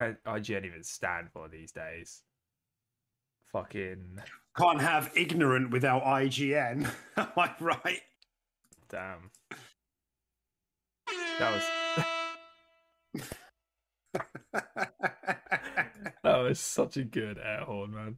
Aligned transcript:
I, 0.00 0.14
I 0.26 0.40
can't 0.40 0.64
even 0.64 0.82
stand 0.82 1.30
for 1.32 1.48
these 1.48 1.72
days. 1.72 2.22
Fucking 3.52 4.18
Can't 4.56 4.80
have 4.80 5.10
ignorant 5.16 5.70
without 5.70 6.02
IGN. 6.04 6.90
Am 7.16 7.28
I 7.36 7.54
right? 7.60 8.00
damn. 8.88 9.30
That 11.38 11.52
was 11.54 11.64
that 16.22 16.38
was 16.38 16.58
such 16.60 16.96
a 16.96 17.04
good 17.04 17.38
air 17.38 17.60
horn, 17.60 17.94
man. 17.94 18.16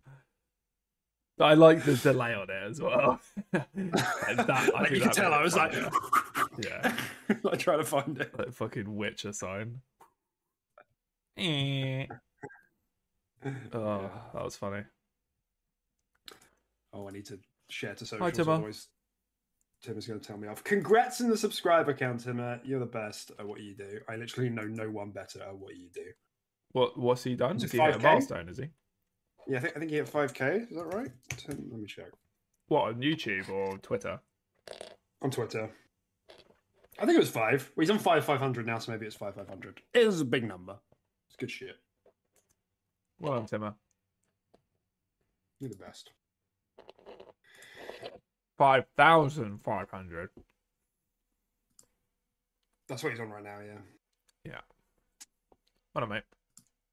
I 1.41 1.55
like 1.55 1.85
the 1.85 1.95
delay 1.95 2.35
on 2.35 2.51
it 2.51 2.71
as 2.71 2.81
well. 2.81 3.21
That, 3.53 4.51
I 4.51 4.83
Like, 4.83 4.91
you 4.91 5.01
can 5.01 5.11
tell 5.11 5.33
I 5.33 5.43
was 5.43 5.57
like, 5.57 5.73
yeah, 6.59 6.97
like 7.43 7.59
trying 7.59 7.79
to 7.79 7.85
find 7.85 8.19
it. 8.21 8.37
like 8.39 8.53
fucking 8.53 8.95
Witcher 8.95 9.33
sign. 9.33 9.81
Eh. 11.39 12.07
Oh, 13.73 14.11
that 14.35 14.43
was 14.45 14.57
funny. 14.57 14.83
Oh, 16.93 17.07
I 17.09 17.13
need 17.13 17.27
to 17.27 17.39
share 17.71 17.95
to 17.95 18.05
Hi, 18.05 18.09
socials. 18.09 18.33
Timmer. 18.37 18.53
otherwise 18.55 18.89
Tim 19.81 19.97
is 19.97 20.09
going 20.09 20.19
to 20.19 20.27
tell 20.27 20.37
me 20.37 20.49
off. 20.49 20.65
Congrats 20.65 21.21
on 21.21 21.31
the 21.31 21.37
subscriber 21.37 21.95
count, 21.95 22.25
Timmer. 22.25 22.61
You're 22.65 22.81
the 22.81 22.87
best 22.87 23.31
at 23.39 23.47
what 23.47 23.61
you 23.61 23.75
do. 23.77 24.01
I 24.09 24.17
literally 24.17 24.51
know 24.51 24.65
no 24.65 24.91
one 24.91 25.11
better 25.11 25.41
at 25.43 25.57
what 25.57 25.77
you 25.77 25.89
do. 25.95 26.03
What 26.73 26.99
what's 26.99 27.23
he 27.23 27.37
done? 27.37 27.57
Is 27.57 27.63
it 27.63 27.67
Is 27.67 27.73
he 27.73 27.79
hit 27.81 27.95
a 27.95 27.99
milestone? 28.01 28.49
Is 28.49 28.59
he? 28.59 28.71
Yeah, 29.47 29.59
I 29.59 29.61
think 29.61 29.77
I 29.77 29.79
think 29.79 29.91
he 29.93 29.97
hit 29.99 30.11
5k. 30.13 30.71
Is 30.71 30.77
that 30.77 30.85
right? 30.87 31.11
Tim, 31.37 31.69
let 31.71 31.81
me 31.81 31.87
check 31.87 32.11
What 32.67 32.89
on 32.89 32.95
YouTube 33.01 33.49
or 33.51 33.79
Twitter? 33.79 34.19
on 35.23 35.31
Twitter. 35.31 35.71
I 36.99 37.07
think 37.07 37.15
it 37.17 37.21
was 37.21 37.31
five. 37.31 37.71
Well, 37.77 37.83
he's 37.85 37.91
on 37.91 38.01
five 38.01 38.25
500 38.25 38.67
now, 38.67 38.79
so 38.81 38.91
maybe 38.91 39.07
it's 39.07 39.15
five 39.15 39.37
500. 39.37 39.81
It 39.95 40.01
is 40.01 40.21
a 40.21 40.25
big 40.25 40.43
number. 40.45 40.77
Good 41.39 41.51
shit. 41.51 41.77
Well 43.21 43.35
done, 43.35 43.47
Timmer. 43.47 43.75
You're 45.61 45.71
the 45.71 45.77
best. 45.77 46.11
Five 48.57 48.87
thousand 48.97 49.59
five 49.63 49.91
hundred. 49.91 50.31
That's 52.89 53.03
what 53.03 53.13
he's 53.13 53.21
on 53.21 53.31
right 53.31 53.45
now. 53.45 53.59
Yeah, 53.65 53.79
Yeah. 54.45 54.61
Well 55.95 56.03
done, 56.07 56.09
mate. 56.11 56.23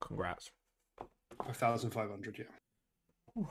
Congrats. 0.01 0.51
five 1.43 1.57
thousand 1.57 1.91
five 1.91 2.09
hundred. 2.09 2.38
Yeah. 2.38 3.45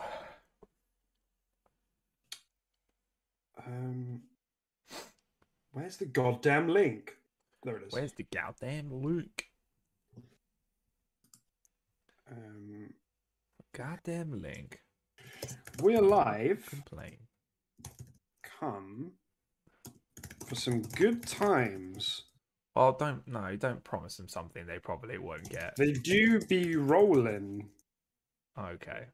Um, 3.67 4.21
where's 5.73 5.97
the 5.97 6.07
goddamn 6.07 6.69
link? 6.69 7.17
There 7.63 7.77
it 7.79 7.85
is. 7.87 7.93
Where's 7.93 8.13
the 8.13 8.27
goddamn 8.33 8.91
link? 9.03 9.47
Um, 12.31 12.91
Goddamn 13.77 14.41
link. 14.41 14.79
we're 15.83 16.01
live. 16.01 16.65
Complain. 16.67 17.19
Come 18.61 19.13
for 20.47 20.55
some 20.55 20.83
good 20.83 21.27
times. 21.27 22.23
Oh, 22.77 22.97
don't 22.99 23.27
no, 23.27 23.57
don't 23.57 23.85
promise 23.85 24.17
them 24.17 24.29
something 24.29 24.67
they 24.67 24.79
probably 24.79 25.19
won't 25.19 25.49
get. 25.49 25.75
They 25.77 25.93
do 25.93 26.41
be 26.41 26.77
rolling. 26.77 27.69
Okay. 28.59 29.07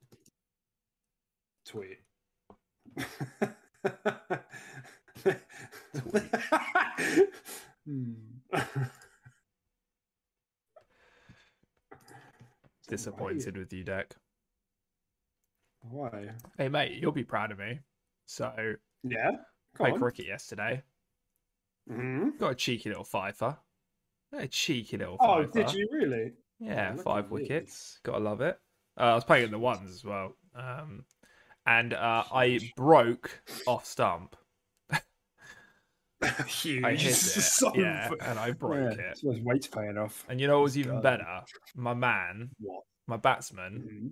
Tweet. 1.66 1.98
Hmm. 7.86 8.12
Disappointed 12.90 13.56
with 13.56 13.72
you, 13.72 13.84
Deck. 13.84 14.16
Why? 15.82 16.30
Hey 16.58 16.68
mate, 16.68 16.98
you'll 17.00 17.12
be 17.12 17.24
proud 17.24 17.52
of 17.52 17.58
me. 17.58 17.78
So 18.26 18.74
Yeah. 19.04 19.30
Played 19.76 19.94
on. 19.94 19.98
cricket 20.00 20.26
yesterday. 20.26 20.82
Mhm. 21.88 22.36
Got 22.38 22.52
a 22.52 22.54
cheeky 22.56 22.88
little 22.90 23.04
fifer. 23.04 23.56
A 24.32 24.48
cheeky 24.48 24.96
little 24.98 25.16
Oh, 25.20 25.44
fifer. 25.46 25.52
did 25.52 25.72
you 25.72 25.88
really? 25.92 26.32
Yeah, 26.58 26.94
Oh, 26.98 27.02
five 27.02 27.30
wickets. 27.30 28.00
Gotta 28.02 28.18
love 28.18 28.40
it. 28.40 28.60
Uh, 28.98 29.04
I 29.04 29.14
was 29.14 29.24
playing 29.24 29.46
in 29.46 29.50
the 29.52 29.58
ones 29.58 29.88
as 29.90 30.04
well. 30.04 30.36
Um, 30.54 31.06
and 31.66 31.94
uh, 31.94 32.24
I 32.32 32.58
broke 32.76 33.40
off 33.66 33.86
stump. 33.86 34.36
Huge. 36.47 36.84
I 36.84 36.91
hit 36.92 37.03
it, 37.10 37.14
So- 37.14 37.72
yeah, 37.75 38.10
and 38.22 38.38
I 38.38 38.50
broke 38.53 38.97
Yeah, 38.97 39.04
it. 39.10 39.19
So 39.19 39.31
his 39.32 39.41
weight's 39.42 39.66
paying 39.66 39.97
off. 39.98 40.25
And 40.28 40.41
you 40.41 40.47
know 40.47 40.58
what 40.58 40.64
was 40.64 40.78
even 40.78 40.94
God. 40.97 41.03
better? 41.03 41.41
My 41.75 41.94
man, 41.94 42.50
What? 42.58 42.82
my 43.06 43.16
batsman, 43.16 43.88
Mhm. 43.91 44.10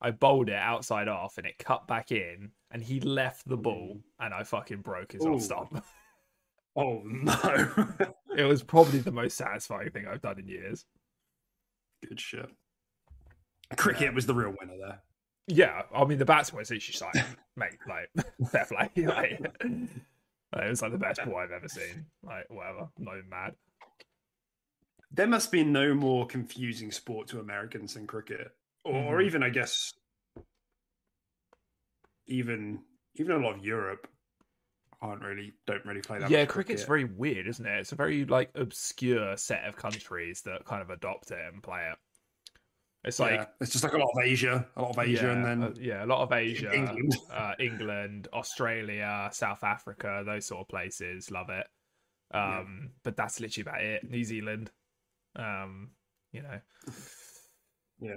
I 0.00 0.10
bowled 0.10 0.48
it 0.48 0.54
outside 0.56 1.08
off 1.08 1.38
and 1.38 1.46
it 1.46 1.56
cut 1.58 1.86
back 1.86 2.12
in, 2.12 2.50
and 2.70 2.82
he 2.82 3.00
left 3.00 3.48
the 3.48 3.56
ball, 3.56 4.00
and 4.20 4.34
I 4.34 4.42
fucking 4.44 4.80
broke 4.82 5.12
his 5.12 5.24
Ooh. 5.24 5.34
off 5.34 5.42
stump. 5.42 5.84
Oh 6.76 7.02
no. 7.04 7.86
it 8.36 8.42
was 8.42 8.64
probably 8.64 8.98
the 8.98 9.12
most 9.12 9.36
satisfying 9.36 9.90
thing 9.90 10.08
I've 10.08 10.20
done 10.22 10.40
in 10.40 10.48
years. 10.48 10.84
Good 12.08 12.18
shit. 12.18 12.50
Cricket 13.76 14.12
was 14.12 14.26
the 14.26 14.34
real 14.34 14.52
winner 14.60 14.76
there. 14.76 14.98
Yeah, 15.46 15.82
I 15.94 16.04
mean 16.04 16.18
the 16.18 16.24
batsman 16.24 16.58
was 16.58 16.70
just 16.70 17.00
like, 17.00 17.14
mate, 17.56 17.78
like 17.88 18.10
fair 18.50 18.64
play. 18.66 18.90
Like, 19.04 19.40
it 20.58 20.68
was 20.70 20.82
like 20.82 20.92
the 20.92 20.98
best 20.98 21.24
ball 21.24 21.36
I've 21.36 21.50
ever 21.50 21.68
seen. 21.68 22.06
Like 22.22 22.48
whatever, 22.50 22.88
I'm 22.98 23.04
not 23.04 23.16
even 23.18 23.28
mad. 23.30 23.54
There 25.10 25.26
must 25.26 25.52
be 25.52 25.62
no 25.64 25.94
more 25.94 26.26
confusing 26.26 26.90
sport 26.90 27.28
to 27.28 27.38
Americans 27.40 27.94
than 27.94 28.06
cricket, 28.06 28.50
or, 28.84 28.94
or 28.94 29.18
Mhm. 29.18 29.26
even, 29.26 29.42
I 29.42 29.50
guess, 29.50 29.92
even 32.26 32.82
even 33.16 33.36
a 33.36 33.38
lot 33.38 33.56
of 33.56 33.64
Europe 33.64 34.08
aren't 35.00 35.22
really 35.22 35.52
don't 35.66 35.84
really 35.84 36.00
play 36.00 36.18
that. 36.18 36.30
yeah, 36.30 36.44
cricket's 36.46 36.82
cricket. 36.82 36.86
very 36.88 37.04
weird, 37.04 37.46
isn't 37.46 37.66
it? 37.66 37.78
It's 37.80 37.92
a 37.92 37.96
very 37.96 38.24
like 38.24 38.50
obscure 38.54 39.36
set 39.36 39.64
of 39.66 39.76
countries 39.76 40.42
that 40.42 40.64
kind 40.64 40.82
of 40.82 40.90
adopt 40.90 41.30
it 41.30 41.38
and 41.52 41.62
play 41.62 41.88
it. 41.92 41.98
It's 43.04 43.18
like 43.20 43.32
Yeah, 43.32 43.44
it's 43.60 43.72
just 43.72 43.84
like 43.84 43.92
a 43.92 43.98
lot 43.98 44.10
of 44.16 44.22
Asia, 44.24 44.66
a 44.76 44.82
lot 44.82 44.96
of 44.96 44.98
Asia, 44.98 45.26
yeah, 45.26 45.32
and 45.32 45.44
then 45.44 45.62
uh, 45.62 45.72
yeah, 45.78 46.04
a 46.04 46.06
lot 46.06 46.20
of 46.22 46.32
Asia, 46.32 46.72
England. 46.74 47.14
uh, 47.30 47.52
England, 47.58 48.28
Australia, 48.32 49.28
South 49.32 49.62
Africa, 49.62 50.22
those 50.24 50.46
sort 50.46 50.62
of 50.62 50.68
places 50.68 51.30
love 51.30 51.50
it. 51.50 51.66
Yeah. 52.32 52.60
Um, 52.60 52.90
but 53.02 53.16
that's 53.16 53.40
literally 53.40 53.68
about 53.68 53.82
it. 53.82 54.10
New 54.10 54.24
Zealand, 54.24 54.70
um, 55.36 55.90
you 56.32 56.42
know, 56.42 56.58
yeah. 58.00 58.16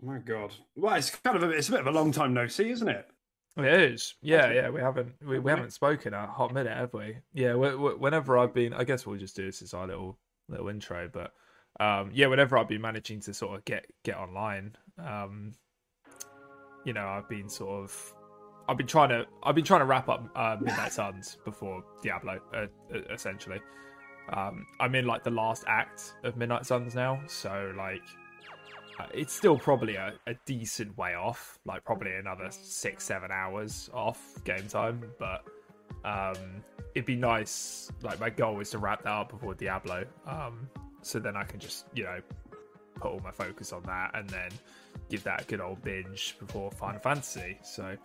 My 0.00 0.18
God, 0.18 0.52
well, 0.76 0.94
it's 0.96 1.10
kind 1.10 1.36
of 1.36 1.42
a, 1.44 1.50
it's 1.50 1.68
a 1.68 1.72
bit 1.72 1.80
of 1.80 1.86
a 1.86 1.92
long 1.92 2.12
time 2.12 2.34
no 2.34 2.46
see, 2.48 2.70
isn't 2.70 2.88
it? 2.88 3.08
it 3.56 3.64
is. 3.92 4.14
Yeah, 4.22 4.50
yeah. 4.52 4.70
We 4.70 4.80
haven't 4.80 5.14
we, 5.24 5.38
we 5.38 5.50
haven't 5.50 5.72
spoken 5.72 6.14
a 6.14 6.26
hot 6.26 6.52
minute, 6.54 6.76
have 6.76 6.94
we? 6.94 7.18
Yeah. 7.34 7.52
wh- 7.54 7.76
wh- 7.76 8.00
Whenever 8.00 8.38
I've 8.38 8.54
been, 8.54 8.72
I 8.72 8.84
guess 8.84 9.06
we'll 9.06 9.18
just 9.18 9.36
do 9.36 9.44
this 9.46 9.62
as 9.62 9.74
our 9.74 9.86
little 9.86 10.18
little 10.48 10.68
intro. 10.68 11.08
But 11.12 11.32
um, 11.82 12.10
yeah, 12.14 12.28
whenever 12.28 12.56
I've 12.56 12.68
been 12.68 12.80
managing 12.80 13.20
to 13.22 13.34
sort 13.34 13.58
of 13.58 13.64
get 13.64 13.86
get 14.04 14.16
online, 14.16 14.76
um, 14.98 15.52
you 16.84 16.92
know, 16.92 17.06
I've 17.06 17.28
been 17.28 17.48
sort 17.48 17.82
of 17.82 18.14
I've 18.68 18.76
been 18.76 18.86
trying 18.86 19.08
to 19.08 19.26
I've 19.42 19.56
been 19.56 19.64
trying 19.64 19.80
to 19.80 19.86
wrap 19.86 20.08
up 20.08 20.28
uh, 20.36 20.56
Midnight 20.60 20.92
Suns 20.98 21.38
before 21.44 21.82
Diablo, 22.02 22.38
uh, 22.54 22.66
uh, 22.94 22.98
essentially. 23.12 23.60
Um, 24.32 24.64
I'm 24.78 24.94
in 24.94 25.06
like 25.06 25.24
the 25.24 25.32
last 25.32 25.64
act 25.66 26.14
of 26.22 26.36
Midnight 26.36 26.66
Suns 26.66 26.94
now, 26.94 27.20
so 27.26 27.72
like 27.76 28.02
uh, 29.00 29.06
it's 29.12 29.32
still 29.32 29.58
probably 29.58 29.96
a, 29.96 30.12
a 30.28 30.34
decent 30.46 30.96
way 30.96 31.14
off, 31.14 31.58
like 31.64 31.84
probably 31.84 32.14
another 32.14 32.48
six 32.50 33.04
seven 33.04 33.32
hours 33.32 33.90
off 33.92 34.20
game 34.44 34.68
time, 34.68 35.02
but 35.18 35.42
um, 36.04 36.62
it'd 36.94 37.06
be 37.06 37.16
nice. 37.16 37.90
Like 38.02 38.20
my 38.20 38.30
goal 38.30 38.60
is 38.60 38.70
to 38.70 38.78
wrap 38.78 39.02
that 39.02 39.10
up 39.10 39.30
before 39.30 39.54
Diablo, 39.54 40.04
um, 40.28 40.68
so 41.02 41.18
then 41.18 41.36
I 41.36 41.44
can 41.44 41.60
just 41.60 41.86
you 41.94 42.04
know 42.04 42.20
put 43.00 43.10
all 43.12 43.20
my 43.20 43.30
focus 43.30 43.72
on 43.72 43.82
that 43.84 44.12
and 44.14 44.28
then 44.30 44.50
give 45.10 45.22
that 45.24 45.42
a 45.42 45.44
good 45.44 45.60
old 45.60 45.82
binge 45.82 46.36
before 46.38 46.70
Final 46.70 47.00
Fantasy. 47.00 47.58
So 47.62 47.96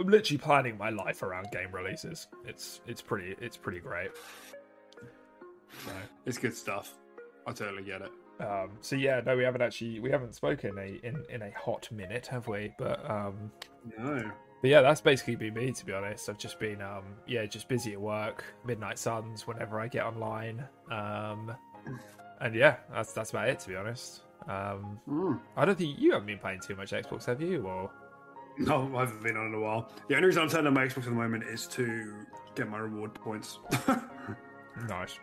I'm 0.00 0.08
literally 0.08 0.38
planning 0.38 0.78
my 0.78 0.90
life 0.90 1.22
around 1.22 1.48
game 1.52 1.70
releases. 1.72 2.26
It's 2.46 2.80
it's 2.86 3.02
pretty 3.02 3.36
it's 3.40 3.56
pretty 3.56 3.80
great. 3.80 4.10
So, 5.84 5.92
It's 6.26 6.38
good 6.38 6.54
stuff. 6.54 6.94
I 7.46 7.52
totally 7.52 7.82
get 7.84 8.02
it. 8.02 8.10
Um, 8.40 8.70
so 8.80 8.96
yeah, 8.96 9.20
no, 9.24 9.36
we 9.36 9.44
haven't 9.44 9.60
actually 9.62 10.00
we 10.00 10.10
haven't 10.10 10.34
spoken 10.34 10.78
a, 10.78 10.98
in 11.06 11.22
in 11.28 11.42
a 11.42 11.50
hot 11.58 11.90
minute, 11.92 12.26
have 12.28 12.48
we? 12.48 12.72
But 12.78 13.08
um, 13.08 13.52
No. 13.98 14.30
but 14.62 14.70
yeah, 14.70 14.80
that's 14.80 15.00
basically 15.00 15.36
been 15.36 15.54
me 15.54 15.72
to 15.72 15.84
be 15.86 15.92
honest. 15.92 16.28
I've 16.28 16.38
just 16.38 16.58
been 16.58 16.80
um, 16.80 17.04
yeah, 17.26 17.44
just 17.46 17.68
busy 17.68 17.92
at 17.92 18.00
work, 18.00 18.44
midnight 18.64 18.98
suns 18.98 19.46
whenever 19.46 19.78
I 19.78 19.88
get 19.88 20.04
online. 20.06 20.64
Um, 20.90 21.54
and 22.40 22.54
yeah, 22.54 22.76
that's 22.92 23.12
that's 23.12 23.30
about 23.30 23.48
it 23.48 23.58
to 23.60 23.68
be 23.68 23.76
honest. 23.76 24.22
Um, 24.48 24.98
Mm. 25.08 25.40
I 25.56 25.64
don't 25.64 25.76
think 25.76 25.98
you 25.98 26.12
haven't 26.12 26.26
been 26.26 26.38
playing 26.38 26.60
too 26.60 26.74
much 26.74 26.92
Xbox, 26.92 27.24
have 27.26 27.40
you? 27.42 27.62
Or 27.66 27.90
No, 28.58 28.90
I 28.96 29.00
haven't 29.00 29.22
been 29.22 29.36
on 29.36 29.46
in 29.48 29.54
a 29.54 29.60
while. 29.60 29.90
The 30.08 30.16
only 30.16 30.26
reason 30.26 30.42
I'm 30.42 30.48
turning 30.48 30.68
on 30.68 30.74
my 30.74 30.86
Xbox 30.86 30.98
at 30.98 31.04
the 31.04 31.10
moment 31.10 31.44
is 31.44 31.66
to 31.68 32.14
get 32.54 32.68
my 32.68 32.78
reward 32.78 33.14
points. 33.14 33.58
nice. 34.88 35.18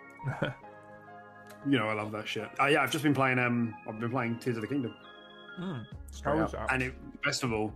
you 1.67 1.77
know, 1.77 1.87
I 1.87 1.93
love 1.93 2.11
that 2.11 2.27
shit. 2.27 2.49
Uh, 2.59 2.65
yeah, 2.67 2.81
I've 2.81 2.91
just 2.91 3.03
been 3.03 3.13
playing. 3.13 3.39
Um, 3.39 3.75
I've 3.87 3.99
been 3.99 4.11
playing 4.11 4.39
Tears 4.39 4.57
of 4.57 4.61
the 4.61 4.67
Kingdom. 4.67 4.93
mm. 5.59 5.85
How 6.23 6.37
was 6.37 6.51
that? 6.51 6.71
And 6.71 6.83
it, 6.83 6.93
best 7.23 7.43
of 7.43 7.51
all, 7.53 7.73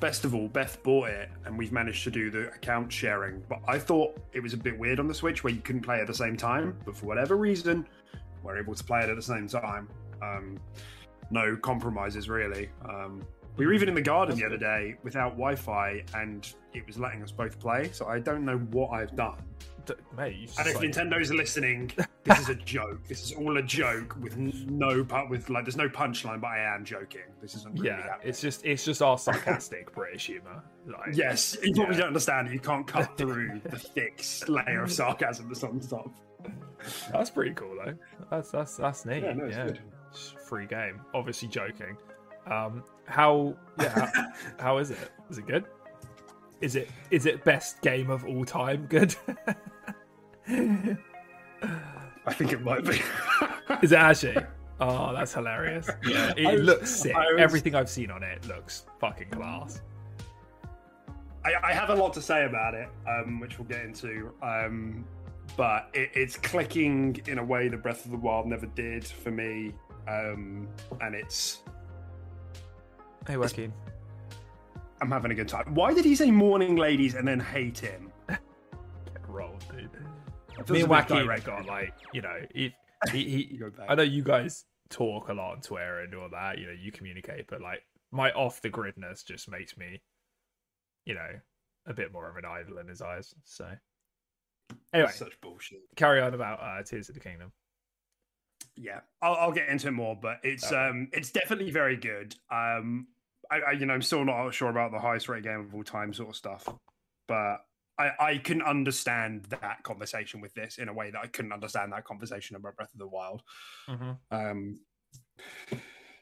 best 0.00 0.24
of 0.24 0.34
all, 0.34 0.48
Beth 0.48 0.82
bought 0.82 1.08
it, 1.10 1.28
and 1.44 1.56
we've 1.56 1.72
managed 1.72 2.04
to 2.04 2.10
do 2.10 2.30
the 2.30 2.48
account 2.48 2.92
sharing. 2.92 3.42
But 3.48 3.60
I 3.68 3.78
thought 3.78 4.18
it 4.32 4.40
was 4.40 4.52
a 4.54 4.56
bit 4.56 4.78
weird 4.78 4.98
on 4.98 5.06
the 5.08 5.14
Switch 5.14 5.44
where 5.44 5.52
you 5.52 5.60
couldn't 5.60 5.82
play 5.82 6.00
at 6.00 6.06
the 6.06 6.14
same 6.14 6.36
time. 6.36 6.76
But 6.84 6.96
for 6.96 7.06
whatever 7.06 7.36
reason, 7.36 7.86
we're 8.42 8.58
able 8.58 8.74
to 8.74 8.84
play 8.84 9.00
it 9.02 9.08
at 9.10 9.16
the 9.16 9.22
same 9.22 9.46
time. 9.48 9.88
Um, 10.22 10.58
no 11.30 11.56
compromises 11.56 12.28
really. 12.28 12.70
Um, 12.88 13.22
we 13.56 13.66
were 13.66 13.72
even 13.72 13.88
in 13.88 13.94
the 13.94 14.00
garden 14.02 14.38
the 14.38 14.44
other 14.46 14.56
day 14.56 14.94
without 15.02 15.30
Wi-Fi, 15.32 16.02
and 16.14 16.50
it 16.72 16.86
was 16.86 16.98
letting 16.98 17.22
us 17.22 17.30
both 17.30 17.58
play. 17.58 17.90
So 17.92 18.06
I 18.06 18.18
don't 18.18 18.44
know 18.44 18.56
what 18.58 18.90
I've 18.90 19.14
done. 19.16 19.36
D- 19.86 19.94
mate, 20.16 20.50
And 20.58 20.68
if 20.68 20.76
like- 20.76 20.84
Nintendo's 20.90 21.30
listening, 21.32 21.90
this 22.24 22.38
is 22.38 22.48
a 22.48 22.54
joke. 22.54 23.06
This 23.06 23.22
is 23.22 23.32
all 23.32 23.56
a 23.58 23.62
joke 23.62 24.16
with 24.20 24.36
no 24.36 25.06
with 25.28 25.50
like 25.50 25.64
there's 25.64 25.76
no 25.76 25.88
punchline, 25.88 26.40
but 26.40 26.48
I 26.48 26.74
am 26.74 26.84
joking. 26.84 27.22
This 27.42 27.54
isn't 27.56 27.74
really 27.74 27.88
yeah, 27.88 28.02
happening. 28.02 28.28
it's 28.28 28.40
just 28.40 28.64
it's 28.64 28.84
just 28.84 29.02
our 29.02 29.18
sarcastic 29.18 29.92
British 29.94 30.26
humor. 30.26 30.62
Like, 30.86 31.14
Yes, 31.14 31.56
you 31.62 31.74
probably 31.74 31.96
don't 31.96 32.08
understand 32.08 32.48
it. 32.48 32.52
You 32.54 32.60
can't 32.60 32.86
cut 32.86 33.14
through 33.18 33.60
the 33.64 33.78
thick 33.78 34.24
layer 34.48 34.82
of 34.84 34.92
sarcasm 34.92 35.48
that's 35.48 35.64
on 35.64 35.80
top. 35.80 36.08
That's 37.12 37.30
pretty 37.30 37.52
cool 37.54 37.76
though. 37.84 37.94
That's 38.30 38.50
that's 38.50 38.76
that's 38.76 39.04
neat. 39.04 39.22
Yeah, 39.22 39.32
no, 39.34 39.44
it's 39.44 39.56
good. 39.56 39.80
It's 40.10 40.34
free 40.48 40.66
game. 40.66 41.00
Obviously 41.14 41.48
joking. 41.48 41.96
Um, 42.46 42.82
how 43.04 43.54
yeah? 43.78 44.10
How, 44.12 44.26
how 44.58 44.78
is 44.78 44.90
it? 44.90 45.10
Is 45.30 45.38
it 45.38 45.46
good? 45.46 45.64
Is 46.60 46.76
it 46.76 46.88
is 47.10 47.26
it 47.26 47.44
best 47.44 47.80
game 47.82 48.10
of 48.10 48.24
all 48.26 48.44
time? 48.44 48.86
Good. 48.86 49.14
I 50.48 52.32
think 52.32 52.52
it 52.52 52.62
might 52.62 52.84
be. 52.84 53.00
is 53.82 53.92
it 53.92 53.98
actually? 53.98 54.36
Oh, 54.82 55.12
that's 55.14 55.34
hilarious. 55.34 55.90
Yeah, 56.08 56.32
it 56.38 56.52
was- 56.56 56.62
looks 56.62 56.90
sick. 56.90 57.14
Was- 57.14 57.38
Everything 57.38 57.74
I've 57.74 57.90
seen 57.90 58.10
on 58.10 58.22
it 58.22 58.46
looks 58.48 58.86
fucking 58.98 59.28
class. 59.28 59.82
I, 61.44 61.52
I 61.62 61.72
have 61.74 61.90
a 61.90 61.94
lot 61.94 62.14
to 62.14 62.22
say 62.22 62.46
about 62.46 62.72
it, 62.72 62.88
um, 63.06 63.40
which 63.40 63.58
we'll 63.58 63.68
get 63.68 63.82
into. 63.84 64.32
Um, 64.42 65.04
but 65.56 65.90
it, 65.94 66.10
it's 66.14 66.36
clicking 66.36 67.20
in 67.26 67.38
a 67.38 67.44
way 67.44 67.68
that 67.68 67.82
Breath 67.82 68.04
of 68.04 68.10
the 68.10 68.16
Wild 68.16 68.46
never 68.46 68.66
did 68.66 69.04
for 69.06 69.30
me, 69.30 69.72
um, 70.08 70.68
and 71.00 71.14
it's 71.14 71.62
Hey, 73.26 73.36
Joaquin. 73.36 73.72
I'm 75.02 75.10
having 75.10 75.30
a 75.30 75.34
good 75.34 75.48
time. 75.48 75.74
Why 75.74 75.94
did 75.94 76.04
he 76.04 76.14
say 76.14 76.30
morning 76.30 76.76
ladies 76.76 77.14
and 77.14 77.26
then 77.26 77.40
hate 77.40 77.78
him? 77.78 78.10
Get 78.28 78.40
rolled, 79.28 79.64
dude. 79.70 79.90
It 80.58 80.66
feels 80.66 80.70
Me 80.70 80.80
and 80.80 80.88
bit 80.88 80.88
Joaquin 80.88 81.26
direct. 81.26 81.44
got 81.44 81.66
like 81.66 81.94
you 82.12 82.22
know 82.22 82.38
he, 82.54 82.74
he, 83.12 83.24
he 83.24 83.48
You 83.52 83.58
go 83.60 83.70
back. 83.70 83.86
I 83.88 83.94
know 83.94 84.02
you 84.02 84.22
guys 84.22 84.64
talk 84.90 85.28
a 85.28 85.32
lot 85.32 85.52
on 85.52 85.60
Twitter 85.60 86.00
and 86.00 86.14
all 86.14 86.28
that. 86.30 86.58
You 86.58 86.66
know, 86.66 86.72
you 86.78 86.92
communicate, 86.92 87.46
but 87.48 87.60
like 87.60 87.82
my 88.10 88.30
off 88.32 88.60
the 88.60 88.70
gridness 88.70 89.24
just 89.24 89.50
makes 89.50 89.76
me, 89.76 90.02
you 91.06 91.14
know, 91.14 91.30
a 91.86 91.94
bit 91.94 92.12
more 92.12 92.28
of 92.28 92.36
an 92.36 92.44
idol 92.44 92.78
in 92.78 92.88
his 92.88 93.00
eyes. 93.00 93.34
So, 93.44 93.66
anyway, 94.92 95.10
such 95.12 95.40
bullshit. 95.40 95.80
carry 95.96 96.20
on 96.20 96.34
about 96.34 96.60
uh, 96.60 96.82
Tears 96.82 97.08
of 97.08 97.14
the 97.14 97.20
Kingdom. 97.20 97.52
Yeah, 98.76 99.00
I'll, 99.20 99.34
I'll 99.34 99.52
get 99.52 99.68
into 99.68 99.88
it 99.88 99.92
more, 99.92 100.16
but 100.20 100.38
it's 100.42 100.66
Okay. 100.66 100.76
um 100.76 101.08
it's 101.12 101.30
definitely 101.30 101.70
very 101.70 101.96
good. 101.96 102.34
Um, 102.50 103.08
I, 103.50 103.60
I 103.60 103.72
you 103.72 103.86
know 103.86 103.94
I'm 103.94 104.02
still 104.02 104.24
not 104.24 104.50
sure 104.52 104.70
about 104.70 104.92
the 104.92 104.98
highest 104.98 105.28
rated 105.28 105.44
game 105.44 105.60
of 105.60 105.74
all 105.74 105.84
time 105.84 106.12
sort 106.14 106.30
of 106.30 106.36
stuff, 106.36 106.66
but 107.28 107.58
I 107.98 108.10
I 108.20 108.38
can 108.38 108.62
understand 108.62 109.44
that 109.46 109.82
conversation 109.82 110.40
with 110.40 110.54
this 110.54 110.78
in 110.78 110.88
a 110.88 110.92
way 110.94 111.10
that 111.10 111.20
I 111.20 111.26
couldn't 111.26 111.52
understand 111.52 111.92
that 111.92 112.04
conversation 112.04 112.56
about 112.56 112.76
Breath 112.76 112.92
of 112.92 112.98
the 112.98 113.08
Wild. 113.08 113.42
Mm-hmm. 113.88 114.12
Um, 114.34 114.80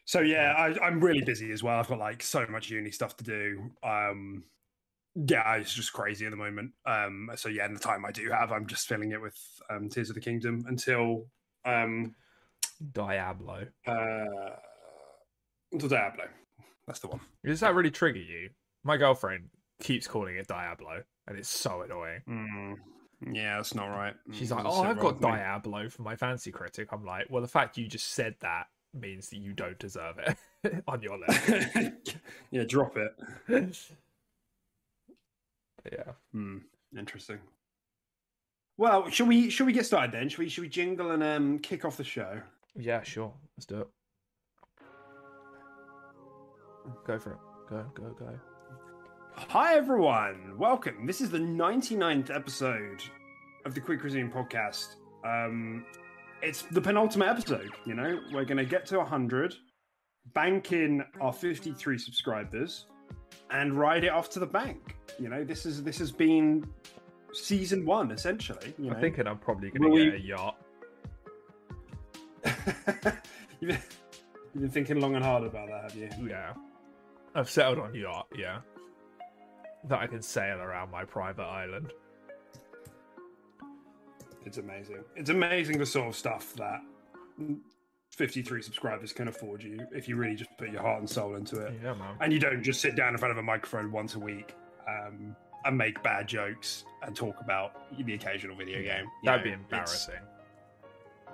so 0.04 0.20
yeah, 0.20 0.54
I, 0.56 0.84
I'm 0.84 1.00
really 1.00 1.20
busy 1.22 1.52
as 1.52 1.62
well. 1.62 1.78
I've 1.78 1.88
got 1.88 1.98
like 1.98 2.22
so 2.22 2.46
much 2.48 2.70
uni 2.70 2.90
stuff 2.90 3.16
to 3.18 3.24
do. 3.24 3.70
Um, 3.82 4.44
yeah, 5.26 5.54
it's 5.56 5.74
just 5.74 5.92
crazy 5.92 6.24
at 6.26 6.30
the 6.30 6.36
moment. 6.36 6.72
Um, 6.86 7.30
so 7.36 7.48
yeah, 7.48 7.66
in 7.66 7.74
the 7.74 7.80
time 7.80 8.04
I 8.04 8.10
do 8.12 8.30
have, 8.30 8.52
I'm 8.52 8.66
just 8.66 8.86
filling 8.86 9.10
it 9.12 9.20
with 9.20 9.36
um, 9.70 9.88
Tears 9.88 10.10
of 10.10 10.14
the 10.14 10.20
Kingdom 10.20 10.64
until 10.68 11.26
um, 11.64 12.14
Diablo. 12.92 13.66
uh, 13.86 14.56
until 15.72 15.88
Diablo. 15.88 16.24
That's 16.86 17.00
the 17.00 17.08
one. 17.08 17.20
Does 17.44 17.60
that 17.60 17.74
really 17.74 17.90
trigger 17.90 18.20
you? 18.20 18.50
My 18.84 18.96
girlfriend 18.96 19.50
keeps 19.82 20.06
calling 20.06 20.36
it 20.36 20.46
Diablo, 20.46 21.02
and 21.26 21.36
it's 21.38 21.48
so 21.50 21.82
annoying. 21.82 22.22
Mm, 22.28 22.74
yeah, 23.34 23.56
that's 23.56 23.74
not 23.74 23.88
right. 23.88 24.14
She's 24.32 24.50
Mm, 24.50 24.56
like, 24.56 24.64
"Oh, 24.66 24.82
I've 24.82 24.98
got 24.98 25.14
with 25.14 25.22
me." 25.24 25.30
Diablo 25.32 25.88
for 25.90 26.02
my 26.02 26.16
Fantasy 26.16 26.50
Critic." 26.52 26.88
I'm 26.92 27.04
like, 27.04 27.26
"Well, 27.28 27.42
the 27.42 27.48
fact 27.48 27.76
you 27.76 27.86
just 27.88 28.08
said 28.12 28.36
that 28.40 28.68
means 28.94 29.28
that 29.30 29.36
you 29.38 29.52
don't 29.52 29.78
deserve 29.78 30.16
it 30.18 30.82
on 30.88 31.02
your 31.02 31.18
list." 31.18 32.16
yeah, 32.50 32.64
drop 32.64 32.96
it. 32.96 33.14
yeah. 35.92 36.12
Hmm, 36.32 36.58
interesting. 36.96 37.38
Well, 38.76 39.10
should 39.10 39.28
we 39.28 39.50
should 39.50 39.66
we 39.66 39.72
get 39.72 39.86
started 39.86 40.12
then? 40.12 40.28
Should 40.28 40.38
we 40.38 40.48
should 40.48 40.62
we 40.62 40.68
jingle 40.68 41.10
and 41.10 41.22
um 41.22 41.58
kick 41.58 41.84
off 41.84 41.96
the 41.96 42.04
show? 42.04 42.40
Yeah, 42.76 43.02
sure. 43.02 43.32
Let's 43.56 43.66
do 43.66 43.80
it. 43.80 43.88
Go 47.06 47.18
for 47.18 47.32
it. 47.32 47.38
Go, 47.68 47.84
go, 47.94 48.16
go. 48.18 48.38
Hi 49.34 49.74
everyone, 49.74 50.56
welcome. 50.58 51.06
This 51.06 51.20
is 51.20 51.30
the 51.30 51.38
99th 51.38 52.34
episode 52.34 53.02
of 53.64 53.74
the 53.74 53.80
Quick 53.80 54.00
Cuisine 54.00 54.30
podcast. 54.30 54.94
Um 55.24 55.84
it's 56.40 56.62
the 56.62 56.80
penultimate 56.80 57.28
episode, 57.28 57.72
you 57.84 57.94
know. 57.94 58.20
We're 58.32 58.44
going 58.44 58.58
to 58.58 58.64
get 58.64 58.86
to 58.86 58.98
100, 58.98 59.56
bank 60.34 60.70
in 60.70 61.02
our 61.20 61.32
53 61.32 61.98
subscribers 61.98 62.86
and 63.50 63.78
ride 63.78 64.04
it 64.04 64.10
off 64.10 64.30
to 64.30 64.38
the 64.38 64.46
bank. 64.46 64.96
You 65.18 65.28
know, 65.28 65.44
this 65.44 65.66
is 65.66 65.82
this 65.82 65.98
has 65.98 66.12
been 66.12 66.66
season 67.32 67.84
1 67.84 68.10
essentially, 68.10 68.74
you 68.78 68.90
know. 68.90 68.94
I'm 68.96 69.00
thinking 69.00 69.26
I'm 69.26 69.38
probably 69.38 69.70
going 69.70 69.90
to 69.90 69.98
get 69.98 70.12
we- 70.12 70.18
a 70.18 70.36
yacht. 70.36 70.56
you've, 73.60 73.68
been, 73.68 73.82
you've 74.54 74.62
been 74.62 74.70
thinking 74.70 75.00
long 75.00 75.14
and 75.16 75.24
hard 75.24 75.44
about 75.44 75.68
that, 75.68 75.82
have 75.82 75.94
you? 75.94 76.28
Yeah. 76.28 76.54
I've 77.34 77.50
settled 77.50 77.78
on 77.78 77.94
yacht, 77.94 78.26
yeah. 78.36 78.60
That 79.84 80.00
I 80.00 80.06
can 80.06 80.22
sail 80.22 80.58
around 80.58 80.90
my 80.90 81.04
private 81.04 81.44
island. 81.44 81.92
It's 84.46 84.58
amazing. 84.58 85.04
It's 85.14 85.30
amazing 85.30 85.78
the 85.78 85.86
sort 85.86 86.08
of 86.08 86.16
stuff 86.16 86.54
that 86.54 86.80
53 88.12 88.62
subscribers 88.62 89.12
can 89.12 89.28
afford 89.28 89.62
you 89.62 89.78
if 89.92 90.08
you 90.08 90.16
really 90.16 90.34
just 90.34 90.50
put 90.58 90.70
your 90.70 90.82
heart 90.82 90.98
and 90.98 91.08
soul 91.08 91.36
into 91.36 91.60
it. 91.60 91.78
Yeah, 91.82 91.94
man. 91.94 92.16
And 92.20 92.32
you 92.32 92.38
don't 92.38 92.62
just 92.62 92.80
sit 92.80 92.96
down 92.96 93.12
in 93.12 93.18
front 93.18 93.32
of 93.32 93.38
a 93.38 93.42
microphone 93.42 93.92
once 93.92 94.14
a 94.14 94.18
week 94.18 94.54
um, 94.88 95.36
and 95.64 95.76
make 95.78 96.02
bad 96.02 96.26
jokes 96.26 96.84
and 97.02 97.14
talk 97.14 97.36
about 97.40 97.72
the 97.96 98.14
occasional 98.14 98.56
video 98.56 98.82
game. 98.82 99.04
You 99.22 99.30
That'd 99.30 99.40
know, 99.40 99.44
be 99.44 99.52
embarrassing. 99.52 100.14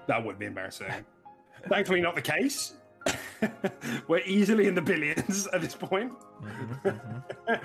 That 0.08 0.24
would 0.24 0.38
be 0.38 0.46
embarrassing. 0.46 0.88
Thankfully, 1.68 2.00
not 2.02 2.14
the 2.14 2.22
case. 2.22 2.74
We're 4.08 4.20
easily 4.26 4.66
in 4.66 4.74
the 4.74 4.82
billions 4.82 5.46
at 5.52 5.60
this 5.60 5.74
point. 5.74 6.12
Mhm, 6.42 7.22
mhm. 7.48 7.60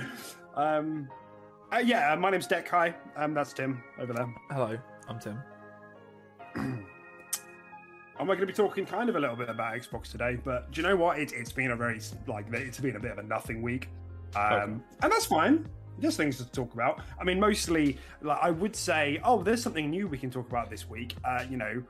um, 0.56 1.10
uh, 1.74 1.78
yeah, 1.80 2.13
uh, 2.13 2.16
my 2.16 2.30
name's 2.30 2.48
Deck 2.48 2.68
High. 2.68 2.96
Um, 3.18 3.34
that's 3.34 3.54
Tim 3.54 3.84
over 4.00 4.13
there. 4.13 4.34
Hello, 4.51 4.78
I'm 5.08 5.20
Tim. 5.20 5.39
And 8.20 8.28
we're 8.28 8.36
going 8.36 8.48
to 8.48 8.54
be 8.54 8.58
talking 8.58 8.86
kind 8.86 9.10
of 9.10 9.16
a 9.16 9.20
little 9.20 9.36
bit 9.36 9.50
about 9.50 9.74
Xbox 9.76 10.12
today. 10.12 10.38
But 10.44 10.72
do 10.72 10.82
you 10.82 10.88
know 10.88 10.96
what? 10.96 11.18
It, 11.20 11.32
it's 11.34 11.52
been 11.52 11.72
a 11.72 11.76
very 11.76 12.00
like 12.28 12.46
it's 12.54 12.80
been 12.80 12.96
a 12.96 13.00
bit 13.00 13.12
of 13.12 13.18
a 13.18 13.24
nothing 13.24 13.62
week, 13.62 13.88
um, 14.36 14.42
Okay. 14.54 14.64
and 15.04 15.12
that's 15.12 15.26
fine. 15.26 15.68
There's 15.98 16.16
things 16.16 16.38
to 16.38 16.46
talk 16.52 16.74
about. 16.74 17.02
I 17.20 17.24
mean, 17.24 17.40
mostly, 17.40 17.98
like 18.22 18.40
I 18.42 18.52
would 18.52 18.76
say, 18.76 19.20
oh, 19.24 19.42
there's 19.44 19.62
something 19.62 19.90
new 19.90 20.08
we 20.08 20.18
can 20.18 20.30
talk 20.30 20.48
about 20.50 20.70
this 20.70 20.90
week. 20.90 21.16
Uh, 21.26 21.44
you 21.50 21.58
know, 21.58 21.82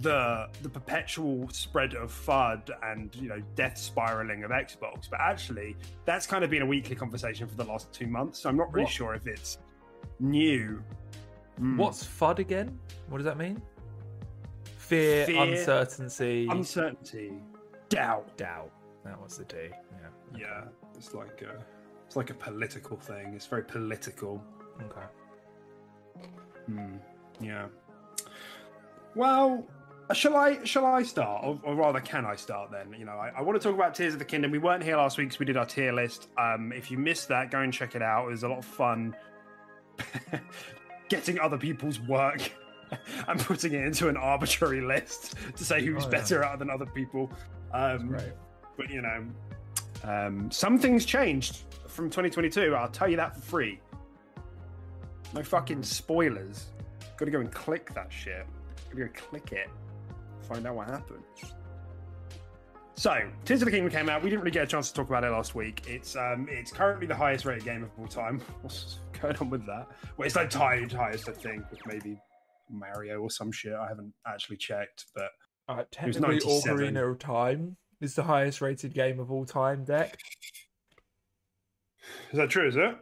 the 0.00 0.48
the 0.62 0.68
perpetual 0.68 1.48
spread 1.50 1.94
of 1.94 2.12
FUD 2.12 2.70
and 2.82 3.14
you 3.16 3.28
know 3.28 3.40
death 3.54 3.78
spiraling 3.78 4.44
of 4.44 4.50
Xbox. 4.50 5.08
But 5.10 5.20
actually, 5.20 5.76
that's 6.04 6.26
kind 6.26 6.42
of 6.44 6.50
been 6.50 6.62
a 6.62 6.66
weekly 6.66 6.94
conversation 6.96 7.46
for 7.48 7.54
the 7.56 7.64
last 7.64 7.92
two 7.92 8.06
months. 8.06 8.40
So 8.40 8.48
I'm 8.48 8.56
not 8.56 8.72
really 8.72 8.84
What? 8.84 8.92
sure 8.92 9.14
if 9.14 9.26
it's 9.26 9.58
new. 10.20 10.82
Mm. 11.60 11.76
What's 11.76 12.04
FUD 12.04 12.38
again? 12.38 12.78
What 13.08 13.18
does 13.18 13.24
that 13.24 13.36
mean? 13.38 13.60
Fear, 14.88 15.26
Fear, 15.26 15.42
uncertainty, 15.42 16.48
Uncertainty, 16.50 17.32
doubt. 17.90 18.34
doubt. 18.38 18.70
That 19.04 19.20
was 19.20 19.36
the 19.36 19.44
D. 19.44 19.56
Yeah. 19.60 20.38
Yeah, 20.38 20.64
it's 20.96 21.12
like 21.12 21.42
a, 21.42 21.62
it's 22.06 22.16
like 22.16 22.30
a 22.30 22.34
political 22.34 22.96
thing. 22.96 23.34
It's 23.34 23.44
very 23.46 23.64
political. 23.64 24.42
Okay. 24.80 25.06
Hmm. 26.66 26.96
Yeah. 27.38 27.66
Well, 29.14 29.66
shall 30.14 30.36
I? 30.36 30.64
Shall 30.64 30.86
I 30.86 31.02
start, 31.02 31.44
or, 31.44 31.60
or 31.64 31.74
rather, 31.74 32.00
can 32.00 32.24
I 32.24 32.36
start 32.36 32.70
then? 32.70 32.94
You 32.98 33.04
know, 33.04 33.12
I, 33.12 33.30
I 33.36 33.42
want 33.42 33.60
to 33.60 33.68
talk 33.68 33.74
about 33.74 33.94
Tears 33.94 34.14
of 34.14 34.18
the 34.18 34.24
Kingdom. 34.24 34.50
We 34.52 34.58
weren't 34.58 34.82
here 34.82 34.96
last 34.96 35.18
week, 35.18 35.32
so 35.32 35.36
we 35.40 35.44
did 35.44 35.58
our 35.58 35.66
tier 35.66 35.92
list. 35.92 36.28
Um, 36.38 36.72
if 36.72 36.90
you 36.90 36.96
missed 36.96 37.28
that, 37.28 37.50
go 37.50 37.60
and 37.60 37.74
check 37.74 37.94
it 37.94 38.00
out. 38.02 38.26
It 38.28 38.30
was 38.30 38.42
a 38.42 38.48
lot 38.48 38.58
of 38.60 38.64
fun 38.64 39.14
getting 41.10 41.38
other 41.40 41.58
people's 41.58 42.00
work 42.00 42.52
and 43.28 43.40
putting 43.40 43.72
it 43.72 43.84
into 43.84 44.08
an 44.08 44.16
arbitrary 44.16 44.80
list 44.80 45.34
to 45.56 45.64
say 45.64 45.84
who's 45.84 46.04
Oh, 46.04 46.06
yeah. 46.06 46.10
better 46.10 46.44
out 46.44 46.58
than 46.58 46.70
other 46.70 46.86
people. 46.86 47.30
Um, 47.72 48.16
but 48.76 48.90
you 48.90 49.02
know, 49.02 49.24
um, 50.04 50.50
some 50.50 50.78
things 50.78 51.04
changed 51.04 51.64
from 51.86 52.06
2022. 52.10 52.74
I'll 52.74 52.88
tell 52.88 53.08
you 53.08 53.16
that 53.16 53.34
for 53.34 53.40
free. 53.42 53.80
No 55.34 55.42
fucking 55.42 55.82
spoilers. 55.82 56.66
Got 57.16 57.26
to 57.26 57.30
go 57.30 57.40
and 57.40 57.52
click 57.52 57.92
that 57.94 58.12
shit. 58.12 58.46
Got 58.90 58.96
to 58.96 59.04
go 59.04 59.08
click 59.14 59.52
it. 59.52 59.68
Find 60.48 60.66
out 60.66 60.76
what 60.76 60.88
happened. 60.88 61.22
So, 62.94 63.14
Tears 63.44 63.62
of 63.62 63.66
the 63.66 63.70
Kingdom 63.70 63.92
came 63.92 64.08
out. 64.08 64.22
We 64.24 64.30
didn't 64.30 64.42
really 64.42 64.50
get 64.50 64.64
a 64.64 64.66
chance 64.66 64.88
to 64.88 64.94
talk 64.94 65.08
about 65.08 65.22
it 65.22 65.30
last 65.30 65.54
week. 65.54 65.82
It's 65.86 66.16
um, 66.16 66.48
it's 66.50 66.72
currently 66.72 67.06
the 67.06 67.14
highest 67.14 67.44
rated 67.44 67.64
game 67.64 67.84
of 67.84 67.90
all 67.98 68.06
time. 68.08 68.40
What's 68.62 68.98
going 69.20 69.36
on 69.36 69.50
with 69.50 69.66
that? 69.66 69.86
Well, 70.16 70.26
it's 70.26 70.34
like 70.34 70.50
tied 70.50 70.90
highest, 70.92 71.28
I 71.28 71.32
think, 71.32 71.70
with 71.70 71.80
maybe 71.86 72.18
Mario 72.70 73.20
or 73.20 73.30
some 73.30 73.50
shit. 73.52 73.72
I 73.74 73.88
haven't 73.88 74.12
actually 74.26 74.56
checked, 74.56 75.06
but 75.14 75.30
Uh, 75.68 75.76
was 75.76 75.86
technically, 75.90 76.20
97. 76.38 76.76
Ocarina 76.94 77.10
of 77.10 77.18
Time 77.18 77.76
is 78.00 78.14
the 78.14 78.22
highest 78.24 78.60
rated 78.60 78.94
game 78.94 79.18
of 79.20 79.30
all 79.30 79.44
time. 79.44 79.84
Deck. 79.84 80.16
is 82.30 82.36
that 82.38 82.50
true? 82.50 82.66
Is 82.68 82.76
it? 82.76 82.96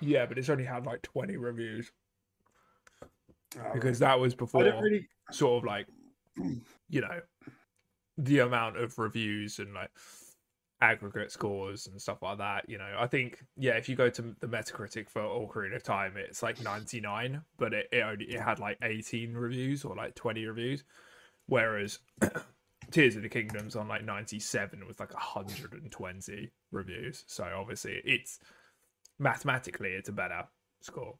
Yeah, 0.00 0.26
but 0.26 0.38
it's 0.38 0.48
only 0.48 0.64
had 0.64 0.86
like 0.86 1.02
20 1.02 1.36
reviews 1.36 1.90
Oh, 3.58 3.70
because 3.72 3.98
that 4.00 4.18
was 4.20 4.34
before 4.34 4.64
really. 4.64 5.08
sort 5.30 5.58
of 5.62 5.64
like 5.66 5.86
you 6.90 7.00
know 7.00 7.20
the 8.18 8.40
amount 8.40 8.76
of 8.76 8.98
reviews 8.98 9.58
and 9.58 9.72
like 9.72 9.90
aggregate 10.82 11.32
scores 11.32 11.86
and 11.86 12.00
stuff 12.00 12.20
like 12.20 12.36
that 12.36 12.68
you 12.68 12.76
know 12.76 12.96
i 12.98 13.06
think 13.06 13.42
yeah 13.56 13.72
if 13.72 13.88
you 13.88 13.96
go 13.96 14.10
to 14.10 14.34
the 14.40 14.46
metacritic 14.46 15.08
for 15.08 15.22
ocarina 15.22 15.76
of 15.76 15.82
time 15.82 16.12
it's 16.16 16.42
like 16.42 16.62
99 16.62 17.40
but 17.56 17.72
it, 17.72 17.88
it 17.92 18.00
only 18.00 18.26
it 18.26 18.40
had 18.40 18.58
like 18.58 18.76
18 18.82 19.32
reviews 19.32 19.84
or 19.84 19.96
like 19.96 20.14
20 20.14 20.44
reviews 20.44 20.84
whereas 21.46 22.00
tears 22.90 23.16
of 23.16 23.22
the 23.22 23.28
kingdom's 23.28 23.74
on 23.74 23.88
like 23.88 24.04
97 24.04 24.86
with 24.86 25.00
like 25.00 25.14
120 25.14 26.50
reviews 26.72 27.24
so 27.26 27.44
obviously 27.56 28.02
it's 28.04 28.38
mathematically 29.18 29.90
it's 29.90 30.10
a 30.10 30.12
better 30.12 30.44
score 30.82 31.14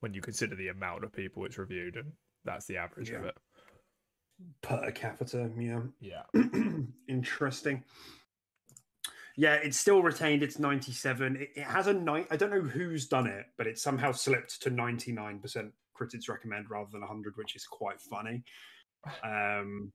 when 0.00 0.14
you 0.14 0.22
consider 0.22 0.56
the 0.56 0.68
amount 0.68 1.04
of 1.04 1.12
people 1.12 1.44
it's 1.44 1.58
reviewed 1.58 1.96
and 1.96 2.12
that's 2.46 2.64
the 2.66 2.78
average 2.78 3.10
of 3.10 3.24
it 3.24 3.36
per 4.62 4.90
capita. 4.92 5.50
Yeah, 5.58 5.80
yeah 6.00 6.22
interesting. 7.08 7.84
Yeah, 9.36 9.54
it's 9.54 9.78
still 9.78 10.02
retained 10.02 10.42
its 10.42 10.58
97. 10.58 11.36
It, 11.36 11.50
it 11.56 11.62
has 11.62 11.86
a 11.86 11.92
nine. 11.92 12.26
I 12.30 12.36
don't 12.36 12.50
know 12.50 12.60
who's 12.60 13.06
done 13.06 13.26
it, 13.26 13.46
but 13.56 13.66
it 13.66 13.78
somehow 13.78 14.12
slipped 14.12 14.60
to 14.62 14.70
99% 14.70 15.70
critics 15.94 16.28
recommend 16.28 16.70
rather 16.70 16.90
than 16.90 17.00
100, 17.00 17.36
which 17.36 17.56
is 17.56 17.66
quite 17.66 18.00
funny. 18.00 18.44
Um, 19.24 19.92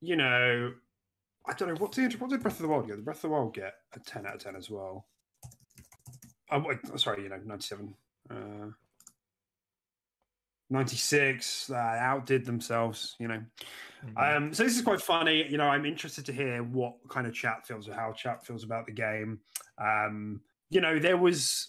you 0.00 0.16
know, 0.16 0.72
I 1.46 1.52
don't 1.54 1.68
know 1.68 1.76
what 1.76 1.92
did 1.92 2.20
what 2.20 2.30
did 2.30 2.42
Breath 2.42 2.56
of 2.56 2.62
the 2.62 2.68
Wild 2.68 2.86
get? 2.86 2.96
Did 2.96 3.04
Breath 3.04 3.18
of 3.18 3.22
the 3.22 3.28
Wild 3.28 3.54
get 3.54 3.74
a 3.94 4.00
10 4.00 4.26
out 4.26 4.34
of 4.34 4.42
10 4.42 4.56
as 4.56 4.68
well? 4.68 5.06
Oh, 6.50 6.60
wait, 6.60 6.78
sorry, 6.96 7.22
you 7.22 7.28
know, 7.28 7.40
97. 7.44 7.94
Uh, 8.30 8.34
96 10.70 11.70
uh, 11.70 11.74
outdid 11.74 12.44
themselves, 12.44 13.16
you 13.18 13.28
know. 13.28 13.42
Mhm. 14.04 14.36
Um, 14.36 14.54
so 14.54 14.64
this 14.64 14.76
is 14.76 14.82
quite 14.82 15.00
funny. 15.00 15.48
You 15.50 15.56
know, 15.56 15.68
I'm 15.68 15.86
interested 15.86 16.24
to 16.26 16.32
hear 16.32 16.62
what 16.62 16.96
kind 17.08 17.26
of 17.26 17.34
chat 17.34 17.66
feels 17.66 17.88
or 17.88 17.94
how 17.94 18.12
chat 18.12 18.46
feels 18.46 18.64
about 18.64 18.86
the 18.86 18.92
game. 18.92 19.40
Um, 19.78 20.40
you 20.70 20.80
know, 20.80 20.98
there 20.98 21.16
was 21.16 21.68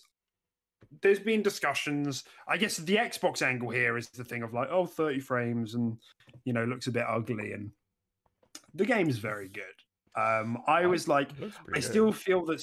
there's 1.01 1.19
been 1.19 1.41
discussions. 1.41 2.23
I 2.47 2.57
guess 2.57 2.77
the 2.77 2.95
Xbox 2.95 3.41
angle 3.41 3.69
here 3.69 3.97
is 3.97 4.09
the 4.09 4.23
thing 4.23 4.43
of 4.43 4.53
like, 4.53 4.69
oh, 4.71 4.85
30 4.85 5.19
frames 5.19 5.75
and 5.75 5.97
you 6.43 6.53
know, 6.53 6.65
looks 6.65 6.87
a 6.87 6.91
bit 6.91 7.05
ugly 7.07 7.53
and 7.53 7.71
the 8.73 8.85
game's 8.85 9.17
very 9.17 9.49
good. 9.49 9.63
Um, 10.15 10.57
I 10.67 10.85
was 10.85 11.07
like, 11.07 11.29
I 11.73 11.79
still 11.79 12.11
feel 12.11 12.45
that 12.47 12.61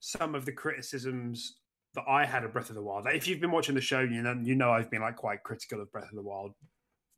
some 0.00 0.34
of 0.34 0.44
the 0.44 0.52
criticisms 0.52 1.56
that 1.98 2.10
I 2.10 2.24
had 2.24 2.44
of 2.44 2.52
Breath 2.52 2.68
of 2.68 2.76
the 2.76 2.82
Wild. 2.82 3.04
Like, 3.04 3.16
if 3.16 3.26
you've 3.26 3.40
been 3.40 3.50
watching 3.50 3.74
the 3.74 3.80
show, 3.80 4.00
you 4.00 4.22
know 4.22 4.38
you 4.42 4.54
know 4.54 4.70
I've 4.70 4.90
been 4.90 5.02
like 5.02 5.16
quite 5.16 5.42
critical 5.42 5.80
of 5.80 5.90
Breath 5.90 6.08
of 6.10 6.14
the 6.14 6.22
Wild, 6.22 6.52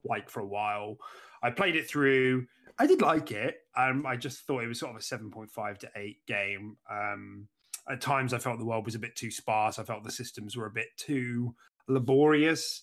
like 0.05 0.31
for 0.31 0.41
a 0.41 0.47
while. 0.47 0.97
I 1.43 1.51
played 1.51 1.77
it 1.77 1.89
through. 1.89 2.47
I 2.79 2.87
did 2.87 3.03
like 3.03 3.31
it. 3.31 3.57
Um, 3.77 4.07
I 4.07 4.17
just 4.17 4.47
thought 4.47 4.63
it 4.65 4.69
was 4.69 4.81
sort 4.81 4.93
of 4.93 4.97
a 4.97 5.03
seven 5.03 5.31
point 5.31 5.51
five 5.51 5.79
to 5.81 5.91
eight 5.97 6.25
game. 6.27 6.77
Um, 6.91 7.49
at 7.89 8.01
times, 8.01 8.33
I 8.33 8.39
felt 8.39 8.59
the 8.59 8.65
world 8.65 8.87
was 8.87 8.95
a 8.95 9.01
bit 9.01 9.17
too 9.17 9.31
sparse. 9.31 9.79
I 9.79 9.85
felt 9.85 10.05
the 10.05 10.11
systems 10.11 10.57
were 10.57 10.67
a 10.67 10.71
bit 10.71 10.89
too 10.97 11.55
laborious. 11.89 12.83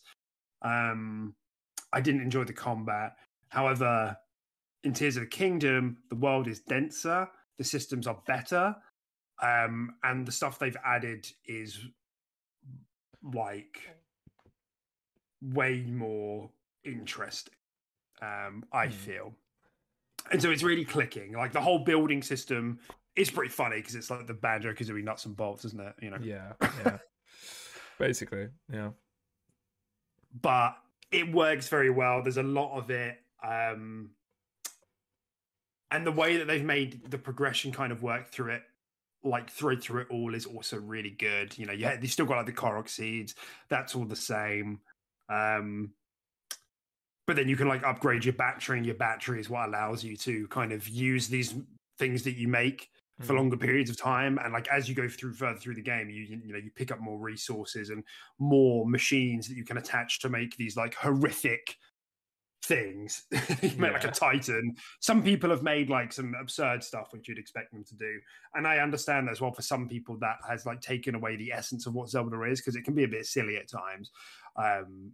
Um, 0.62 1.36
I 1.94 2.02
didn't 2.02 2.22
enjoy 2.22 2.44
the 2.44 2.54
combat. 2.54 3.14
However, 3.50 4.16
in 4.84 4.94
Tears 4.94 5.18
of 5.18 5.24
the 5.24 5.28
Kingdom, 5.28 5.98
the 6.10 6.16
world 6.16 6.48
is 6.48 6.60
denser, 6.60 7.28
the 7.58 7.64
systems 7.64 8.08
are 8.08 8.22
better, 8.28 8.76
um, 9.42 9.96
and 10.04 10.26
the 10.26 10.32
stuff 10.32 10.60
they've 10.60 10.78
added 10.86 11.28
is 11.46 11.80
like 13.24 13.82
way 15.42 15.84
more 15.88 16.50
interesting. 16.84 17.54
Um, 18.22 18.64
I 18.72 18.86
Hmm. 18.88 18.92
feel, 18.92 19.36
and 20.32 20.42
so 20.42 20.50
it's 20.52 20.64
really 20.64 20.86
clicking. 20.86 21.34
Like 21.34 21.52
the 21.54 21.62
whole 21.62 21.80
building 21.80 22.22
system 22.24 22.80
is 23.16 23.30
pretty 23.30 23.52
funny 23.52 23.78
because 23.78 23.96
it's 23.96 24.10
like 24.10 24.26
the 24.28 24.34
Banjo 24.34 24.74
Kazooie 24.74 25.04
nuts 25.04 25.26
and 25.26 25.36
bolts, 25.36 25.66
isn't 25.66 25.80
it? 25.80 25.96
You 26.02 26.10
know, 26.12 26.18
Yeah, 26.22 26.54
yeah. 26.86 26.98
Basically, 28.00 28.48
yeah. 28.72 28.92
but 30.42 30.78
it 31.12 31.32
works 31.32 31.68
very 31.70 31.90
well. 31.90 32.22
There's 32.22 32.38
a 32.38 32.44
lot 32.44 32.78
of 32.78 32.90
it. 32.92 33.18
Um, 33.44 34.12
and 35.90 36.06
the 36.06 36.12
way 36.12 36.38
that 36.38 36.46
they've 36.48 36.64
made 36.66 37.10
the 37.10 37.18
progression 37.18 37.72
kind 37.72 37.92
of 37.92 38.04
work 38.04 38.28
through 38.28 38.52
it, 38.52 38.64
like 39.30 39.50
through 39.50 39.82
through 39.82 40.02
it 40.02 40.08
all, 40.10 40.34
is 40.36 40.46
also 40.46 40.80
really 40.80 41.12
good. 41.12 41.58
You 41.58 41.66
know, 41.66 41.74
yeah, 41.74 41.98
they 41.98 42.08
still 42.08 42.26
got 42.26 42.38
like 42.38 42.46
the 42.48 42.54
Korok 42.54 42.90
seeds. 42.90 43.36
That's 43.70 43.96
all 43.96 44.06
the 44.06 44.16
same. 44.16 44.82
Um, 45.30 45.94
but 47.26 47.36
then 47.36 47.50
you 47.50 47.58
can 47.58 47.68
like 47.68 47.84
upgrade 47.84 48.24
your 48.24 48.34
battery, 48.34 48.78
and 48.78 48.86
your 48.86 48.96
battery 48.96 49.40
is 49.40 49.50
what 49.50 49.68
allows 49.68 50.04
you 50.04 50.16
to 50.18 50.48
kind 50.48 50.72
of 50.72 50.88
use 50.88 51.28
these 51.28 51.56
things 51.98 52.24
that 52.24 52.34
you 52.34 52.48
make 52.48 52.90
for 53.22 53.34
Mhm. 53.34 53.36
longer 53.36 53.58
periods 53.58 53.90
of 53.90 53.98
time 53.98 54.38
and 54.38 54.54
like 54.54 54.68
as 54.68 54.88
you 54.88 54.94
go 54.94 55.10
through 55.10 55.34
further 55.34 55.58
through 55.58 55.74
the 55.74 55.82
game 55.82 56.08
you 56.08 56.22
you 56.22 56.54
know 56.54 56.60
you 56.60 56.70
pick 56.70 56.92
up 56.92 57.00
more 57.00 57.18
resources 57.18 57.90
and 57.90 58.04
more 58.38 58.88
machines 58.88 59.48
that 59.48 59.56
you 59.56 59.66
can 59.66 59.76
attach 59.78 60.20
to 60.20 60.30
make 60.30 60.56
these 60.58 60.78
like 60.78 60.94
horrific 60.94 61.78
things 62.68 63.24
you 63.62 63.72
make 63.78 63.94
like 63.94 64.04
a 64.04 64.12
titan 64.12 64.76
some 65.00 65.24
people 65.24 65.50
have 65.50 65.64
made 65.64 65.90
like 65.90 66.12
some 66.12 66.34
absurd 66.40 66.84
stuff 66.84 67.08
which 67.12 67.28
you'd 67.28 67.38
expect 67.38 67.72
them 67.72 67.84
to 67.84 67.96
do 67.96 68.20
and 68.56 68.68
i 68.68 68.80
understand 68.80 69.28
that 69.28 69.32
as 69.32 69.40
well 69.40 69.52
for 69.52 69.62
some 69.62 69.88
people 69.88 70.18
that 70.20 70.36
has 70.48 70.66
like 70.66 70.82
taken 70.82 71.16
away 71.16 71.36
the 71.38 71.52
essence 71.52 71.86
of 71.86 71.94
what 71.94 72.10
zelda 72.10 72.42
is 72.44 72.60
because 72.60 72.76
it 72.76 72.84
can 72.84 72.94
be 72.94 73.04
a 73.04 73.08
bit 73.08 73.26
silly 73.26 73.56
at 73.56 73.70
times 73.70 74.12
um 74.58 75.12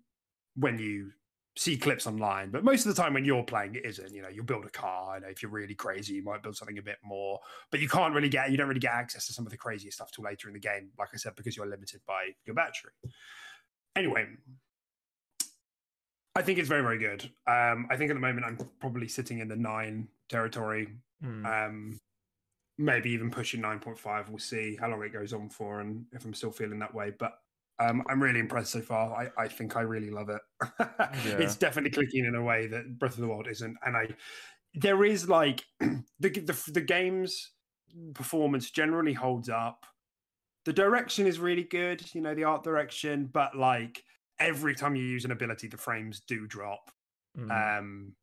when 0.55 0.77
you 0.77 1.12
see 1.55 1.77
clips 1.77 2.07
online, 2.07 2.50
but 2.50 2.63
most 2.63 2.86
of 2.86 2.95
the 2.95 3.01
time 3.01 3.13
when 3.13 3.25
you're 3.25 3.43
playing, 3.43 3.75
it 3.75 3.86
isn't. 3.86 4.12
You 4.13 4.24
know, 4.24 4.29
you 4.29 4.43
build 4.43 4.65
a 4.65 4.69
car, 4.69 5.15
and 5.15 5.25
if 5.25 5.41
you're 5.41 5.51
really 5.51 5.75
crazy, 5.75 6.15
you 6.15 6.24
might 6.24 6.41
build 6.41 6.57
something 6.57 6.77
a 6.77 6.81
bit 6.81 6.98
more. 7.03 7.39
But 7.72 7.79
you 7.79 7.88
can't 7.88 8.13
really 8.13 8.29
get, 8.29 8.51
you 8.51 8.57
don't 8.57 8.67
really 8.67 8.79
get 8.79 8.93
access 8.93 9.27
to 9.27 9.33
some 9.33 9.45
of 9.45 9.51
the 9.51 9.57
craziest 9.57 9.98
stuff 9.98 10.12
till 10.12 10.24
later 10.24 10.48
in 10.48 10.53
the 10.53 10.60
game. 10.60 10.89
Like 10.98 11.10
I 11.13 11.17
said, 11.17 11.36
because 11.36 11.55
you're 11.55 11.67
limited 11.67 12.01
by 12.07 12.29
your 12.45 12.55
battery. 12.55 12.91
Anyway, 13.95 14.25
I 16.35 16.41
think 16.41 16.57
it's 16.59 16.69
very, 16.69 16.81
very 16.81 16.97
good. 16.97 17.23
Um, 17.47 17.87
I 17.91 17.95
think 17.95 18.09
at 18.09 18.15
the 18.15 18.19
moment 18.19 18.45
I'm 18.45 18.57
probably 18.79 19.07
sitting 19.07 19.39
in 19.39 19.47
the 19.47 19.55
nine 19.55 20.07
territory. 20.29 20.89
Mm. 21.23 21.67
Um, 21.67 21.99
maybe 22.77 23.11
even 23.11 23.29
pushing 23.29 23.61
9.5. 23.61 24.29
We'll 24.29 24.39
see 24.39 24.77
how 24.79 24.89
long 24.89 25.03
it 25.03 25.13
goes 25.13 25.33
on 25.33 25.49
for 25.49 25.81
and 25.81 26.05
if 26.11 26.25
I'm 26.25 26.33
still 26.33 26.51
feeling 26.51 26.79
that 26.79 26.93
way. 26.93 27.11
But 27.17 27.33
um, 27.79 28.03
I'm 28.07 28.21
really 28.21 28.39
impressed 28.39 28.71
so 28.71 28.81
far. 28.81 29.13
I, 29.15 29.43
I 29.43 29.47
think 29.47 29.75
I 29.75 29.81
really 29.81 30.09
love 30.09 30.29
it. 30.29 30.41
It's 31.25 31.55
definitely 31.55 31.91
clicking 31.91 32.25
in 32.25 32.35
a 32.35 32.43
way 32.43 32.67
that 32.67 32.97
Breath 32.97 33.13
of 33.13 33.21
the 33.21 33.27
Wild 33.27 33.47
isn't. 33.47 33.77
And 33.85 33.95
I, 33.95 34.07
there 34.73 35.03
is 35.03 35.29
like 35.29 35.63
the, 35.79 36.03
the, 36.19 36.71
the 36.71 36.81
game's 36.81 37.51
performance 38.13 38.71
generally 38.71 39.13
holds 39.13 39.49
up. 39.49 39.85
The 40.65 40.73
direction 40.73 41.27
is 41.27 41.39
really 41.39 41.63
good, 41.63 42.03
you 42.15 42.21
know, 42.21 42.33
the 42.33 42.45
art 42.45 42.63
direction, 42.63 43.29
but 43.31 43.55
like 43.55 44.03
every 44.43 44.75
time 44.75 44.95
you 44.95 45.03
use 45.03 45.25
an 45.25 45.31
ability, 45.31 45.67
the 45.67 45.77
frames 45.77 46.21
do 46.27 46.45
drop. 46.47 46.91
Mm. 47.38 47.79
Um, 47.79 48.13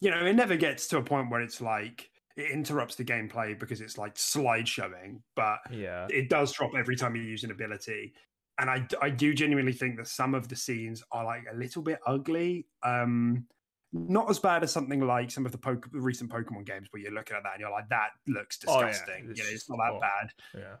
you 0.00 0.10
know, 0.10 0.24
it 0.24 0.34
never 0.34 0.56
gets 0.56 0.86
to 0.88 0.98
a 0.98 1.02
point 1.02 1.30
where 1.30 1.40
it's 1.40 1.60
like 1.60 2.10
it 2.36 2.50
interrupts 2.50 2.96
the 2.96 3.04
gameplay 3.04 3.58
because 3.58 3.80
it's 3.80 3.96
like 3.96 4.18
slide 4.18 4.68
showing, 4.68 5.22
but 5.34 5.58
yeah. 5.70 6.06
it 6.10 6.28
does 6.28 6.52
drop 6.52 6.72
every 6.76 6.96
time 6.96 7.16
you 7.16 7.22
use 7.22 7.44
an 7.44 7.50
ability. 7.50 8.12
And 8.58 8.70
I, 8.70 8.86
I 9.00 9.10
do 9.10 9.34
genuinely 9.34 9.72
think 9.72 9.96
that 9.96 10.08
some 10.08 10.34
of 10.34 10.48
the 10.48 10.56
scenes 10.56 11.02
are 11.12 11.24
like 11.24 11.44
a 11.50 11.56
little 11.56 11.82
bit 11.82 11.98
ugly. 12.06 12.66
Um, 12.82 13.46
not 13.92 14.28
as 14.28 14.38
bad 14.38 14.62
as 14.62 14.72
something 14.72 15.00
like 15.00 15.30
some 15.30 15.46
of 15.46 15.52
the 15.52 15.58
poke, 15.58 15.88
recent 15.92 16.30
Pokemon 16.30 16.66
games 16.66 16.88
where 16.90 17.00
you're 17.00 17.12
looking 17.12 17.36
at 17.36 17.42
that 17.42 17.52
and 17.54 17.60
you're 17.60 17.70
like, 17.70 17.88
that 17.88 18.10
looks 18.26 18.58
Oh, 18.66 18.80
yeah, 18.80 18.88
disgusting. 18.88 19.28
it's 19.30 19.38
you 19.38 19.44
know, 19.44 19.50
it's 19.50 19.70
not 19.70 19.78
that 19.78 19.92
oh. 19.92 20.00
bad. 20.00 20.30
Yeah. 20.54 20.76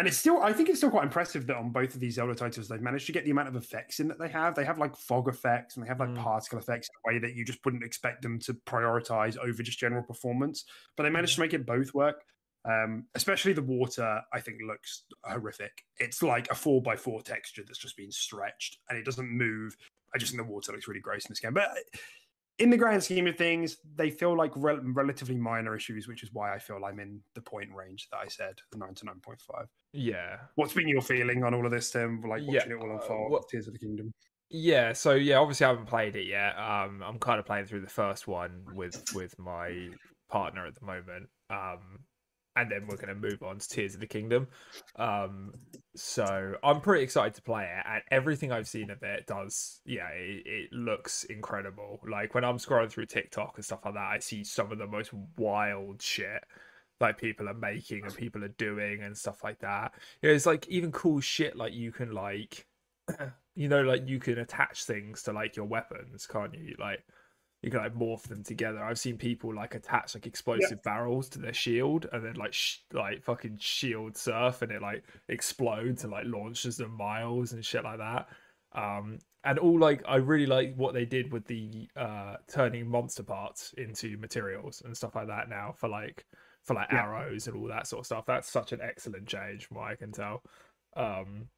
And 0.00 0.08
it's 0.08 0.16
still, 0.16 0.42
I 0.42 0.54
think 0.54 0.70
it's 0.70 0.78
still 0.78 0.88
quite 0.88 1.02
impressive 1.02 1.46
that 1.48 1.56
on 1.58 1.72
both 1.72 1.92
of 1.92 2.00
these 2.00 2.14
Zelda 2.14 2.34
titles, 2.34 2.68
they've 2.68 2.80
managed 2.80 3.04
to 3.04 3.12
get 3.12 3.26
the 3.26 3.32
amount 3.32 3.48
of 3.48 3.56
effects 3.56 4.00
in 4.00 4.08
that 4.08 4.18
they 4.18 4.30
have. 4.30 4.54
They 4.54 4.64
have 4.64 4.78
like 4.78 4.96
fog 4.96 5.28
effects 5.28 5.76
and 5.76 5.84
they 5.84 5.88
have 5.88 6.00
like 6.00 6.08
Mm. 6.08 6.16
particle 6.16 6.58
effects 6.58 6.88
in 6.88 6.94
a 7.04 7.12
way 7.12 7.18
that 7.18 7.34
you 7.34 7.44
just 7.44 7.62
wouldn't 7.66 7.84
expect 7.84 8.22
them 8.22 8.38
to 8.38 8.54
prioritize 8.54 9.36
over 9.36 9.62
just 9.62 9.78
general 9.78 10.02
performance. 10.02 10.64
But 10.96 11.02
they 11.02 11.10
managed 11.10 11.34
to 11.34 11.40
make 11.42 11.52
it 11.52 11.66
both 11.66 11.92
work. 11.92 12.24
Um, 12.64 13.08
especially 13.14 13.52
the 13.52 13.60
water, 13.60 14.22
I 14.32 14.40
think 14.40 14.62
looks 14.66 15.04
horrific. 15.22 15.84
It's 15.98 16.22
like 16.22 16.50
a 16.50 16.54
four 16.54 16.80
by 16.80 16.96
four 16.96 17.20
texture 17.20 17.62
that's 17.66 17.78
just 17.78 17.98
been 17.98 18.10
stretched 18.10 18.78
and 18.88 18.98
it 18.98 19.04
doesn't 19.04 19.28
move. 19.30 19.76
I 20.14 20.18
just 20.18 20.32
think 20.32 20.42
the 20.42 20.50
water 20.50 20.72
looks 20.72 20.88
really 20.88 21.00
gross 21.00 21.26
in 21.26 21.30
this 21.30 21.40
game. 21.40 21.52
But 21.52 21.76
in 22.60 22.70
the 22.70 22.76
grand 22.76 23.02
scheme 23.02 23.26
of 23.26 23.36
things, 23.36 23.78
they 23.96 24.10
feel 24.10 24.36
like 24.36 24.52
rel- 24.54 24.80
relatively 24.84 25.36
minor 25.36 25.74
issues, 25.74 26.06
which 26.06 26.22
is 26.22 26.30
why 26.32 26.54
I 26.54 26.58
feel 26.58 26.78
I'm 26.84 27.00
in 27.00 27.20
the 27.34 27.40
point 27.40 27.70
range 27.74 28.08
that 28.12 28.18
I 28.18 28.28
said, 28.28 28.54
the 28.70 28.78
nine 28.78 28.94
to 28.94 29.04
nine 29.06 29.20
point 29.20 29.40
five. 29.40 29.66
Yeah. 29.92 30.36
What's 30.54 30.72
been 30.74 30.86
your 30.88 31.00
feeling 31.02 31.42
on 31.42 31.54
all 31.54 31.64
of 31.64 31.72
this, 31.72 31.90
Tim? 31.90 32.20
Like 32.22 32.42
watching 32.42 32.70
Yeah, 32.70 32.76
it 32.76 32.80
all 32.80 32.90
uh, 32.90 32.94
unfold, 33.00 33.32
what- 33.32 33.48
Tears 33.48 33.66
of 33.66 33.72
the 33.72 33.78
Kingdom. 33.78 34.12
Yeah, 34.52 34.92
so 34.94 35.12
yeah, 35.14 35.36
obviously 35.38 35.66
I 35.66 35.68
haven't 35.68 35.86
played 35.86 36.16
it 36.16 36.26
yet. 36.26 36.58
Um, 36.58 37.02
I'm 37.06 37.18
kind 37.20 37.38
of 37.38 37.46
playing 37.46 37.66
through 37.66 37.82
the 37.82 37.86
first 37.88 38.26
one 38.26 38.64
with 38.74 39.00
with 39.14 39.38
my 39.38 39.90
partner 40.28 40.66
at 40.66 40.74
the 40.74 40.84
moment. 40.84 41.28
Um, 41.50 42.00
and 42.56 42.70
then 42.70 42.86
we're 42.86 42.96
going 42.96 43.08
to 43.08 43.14
move 43.14 43.42
on 43.42 43.58
to 43.58 43.68
Tears 43.68 43.94
of 43.94 44.00
the 44.00 44.06
Kingdom. 44.06 44.48
Um, 44.96 45.52
so 45.96 46.54
I'm 46.62 46.80
pretty 46.80 47.04
excited 47.04 47.34
to 47.34 47.42
play 47.42 47.64
it, 47.64 47.84
and 47.86 48.02
everything 48.10 48.52
I've 48.52 48.68
seen 48.68 48.90
of 48.90 49.02
it 49.02 49.26
does, 49.26 49.80
yeah, 49.84 50.08
it, 50.08 50.42
it 50.46 50.72
looks 50.72 51.24
incredible. 51.24 52.00
Like 52.08 52.34
when 52.34 52.44
I'm 52.44 52.58
scrolling 52.58 52.90
through 52.90 53.06
TikTok 53.06 53.52
and 53.56 53.64
stuff 53.64 53.84
like 53.84 53.94
that, 53.94 54.10
I 54.10 54.18
see 54.18 54.44
some 54.44 54.72
of 54.72 54.78
the 54.78 54.86
most 54.86 55.12
wild 55.36 56.02
shit 56.02 56.44
like 57.00 57.18
people 57.18 57.48
are 57.48 57.54
making 57.54 58.04
and 58.04 58.14
people 58.14 58.44
are 58.44 58.48
doing 58.48 59.02
and 59.02 59.16
stuff 59.16 59.42
like 59.42 59.58
that. 59.60 59.94
You 60.20 60.28
know, 60.28 60.34
it's 60.34 60.46
like 60.46 60.68
even 60.68 60.92
cool 60.92 61.20
shit 61.20 61.56
like 61.56 61.72
you 61.72 61.92
can 61.92 62.12
like 62.12 62.66
you 63.54 63.68
know, 63.68 63.82
like 63.82 64.06
you 64.06 64.18
can 64.18 64.38
attach 64.38 64.84
things 64.84 65.22
to 65.24 65.32
like 65.32 65.56
your 65.56 65.66
weapons, 65.66 66.26
can't 66.26 66.54
you? 66.54 66.76
Like 66.78 67.04
you 67.62 67.70
can 67.70 67.80
like 67.80 67.94
morph 67.94 68.22
them 68.22 68.42
together. 68.42 68.82
I've 68.82 68.98
seen 68.98 69.18
people 69.18 69.54
like 69.54 69.74
attach 69.74 70.14
like 70.14 70.26
explosive 70.26 70.82
barrels 70.82 71.28
to 71.30 71.38
their 71.38 71.52
shield 71.52 72.06
and 72.12 72.24
then 72.24 72.34
like 72.34 72.52
sh- 72.54 72.78
like 72.92 73.22
fucking 73.22 73.58
shield 73.60 74.16
surf 74.16 74.62
and 74.62 74.72
it 74.72 74.80
like 74.80 75.04
explodes 75.28 76.04
and 76.04 76.12
like 76.12 76.24
launches 76.26 76.78
them 76.78 76.92
miles 76.96 77.52
and 77.52 77.64
shit 77.64 77.84
like 77.84 77.98
that. 77.98 78.28
Um 78.72 79.18
and 79.44 79.58
all 79.58 79.78
like 79.78 80.02
I 80.06 80.16
really 80.16 80.46
like 80.46 80.74
what 80.76 80.94
they 80.94 81.04
did 81.04 81.32
with 81.32 81.46
the 81.46 81.88
uh 81.96 82.36
turning 82.48 82.88
monster 82.88 83.22
parts 83.22 83.74
into 83.76 84.16
materials 84.18 84.82
and 84.84 84.96
stuff 84.96 85.14
like 85.14 85.26
that 85.28 85.48
now 85.48 85.74
for 85.76 85.88
like 85.88 86.24
for 86.62 86.74
like 86.74 86.88
Yeah. 86.92 87.02
arrows 87.04 87.46
and 87.46 87.56
all 87.56 87.68
that 87.68 87.86
sort 87.86 88.00
of 88.00 88.06
stuff. 88.06 88.26
That's 88.26 88.50
such 88.50 88.72
an 88.72 88.80
excellent 88.82 89.26
change 89.26 89.66
from 89.66 89.78
what 89.78 89.88
I 89.90 89.96
can 89.96 90.12
tell. 90.12 90.42
Um 90.96 91.48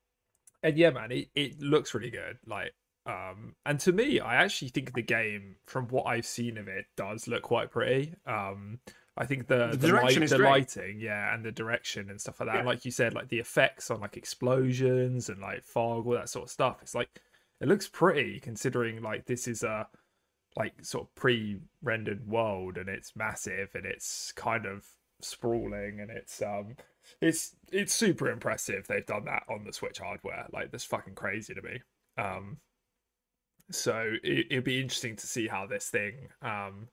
and 0.62 0.76
yeah, 0.78 0.90
man, 0.90 1.10
it, 1.10 1.28
it 1.34 1.60
looks 1.60 1.92
really 1.94 2.10
good. 2.10 2.38
Like, 2.46 2.72
um, 3.06 3.54
and 3.66 3.80
to 3.80 3.92
me, 3.92 4.20
I 4.20 4.36
actually 4.36 4.68
think 4.68 4.94
the 4.94 5.02
game, 5.02 5.56
from 5.66 5.88
what 5.88 6.06
I've 6.06 6.26
seen 6.26 6.56
of 6.58 6.68
it, 6.68 6.86
does 6.96 7.26
look 7.26 7.42
quite 7.42 7.70
pretty. 7.70 8.14
Um, 8.26 8.78
I 9.16 9.26
think 9.26 9.48
the 9.48 9.68
The 9.72 9.76
the, 9.76 9.88
direction 9.88 10.20
light, 10.20 10.24
is 10.24 10.30
the 10.30 10.36
great. 10.38 10.48
lighting, 10.50 11.00
yeah, 11.00 11.34
and 11.34 11.44
the 11.44 11.52
direction 11.52 12.08
and 12.10 12.20
stuff 12.20 12.40
like 12.40 12.48
that. 12.48 12.54
Yeah. 12.54 12.58
And 12.60 12.66
like 12.68 12.84
you 12.84 12.90
said, 12.90 13.14
like 13.14 13.28
the 13.28 13.40
effects 13.40 13.90
on 13.90 14.00
like 14.00 14.16
explosions 14.16 15.28
and 15.28 15.40
like 15.40 15.64
fog, 15.64 16.06
all 16.06 16.12
that 16.12 16.28
sort 16.28 16.44
of 16.44 16.50
stuff. 16.50 16.78
It's 16.82 16.94
like 16.94 17.20
it 17.60 17.68
looks 17.68 17.88
pretty 17.88 18.40
considering 18.40 19.02
like 19.02 19.26
this 19.26 19.46
is 19.48 19.62
a 19.62 19.88
like 20.56 20.74
sort 20.84 21.04
of 21.04 21.14
pre-rendered 21.14 22.26
world 22.26 22.76
and 22.76 22.88
it's 22.88 23.16
massive 23.16 23.70
and 23.74 23.86
it's 23.86 24.32
kind 24.32 24.66
of 24.66 24.84
sprawling 25.20 26.00
and 26.00 26.10
it's 26.10 26.42
um 26.42 26.76
it's 27.20 27.56
it's 27.70 27.94
super 27.94 28.28
impressive 28.30 28.86
they've 28.86 29.06
done 29.06 29.24
that 29.24 29.44
on 29.48 29.64
the 29.64 29.72
switch 29.72 29.98
hardware 29.98 30.46
like 30.52 30.70
that's 30.70 30.84
fucking 30.84 31.14
crazy 31.14 31.54
to 31.54 31.62
me 31.62 31.80
um 32.18 32.58
so 33.74 34.14
it, 34.22 34.46
it'd 34.50 34.64
be 34.64 34.80
interesting 34.80 35.16
to 35.16 35.26
see 35.26 35.48
how 35.48 35.66
this 35.66 35.88
thing 35.88 36.28
um 36.42 36.88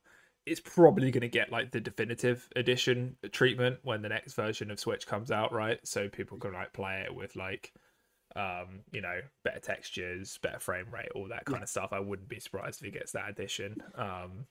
it's 0.46 0.60
probably 0.60 1.12
going 1.12 1.22
to 1.22 1.28
get 1.28 1.52
like 1.52 1.70
the 1.72 1.80
definitive 1.80 2.48
edition 2.56 3.16
treatment 3.32 3.78
when 3.84 4.02
the 4.02 4.10
next 4.10 4.34
version 4.34 4.72
of 4.72 4.80
switch 4.80 5.06
comes 5.06 5.32
out 5.32 5.54
right? 5.54 5.80
So 5.84 6.10
people 6.10 6.38
can 6.38 6.54
like 6.54 6.74
play 6.74 7.04
it 7.06 7.14
with 7.14 7.36
like 7.36 7.72
um 8.36 8.82
you 8.92 9.02
know 9.02 9.20
better 9.44 9.60
textures 9.60 10.40
better 10.42 10.60
frame 10.60 10.86
rate 10.94 11.10
all 11.16 11.28
that 11.30 11.46
kind 11.46 11.64
of 11.64 11.70
stuff. 11.70 11.90
I 11.92 12.00
wouldn't 12.00 12.30
be 12.30 12.40
surprised 12.40 12.82
if 12.82 12.88
it 12.88 12.94
gets 12.94 13.12
that 13.12 13.30
edition. 13.30 13.78
Um 13.96 14.46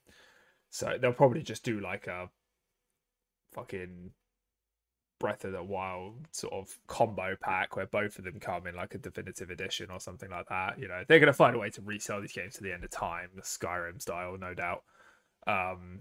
so 0.71 0.97
they'll 1.01 1.13
probably 1.13 1.43
just 1.43 1.65
do 1.65 1.81
like 1.81 2.07
a 2.07 2.29
fucking 3.53 4.11
Breath 5.19 5.45
of 5.45 5.53
the 5.53 5.63
Wild 5.63 6.27
sort 6.33 6.53
of 6.53 6.79
combo 6.87 7.37
pack 7.41 7.77
where 7.77 7.87
both 7.87 8.19
of 8.19 8.25
them 8.25 8.41
come 8.41 8.67
in 8.67 8.75
like 8.75 8.95
a 8.95 8.99
definitive 8.99 9.51
edition 9.51 9.91
or 9.91 10.01
something 10.01 10.31
like 10.31 10.49
that. 10.49 10.79
You 10.79 10.89
know, 10.89 11.03
they're 11.07 11.21
gonna 11.21 11.33
find 11.33 11.57
a 11.57 11.59
way 11.59 11.71
to 11.71 11.83
resell 11.83 12.21
these 12.21 12.33
games 12.33 12.55
to 12.55 12.63
the 12.63 12.73
end 12.73 12.85
of 12.85 12.91
time, 12.91 13.31
the 13.35 13.43
Skyrim 13.43 14.01
style, 14.01 14.37
no 14.39 14.55
doubt. 14.55 14.83
Um, 15.47 16.01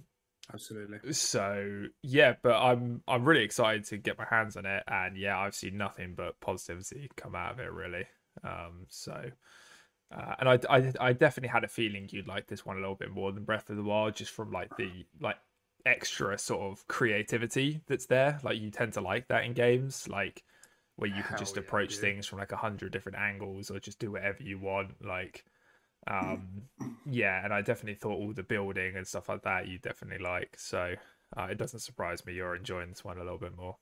Absolutely. 0.53 1.13
so 1.13 1.86
yeah, 2.03 2.36
but 2.41 2.56
I'm 2.56 3.01
I'm 3.08 3.25
really 3.25 3.43
excited 3.43 3.86
to 3.86 3.97
get 3.97 4.17
my 4.17 4.25
hands 4.25 4.56
on 4.56 4.65
it, 4.65 4.84
and 4.88 5.17
yeah, 5.17 5.38
I've 5.38 5.56
seen 5.56 5.77
nothing 5.77 6.13
but 6.15 6.39
positivity 6.39 7.10
come 7.15 7.36
out 7.36 7.53
of 7.53 7.60
it, 7.60 7.71
really. 7.71 8.06
Um, 8.43 8.86
so. 8.89 9.32
Uh, 10.10 10.36
and 10.39 10.47
I, 10.47 10.60
I, 10.69 10.93
I 11.01 11.12
definitely 11.12 11.49
had 11.49 11.65
a 11.65 11.67
feeling 11.67 12.08
you'd 12.10 12.30
like 12.30 12.47
this 12.47 12.65
one 12.65 12.77
a 12.77 12.80
little 12.80 12.95
bit 12.95 13.12
more 13.12 13.34
than 13.34 13.43
Breath 13.43 13.69
of 13.69 13.75
the 13.75 13.84
Wild, 13.84 14.15
just 14.15 14.32
from 14.32 14.51
like 14.51 14.77
the 14.77 14.89
like 15.19 15.36
extra 15.88 16.38
sort 16.38 16.62
of 16.62 16.88
creativity 16.88 17.82
that's 17.88 18.06
there. 18.06 18.39
Like 18.43 18.60
you 18.60 18.69
tend 18.69 18.93
to 18.93 19.02
like 19.02 19.28
that 19.30 19.45
in 19.45 19.54
games, 19.54 20.08
like 20.08 20.43
where 20.97 21.10
you 21.10 21.23
can 21.23 21.38
just 21.38 21.56
yeah, 21.56 21.62
approach 21.62 21.91
dude. 21.91 22.02
things 22.02 22.26
from 22.26 22.39
like 22.39 22.52
a 22.52 22.58
hundred 22.58 22.91
different 22.91 23.17
angles 23.17 23.71
or 23.71 23.80
just 23.80 24.00
do 24.00 24.12
whatever 24.12 24.43
you 24.43 24.60
want. 24.60 25.04
Like, 25.04 25.45
um, 26.08 26.63
yeah, 27.10 27.43
and 27.43 27.54
I 27.54 27.62
definitely 27.62 27.95
thought 27.95 28.19
all 28.19 28.34
the 28.34 28.43
building 28.43 28.95
and 28.95 29.08
stuff 29.08 29.30
like 29.30 29.43
that 29.43 29.67
you 29.67 29.80
definitely 29.80 30.23
like. 30.23 30.56
So 30.58 30.95
uh, 31.36 31.47
it 31.50 31.58
doesn't 31.58 31.80
surprise 31.80 32.26
me 32.26 32.34
you're 32.34 32.56
enjoying 32.56 32.89
this 32.89 33.04
one 33.06 33.17
a 33.17 33.23
little 33.23 33.39
bit 33.39 33.56
more. 33.56 33.78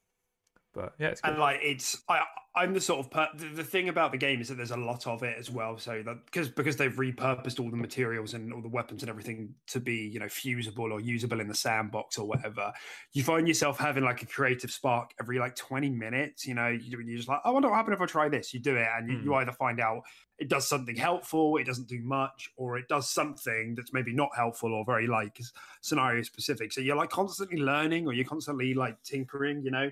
But 0.75 0.93
yeah, 0.99 1.07
it's 1.07 1.21
good. 1.21 1.31
And 1.31 1.39
like 1.39 1.59
it's, 1.63 2.03
I, 2.09 2.21
I'm 2.57 2.73
the 2.73 2.79
sort 2.79 2.99
of 3.01 3.11
per- 3.11 3.27
the, 3.35 3.47
the 3.47 3.63
thing 3.63 3.89
about 3.89 4.13
the 4.13 4.17
game 4.17 4.39
is 4.39 4.47
that 4.47 4.55
there's 4.55 4.71
a 4.71 4.77
lot 4.77 5.07
of 5.07 5.23
it 5.23 5.35
as 5.37 5.51
well. 5.51 5.77
So 5.77 6.01
that 6.05 6.25
because 6.25 6.47
because 6.47 6.77
they've 6.77 6.93
repurposed 6.93 7.59
all 7.59 7.69
the 7.69 7.75
materials 7.75 8.33
and 8.33 8.53
all 8.53 8.61
the 8.61 8.69
weapons 8.69 9.03
and 9.03 9.09
everything 9.09 9.53
to 9.67 9.81
be 9.81 9.95
you 9.95 10.19
know 10.19 10.29
fusible 10.29 10.93
or 10.93 11.01
usable 11.01 11.41
in 11.41 11.49
the 11.49 11.55
sandbox 11.55 12.17
or 12.17 12.25
whatever, 12.25 12.71
you 13.11 13.23
find 13.23 13.45
yourself 13.47 13.77
having 13.77 14.05
like 14.05 14.21
a 14.21 14.25
creative 14.25 14.71
spark 14.71 15.11
every 15.19 15.37
like 15.37 15.55
20 15.57 15.89
minutes. 15.89 16.47
You 16.47 16.53
know, 16.53 16.67
you, 16.67 16.97
you're 17.05 17.17
just 17.17 17.27
like, 17.27 17.41
oh, 17.43 17.49
I 17.49 17.53
wonder 17.53 17.67
what 17.67 17.75
happen 17.75 17.93
if 17.93 17.99
I 17.99 18.05
try 18.05 18.29
this. 18.29 18.53
You 18.53 18.61
do 18.61 18.77
it, 18.77 18.87
and 18.97 19.09
you, 19.09 19.17
you 19.17 19.31
hmm. 19.31 19.33
either 19.33 19.51
find 19.51 19.81
out 19.81 20.03
it 20.37 20.47
does 20.47 20.67
something 20.67 20.95
helpful, 20.95 21.57
it 21.57 21.65
doesn't 21.65 21.89
do 21.89 22.01
much, 22.03 22.49
or 22.55 22.77
it 22.77 22.87
does 22.87 23.09
something 23.09 23.75
that's 23.75 23.91
maybe 23.91 24.13
not 24.13 24.29
helpful 24.33 24.73
or 24.73 24.85
very 24.85 25.07
like 25.07 25.41
scenario 25.81 26.21
specific. 26.23 26.71
So 26.71 26.79
you're 26.79 26.95
like 26.95 27.09
constantly 27.09 27.57
learning 27.57 28.07
or 28.07 28.13
you're 28.13 28.25
constantly 28.25 28.73
like 28.73 29.01
tinkering. 29.03 29.61
You 29.61 29.71
know. 29.71 29.91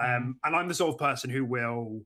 Um, 0.00 0.38
and 0.44 0.56
I'm 0.56 0.68
the 0.68 0.74
sort 0.74 0.94
of 0.94 0.98
person 0.98 1.30
who 1.30 1.44
will 1.44 2.02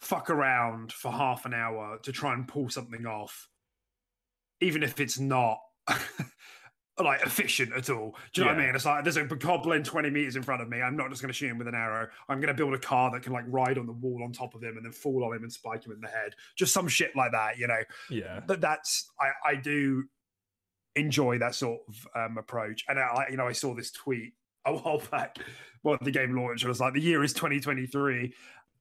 fuck 0.00 0.30
around 0.30 0.92
for 0.92 1.10
half 1.10 1.46
an 1.46 1.54
hour 1.54 1.98
to 2.02 2.12
try 2.12 2.34
and 2.34 2.46
pull 2.46 2.68
something 2.68 3.06
off, 3.06 3.48
even 4.60 4.82
if 4.82 5.00
it's 5.00 5.18
not 5.18 5.58
like 7.02 7.22
efficient 7.22 7.72
at 7.72 7.90
all. 7.90 8.14
Do 8.32 8.40
you 8.40 8.46
know 8.46 8.52
what 8.52 8.60
I 8.60 8.66
mean? 8.66 8.74
It's 8.74 8.84
like 8.84 9.04
there's 9.04 9.16
a 9.16 9.24
goblin 9.24 9.82
20 9.82 10.10
meters 10.10 10.36
in 10.36 10.42
front 10.42 10.62
of 10.62 10.68
me. 10.68 10.82
I'm 10.82 10.96
not 10.96 11.10
just 11.10 11.22
going 11.22 11.28
to 11.28 11.34
shoot 11.34 11.50
him 11.50 11.58
with 11.58 11.68
an 11.68 11.74
arrow. 11.74 12.08
I'm 12.28 12.38
going 12.40 12.48
to 12.48 12.54
build 12.54 12.74
a 12.74 12.78
car 12.78 13.10
that 13.12 13.22
can 13.22 13.32
like 13.32 13.44
ride 13.48 13.78
on 13.78 13.86
the 13.86 13.92
wall 13.92 14.22
on 14.22 14.32
top 14.32 14.54
of 14.54 14.62
him 14.62 14.76
and 14.76 14.84
then 14.84 14.92
fall 14.92 15.24
on 15.24 15.34
him 15.34 15.42
and 15.42 15.52
spike 15.52 15.84
him 15.84 15.92
in 15.92 16.00
the 16.00 16.08
head. 16.08 16.34
Just 16.56 16.72
some 16.72 16.88
shit 16.88 17.14
like 17.16 17.32
that, 17.32 17.58
you 17.58 17.66
know 17.66 17.82
yeah, 18.10 18.40
that 18.46 18.60
that's 18.60 19.10
I, 19.20 19.50
I 19.50 19.54
do 19.56 20.04
enjoy 20.94 21.38
that 21.38 21.54
sort 21.54 21.80
of 21.88 22.08
um, 22.14 22.38
approach. 22.38 22.84
And 22.88 22.98
I, 22.98 23.26
you 23.30 23.36
know, 23.36 23.46
I 23.46 23.52
saw 23.52 23.74
this 23.74 23.90
tweet 23.90 24.32
a 24.66 24.72
while 24.76 25.00
back 25.10 25.38
when 25.82 25.98
the 26.02 26.10
game 26.10 26.36
launched. 26.36 26.64
It 26.64 26.68
was 26.68 26.80
like 26.80 26.94
the 26.94 27.00
year 27.00 27.22
is 27.24 27.32
2023, 27.32 28.32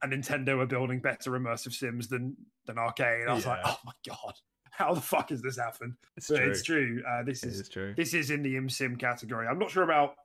and 0.02 0.12
Nintendo 0.14 0.60
are 0.62 0.66
building 0.66 1.00
better 1.00 1.32
immersive 1.32 1.74
sims 1.74 2.08
than 2.08 2.36
than 2.66 2.76
Arkane. 2.78 3.22
And 3.22 3.30
I 3.30 3.34
was 3.34 3.46
like, 3.46 3.60
oh 3.66 3.78
my 3.86 3.94
god, 4.08 4.34
how 4.72 4.94
the 4.94 5.02
fuck 5.02 5.30
has 5.30 5.42
this 5.42 5.58
happened? 5.58 5.94
it's 6.18 6.28
But 6.30 6.38
true. 6.38 6.50
it's 6.52 6.64
true. 6.64 7.04
Uh, 7.08 7.24
this 7.24 7.44
It 7.44 7.48
is 7.50 7.60
is 7.62 7.70
true. 7.70 7.94
this 7.96 8.14
is 8.14 8.32
in 8.32 8.42
the 8.44 8.58
im 8.58 8.70
sim 8.70 8.96
category. 8.98 9.48
I'm 9.48 9.60
not 9.60 9.72
sure 9.72 9.84
about 9.84 10.16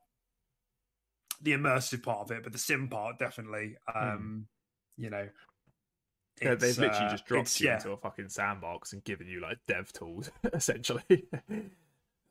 the 1.42 1.52
immersive 1.52 2.02
part 2.02 2.20
of 2.20 2.30
it, 2.36 2.42
but 2.42 2.52
the 2.52 2.58
sim 2.58 2.88
part 2.88 3.18
definitely. 3.18 3.76
Hmm. 3.88 4.08
Um, 4.08 4.46
You 4.96 5.08
know, 5.10 5.28
Yeah, 6.42 6.54
they've 6.56 6.76
literally 6.78 7.06
uh, 7.06 7.10
just 7.10 7.24
dropped 7.26 7.58
you 7.60 7.68
yeah. 7.68 7.76
into 7.76 7.92
a 7.92 7.96
fucking 7.96 8.28
sandbox 8.28 8.92
and 8.92 9.02
given 9.04 9.26
you 9.26 9.40
like 9.40 9.58
dev 9.66 9.90
tools, 9.92 10.30
essentially. 10.52 11.02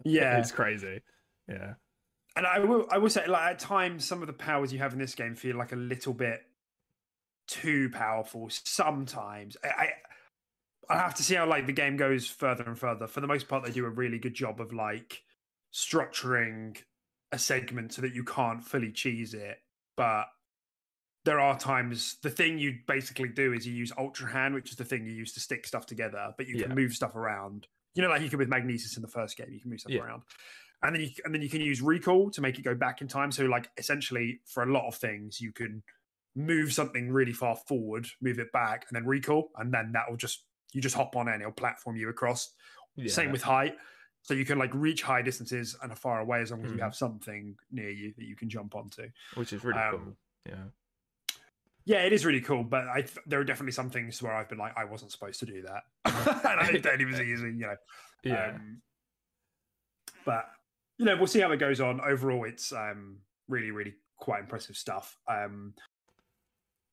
Yeah. 0.04 0.38
it's 0.40 0.52
crazy. 0.52 1.02
Yeah, 1.48 1.74
And 2.40 2.48
I 2.48 2.60
will, 2.60 2.88
I 2.90 3.00
will 3.00 3.10
say, 3.10 3.28
like 3.28 3.52
at 3.52 3.60
times, 3.60 4.06
some 4.06 4.22
of 4.22 4.28
the 4.28 4.34
powers 4.34 4.72
you 4.72 4.80
have 4.80 4.94
in 4.94 5.00
this 5.00 5.14
game 5.14 5.36
feel 5.36 5.58
like 5.58 5.74
a 5.74 5.76
little 5.76 6.14
bit 6.14 6.40
too 7.50 7.90
powerful. 7.90 8.48
Sometimes, 8.50 9.58
I, 9.62 9.68
I, 9.68 9.90
I 10.90 10.98
have 11.00 11.16
to 11.16 11.24
see 11.24 11.36
how 11.36 11.46
like 11.46 11.66
the 11.66 11.74
game 11.74 11.98
goes 11.98 12.28
further 12.28 12.64
and 12.64 12.80
further. 12.80 13.08
For 13.08 13.20
the 13.20 13.28
most 13.28 13.50
part, 13.50 13.66
they 13.66 13.74
do 13.74 13.84
a 13.86 13.90
really 13.90 14.20
good 14.20 14.36
job 14.36 14.62
of 14.62 14.72
like 14.72 15.22
structuring 15.74 16.78
a 17.34 17.38
segment 17.38 17.92
so 17.92 18.04
that 18.04 18.16
you 18.16 18.24
can't 18.24 18.64
fully 18.64 18.94
cheese 18.94 19.34
it. 19.34 19.58
But 19.98 20.28
there 21.26 21.42
are 21.42 21.60
times 21.60 22.20
the 22.24 22.30
thing 22.30 22.58
you 22.58 22.78
basically 22.88 23.28
do 23.28 23.52
is 23.52 23.68
you 23.68 23.74
use 23.74 23.92
Ultra 23.98 24.32
Hand, 24.32 24.56
which 24.56 24.72
is 24.72 24.78
the 24.78 24.86
thing 24.86 25.06
you 25.06 25.12
use 25.12 25.34
to 25.34 25.42
stick 25.42 25.68
stuff 25.68 25.86
together, 25.86 26.34
but 26.38 26.48
you 26.48 26.54
can 26.54 26.70
Yeah. 26.70 26.76
move 26.76 26.94
stuff 26.94 27.18
around. 27.18 27.68
You 27.96 28.02
know, 28.02 28.08
like 28.08 28.22
you 28.22 28.30
could 28.30 28.40
with 28.40 28.48
Magnesis 28.48 28.96
in 28.96 29.02
the 29.02 29.10
first 29.10 29.36
game, 29.36 29.48
you 29.52 29.60
can 29.60 29.72
move 29.72 29.82
stuff 29.82 29.92
Yeah. 29.92 30.04
around 30.04 30.22
and 30.84 30.96
then 30.96 31.02
you 31.02 31.10
and 31.26 31.34
then 31.34 31.42
you 31.42 31.50
can 31.50 31.62
use 31.62 31.82
recall 31.82 32.30
to 32.32 32.42
make 32.42 32.58
it 32.58 32.64
go 32.64 32.76
back 32.76 33.02
in 33.02 33.08
time. 33.08 33.32
So 33.32 33.46
like 33.46 33.70
essentially 33.78 34.40
for 34.46 34.64
a 34.64 34.72
lot 34.72 34.88
of 34.88 34.96
things, 34.96 35.42
you 35.42 35.52
can 35.52 35.84
move 36.36 36.72
something 36.74 37.12
really 37.12 37.34
far 37.34 37.56
forward, 37.56 38.08
move 38.22 38.40
it 38.40 38.52
back, 38.52 38.86
and 38.90 38.96
then 38.96 39.06
recall, 39.06 39.52
and 39.58 39.74
then 39.74 39.92
that 39.94 40.10
will 40.10 40.18
just 40.18 40.46
you 40.74 40.82
just 40.82 40.96
hop 40.96 41.16
on 41.16 41.28
it 41.28 41.34
and 41.34 41.42
it'll 41.42 41.52
platform 41.52 41.96
you 41.96 42.10
across. 42.10 42.52
yeah. 42.96 43.12
Same 43.12 43.32
with 43.32 43.42
height. 43.42 43.76
So 44.22 44.34
you 44.34 44.46
can 44.46 44.60
like 44.60 44.72
reach 44.74 45.02
high 45.02 45.22
distances 45.22 45.76
and 45.82 45.92
are 45.92 45.96
far 45.96 46.20
away 46.20 46.42
as 46.42 46.52
long 46.52 46.64
as 46.64 46.72
you 46.72 46.78
Mhm. 46.78 46.84
have 46.84 46.96
something 46.96 47.58
near 47.72 47.90
you 47.90 48.14
that 48.18 48.26
you 48.26 48.36
can 48.36 48.50
jump 48.50 48.76
onto. 48.76 49.10
which 49.36 49.54
is 49.54 49.64
really 49.64 49.80
um, 49.80 49.92
cool. 49.92 50.18
Yeah, 50.46 50.66
Yeah, 51.86 52.04
it 52.04 52.14
is 52.14 52.26
really 52.26 52.42
cool, 52.42 52.64
but 52.64 52.88
I 52.88 53.06
there 53.26 53.40
are 53.40 53.44
definitely 53.44 53.72
some 53.72 53.90
things 53.90 54.22
where 54.22 54.34
I've 54.34 54.50
been 54.50 54.58
like, 54.60 54.78
I 54.78 54.84
wasn't 54.86 55.12
supposed 55.12 55.40
to 55.40 55.46
do 55.46 55.64
that, 55.64 55.84
and 56.06 56.60
I 56.60 56.80
thought 56.80 57.02
it 57.02 57.06
was 57.08 57.20
easy, 57.22 57.48
you 57.54 57.68
know. 57.68 57.76
yeah, 58.24 58.50
Um, 58.50 58.82
but 60.26 60.50
you 61.00 61.06
know, 61.06 61.16
we'll 61.16 61.28
see 61.28 61.40
how 61.40 61.52
it 61.52 61.58
goes 61.58 61.80
on. 61.82 62.02
Overall, 62.02 62.44
it's 62.44 62.72
um, 62.72 63.18
really, 63.48 63.72
really 63.72 63.96
quite 64.18 64.42
impressive 64.42 64.76
stuff. 64.76 65.18
Um, 65.28 65.74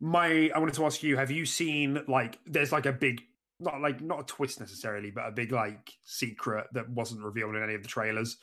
my, 0.00 0.50
I 0.54 0.58
wanted 0.58 0.74
to 0.76 0.86
ask 0.86 1.02
you: 1.02 1.16
Have 1.16 1.30
you 1.30 1.44
seen 1.44 2.00
like 2.06 2.38
there's 2.46 2.72
like 2.72 2.86
a 2.86 2.92
big, 2.92 3.22
not 3.60 3.80
like 3.80 4.00
not 4.00 4.20
a 4.20 4.24
twist 4.24 4.60
necessarily, 4.60 5.10
but 5.10 5.26
a 5.26 5.32
big 5.32 5.52
like 5.52 5.92
secret 6.04 6.68
that 6.72 6.88
wasn't 6.88 7.22
revealed 7.22 7.56
in 7.56 7.62
any 7.62 7.74
of 7.74 7.82
the 7.82 7.88
trailers 7.88 8.36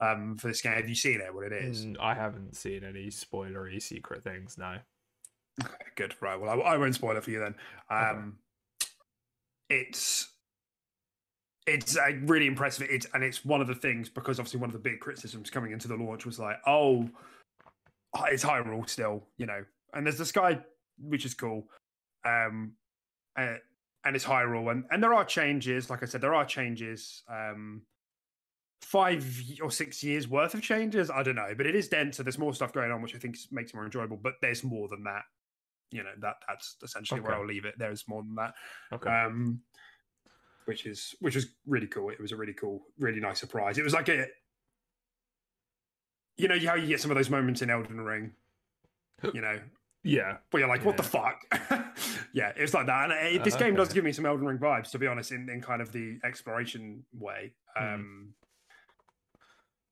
um, 0.00 0.36
for 0.36 0.48
this 0.48 0.60
game? 0.60 0.74
Have 0.74 0.88
you 0.88 0.94
seen 0.94 1.20
it? 1.20 1.34
What 1.34 1.46
it 1.46 1.52
is? 1.52 1.86
Mm, 1.86 1.96
I 1.98 2.14
haven't 2.14 2.54
seen 2.54 2.84
any 2.84 3.06
spoilery 3.06 3.80
secret 3.80 4.22
things. 4.22 4.58
No. 4.58 4.76
Good, 5.96 6.14
right? 6.20 6.38
Well, 6.38 6.50
I, 6.50 6.74
I 6.74 6.76
won't 6.76 6.94
spoil 6.94 7.16
it 7.16 7.24
for 7.24 7.30
you 7.30 7.38
then. 7.38 7.54
Okay. 7.90 8.10
Um, 8.10 8.38
It's 9.70 10.28
it's 11.66 11.96
uh, 11.96 12.12
really 12.22 12.46
impressive. 12.46 12.88
It's 12.90 13.06
and 13.14 13.24
it's 13.24 13.44
one 13.44 13.60
of 13.60 13.66
the 13.66 13.74
things 13.74 14.08
because 14.08 14.38
obviously 14.38 14.60
one 14.60 14.70
of 14.70 14.74
the 14.74 14.78
big 14.78 15.00
criticisms 15.00 15.50
coming 15.50 15.72
into 15.72 15.88
the 15.88 15.96
launch 15.96 16.24
was 16.24 16.38
like, 16.38 16.58
oh, 16.66 17.08
it's 18.26 18.44
Hyrule 18.44 18.88
still, 18.88 19.24
you 19.36 19.46
know, 19.46 19.64
and 19.92 20.06
there's 20.06 20.18
the 20.18 20.26
sky, 20.26 20.60
which 20.98 21.24
is 21.24 21.34
cool, 21.34 21.66
um, 22.24 22.72
uh, 23.36 23.54
and 24.04 24.14
it's 24.14 24.24
Hyrule, 24.24 24.70
and 24.70 24.84
and 24.90 25.02
there 25.02 25.14
are 25.14 25.24
changes. 25.24 25.90
Like 25.90 26.02
I 26.02 26.06
said, 26.06 26.20
there 26.20 26.34
are 26.34 26.44
changes. 26.44 27.22
Um, 27.28 27.82
five 28.82 29.42
or 29.62 29.70
six 29.70 30.04
years 30.04 30.28
worth 30.28 30.54
of 30.54 30.62
changes. 30.62 31.10
I 31.10 31.24
don't 31.24 31.34
know, 31.34 31.52
but 31.56 31.66
it 31.66 31.74
is 31.74 31.88
denser. 31.88 32.22
There's 32.22 32.38
more 32.38 32.54
stuff 32.54 32.72
going 32.72 32.92
on, 32.92 33.02
which 33.02 33.16
I 33.16 33.18
think 33.18 33.36
makes 33.50 33.70
it 33.70 33.74
more 33.74 33.84
enjoyable. 33.84 34.16
But 34.16 34.34
there's 34.40 34.62
more 34.62 34.88
than 34.88 35.02
that. 35.04 35.22
You 35.90 36.02
know 36.02 36.12
that 36.20 36.36
that's 36.48 36.76
essentially 36.82 37.20
where 37.20 37.34
I'll 37.34 37.46
leave 37.46 37.64
it. 37.64 37.74
There's 37.78 38.04
more 38.06 38.22
than 38.22 38.34
that. 38.36 38.54
Okay. 38.92 39.10
Um, 39.10 39.60
which 40.66 40.86
is 40.86 41.14
which 41.20 41.34
was 41.34 41.46
really 41.66 41.86
cool. 41.86 42.10
It 42.10 42.20
was 42.20 42.32
a 42.32 42.36
really 42.36 42.52
cool, 42.52 42.82
really 42.98 43.20
nice 43.20 43.40
surprise. 43.40 43.78
It 43.78 43.84
was 43.84 43.94
like 43.94 44.08
a, 44.08 44.26
you 46.36 46.48
know, 46.48 46.58
how 46.66 46.74
you 46.74 46.86
get 46.86 47.00
some 47.00 47.10
of 47.10 47.16
those 47.16 47.30
moments 47.30 47.62
in 47.62 47.70
Elden 47.70 48.00
Ring. 48.00 48.32
You 49.32 49.40
know, 49.40 49.58
yeah. 50.04 50.36
where 50.50 50.60
you're 50.60 50.68
like, 50.68 50.84
what 50.84 50.96
the 50.98 51.02
fuck? 51.02 51.40
yeah, 52.34 52.52
it's 52.54 52.74
like 52.74 52.86
that. 52.86 53.10
And 53.10 53.34
it, 53.36 53.42
this 53.42 53.54
Uh, 53.54 53.58
game 53.58 53.74
does 53.74 53.92
give 53.92 54.04
me 54.04 54.12
some 54.12 54.26
Elden 54.26 54.46
Ring 54.46 54.58
vibes, 54.58 54.90
to 54.90 54.98
be 54.98 55.06
honest, 55.06 55.32
in, 55.32 55.48
in 55.48 55.62
kind 55.62 55.80
of 55.80 55.90
the 55.92 56.18
exploration 56.22 57.04
way. 57.12 57.54
Mhm. 57.78 57.94
Um, 57.94 58.34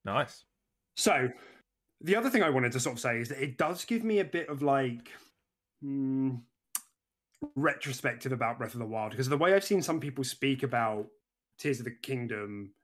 Nice. 0.05 0.45
So, 0.97 1.31
the 2.03 2.15
other 2.15 2.29
thing 2.29 2.43
I 2.43 2.51
wanted 2.51 2.73
to 2.73 2.81
sort 2.81 2.97
of 2.97 3.01
say 3.01 3.21
is 3.21 3.31
that 3.31 3.43
it 3.43 3.57
does 3.57 3.87
give 3.87 4.05
me 4.05 4.19
a 4.19 4.25
bit 4.25 4.49
of 4.51 4.61
like 4.61 5.11
hmm, 5.81 6.35
retrospective 7.57 8.33
about 8.33 8.59
Breath 8.59 8.75
of 8.75 8.81
the 8.81 8.87
Wild 8.87 9.11
because 9.11 9.29
the 9.29 9.37
way 9.37 9.55
I've 9.55 9.65
seen 9.65 9.83
some 9.83 10.01
people 10.01 10.25
speak 10.25 10.63
about 10.63 11.07
Tears 11.59 11.79
of 11.79 11.85
the 11.85 11.91
Kingdom, 12.03 12.75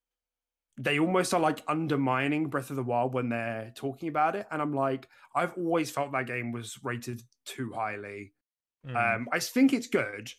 they 0.79 0.99
almost 0.99 1.35
are 1.35 1.41
like 1.41 1.63
undermining 1.69 2.49
Breath 2.49 2.71
of 2.71 2.77
the 2.77 2.83
Wild 2.83 3.15
when 3.15 3.29
they're 3.29 3.73
talking 3.75 4.09
about 4.09 4.37
it. 4.37 4.47
And 4.51 4.61
I'm 4.63 4.75
like, 4.75 5.09
I've 5.35 5.55
always 5.57 5.91
felt 5.91 6.13
that 6.13 6.27
game 6.27 6.53
was 6.53 6.79
rated 6.83 7.23
too 7.45 7.73
highly. 7.75 8.35
Mm. 8.87 9.17
Um, 9.17 9.29
I 9.33 9.39
think 9.41 9.73
it's 9.73 9.89
good, 9.89 10.33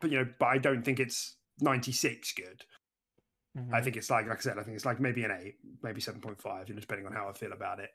but 0.00 0.10
you 0.10 0.18
know, 0.18 0.28
but 0.38 0.46
I 0.46 0.58
don't 0.58 0.82
think 0.82 1.00
it's 1.00 1.36
96 1.60 2.32
good. 2.34 2.64
I 3.56 3.80
Mhm. 3.80 3.84
think 3.84 3.96
it's 3.96 4.10
like, 4.10 4.26
like 4.26 4.36
I 4.36 4.40
said, 4.42 4.58
I 4.58 4.62
think 4.62 4.74
it's 4.74 4.84
like 4.84 5.00
maybe 5.00 5.24
an 5.24 5.30
eight, 5.30 5.54
maybe 5.82 6.00
seven 6.02 6.20
point 6.20 6.42
five, 6.42 6.68
you 6.68 6.74
know, 6.74 6.80
depending 6.80 7.06
on 7.06 7.14
how 7.14 7.30
I 7.30 7.32
feel 7.32 7.52
about 7.54 7.80
it. 7.80 7.90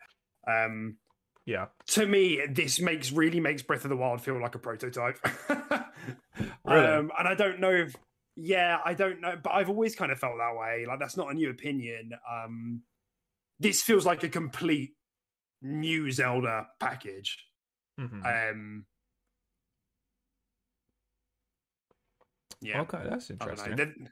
Um, 0.48 0.98
Yeah. 1.46 1.68
to 1.88 2.06
me, 2.06 2.42
this 2.50 2.80
makes 2.80 3.12
really 3.12 3.40
makes 3.40 3.62
Breath 3.62 3.84
of 3.84 3.90
the 3.90 3.98
Wild 3.98 4.22
feel 4.22 4.40
like 4.40 4.56
a 4.56 4.60
prototype. 4.60 5.20
Really? 6.64 6.86
um, 6.88 7.12
and 7.18 7.28
I 7.28 7.36
don't 7.36 7.60
know 7.60 7.72
if, 7.72 7.96
yeah, 8.36 8.80
I 8.86 8.94
don't 8.94 9.20
know, 9.20 9.38
but 9.42 9.52
I've 9.52 9.70
always 9.70 9.96
kind 9.96 10.12
of 10.12 10.20
felt 10.20 10.38
that 10.38 10.56
way. 10.56 10.86
Like 10.88 11.00
that's 11.00 11.18
not 11.18 11.30
a 11.30 11.34
new 11.34 11.50
opinion. 11.50 12.12
Um, 12.30 12.84
this 13.60 13.82
feels 13.82 14.06
like 14.06 14.24
a 14.24 14.30
complete 14.30 14.92
new 15.62 16.12
Zelda 16.12 16.68
package. 16.80 17.46
Mhm. 18.00 18.52
Um, 18.52 18.86
yeah. 22.62 22.82
Okay, 22.82 23.00
that's 23.10 23.30
I 23.30 23.46
don't 23.46 23.58
know. 23.58 23.64
interesting. 23.64 24.10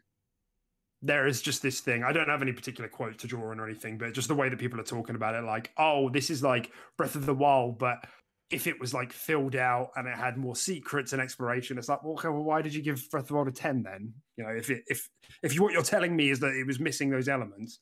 There, 1.02 1.28
is 1.28 1.42
just 1.42 1.62
this 1.62 1.80
thing. 1.80 2.04
I 2.04 2.12
don't 2.12 2.28
have 2.28 2.42
any 2.42 2.52
particular 2.52 2.90
quote 2.90 3.18
to 3.20 3.28
draw 3.28 3.52
on 3.52 3.60
or 3.60 3.66
anything, 3.66 3.98
but 3.98 4.14
just 4.14 4.28
the 4.28 4.36
way 4.36 4.50
that 4.50 4.60
people 4.60 4.80
are 4.80 4.84
talking 4.84 5.16
about 5.16 5.36
it, 5.36 5.44
like, 5.44 5.72
oh, 5.78 6.10
this 6.10 6.30
is 6.30 6.44
like 6.44 6.72
Breath 6.98 7.16
of 7.16 7.26
the 7.26 7.34
Wild, 7.34 7.80
but 7.80 8.00
if 8.52 8.66
it 8.68 8.80
was 8.80 8.94
like 8.94 9.14
filled 9.14 9.56
out 9.56 9.92
and 9.96 10.08
it 10.08 10.16
had 10.16 10.38
more 10.38 10.56
secrets 10.56 11.14
and 11.14 11.22
exploration, 11.22 11.78
it's 11.78 11.88
like, 11.88 12.04
well, 12.04 12.14
okay, 12.14 12.30
well, 12.30 12.44
why 12.44 12.62
did 12.62 12.74
you 12.74 12.82
give 12.82 13.10
Breath 13.12 13.24
of 13.24 13.28
the 13.30 13.34
Wild 13.36 13.48
a 13.48 13.52
ten 13.52 13.84
then? 13.84 14.14
You 14.38 14.44
know, 14.44 14.50
if 14.50 14.70
it, 14.70 14.84
if 14.88 15.08
if 15.44 15.54
you, 15.54 15.62
what 15.62 15.72
you're 15.72 15.84
telling 15.84 16.16
me 16.16 16.32
is 16.32 16.40
that 16.40 16.54
it 16.54 16.66
was 16.66 16.80
missing 16.80 17.10
those 17.10 17.30
elements. 17.30 17.80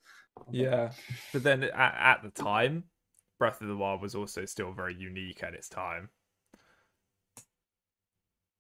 Yeah, 0.52 0.92
but 1.34 1.44
then 1.44 1.64
at, 1.64 1.74
at 1.74 2.20
the 2.24 2.30
time, 2.30 2.84
Breath 3.40 3.62
of 3.62 3.68
the 3.68 3.78
Wild 3.78 4.02
was 4.02 4.14
also 4.14 4.46
still 4.46 4.74
very 4.74 4.96
unique 4.96 5.42
at 5.44 5.54
its 5.54 5.70
time. 5.70 6.10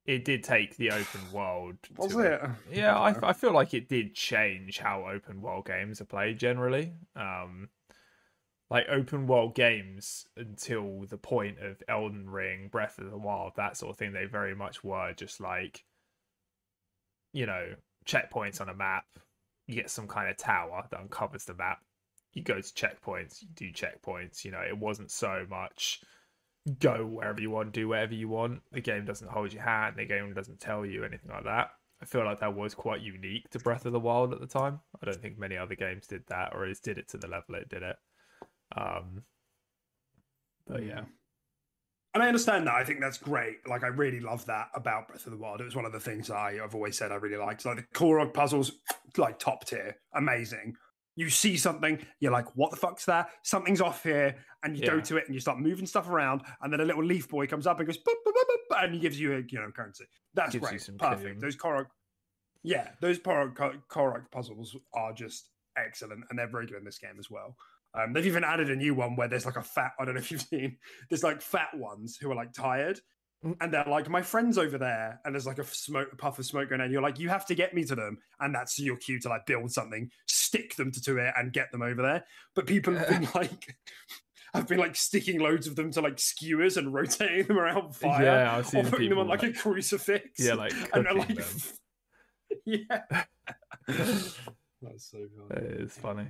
It 0.08 0.24
did 0.24 0.42
take 0.42 0.78
the 0.78 0.92
open 0.92 1.22
world. 1.34 1.76
Was 1.98 2.14
to 2.14 2.20
it? 2.22 2.42
Yeah, 2.72 2.98
I, 2.98 3.30
I 3.30 3.34
feel 3.34 3.52
like 3.52 3.74
it 3.74 3.90
did 3.90 4.16
change 4.16 4.80
how 4.80 5.06
open 5.06 5.42
world 5.42 5.66
games 5.66 6.00
are 6.00 6.06
played 6.06 6.40
generally. 6.40 6.94
Um, 7.18 7.68
like 8.70 8.88
open 8.90 9.28
world 9.28 9.54
games 9.54 10.26
until 10.38 11.06
the 11.10 11.18
point 11.18 11.60
of 11.60 11.84
Elden 11.90 12.30
Ring, 12.30 12.70
Breath 12.70 13.00
of 13.00 13.12
the 13.12 13.18
Wild, 13.18 13.54
that 13.58 13.76
sort 13.76 13.92
of 13.92 13.98
thing, 13.98 14.14
they 14.14 14.26
very 14.26 14.56
much 14.56 14.82
were 14.82 15.12
just 15.14 15.42
like, 15.42 15.84
you 17.34 17.46
know, 17.46 17.76
checkpoints 18.06 18.62
on 18.62 18.70
a 18.70 18.74
map. 18.74 19.06
You 19.68 19.76
get 19.76 19.90
some 19.90 20.08
kind 20.08 20.30
of 20.30 20.38
tower 20.38 20.86
that 20.90 21.02
uncovers 21.02 21.44
the 21.44 21.54
map. 21.54 21.80
You 22.32 22.44
go 22.44 22.62
to 22.62 22.62
checkpoints, 22.62 23.42
you 23.42 23.50
do 23.56 23.72
checkpoints. 23.74 24.46
You 24.46 24.52
know, 24.52 24.62
it 24.62 24.78
wasn't 24.78 25.12
so 25.12 25.46
much 25.50 26.02
go 26.80 27.06
wherever 27.06 27.42
you 27.42 27.50
want, 27.52 27.74
do 27.74 27.88
whatever 27.88 28.14
you 28.14 28.28
want. 28.30 28.62
The 28.72 28.82
game 28.82 29.06
doesn't 29.06 29.30
hold 29.30 29.54
your 29.54 29.64
hand, 29.64 29.96
the 29.98 30.06
game 30.06 30.34
doesn't 30.34 30.60
tell 30.60 30.86
you 30.86 31.04
anything 31.04 31.32
like 31.32 31.46
that. 31.46 31.70
I 32.02 32.06
feel 32.06 32.24
like 32.24 32.40
that 32.42 32.56
was 32.56 32.76
quite 32.76 33.02
unique 33.02 33.50
to 33.50 33.60
Breath 33.60 33.86
of 33.86 33.92
the 33.92 34.00
Wild 34.00 34.32
at 34.32 34.40
the 34.40 34.48
time. 34.48 34.82
I 35.02 35.06
don't 35.06 35.20
think 35.20 35.40
many 35.40 35.58
other 35.58 35.76
games 35.76 36.06
did 36.06 36.24
that 36.28 36.54
or 36.54 36.66
at 36.66 36.80
did 36.80 36.98
it 37.00 37.08
to 37.10 37.18
the 37.18 37.28
level 37.28 37.56
it 37.56 37.70
did 37.70 37.82
it. 37.82 37.96
Um, 38.76 39.24
but 40.68 40.84
yeah, 40.84 41.06
And 42.18 42.24
I 42.24 42.28
understand 42.30 42.66
that. 42.66 42.74
I 42.74 42.84
think 42.84 43.00
that's 43.00 43.20
great. 43.20 43.58
Like, 43.68 43.84
I 43.84 43.88
really 43.88 44.20
love 44.20 44.44
that 44.48 44.70
about 44.74 45.08
Breath 45.08 45.28
of 45.28 45.32
the 45.32 45.38
Wild. 45.38 45.62
It 45.62 45.66
was 45.66 45.76
one 45.76 45.86
of 45.86 45.92
the 45.92 46.00
things 46.00 46.32
I, 46.32 46.58
I've 46.64 46.74
always 46.74 46.98
said 46.98 47.12
I 47.12 47.16
really 47.16 47.38
liked. 47.38 47.64
Like, 47.64 47.78
the 47.78 47.84
Korok 47.94 48.34
puzzles, 48.34 48.72
like, 49.18 49.38
top 49.38 49.66
tier. 49.66 49.98
Amazing. 50.16 50.76
You 51.18 51.32
see 51.32 51.58
something, 51.58 52.00
you're 52.20 52.32
like, 52.32 52.46
what 52.56 52.70
the 52.70 52.78
fuck's 52.78 53.04
that? 53.06 53.32
Something's 53.44 53.82
off 53.82 54.04
here. 54.04 54.36
And 54.64 54.78
you 54.78 54.86
go 54.86 55.02
to 55.02 55.18
it 55.18 55.26
and 55.26 55.34
you 55.34 55.42
start 55.42 55.60
moving 55.60 55.88
stuff 55.88 56.08
around. 56.08 56.44
And 56.62 56.72
then 56.72 56.80
a 56.80 56.86
little 56.86 57.04
leaf 57.04 57.28
boy 57.28 57.48
comes 57.48 57.66
up 57.66 57.80
and 57.80 57.88
goes, 57.88 57.98
boop, 57.98 58.14
boop, 58.26 58.32
boop, 58.32 58.78
boop, 58.78 58.84
and 58.84 58.94
he 58.94 59.00
gives 59.00 59.20
you 59.20 59.34
a, 59.34 59.38
you 59.38 59.60
know, 59.60 59.72
currency. 59.76 60.06
That's 60.36 60.54
Gives 60.54 60.70
great. 60.70 61.00
Perfect. 61.00 61.42
Those 61.42 61.58
Korok, 61.58 61.88
yeah, 62.64 62.90
those 63.02 63.18
Korok, 63.18 63.82
Korok 63.90 64.32
puzzles 64.32 64.78
are 64.94 65.12
just 65.12 65.50
excellent. 65.76 66.24
And 66.30 66.38
they're 66.38 66.48
very 66.48 66.68
good 66.68 66.78
in 66.78 66.86
this 66.86 67.00
game 67.00 67.16
as 67.18 67.32
well. 67.32 67.56
Um, 67.96 68.14
they've 68.14 68.28
even 68.28 68.44
added 68.44 68.70
a 68.70 68.76
new 68.76 68.94
one 68.94 69.16
where 69.16 69.28
there's 69.28 69.46
like 69.46 69.56
a 69.56 69.64
fat. 69.64 69.94
I 70.00 70.06
don't 70.06 70.14
know 70.14 70.22
if 70.22 70.30
you've 70.30 70.42
seen. 70.42 70.78
There's 71.10 71.24
like 71.24 71.42
fat 71.42 71.70
ones 71.74 72.18
who 72.22 72.32
are 72.32 72.36
like 72.36 72.54
tired, 72.54 73.00
and 73.44 73.74
they're 73.74 73.86
like, 73.86 74.10
"My 74.10 74.22
friend's 74.22 74.58
over 74.58 74.78
there," 74.78 75.20
and 75.24 75.34
there's 75.34 75.46
like 75.46 75.60
a 75.60 75.64
smoke, 75.64 76.10
a 76.12 76.16
puff 76.16 76.40
of 76.40 76.46
smoke 76.46 76.70
going, 76.70 76.82
on, 76.82 76.86
and 76.86 76.94
you're 76.94 77.02
like, 77.02 77.20
"You 77.20 77.30
have 77.30 77.46
to 77.48 77.56
get 77.56 77.74
me 77.74 77.84
to 77.86 77.96
them," 77.96 78.18
and 78.40 78.54
that's 78.54 78.80
your 78.80 78.98
cue 78.98 79.20
to 79.22 79.30
like 79.30 79.46
build 79.46 79.72
something, 79.72 80.10
stick 80.26 80.76
them 80.76 80.92
to, 80.92 81.02
to 81.04 81.18
it, 81.18 81.34
and 81.38 81.54
get 81.54 81.72
them 81.72 81.82
over 81.82 82.02
there. 82.02 82.26
But 82.56 82.66
people 82.68 82.96
have 82.96 83.10
been 83.10 83.28
like. 83.36 83.76
I've 84.54 84.68
been 84.68 84.80
like 84.80 84.96
sticking 84.96 85.40
loads 85.40 85.68
of 85.68 85.76
them 85.76 85.92
to 85.92 86.02
like 86.02 86.18
skewers 86.18 86.78
and 86.78 86.92
rotating 86.92 87.48
them 87.48 87.60
around 87.60 87.96
fire. 87.96 88.24
Yeah, 88.24 88.58
I've 88.58 88.66
seen 88.66 88.88
or 88.88 88.90
putting 88.90 89.10
them 89.10 89.20
on 89.20 89.26
people, 89.30 89.50
like, 89.50 89.56
a 89.56 89.60
crucifix. 89.60 90.40
Yeah, 90.40 90.54
like 90.54 90.74
and 90.94 91.06
they're, 91.06 91.14
like, 91.14 91.38
yeah. 92.66 93.02
That's 93.88 95.12
so 95.12 95.28
funny. 95.50 95.66
It's 95.66 95.98
funny. 95.98 96.28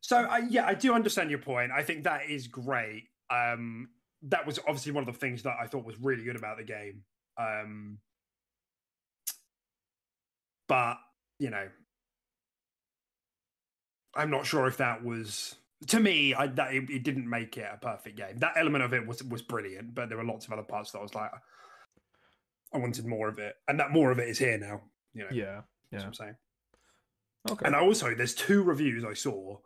So 0.00 0.16
I 0.16 0.38
yeah, 0.50 0.66
I 0.66 0.74
do 0.74 0.92
understand 0.92 1.30
your 1.30 1.38
point. 1.38 1.70
I 1.72 1.82
think 1.82 2.04
that 2.04 2.28
is 2.28 2.48
great. 2.48 3.04
Um, 3.30 3.88
that 4.22 4.46
was 4.46 4.58
obviously 4.60 4.92
one 4.92 5.06
of 5.06 5.12
the 5.12 5.18
things 5.18 5.42
that 5.44 5.56
I 5.60 5.66
thought 5.66 5.84
was 5.84 5.98
really 6.00 6.24
good 6.24 6.36
about 6.36 6.58
the 6.58 6.64
game. 6.64 7.02
Um, 7.38 7.98
but 10.68 10.98
you 11.38 11.50
know, 11.50 11.68
I'm 14.14 14.30
not 14.30 14.46
sure 14.46 14.66
if 14.66 14.76
that 14.78 15.04
was 15.04 15.56
to 15.88 16.00
me. 16.00 16.34
I 16.34 16.48
that 16.48 16.74
it, 16.74 16.90
it 16.90 17.02
didn't 17.02 17.28
make 17.28 17.56
it 17.56 17.68
a 17.72 17.76
perfect 17.78 18.16
game. 18.16 18.38
That 18.38 18.54
element 18.56 18.84
of 18.84 18.92
it 18.92 19.06
was 19.06 19.22
was 19.22 19.42
brilliant, 19.42 19.94
but 19.94 20.08
there 20.08 20.18
were 20.18 20.24
lots 20.24 20.46
of 20.46 20.52
other 20.52 20.62
parts 20.62 20.92
that 20.92 20.98
I 20.98 21.02
was 21.02 21.14
like, 21.14 21.30
I 22.74 22.78
wanted 22.78 23.06
more 23.06 23.28
of 23.28 23.38
it, 23.38 23.54
and 23.68 23.80
that 23.80 23.90
more 23.90 24.10
of 24.10 24.18
it 24.18 24.28
is 24.28 24.38
here 24.38 24.58
now. 24.58 24.82
You 25.14 25.24
know, 25.24 25.30
Yeah. 25.32 25.62
that's 25.90 25.92
Yeah. 25.92 25.98
what 25.98 26.06
I'm 26.06 26.14
saying. 26.14 26.36
Okay. 27.50 27.66
And 27.66 27.74
also, 27.74 28.14
there's 28.14 28.34
two 28.34 28.62
reviews 28.62 29.04
I 29.04 29.14
saw 29.14 29.58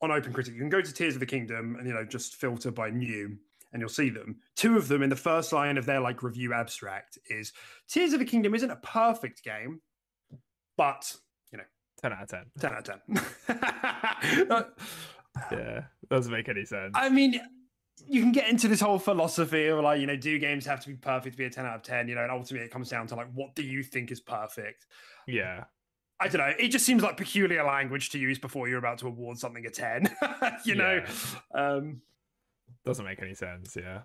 on 0.00 0.10
Open 0.12 0.32
Critic. 0.32 0.54
You 0.54 0.60
can 0.60 0.68
go 0.68 0.80
to 0.80 0.92
Tears 0.92 1.14
of 1.14 1.20
the 1.20 1.26
Kingdom 1.26 1.76
and 1.76 1.86
you 1.86 1.92
know 1.92 2.04
just 2.04 2.36
filter 2.36 2.70
by 2.70 2.90
new, 2.90 3.36
and 3.72 3.80
you'll 3.80 3.88
see 3.88 4.10
them. 4.10 4.36
Two 4.56 4.76
of 4.76 4.88
them 4.88 5.02
in 5.02 5.10
the 5.10 5.16
first 5.16 5.52
line 5.52 5.76
of 5.78 5.86
their 5.86 6.00
like 6.00 6.22
review 6.22 6.52
abstract 6.54 7.18
is 7.28 7.52
Tears 7.88 8.12
of 8.12 8.18
the 8.18 8.24
Kingdom 8.24 8.54
isn't 8.54 8.70
a 8.70 8.76
perfect 8.76 9.42
game, 9.44 9.80
but 10.76 11.14
you 11.52 11.58
know, 11.58 11.64
10 12.00 12.12
out 12.12 12.22
of 12.22 12.28
10. 12.28 12.44
ten 12.60 12.72
out 12.72 12.88
of 12.88 13.02
ten. 13.46 14.48
Uh, 14.50 14.62
Yeah. 15.52 15.82
Doesn't 16.10 16.32
make 16.32 16.48
any 16.48 16.64
sense. 16.64 16.92
I 16.94 17.08
mean, 17.10 17.40
you 18.06 18.20
can 18.22 18.32
get 18.32 18.48
into 18.48 18.66
this 18.68 18.80
whole 18.80 18.98
philosophy 18.98 19.66
of 19.66 19.78
like, 19.80 20.00
you 20.00 20.06
know, 20.06 20.16
do 20.16 20.38
games 20.38 20.66
have 20.66 20.80
to 20.80 20.88
be 20.88 20.94
perfect 20.94 21.34
to 21.34 21.38
be 21.38 21.44
a 21.44 21.50
10 21.50 21.66
out 21.66 21.76
of 21.76 21.82
10? 21.82 22.08
You 22.08 22.14
know, 22.16 22.22
and 22.22 22.30
ultimately 22.30 22.66
it 22.66 22.72
comes 22.72 22.88
down 22.88 23.06
to 23.08 23.14
like, 23.14 23.28
what 23.34 23.54
do 23.54 23.62
you 23.62 23.82
think 23.82 24.10
is 24.10 24.20
perfect? 24.20 24.86
yeah. 25.26 25.64
I 26.20 26.26
don't 26.26 26.40
know. 26.40 26.52
It 26.58 26.70
just 26.70 26.84
seems 26.84 27.04
like 27.04 27.16
peculiar 27.16 27.62
language 27.62 28.10
to 28.10 28.18
use 28.18 28.40
before 28.40 28.68
you're 28.68 28.80
about 28.80 28.98
to 28.98 29.06
award 29.06 29.38
something 29.38 29.64
a 29.64 29.70
10. 29.70 30.12
you 30.64 30.74
know? 30.74 31.04
Um, 31.54 32.02
Doesn't 32.88 33.04
make 33.04 33.20
any 33.22 33.34
sense. 33.34 33.76
Yeah. 33.76 34.00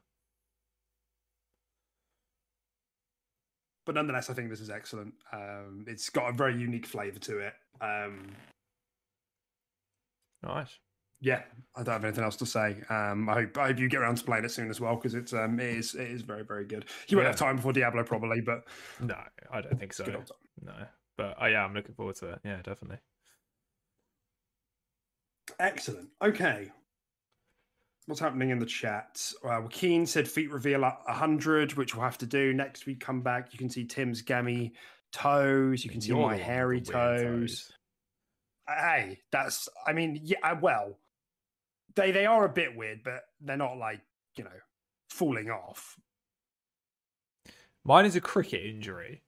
but 3.85 3.95
nonetheless, 3.95 4.29
I 4.29 4.33
think 4.33 4.49
this 4.49 4.61
is 4.61 4.69
excellent. 4.69 5.13
Um, 5.33 5.83
it's 5.87 6.09
got 6.09 6.29
a 6.29 6.33
very 6.33 6.55
unique 6.55 6.85
flavor 6.85 7.19
to 7.19 7.39
it. 7.39 7.53
Um, 7.81 8.27
Nice. 10.41 10.77
yeah, 11.19 11.41
I 11.75 11.83
don't 11.83 11.93
have 11.93 12.03
anything 12.05 12.23
else 12.23 12.35
to 12.37 12.45
say. 12.45 12.77
Um, 12.89 13.27
I 13.29 13.33
hope 13.33 13.57
I 13.57 13.67
hope 13.67 13.79
you 13.79 13.89
get 13.89 14.01
around 14.01 14.15
to 14.17 14.23
playing 14.23 14.45
it 14.45 14.51
soon 14.51 14.69
as 14.69 14.79
well 14.79 14.95
because 14.95 15.15
it's 15.15 15.33
um, 15.33 15.59
it 15.59 15.69
is 15.77 15.95
it 15.95 16.09
is 16.09 16.21
very 16.21 16.43
very 16.43 16.65
good. 16.65 16.85
You 17.07 17.17
won't 17.17 17.27
have 17.27 17.35
time 17.37 17.57
before 17.57 17.73
Diablo 17.73 18.03
probably, 18.03 18.39
but 18.41 18.63
No, 19.01 19.15
I 19.51 19.61
don't 19.61 19.77
think 19.79 19.93
so. 19.93 20.05
good 20.05 20.15
old 20.15 20.27
time. 20.27 20.37
No. 20.61 20.85
But 21.17 21.35
oh, 21.41 21.45
yeah, 21.45 21.63
I'm 21.63 21.73
looking 21.73 21.93
forward 21.95 22.15
to 22.17 22.29
it. 22.33 22.39
Yeah, 22.45 22.61
definitely. 22.63 22.97
Excellent. 25.59 26.09
Okay. 26.21 26.71
What's 28.05 28.19
happening 28.19 28.49
in 28.49 28.59
the 28.59 28.65
chat? 28.65 29.31
Uh, 29.43 29.61
Joaquin 29.61 30.05
said 30.05 30.27
feet 30.27 30.51
reveal 30.51 30.83
at 30.83 30.99
100, 31.05 31.73
which 31.73 31.95
we'll 31.95 32.03
have 32.03 32.17
to 32.17 32.25
do 32.25 32.53
next 32.53 32.85
week. 32.85 32.99
Come 32.99 33.21
back. 33.21 33.53
You 33.53 33.57
can 33.57 33.69
see 33.69 33.85
Tim's 33.85 34.21
gammy 34.21 34.73
toes. 35.13 35.85
You 35.85 35.89
can 35.89 36.01
see 36.01 36.09
You're 36.09 36.17
my 36.17 36.21
the 36.21 36.27
one 36.27 36.33
with 36.33 36.41
hairy 36.41 36.83
weird 36.85 37.19
toes. 37.19 37.71
Hey, 38.67 39.19
that's, 39.31 39.69
I 39.87 39.93
mean, 39.93 40.19
yeah, 40.21 40.37
uh, 40.43 40.55
well, 40.61 40.97
they, 41.95 42.11
they 42.11 42.25
are 42.25 42.45
a 42.45 42.49
bit 42.49 42.75
weird, 42.75 43.03
but 43.03 43.23
they're 43.39 43.57
not 43.57 43.77
like, 43.77 44.01
you 44.35 44.43
know, 44.43 44.49
falling 45.09 45.49
off. 45.49 45.97
Mine 47.85 48.05
is 48.05 48.15
a 48.15 48.21
cricket 48.21 48.65
injury. 48.65 49.22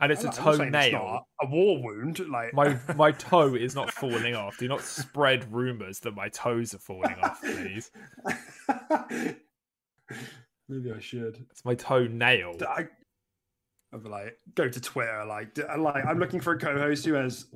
And 0.00 0.12
it's 0.12 0.22
a 0.22 0.26
not 0.26 0.34
saying 0.34 0.72
it's 0.74 0.92
not 0.92 1.24
a 1.42 1.46
war 1.46 1.82
wound. 1.82 2.20
Like, 2.28 2.54
My 2.54 2.78
my 2.96 3.10
toe 3.12 3.54
is 3.54 3.74
not 3.74 3.92
falling 3.92 4.34
off. 4.36 4.56
Do 4.58 4.68
not 4.68 4.80
spread 4.82 5.52
rumors 5.52 5.98
that 6.00 6.14
my 6.14 6.28
toes 6.28 6.72
are 6.74 6.78
falling 6.78 7.16
off, 7.22 7.40
please. 7.40 7.90
Maybe 10.68 10.92
I 10.94 11.00
should. 11.00 11.44
It's 11.50 11.64
my 11.64 11.74
toenail. 11.74 12.58
I, 12.68 12.86
I'd 13.92 14.02
be 14.02 14.08
like, 14.08 14.36
go 14.54 14.68
to 14.68 14.80
Twitter. 14.80 15.24
Like, 15.26 15.58
like 15.78 16.04
I'm 16.06 16.18
looking 16.18 16.40
for 16.40 16.52
a 16.52 16.58
co-host 16.58 17.04
who 17.04 17.14
has 17.14 17.46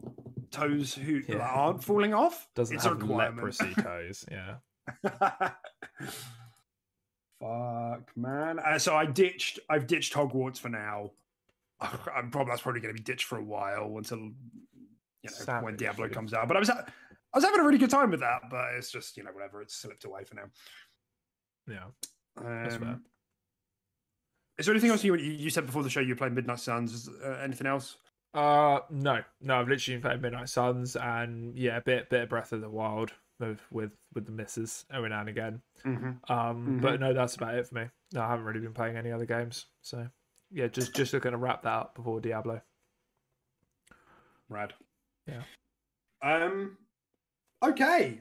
toes 0.51 0.95
who 0.95 1.21
Yeah. 1.29 1.37
like, 1.37 1.57
aren't 1.57 1.85
falling 1.85 2.15
off. 2.15 2.49
Doesn't 2.55 2.75
it's 2.77 2.85
have 2.85 3.03
leprosy 3.03 3.73
toes. 3.81 4.25
Yeah. 4.31 4.57
Fuck, 7.41 8.11
man. 8.17 8.59
Uh, 8.59 8.79
so 8.79 8.97
I 8.97 9.07
ditched. 9.07 9.59
I've 9.69 9.87
ditched 9.87 10.15
Hogwarts 10.15 10.59
for 10.59 10.69
now. 10.69 11.11
I'm 12.15 12.31
probably 12.31 12.51
that's 12.51 12.63
probably 12.63 12.81
going 12.81 12.95
to 12.95 13.01
be 13.01 13.05
ditched 13.05 13.25
for 13.25 13.39
a 13.39 13.45
while 13.45 13.95
until 13.97 14.19
you 14.19 15.31
know 15.47 15.61
when 15.61 15.77
Diablo 15.77 16.09
comes 16.09 16.35
out. 16.35 16.49
But 16.49 16.57
I 16.57 16.61
was 16.61 16.71
I 16.71 16.85
was 17.35 17.45
having 17.45 17.61
a 17.61 17.65
really 17.65 17.79
good 17.79 17.91
time 17.91 18.11
with 18.11 18.21
that. 18.21 18.43
But 18.51 18.75
it's 18.77 18.91
just 18.91 19.17
you 19.17 19.25
know 19.25 19.33
whatever. 19.33 19.63
It's 19.63 19.75
slipped 19.75 20.05
away 20.05 20.25
for 20.25 20.35
now. 20.35 20.45
Yeah. 21.69 21.85
That's. 22.37 22.77
Um, 22.77 23.03
is 24.59 24.67
there 24.67 24.75
anything 24.75 24.91
else 24.91 25.03
you 25.03 25.15
you 25.17 25.51
said 25.51 25.67
before 25.67 25.83
the 25.83 25.91
show? 25.91 26.01
You 26.01 26.15
played 26.15 26.33
Midnight 26.33 26.61
Suns. 26.61 27.09
Uh, 27.25 27.39
anything 27.43 27.67
else? 27.67 27.97
Uh 28.35 28.81
no. 28.91 29.21
No, 29.41 29.57
I've 29.57 29.69
literally 29.69 29.97
been 29.97 30.03
playing 30.03 30.21
Midnight 30.21 30.49
Suns 30.49 30.97
and 30.97 31.57
yeah, 31.57 31.79
a 31.79 31.81
bit 31.83 32.09
bit 32.11 32.23
of 32.23 32.29
Breath 32.29 32.53
of 32.53 32.61
the 32.61 32.71
Wild 32.71 33.13
with 33.41 33.61
with, 33.71 33.91
with 34.15 34.27
the 34.27 34.33
misses 34.33 34.85
every 34.93 35.11
now 35.11 35.21
and 35.21 35.29
again. 35.29 35.63
Mm-hmm. 35.85 36.33
Um 36.33 36.79
but 36.81 37.01
no, 37.01 37.13
that's 37.13 37.35
about 37.35 37.55
it 37.55 37.67
for 37.67 37.75
me. 37.75 37.85
No, 38.13 38.23
I 38.23 38.29
haven't 38.29 38.45
really 38.45 38.61
been 38.61 38.75
playing 38.75 38.97
any 38.97 39.11
other 39.11 39.27
games. 39.27 39.67
So 39.83 40.07
yeah, 40.53 40.69
just 40.69 40.95
just 40.95 41.13
looking 41.13 41.33
to 41.33 41.37
wrap 41.37 41.63
that 41.63 41.73
up 41.73 41.95
before 41.95 42.21
Diablo. 42.21 42.61
Rad. 44.49 44.75
Yeah. 45.27 45.43
Um. 46.23 46.77
Okay. 47.63 48.21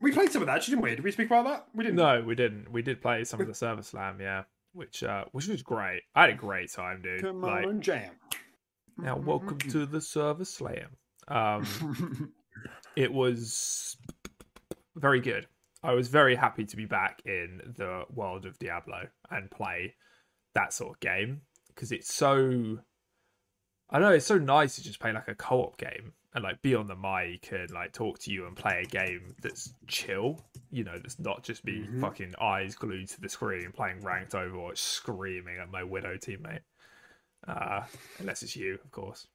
We 0.00 0.12
played 0.12 0.30
some 0.30 0.42
of 0.42 0.46
that, 0.46 0.56
actually, 0.56 0.72
didn't 0.72 0.84
we? 0.84 0.90
Did 0.90 1.04
we 1.04 1.10
speak 1.10 1.26
about 1.26 1.44
that? 1.44 1.66
We 1.74 1.84
didn't. 1.84 1.96
No, 1.96 2.22
we 2.22 2.34
didn't. 2.34 2.70
We 2.70 2.82
did 2.82 3.00
play 3.02 3.24
some 3.24 3.40
of 3.40 3.46
the 3.46 3.54
Server 3.54 3.82
Slam, 3.82 4.20
yeah. 4.20 4.44
Which 4.74 5.02
uh 5.02 5.24
which 5.32 5.48
was 5.48 5.62
great. 5.62 6.02
I 6.14 6.22
had 6.22 6.30
a 6.30 6.34
great 6.34 6.72
time, 6.72 7.02
dude. 7.02 7.22
Come 7.22 7.42
like 7.42 7.66
on 7.66 7.80
jam. 7.80 8.12
now 8.96 9.16
welcome 9.16 9.58
to 9.58 9.86
the 9.86 10.00
Server 10.00 10.44
Slam. 10.44 10.96
Um 11.28 12.32
it 12.96 13.12
was 13.12 13.96
very 14.96 15.20
good. 15.20 15.46
I 15.82 15.92
was 15.92 16.08
very 16.08 16.36
happy 16.36 16.64
to 16.64 16.76
be 16.76 16.86
back 16.86 17.20
in 17.26 17.60
the 17.76 18.04
world 18.14 18.46
of 18.46 18.58
Diablo 18.58 19.08
and 19.30 19.50
play 19.50 19.94
that 20.54 20.72
sort 20.72 20.96
of 20.96 21.00
game 21.00 21.42
because 21.68 21.92
it's 21.92 22.12
so. 22.12 22.78
I 23.90 23.98
know 23.98 24.10
it's 24.10 24.26
so 24.26 24.38
nice 24.38 24.76
to 24.76 24.82
just 24.82 25.00
play 25.00 25.12
like 25.12 25.28
a 25.28 25.34
co-op 25.34 25.76
game 25.76 26.14
and 26.34 26.42
like 26.42 26.62
be 26.62 26.74
on 26.74 26.86
the 26.86 26.96
mic 26.96 27.52
and 27.52 27.70
like 27.72 27.92
talk 27.92 28.18
to 28.20 28.30
you 28.32 28.46
and 28.46 28.56
play 28.56 28.82
a 28.82 28.86
game 28.86 29.34
that's 29.42 29.74
chill. 29.86 30.40
You 30.70 30.84
know, 30.84 30.98
that's 30.98 31.18
not 31.18 31.42
just 31.42 31.62
be 31.62 31.80
Mhm. 31.86 32.00
fucking 32.00 32.34
eyes 32.40 32.74
glued 32.74 33.08
to 33.10 33.20
the 33.20 33.28
screen 33.28 33.70
playing 33.72 34.00
ranked 34.00 34.32
Overwatch, 34.32 34.78
screaming 34.78 35.58
at 35.58 35.70
my 35.70 35.82
widow 35.84 36.16
teammate. 36.16 36.60
Uh, 37.46 37.82
unless 38.18 38.42
it's 38.42 38.56
you, 38.56 38.74
of 38.82 38.90
course. 38.92 39.26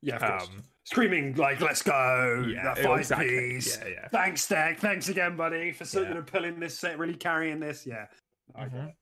Yeah, 0.00 0.16
of 0.16 0.22
course. 0.22 0.48
Um, 0.48 0.62
Screaming 0.84 1.36
like, 1.36 1.60
"Let's 1.60 1.80
go!" 1.82 2.44
yeah, 2.48 2.64
that 2.64 2.78
five 2.82 2.98
exactly. 2.98 3.28
piece. 3.28 3.78
Yeah, 3.78 3.86
yeah. 3.86 4.08
Thanks, 4.08 4.48
Deck. 4.48 4.80
Thanks 4.80 5.08
again, 5.08 5.36
buddy, 5.36 5.70
for 5.70 5.84
so, 5.84 6.02
Yeah. 6.02 6.14
know, 6.14 6.22
pulling 6.22 6.58
this 6.58 6.76
set, 6.76 6.98
really 6.98 7.14
carrying 7.14 7.60
this. 7.60 7.86
Yeah. 7.86 8.08
I 8.56 8.64
get 8.64 8.72
Mhm. 8.72 8.94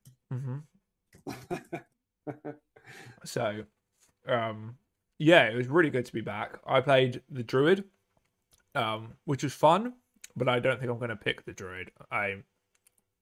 hmm 0.43 0.55
it. 0.57 0.63
So, 3.25 3.65
um, 4.27 4.77
yeah, 5.19 5.45
it 5.45 5.55
was 5.55 5.69
really 5.69 5.91
good 5.91 6.07
to 6.07 6.13
be 6.13 6.21
back. 6.21 6.59
I 6.67 6.81
played 6.81 7.23
the 7.31 7.43
druid, 7.43 7.85
um, 8.75 9.15
which 9.25 9.43
was 9.43 9.53
fun, 9.53 9.95
but 10.37 10.49
I 10.49 10.59
don't 10.59 10.79
think 10.79 10.91
I'm 10.91 10.99
going 10.99 11.11
to 11.11 11.17
pick 11.17 11.45
the 11.45 11.53
druid. 11.53 11.91
I'm 12.11 12.45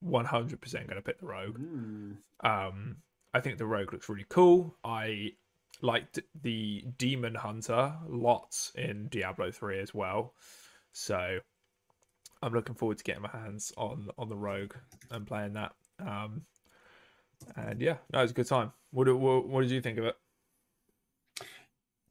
100% 0.05 0.73
going 0.73 0.87
to 0.95 1.01
pick 1.01 1.19
the 1.19 1.25
rogue. 1.25 1.59
Mm. 1.59 2.17
Um, 2.41 2.97
I 3.33 3.39
think 3.41 3.57
the 3.57 3.65
rogue 3.65 3.93
looks 3.93 4.09
really 4.09 4.25
cool. 4.29 4.77
I 4.83 5.33
liked 5.81 6.19
the 6.41 6.83
demon 6.97 7.35
hunter 7.35 7.93
lots 8.07 8.71
in 8.75 9.07
Diablo 9.09 9.51
3 9.51 9.79
as 9.79 9.93
well. 9.93 10.33
So, 10.93 11.39
I'm 12.41 12.53
looking 12.53 12.75
forward 12.75 12.97
to 12.97 13.03
getting 13.03 13.23
my 13.23 13.29
hands 13.29 13.73
on 13.75 14.09
on 14.17 14.29
the 14.29 14.37
rogue 14.37 14.73
and 15.11 15.27
playing 15.27 15.53
that. 15.53 15.73
Um, 15.99 16.43
and 17.55 17.81
yeah, 17.81 17.97
no, 18.11 18.19
it 18.19 18.23
was 18.23 18.31
a 18.31 18.35
good 18.35 18.47
time. 18.47 18.71
What, 18.91 19.07
what, 19.17 19.47
what 19.47 19.61
did 19.61 19.71
you 19.71 19.81
think 19.81 19.97
of 19.97 20.05
it? 20.05 20.15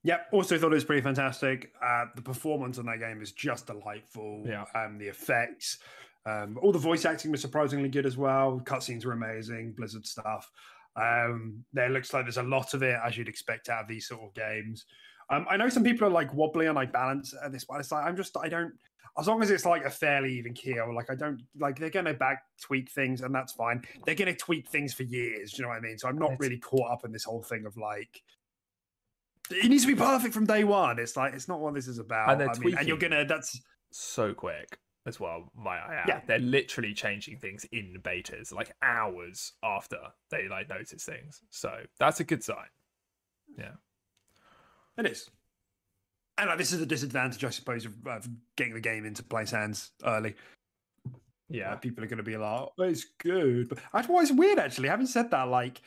Yep. 0.04 0.28
Also 0.32 0.58
thought 0.58 0.72
it 0.72 0.76
was 0.76 0.84
pretty 0.84 1.02
fantastic. 1.02 1.72
Uh, 1.84 2.06
the 2.14 2.22
performance 2.22 2.78
on 2.78 2.86
that 2.86 3.00
game 3.00 3.20
is 3.20 3.32
just 3.32 3.66
delightful. 3.66 4.44
Yeah. 4.46 4.64
Um, 4.74 4.98
the 4.98 5.08
effects. 5.08 5.78
Um, 6.24 6.58
all 6.62 6.72
the 6.72 6.78
voice 6.78 7.04
acting 7.04 7.30
was 7.30 7.40
surprisingly 7.40 7.88
good 7.88 8.06
as 8.06 8.16
well. 8.16 8.60
Cutscenes 8.64 9.04
were 9.04 9.12
amazing. 9.12 9.74
Blizzard 9.76 10.06
stuff. 10.06 10.50
Um, 10.96 11.64
there 11.72 11.90
looks 11.90 12.12
like 12.12 12.24
there's 12.24 12.38
a 12.38 12.42
lot 12.42 12.74
of 12.74 12.82
it 12.82 12.98
as 13.04 13.16
you'd 13.16 13.28
expect 13.28 13.68
out 13.68 13.82
of 13.82 13.88
these 13.88 14.06
sort 14.06 14.22
of 14.22 14.34
games. 14.34 14.84
Um, 15.30 15.46
I 15.50 15.56
know 15.56 15.68
some 15.68 15.84
people 15.84 16.06
are 16.06 16.10
like 16.10 16.32
wobbly 16.32 16.66
on 16.66 16.74
like 16.74 16.92
balance 16.92 17.34
at 17.44 17.52
this, 17.52 17.64
but 17.64 17.80
it's 17.80 17.92
like 17.92 18.04
I'm 18.04 18.16
just 18.16 18.36
I 18.36 18.48
don't. 18.48 18.72
As 19.16 19.26
long 19.26 19.42
as 19.42 19.50
it's 19.50 19.64
like 19.64 19.84
a 19.84 19.90
fairly 19.90 20.34
even 20.38 20.54
keel, 20.54 20.94
like 20.94 21.10
I 21.10 21.14
don't 21.14 21.42
like 21.58 21.78
they're 21.78 21.90
gonna 21.90 22.14
back 22.14 22.42
tweak 22.60 22.90
things 22.90 23.20
and 23.20 23.34
that's 23.34 23.52
fine. 23.52 23.82
They're 24.04 24.14
gonna 24.14 24.34
tweak 24.34 24.68
things 24.68 24.94
for 24.94 25.04
years. 25.04 25.52
Do 25.52 25.58
you 25.58 25.62
know 25.64 25.70
what 25.70 25.78
I 25.78 25.80
mean? 25.80 25.98
So 25.98 26.08
I'm 26.08 26.18
not 26.18 26.38
really 26.38 26.58
caught 26.58 26.90
up 26.90 27.04
in 27.04 27.12
this 27.12 27.24
whole 27.24 27.42
thing 27.42 27.66
of 27.66 27.76
like 27.76 28.22
it 29.50 29.68
needs 29.68 29.84
to 29.84 29.88
be 29.88 29.94
perfect 29.94 30.34
from 30.34 30.46
day 30.46 30.64
one. 30.64 30.98
It's 30.98 31.16
like 31.16 31.34
it's 31.34 31.48
not 31.48 31.60
what 31.60 31.74
this 31.74 31.88
is 31.88 31.98
about. 31.98 32.30
And 32.30 32.40
they're 32.40 32.50
I 32.50 32.58
mean, 32.58 32.76
and 32.76 32.88
you're 32.88 32.98
gonna 32.98 33.24
that's 33.24 33.60
so 33.90 34.34
quick 34.34 34.78
as 35.06 35.18
well. 35.18 35.50
Might 35.56 35.80
I? 35.80 36.04
Yeah. 36.06 36.20
They're 36.26 36.38
literally 36.38 36.94
changing 36.94 37.38
things 37.38 37.64
in 37.72 37.96
betas, 38.02 38.52
like 38.52 38.72
hours 38.82 39.52
after 39.62 39.98
they 40.30 40.48
like 40.48 40.68
notice 40.68 41.04
things. 41.04 41.42
So 41.50 41.72
that's 41.98 42.20
a 42.20 42.24
good 42.24 42.44
sign. 42.44 42.68
Yeah. 43.56 43.72
It 44.96 45.06
is. 45.06 45.30
And 46.38 46.48
like, 46.48 46.58
this 46.58 46.72
is 46.72 46.80
a 46.80 46.86
disadvantage, 46.86 47.44
I 47.44 47.50
suppose, 47.50 47.84
of, 47.84 47.94
of 48.06 48.28
getting 48.56 48.74
the 48.74 48.80
game 48.80 49.04
into 49.04 49.22
players' 49.22 49.50
hands 49.50 49.90
early. 50.04 50.36
Yeah. 51.48 51.74
People 51.76 52.04
are 52.04 52.06
going 52.06 52.18
to 52.18 52.22
be 52.22 52.36
like, 52.36 52.68
oh, 52.78 52.82
it's 52.84 53.06
good. 53.22 53.68
But 53.68 53.78
that's 53.92 54.08
why 54.08 54.22
it's 54.22 54.30
weird, 54.32 54.58
actually. 54.58 54.88
Having 54.88 55.06
said 55.06 55.30
that, 55.30 55.48
like, 55.48 55.80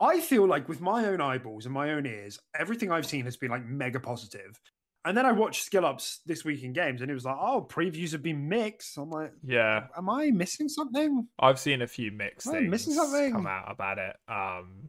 I 0.00 0.20
feel 0.20 0.46
like 0.46 0.68
with 0.68 0.80
my 0.80 1.06
own 1.06 1.20
eyeballs 1.20 1.64
and 1.64 1.72
my 1.74 1.92
own 1.92 2.06
ears, 2.06 2.38
everything 2.58 2.90
I've 2.90 3.06
seen 3.06 3.24
has 3.24 3.36
been 3.36 3.50
like 3.50 3.64
mega 3.64 4.00
positive. 4.00 4.60
And 5.04 5.16
then 5.16 5.26
I 5.26 5.32
watched 5.32 5.64
Skill 5.64 5.84
Ups 5.86 6.20
this 6.26 6.44
week 6.44 6.62
in 6.62 6.72
games, 6.72 7.00
and 7.02 7.10
it 7.10 7.14
was 7.14 7.24
like, 7.24 7.36
oh, 7.40 7.66
previews 7.68 8.12
have 8.12 8.22
been 8.22 8.48
mixed. 8.48 8.96
I'm 8.98 9.10
like, 9.10 9.32
Yeah. 9.42 9.86
am 9.96 10.08
I 10.10 10.30
missing 10.30 10.68
something? 10.68 11.26
I've 11.40 11.58
seen 11.58 11.82
a 11.82 11.86
few 11.88 12.12
mixed 12.12 12.46
Am 12.48 12.52
things 12.54 12.70
missing 12.70 12.94
something? 12.94 13.32
come 13.32 13.46
out 13.46 13.70
about 13.70 13.98
it. 13.98 14.16
Um 14.28 14.88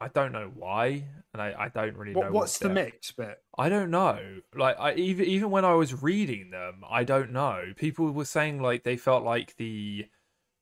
I 0.00 0.08
don't 0.08 0.32
know 0.32 0.50
why, 0.54 1.04
and 1.32 1.40
I, 1.40 1.54
I 1.58 1.68
don't 1.68 1.96
really 1.96 2.14
What, 2.14 2.26
know 2.26 2.32
what's 2.32 2.58
the 2.58 2.68
mix 2.68 3.12
bit? 3.12 3.38
I 3.56 3.68
don't 3.68 3.90
know. 3.90 4.40
Like 4.54 4.78
I 4.78 4.94
even 4.94 5.24
even 5.26 5.50
when 5.50 5.64
I 5.64 5.74
was 5.74 6.02
reading 6.02 6.50
them, 6.50 6.82
I 6.88 7.04
don't 7.04 7.32
know. 7.32 7.72
People 7.76 8.10
were 8.12 8.24
saying 8.26 8.60
like 8.60 8.82
they 8.82 8.96
felt 8.96 9.24
like 9.24 9.56
the 9.56 10.06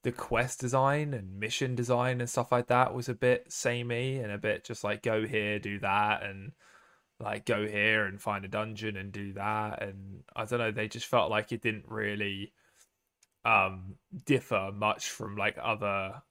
the 0.05 0.13
quest 0.13 0.61
design 0.61 1.15
and 1.15 1.41
mission 1.41 1.75
design 1.75 2.21
and 2.21 2.29
stuff 2.31 2.53
like 2.53 2.69
that 2.69 2.95
was 2.95 3.09
a 3.09 3.15
bit 3.15 3.51
samey 3.51 4.19
and 4.19 4.31
a 4.31 4.39
bit 4.39 4.65
just 4.65 4.85
like 4.85 5.03
go 5.03 5.27
here, 5.27 5.59
do 5.59 5.79
that, 5.81 6.23
and 6.23 6.53
like 7.19 7.45
go 7.45 7.67
here 7.67 8.05
and 8.05 8.21
find 8.21 8.45
a 8.45 8.49
dungeon 8.49 8.97
and 8.97 9.13
do 9.13 9.33
that. 9.33 9.83
And 9.83 10.23
I 10.37 10.45
don't 10.45 10.59
know. 10.61 10.71
They 10.71 10.89
just 10.89 11.07
felt 11.07 11.31
like 11.31 11.53
it 11.53 11.63
didn't 11.63 11.87
really 11.89 12.53
um 13.45 13.97
differ 14.25 14.71
much 14.73 15.11
from 15.11 15.37
like 15.37 15.57
other 15.63 16.23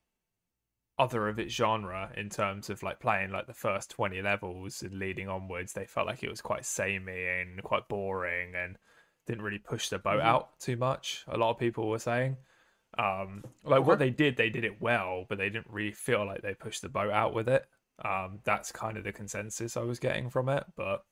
other 1.00 1.28
of 1.28 1.40
its 1.40 1.54
genre 1.54 2.12
in 2.16 2.30
terms 2.30 2.70
of 2.70 2.84
like 2.84 3.00
playing 3.00 3.32
like 3.32 3.48
the 3.48 3.54
first 3.54 3.90
20 3.90 4.22
levels 4.22 4.82
and 4.84 5.00
leading 5.00 5.28
onwards 5.28 5.74
they 5.74 5.86
felt 5.86 6.08
like 6.08 6.24
it 6.24 6.30
was 6.30 6.42
quite 6.42 6.66
samey 6.66 7.26
and 7.42 7.64
quite 7.64 7.88
boring 7.88 8.54
and 8.56 8.78
didn't 9.26 9.44
really 9.44 9.60
push 9.60 9.90
the 9.90 9.98
boat 9.98 10.20
Mhm. 10.20 10.26
out 10.26 10.60
too 10.60 10.78
much 10.78 11.24
a 11.28 11.38
lot 11.38 11.50
of 11.52 11.58
people 11.58 11.90
were 11.90 12.00
saying 12.00 12.38
um 13.00 13.44
like 13.64 13.86
what 13.86 13.98
they 13.98 14.12
did 14.12 14.38
they 14.38 14.50
did 14.50 14.64
it 14.64 14.80
well 14.82 15.26
but 15.28 15.38
they 15.40 15.50
didn't 15.50 15.70
really 15.70 15.92
feel 15.94 16.26
like 16.26 16.42
they 16.44 16.54
pushed 16.54 16.82
the 16.84 16.90
boat 16.90 17.12
out 17.12 17.34
with 17.34 17.50
it 17.50 17.66
um 18.06 18.40
that's 18.44 18.72
kind 18.72 18.98
of 18.98 19.04
the 19.04 19.12
consensus 19.12 19.76
i 19.78 19.82
was 19.82 20.00
getting 20.00 20.30
from 20.30 20.48
it 20.50 20.64
but 20.76 21.04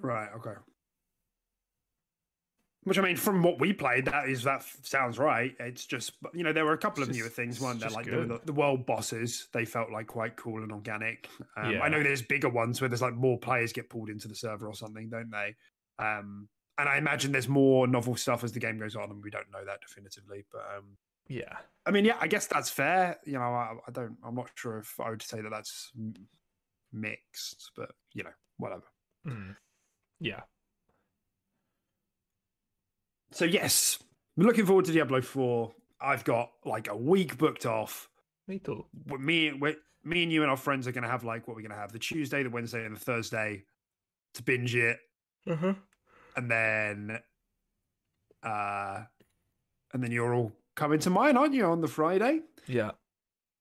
Right. 0.00 0.28
Okay. 0.36 0.54
Which 2.84 2.98
I 2.98 3.02
mean, 3.02 3.16
from 3.16 3.42
what 3.42 3.58
we 3.58 3.72
played, 3.72 4.04
that 4.06 4.28
is 4.28 4.42
that 4.44 4.62
sounds 4.82 5.18
right. 5.18 5.54
It's 5.58 5.86
just 5.86 6.12
you 6.34 6.44
know 6.44 6.52
there 6.52 6.64
were 6.66 6.74
a 6.74 6.78
couple 6.78 7.02
It's 7.02 7.10
of 7.10 7.16
newer 7.16 7.24
just- 7.26 7.36
things, 7.36 7.60
weren't 7.60 7.80
there? 7.80 7.90
Like 7.90 8.04
there 8.06 8.18
were 8.20 8.26
good. 8.26 8.40
the, 8.42 8.46
the 8.46 8.52
world 8.52 8.84
bosses, 8.84 9.48
they 9.52 9.64
felt 9.64 9.90
like 9.90 10.06
quite 10.06 10.36
cool 10.36 10.62
and 10.62 10.70
organic. 10.70 11.28
Um, 11.56 11.72
Yeah. 11.72 11.80
I 11.82 11.88
know 11.88 12.02
there's 12.02 12.22
bigger 12.22 12.48
ones 12.50 12.80
where 12.80 12.88
there's 12.88 13.00
like 13.02 13.14
more 13.14 13.38
players 13.38 13.72
get 13.72 13.88
pulled 13.88 14.10
into 14.10 14.28
the 14.28 14.34
server 14.34 14.66
or 14.66 14.74
something, 14.74 15.08
don't 15.08 15.30
they? 15.30 15.54
Um, 15.98 16.48
and 16.76 16.88
I 16.88 16.98
imagine 16.98 17.32
there's 17.32 17.48
more 17.48 17.86
novel 17.86 18.16
stuff 18.16 18.44
as 18.44 18.52
the 18.52 18.60
game 18.60 18.78
goes 18.78 18.96
on, 18.96 19.10
and 19.10 19.22
we 19.22 19.30
don't 19.30 19.50
know 19.52 19.64
that 19.64 19.80
definitively. 19.80 20.44
But 20.52 20.62
um, 20.76 20.96
yeah 21.28 21.56
I 21.86 21.90
mean, 21.90 22.04
yeah, 22.04 22.16
I 22.20 22.26
guess 22.26 22.46
that's 22.46 22.68
fair. 22.68 23.18
You 23.24 23.34
know, 23.34 23.40
I, 23.40 23.74
I 23.86 23.90
don't, 23.92 24.16
I'm 24.22 24.34
not 24.34 24.50
sure 24.56 24.78
if 24.78 24.98
I 25.00 25.08
would 25.10 25.22
say 25.22 25.40
that 25.40 25.50
that's 25.50 25.90
m- 25.96 26.12
mixed, 26.92 27.70
but 27.76 27.92
you 28.12 28.24
know, 28.24 28.30
whatever. 28.58 28.84
Mm. 29.26 29.56
yeah 30.20 30.40
So 33.34 33.44
yes, 33.44 33.98
I'm 34.38 34.44
looking 34.44 34.64
forward 34.64 34.84
to 34.84 34.92
Diablo 34.92 35.20
4. 35.20 35.74
I've 36.00 36.22
got 36.22 36.52
like 36.64 36.86
a 36.86 36.96
week 36.96 37.36
booked 37.36 37.66
off. 37.66 38.08
me 38.46 38.60
too 38.60 38.86
Me, 39.06 39.50
me 40.04 40.22
and 40.22 40.32
you 40.32 40.42
and 40.42 40.50
our 40.50 40.56
friends 40.56 40.86
are 40.86 40.92
going 40.92 41.02
to 41.02 41.10
have 41.10 41.24
like 41.24 41.48
what 41.48 41.56
we're 41.56 41.62
going 41.62 41.72
to 41.72 41.76
have 41.76 41.90
the 41.90 41.98
Tuesday, 41.98 42.44
the 42.44 42.50
Wednesday, 42.50 42.86
and 42.86 42.94
the 42.94 43.00
Thursday 43.00 43.64
to 44.34 44.42
binge 44.44 44.76
it, 44.76 44.98
uh-huh. 45.48 45.74
and 46.36 46.50
then, 46.50 47.18
uh, 48.44 49.02
and 49.92 50.02
then 50.02 50.12
you're 50.12 50.32
all 50.32 50.52
coming 50.76 51.00
to 51.00 51.10
mine, 51.10 51.36
aren't 51.36 51.54
you, 51.54 51.64
on 51.64 51.80
the 51.80 51.88
Friday? 51.88 52.40
yeah 52.66 52.92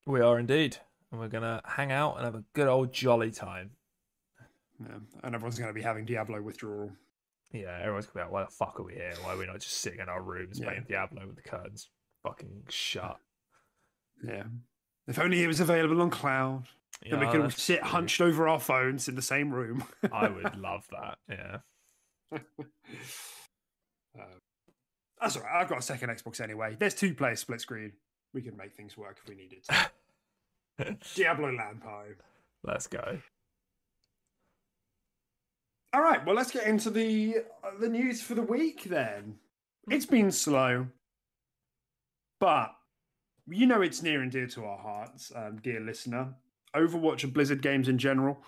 we 0.05 0.21
are 0.21 0.39
indeed 0.39 0.77
and 1.11 1.19
we're 1.19 1.27
gonna 1.27 1.61
hang 1.65 1.91
out 1.91 2.15
and 2.15 2.25
have 2.25 2.35
a 2.35 2.43
good 2.53 2.67
old 2.67 2.93
jolly 2.93 3.31
time 3.31 3.71
Yeah, 4.79 4.97
and 5.23 5.35
everyone's 5.35 5.57
going 5.57 5.69
to 5.69 5.73
be 5.73 5.81
having 5.81 6.05
Diablo 6.05 6.41
withdrawal. 6.41 6.91
Yeah, 7.53 7.77
everyone's 7.79 8.07
gonna 8.07 8.25
be 8.25 8.31
like, 8.31 8.31
why 8.33 8.43
the 8.45 8.51
fuck 8.51 8.79
are 8.79 8.83
we 8.83 8.93
here? 8.93 9.13
Why 9.23 9.33
are 9.33 9.37
we 9.37 9.45
not 9.45 9.59
just 9.59 9.77
sitting 9.77 9.99
in 9.99 10.09
our 10.09 10.21
rooms 10.21 10.59
Yeah. 10.59 10.65
playing 10.65 10.85
Diablo 10.89 11.27
with 11.27 11.35
the 11.35 11.41
curtains 11.43 11.89
fucking 12.23 12.63
shut? 12.69 13.19
Yeah. 14.23 14.43
If 15.07 15.19
only 15.19 15.43
it 15.43 15.47
was 15.47 15.59
available 15.59 16.01
on 16.01 16.09
cloud, 16.09 16.65
then 17.07 17.19
we 17.19 17.27
could 17.27 17.41
all 17.41 17.49
sit 17.49 17.79
true. 17.81 17.89
hunched 17.89 18.21
over 18.21 18.47
our 18.47 18.59
phones 18.59 19.07
in 19.07 19.15
the 19.15 19.21
same 19.21 19.51
room. 19.53 19.83
I 20.11 20.29
would 20.29 20.55
love 20.55 20.87
that. 20.91 21.17
Yeah. 21.29 22.39
Um, 24.15 24.25
that's 25.19 25.35
all 25.37 25.43
right. 25.43 25.61
I've 25.61 25.69
got 25.69 25.79
a 25.79 25.81
second 25.81 26.09
Xbox 26.09 26.39
anyway. 26.41 26.75
There's 26.77 26.93
two 26.93 27.13
players 27.15 27.39
split 27.39 27.61
screen. 27.61 27.93
We 28.33 28.41
could 28.41 28.55
make 28.57 28.73
things 28.75 28.95
work 28.97 29.17
if 29.23 29.27
we 29.29 29.35
needed 29.35 29.63
to. 29.65 30.97
Diablo 31.15 31.51
Lampo. 31.51 32.13
Let's 32.63 32.85
go. 32.87 33.17
All 35.93 36.01
right. 36.01 36.25
Well, 36.25 36.35
let's 36.35 36.49
get 36.51 36.65
into 36.65 36.89
the 36.89 37.37
uh, 37.63 37.77
the 37.79 37.87
news 37.87 38.21
for 38.21 38.33
the 38.33 38.41
week 38.41 38.85
then. 38.85 39.35
It's 39.89 40.07
been 40.07 40.31
slow, 40.31 40.87
but 42.39 42.73
you 43.47 43.67
know 43.67 43.81
it's 43.81 44.01
near 44.01 44.21
and 44.23 44.31
dear 44.31 44.47
to 44.47 44.65
our 44.65 44.79
hearts, 44.79 45.31
um, 45.35 45.59
dear 45.61 45.79
listener. 45.79 46.33
Overwatch 46.75 47.23
and 47.23 47.31
Blizzard 47.31 47.61
games 47.61 47.87
in 47.87 47.99
general, 47.99 48.39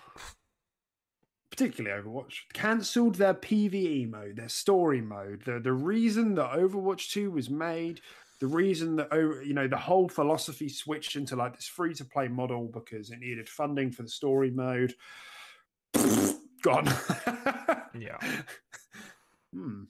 particularly 1.51 2.01
Overwatch, 2.01 2.37
cancelled 2.53 3.15
their 3.15 3.35
PVE 3.35 4.09
mode, 4.09 4.37
their 4.37 4.49
story 4.49 5.01
mode. 5.01 5.43
The 5.45 5.59
the 5.59 5.73
reason 5.73 6.33
that 6.35 6.53
Overwatch 6.53 7.11
Two 7.11 7.29
was 7.29 7.51
made, 7.51 8.01
the 8.39 8.47
reason 8.47 8.95
that 8.95 9.09
O- 9.11 9.41
you 9.41 9.53
know 9.53 9.67
the 9.67 9.77
whole 9.77 10.09
philosophy 10.09 10.67
switched 10.67 11.15
into 11.15 11.35
like 11.35 11.53
this 11.55 11.67
free 11.67 11.93
to 11.93 12.05
play 12.05 12.27
model 12.27 12.71
because 12.73 13.11
it 13.11 13.19
needed 13.19 13.47
funding 13.47 13.91
for 13.91 14.01
the 14.01 14.09
story 14.09 14.49
mode. 14.49 14.95
Gone. 16.65 16.87
Yeah. 17.97 18.17
Hmm. 19.53 19.83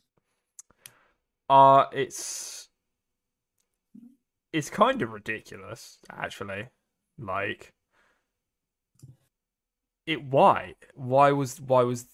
Uh 1.50 1.86
it's 1.92 2.70
it's 4.54 4.70
kind 4.70 5.02
of 5.02 5.12
ridiculous, 5.12 5.98
actually. 6.12 6.68
Like 7.18 7.74
it 10.06 10.24
why? 10.24 10.76
Why 10.94 11.32
was 11.32 11.60
why 11.60 11.82
was 11.82 12.06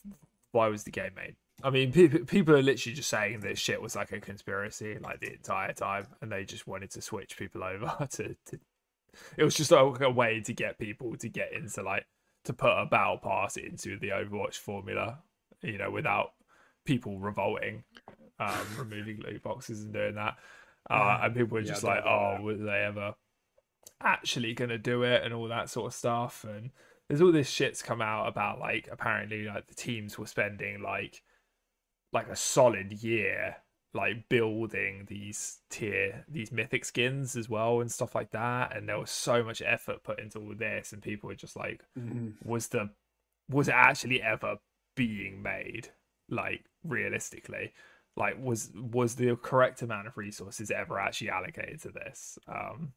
why 0.53 0.67
was 0.69 0.85
the 0.85 0.91
game 0.91 1.11
made? 1.15 1.35
I 1.61 1.71
mean, 1.71 1.91
people 1.91 2.19
people 2.25 2.55
are 2.55 2.61
literally 2.61 2.95
just 2.95 3.09
saying 3.09 3.41
that 3.41 3.57
shit 3.57 3.81
was 3.81 3.97
like 3.97 4.13
a 4.13 4.21
conspiracy, 4.21 4.97
like 5.01 5.19
the 5.19 5.33
entire 5.33 5.73
time, 5.73 6.07
and 6.21 6.31
they 6.31 6.45
just 6.45 6.67
wanted 6.67 6.91
to 6.91 7.01
switch 7.01 7.35
people 7.35 7.63
over 7.65 8.07
to. 8.11 8.35
to 8.45 8.59
it 9.35 9.43
was 9.43 9.55
just 9.55 9.73
a, 9.73 9.79
a 9.79 10.09
way 10.09 10.39
to 10.39 10.53
get 10.53 10.79
people 10.79 11.17
to 11.17 11.27
get 11.27 11.51
into 11.51 11.83
like 11.83 12.05
to 12.45 12.53
put 12.53 12.71
a 12.71 12.85
battle 12.85 13.17
pass 13.17 13.57
into 13.57 13.97
the 13.99 14.09
Overwatch 14.09 14.55
formula, 14.55 15.19
you 15.61 15.77
know, 15.77 15.91
without 15.91 16.31
people 16.85 17.19
revolting, 17.19 17.83
um, 18.39 18.65
removing 18.77 19.19
loot 19.19 19.43
boxes 19.43 19.83
and 19.83 19.93
doing 19.93 20.15
that. 20.15 20.35
Uh, 20.89 21.19
and 21.23 21.35
people 21.35 21.55
were 21.55 21.61
just 21.61 21.83
don't 21.83 21.91
like, 21.91 22.03
"Oh, 22.05 22.35
that. 22.37 22.43
were 22.43 22.55
they 22.55 22.83
ever 22.83 23.13
actually 24.01 24.53
gonna 24.53 24.79
do 24.79 25.03
it?" 25.03 25.23
and 25.23 25.33
all 25.33 25.47
that 25.47 25.69
sort 25.69 25.87
of 25.87 25.93
stuff. 25.93 26.43
And 26.43 26.71
there's 27.07 27.21
all 27.21 27.31
this 27.31 27.49
shit's 27.49 27.83
come 27.83 28.01
out 28.01 28.27
about 28.27 28.59
like 28.59 28.89
apparently 28.91 29.45
like 29.45 29.67
the 29.67 29.75
teams 29.75 30.17
were 30.17 30.25
spending 30.25 30.81
like 30.81 31.21
like 32.13 32.27
a 32.27 32.35
solid 32.35 32.91
year 33.03 33.57
like 33.93 34.29
building 34.29 35.05
these 35.09 35.59
tier 35.69 36.23
these 36.29 36.51
mythic 36.51 36.85
skins 36.85 37.35
as 37.35 37.49
well 37.49 37.81
and 37.81 37.91
stuff 37.91 38.15
like 38.15 38.31
that. 38.31 38.75
And 38.75 38.87
there 38.87 38.99
was 38.99 39.11
so 39.11 39.43
much 39.43 39.61
effort 39.61 40.03
put 40.03 40.19
into 40.19 40.39
all 40.39 40.53
this 40.55 40.93
and 40.93 41.01
people 41.01 41.27
were 41.27 41.35
just 41.35 41.55
like 41.57 41.83
Mhm. 41.97 42.33
was 42.43 42.69
the 42.69 42.89
was 43.49 43.67
it 43.67 43.73
actually 43.75 44.21
ever 44.21 44.57
being 44.95 45.41
made 45.41 45.89
like 46.29 46.63
realistically? 46.85 47.73
Like 48.15 48.35
was 48.41 48.71
was 48.73 49.15
the 49.15 49.35
correct 49.35 49.81
amount 49.81 50.07
of 50.07 50.17
resources 50.17 50.71
ever 50.71 50.97
actually 50.99 51.29
allocated 51.29 51.81
to 51.81 51.89
this? 51.91 52.39
Um 52.47 52.93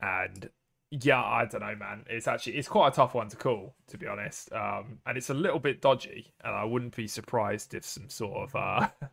and 0.00 0.50
yeah 0.90 1.22
i 1.22 1.44
don't 1.44 1.60
know 1.62 1.74
man. 1.74 2.04
It's 2.08 2.28
actually 2.28 2.56
it's 2.56 2.68
quite 2.68 2.92
a 2.92 2.96
tough 2.96 3.14
one 3.14 3.28
to 3.28 3.36
call 3.36 3.74
to 3.88 3.98
be 3.98 4.06
honest. 4.06 4.52
Um 4.52 5.00
and 5.06 5.16
it's 5.18 5.30
a 5.30 5.34
little 5.34 5.58
bit 5.58 5.80
dodgy 5.80 6.32
and 6.44 6.54
i 6.54 6.62
wouldn't 6.64 6.94
be 6.94 7.08
surprised 7.08 7.74
if 7.74 7.84
some 7.84 8.08
sort 8.08 8.48
of 8.48 8.54
uh 8.56 8.88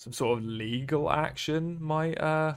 some 0.00 0.12
sort 0.12 0.38
of 0.38 0.44
legal 0.44 1.10
action 1.10 1.76
might 1.80 2.18
uh 2.20 2.54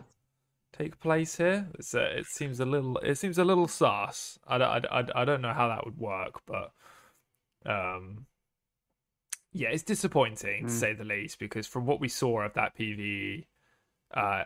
take 0.77 0.99
place 0.99 1.35
here 1.37 1.67
it's 1.77 1.93
uh, 1.93 2.09
it 2.15 2.25
seems 2.25 2.59
a 2.59 2.65
little 2.65 2.97
it 2.99 3.15
seems 3.15 3.37
a 3.37 3.43
little 3.43 3.67
sus 3.67 4.39
I, 4.47 4.55
I, 4.55 4.77
I, 4.77 5.05
I 5.15 5.25
don't 5.25 5.41
know 5.41 5.53
how 5.53 5.67
that 5.67 5.85
would 5.85 5.97
work 5.97 6.41
but 6.47 6.71
um 7.65 8.25
yeah, 9.53 9.69
it's 9.69 9.83
disappointing 9.83 10.65
mm. 10.65 10.67
to 10.67 10.73
say 10.73 10.93
the 10.93 11.03
least 11.03 11.39
because 11.39 11.67
from 11.67 11.85
what 11.85 11.99
we 11.99 12.09
saw 12.09 12.41
of 12.41 12.53
that 12.53 12.75
PVE 12.77 13.45
uh, 14.13 14.43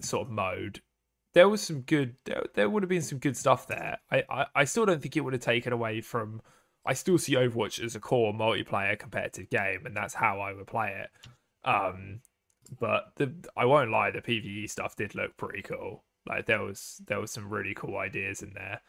sort 0.00 0.28
of 0.28 0.32
mode, 0.32 0.80
there 1.34 1.48
was 1.48 1.60
some 1.60 1.80
good. 1.80 2.14
There, 2.24 2.44
there 2.54 2.70
would 2.70 2.84
have 2.84 2.88
been 2.90 3.02
some 3.02 3.18
good 3.18 3.36
stuff 3.36 3.66
there. 3.66 3.98
I, 4.10 4.22
I, 4.30 4.46
I 4.54 4.64
still 4.64 4.86
don't 4.86 5.02
think 5.02 5.16
it 5.16 5.20
would 5.20 5.32
have 5.32 5.42
taken 5.42 5.72
away 5.72 6.00
from. 6.00 6.40
I 6.86 6.94
still 6.94 7.18
see 7.18 7.34
Overwatch 7.34 7.82
as 7.82 7.96
a 7.96 8.00
core 8.00 8.32
multiplayer 8.32 8.96
competitive 8.98 9.50
game, 9.50 9.86
and 9.86 9.96
that's 9.96 10.14
how 10.14 10.40
I 10.40 10.52
would 10.52 10.66
play 10.66 11.02
it. 11.02 11.10
Um, 11.68 12.20
but 12.78 13.12
the 13.16 13.32
I 13.56 13.64
won't 13.64 13.90
lie, 13.90 14.10
the 14.10 14.20
PVE 14.20 14.70
stuff 14.70 14.96
did 14.96 15.14
look 15.14 15.36
pretty 15.36 15.62
cool. 15.62 16.04
Like 16.26 16.46
there 16.46 16.62
was 16.62 17.00
there 17.06 17.20
was 17.20 17.30
some 17.30 17.48
really 17.48 17.74
cool 17.74 17.98
ideas 17.98 18.42
in 18.42 18.52
there. 18.54 18.80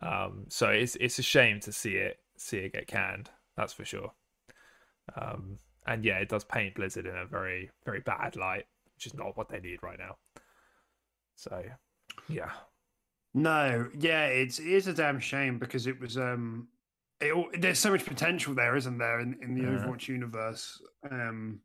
Um, 0.00 0.46
so 0.48 0.68
it's 0.68 0.96
it's 0.96 1.18
a 1.18 1.22
shame 1.22 1.60
to 1.60 1.72
see 1.72 1.94
it 1.94 2.18
see 2.36 2.58
it 2.58 2.72
get 2.72 2.86
canned. 2.86 3.30
That's 3.56 3.72
for 3.72 3.84
sure. 3.84 4.12
Um, 5.16 5.58
and 5.86 6.04
yeah, 6.04 6.18
it 6.18 6.28
does 6.28 6.44
paint 6.44 6.74
Blizzard 6.74 7.06
in 7.06 7.16
a 7.16 7.24
very, 7.24 7.70
very 7.84 8.00
bad 8.00 8.36
light, 8.36 8.66
which 8.94 9.06
is 9.06 9.14
not 9.14 9.36
what 9.36 9.48
they 9.48 9.58
need 9.58 9.82
right 9.82 9.98
now. 9.98 10.16
So, 11.34 11.62
yeah. 12.28 12.50
No, 13.34 13.88
yeah, 13.98 14.26
it's 14.26 14.58
it 14.58 14.66
is 14.66 14.86
a 14.86 14.92
damn 14.92 15.20
shame 15.20 15.58
because 15.58 15.86
it 15.86 16.00
was 16.00 16.16
um, 16.16 16.68
it, 17.20 17.60
there's 17.60 17.78
so 17.78 17.90
much 17.90 18.04
potential 18.04 18.54
there, 18.54 18.76
isn't 18.76 18.98
there, 18.98 19.20
in, 19.20 19.36
in 19.42 19.54
the 19.54 19.62
yeah. 19.62 19.78
Overwatch 19.78 20.08
universe? 20.08 20.80
Um, 21.10 21.60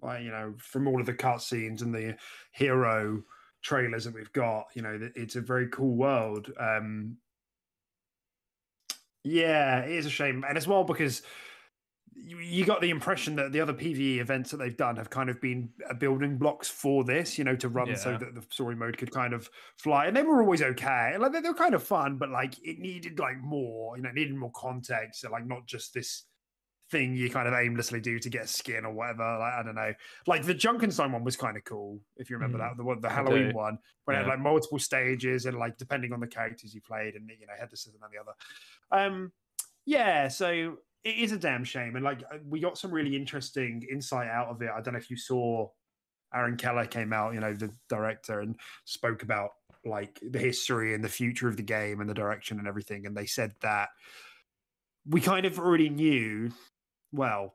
like 0.00 0.22
you 0.22 0.30
know, 0.30 0.54
from 0.58 0.86
all 0.86 1.00
of 1.00 1.06
the 1.06 1.14
cutscenes 1.14 1.82
and 1.82 1.94
the 1.94 2.16
hero 2.52 3.22
trailers 3.62 4.04
that 4.04 4.14
we've 4.14 4.32
got, 4.32 4.66
you 4.74 4.82
know, 4.82 4.98
it's 5.14 5.36
a 5.36 5.40
very 5.40 5.68
cool 5.68 5.96
world. 5.96 6.52
Um, 6.58 7.16
yeah, 9.24 9.80
it 9.80 9.92
is 9.92 10.06
a 10.06 10.10
shame, 10.10 10.44
and 10.48 10.56
as 10.56 10.66
well 10.66 10.84
because 10.84 11.22
you, 12.26 12.64
got 12.64 12.80
the 12.80 12.90
impression 12.90 13.36
that 13.36 13.52
the 13.52 13.60
other 13.60 13.72
PVE 13.72 14.18
events 14.18 14.50
that 14.50 14.56
they've 14.58 14.76
done 14.76 14.96
have 14.96 15.10
kind 15.10 15.30
of 15.30 15.40
been 15.40 15.70
uh, 15.88 15.94
building 15.94 16.36
blocks 16.36 16.68
for 16.68 17.04
this, 17.04 17.38
you 17.38 17.44
know, 17.44 17.56
to 17.56 17.68
run 17.68 17.88
yeah. 17.88 17.94
so 17.94 18.16
that 18.16 18.34
the 18.34 18.44
story 18.50 18.74
mode 18.74 18.96
could 18.98 19.10
kind 19.10 19.32
of 19.32 19.48
fly. 19.76 20.06
And 20.06 20.16
they 20.16 20.22
were 20.22 20.42
always 20.42 20.62
okay. 20.62 21.16
Like 21.18 21.32
they, 21.32 21.40
they 21.40 21.48
were 21.48 21.54
kind 21.54 21.74
of 21.74 21.82
fun, 21.82 22.16
but 22.18 22.30
like 22.30 22.54
it 22.62 22.78
needed 22.78 23.18
like 23.18 23.38
more, 23.40 23.96
you 23.96 24.02
know, 24.02 24.10
needed 24.10 24.34
more 24.34 24.52
context. 24.54 25.20
So, 25.20 25.30
like 25.30 25.46
not 25.46 25.66
just 25.66 25.94
this 25.94 26.24
thing 26.90 27.14
you 27.14 27.28
kind 27.30 27.46
of 27.46 27.54
aimlessly 27.54 28.00
do 28.00 28.18
to 28.18 28.30
get 28.30 28.48
skin 28.48 28.84
or 28.84 28.92
whatever. 28.92 29.38
Like 29.38 29.52
I 29.54 29.62
don't 29.62 29.74
know. 29.74 29.92
Like 30.26 30.44
the 30.44 30.54
Junkenstein 30.54 31.12
one 31.12 31.24
was 31.24 31.36
kind 31.36 31.56
of 31.56 31.64
cool, 31.64 32.00
if 32.16 32.30
you 32.30 32.36
remember 32.36 32.58
mm. 32.58 32.62
that. 32.62 32.76
The 32.76 32.84
one 32.84 33.00
the 33.00 33.08
Halloween 33.08 33.54
one, 33.54 33.78
where 34.04 34.16
yeah. 34.16 34.22
it 34.22 34.24
had 34.24 34.30
like 34.30 34.40
multiple 34.40 34.78
stages 34.78 35.46
and 35.46 35.58
like 35.58 35.76
depending 35.76 36.12
on 36.12 36.20
the 36.20 36.26
characters 36.26 36.74
you 36.74 36.80
played 36.80 37.14
and 37.14 37.28
you 37.28 37.46
know, 37.46 37.52
had 37.58 37.70
this 37.70 37.86
and 37.86 37.94
the 37.94 38.18
other. 38.20 39.04
Um 39.06 39.32
yeah, 39.86 40.28
so 40.28 40.76
it 41.04 41.16
is 41.16 41.32
a 41.32 41.38
damn 41.38 41.64
shame. 41.64 41.96
And 41.96 42.04
like 42.04 42.22
we 42.46 42.60
got 42.60 42.78
some 42.78 42.90
really 42.90 43.16
interesting 43.16 43.82
insight 43.90 44.28
out 44.28 44.48
of 44.48 44.60
it. 44.62 44.70
I 44.74 44.80
don't 44.80 44.94
know 44.94 45.00
if 45.00 45.10
you 45.10 45.16
saw 45.16 45.68
Aaron 46.34 46.56
Keller 46.56 46.84
came 46.84 47.12
out, 47.12 47.34
you 47.34 47.40
know, 47.40 47.54
the 47.54 47.70
director, 47.88 48.40
and 48.40 48.56
spoke 48.84 49.22
about 49.22 49.50
like 49.84 50.20
the 50.22 50.38
history 50.38 50.94
and 50.94 51.02
the 51.02 51.08
future 51.08 51.48
of 51.48 51.56
the 51.56 51.62
game 51.62 52.00
and 52.00 52.10
the 52.10 52.14
direction 52.14 52.58
and 52.58 52.68
everything. 52.68 53.06
And 53.06 53.16
they 53.16 53.26
said 53.26 53.52
that 53.62 53.88
we 55.06 55.20
kind 55.20 55.46
of 55.46 55.58
already 55.58 55.88
knew, 55.88 56.50
well, 57.12 57.54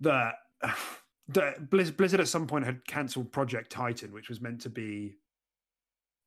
that 0.00 0.34
that 1.28 1.70
Blizzard 1.70 2.20
at 2.20 2.28
some 2.28 2.46
point 2.46 2.64
had 2.64 2.86
cancelled 2.86 3.32
Project 3.32 3.70
Titan, 3.70 4.12
which 4.12 4.28
was 4.28 4.40
meant 4.40 4.60
to 4.62 4.70
be. 4.70 5.16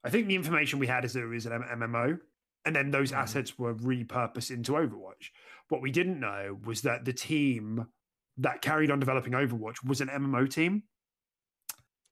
I 0.03 0.09
think 0.09 0.27
the 0.27 0.35
information 0.35 0.79
we 0.79 0.87
had 0.87 1.03
is 1.03 1.13
that 1.13 1.23
it 1.23 1.27
was 1.27 1.45
an 1.45 1.51
MMO, 1.61 2.19
and 2.65 2.75
then 2.75 2.91
those 2.91 3.11
mm-hmm. 3.11 3.21
assets 3.21 3.59
were 3.59 3.75
repurposed 3.75 4.51
into 4.51 4.73
Overwatch. 4.73 5.31
What 5.67 5.81
we 5.81 5.91
didn't 5.91 6.19
know 6.19 6.57
was 6.65 6.81
that 6.81 7.05
the 7.05 7.13
team 7.13 7.87
that 8.37 8.61
carried 8.61 8.91
on 8.91 8.99
developing 8.99 9.33
Overwatch 9.33 9.85
was 9.85 10.01
an 10.01 10.07
MMO 10.07 10.49
team. 10.49 10.83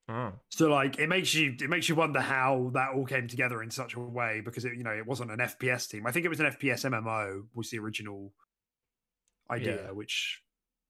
Oh. 0.10 0.34
So 0.49 0.70
like 0.70 0.99
it 0.99 1.08
makes 1.08 1.34
you 1.34 1.55
it 1.60 1.70
makes 1.70 1.89
you 1.89 1.95
wonder 1.95 2.22
how 2.22 2.72
that 2.74 2.91
all 2.95 3.05
came 3.05 3.28
together 3.28 3.62
in 3.62 3.70
such 3.70 3.95
a 3.95 3.99
way 3.99 4.41
because 4.43 4.64
it 4.64 4.74
you 4.78 4.84
know 4.84 4.91
it 4.91 5.05
wasn't 5.05 5.32
an 5.32 5.39
FPS 5.39 5.89
team. 5.89 6.08
I 6.08 6.12
think 6.12 6.26
it 6.26 6.30
was 6.30 6.39
an 6.39 6.45
FPS 6.45 6.89
MMO 6.89 7.43
was 7.53 7.70
the 7.72 7.80
original 7.80 8.34
idea. 9.49 9.83
Yeah. 9.85 9.91
Which, 9.91 10.41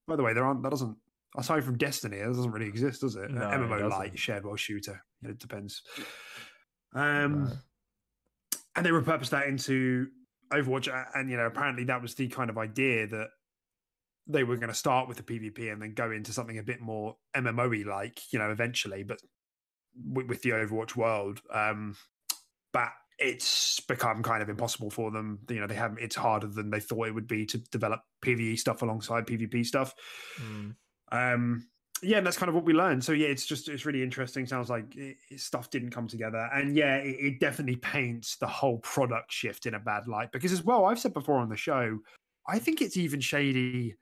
by 0.07 0.15
the 0.15 0.23
way, 0.23 0.33
there 0.33 0.45
aren't 0.45 0.63
that 0.63 0.69
doesn't 0.69 0.97
aside 1.37 1.63
from 1.63 1.77
Destiny, 1.77 2.17
that 2.17 2.27
doesn't 2.27 2.51
really 2.51 2.67
exist, 2.67 3.01
does 3.01 3.15
it? 3.15 3.29
No, 3.29 3.41
MMO 3.41 3.89
light 3.89 4.17
shared 4.17 4.45
world 4.45 4.59
shooter. 4.59 5.03
It 5.23 5.39
depends. 5.39 5.81
Um, 6.93 7.45
no 7.45 7.51
and 8.77 8.85
they 8.85 8.91
repurposed 8.91 9.31
that 9.31 9.47
into 9.47 10.07
Overwatch, 10.53 10.87
and 11.15 11.29
you 11.29 11.35
know 11.35 11.47
apparently 11.47 11.83
that 11.85 12.01
was 12.01 12.15
the 12.15 12.27
kind 12.29 12.49
of 12.49 12.57
idea 12.57 13.07
that 13.07 13.29
they 14.27 14.43
were 14.43 14.55
going 14.55 14.69
to 14.69 14.75
start 14.75 15.07
with 15.07 15.17
the 15.17 15.23
PvP 15.23 15.71
and 15.71 15.81
then 15.81 15.93
go 15.93 16.11
into 16.11 16.31
something 16.31 16.59
a 16.59 16.63
bit 16.63 16.81
more 16.81 17.15
MMOE 17.35 17.85
like, 17.85 18.21
you 18.33 18.37
know, 18.37 18.51
eventually, 18.51 19.03
but 19.03 19.21
with, 19.95 20.27
with 20.27 20.41
the 20.41 20.49
Overwatch 20.49 20.97
world. 20.97 21.41
Um, 21.51 21.95
but 22.73 22.89
it's 23.19 23.79
become 23.81 24.21
kind 24.21 24.43
of 24.43 24.49
impossible 24.49 24.89
for 24.89 25.11
them. 25.11 25.39
You 25.49 25.59
know, 25.59 25.67
they 25.67 25.75
haven't. 25.75 25.99
It's 25.99 26.15
harder 26.15 26.47
than 26.47 26.69
they 26.69 26.79
thought 26.79 27.07
it 27.07 27.15
would 27.15 27.27
be 27.27 27.45
to 27.47 27.57
develop 27.57 28.01
PVE 28.23 28.59
stuff 28.59 28.81
alongside 28.81 29.25
PvP 29.25 29.65
stuff. 29.65 29.95
Mm. 30.41 30.75
Um, 31.11 31.67
yeah, 32.03 32.17
and 32.17 32.27
that's 32.27 32.37
kind 32.37 32.49
of 32.49 32.55
what 32.55 32.63
we 32.63 32.73
learned. 32.73 33.03
So 33.03 33.11
yeah, 33.11 33.27
it's 33.27 33.45
just 33.45 33.69
it's 33.69 33.85
really 33.85 34.03
interesting. 34.03 34.45
Sounds 34.45 34.69
like 34.69 34.95
it, 34.95 35.17
it, 35.31 35.39
stuff 35.39 35.71
didn't 35.71 35.89
come 35.89 36.07
together, 36.07 36.47
and 36.53 36.75
yeah, 36.75 36.97
it, 36.97 37.17
it, 37.19 37.39
definitely 37.39 37.77
paints 37.77 38.35
the 38.37 38.47
whole 38.47 38.77
product 38.79 39.31
shift 39.31 39.65
in 39.65 39.73
a 39.73 39.79
bad 39.79 40.07
light. 40.07 40.31
Because 40.31 40.51
as 40.51 40.63
well, 40.63 40.85
I've 40.85 40.99
said 40.99 41.13
before 41.13 41.39
on 41.39 41.49
the 41.49 41.55
show, 41.55 41.97
I 42.47 42.59
think 42.59 42.81
it's 42.81 42.97
even 42.97 43.19
shady. 43.19 43.95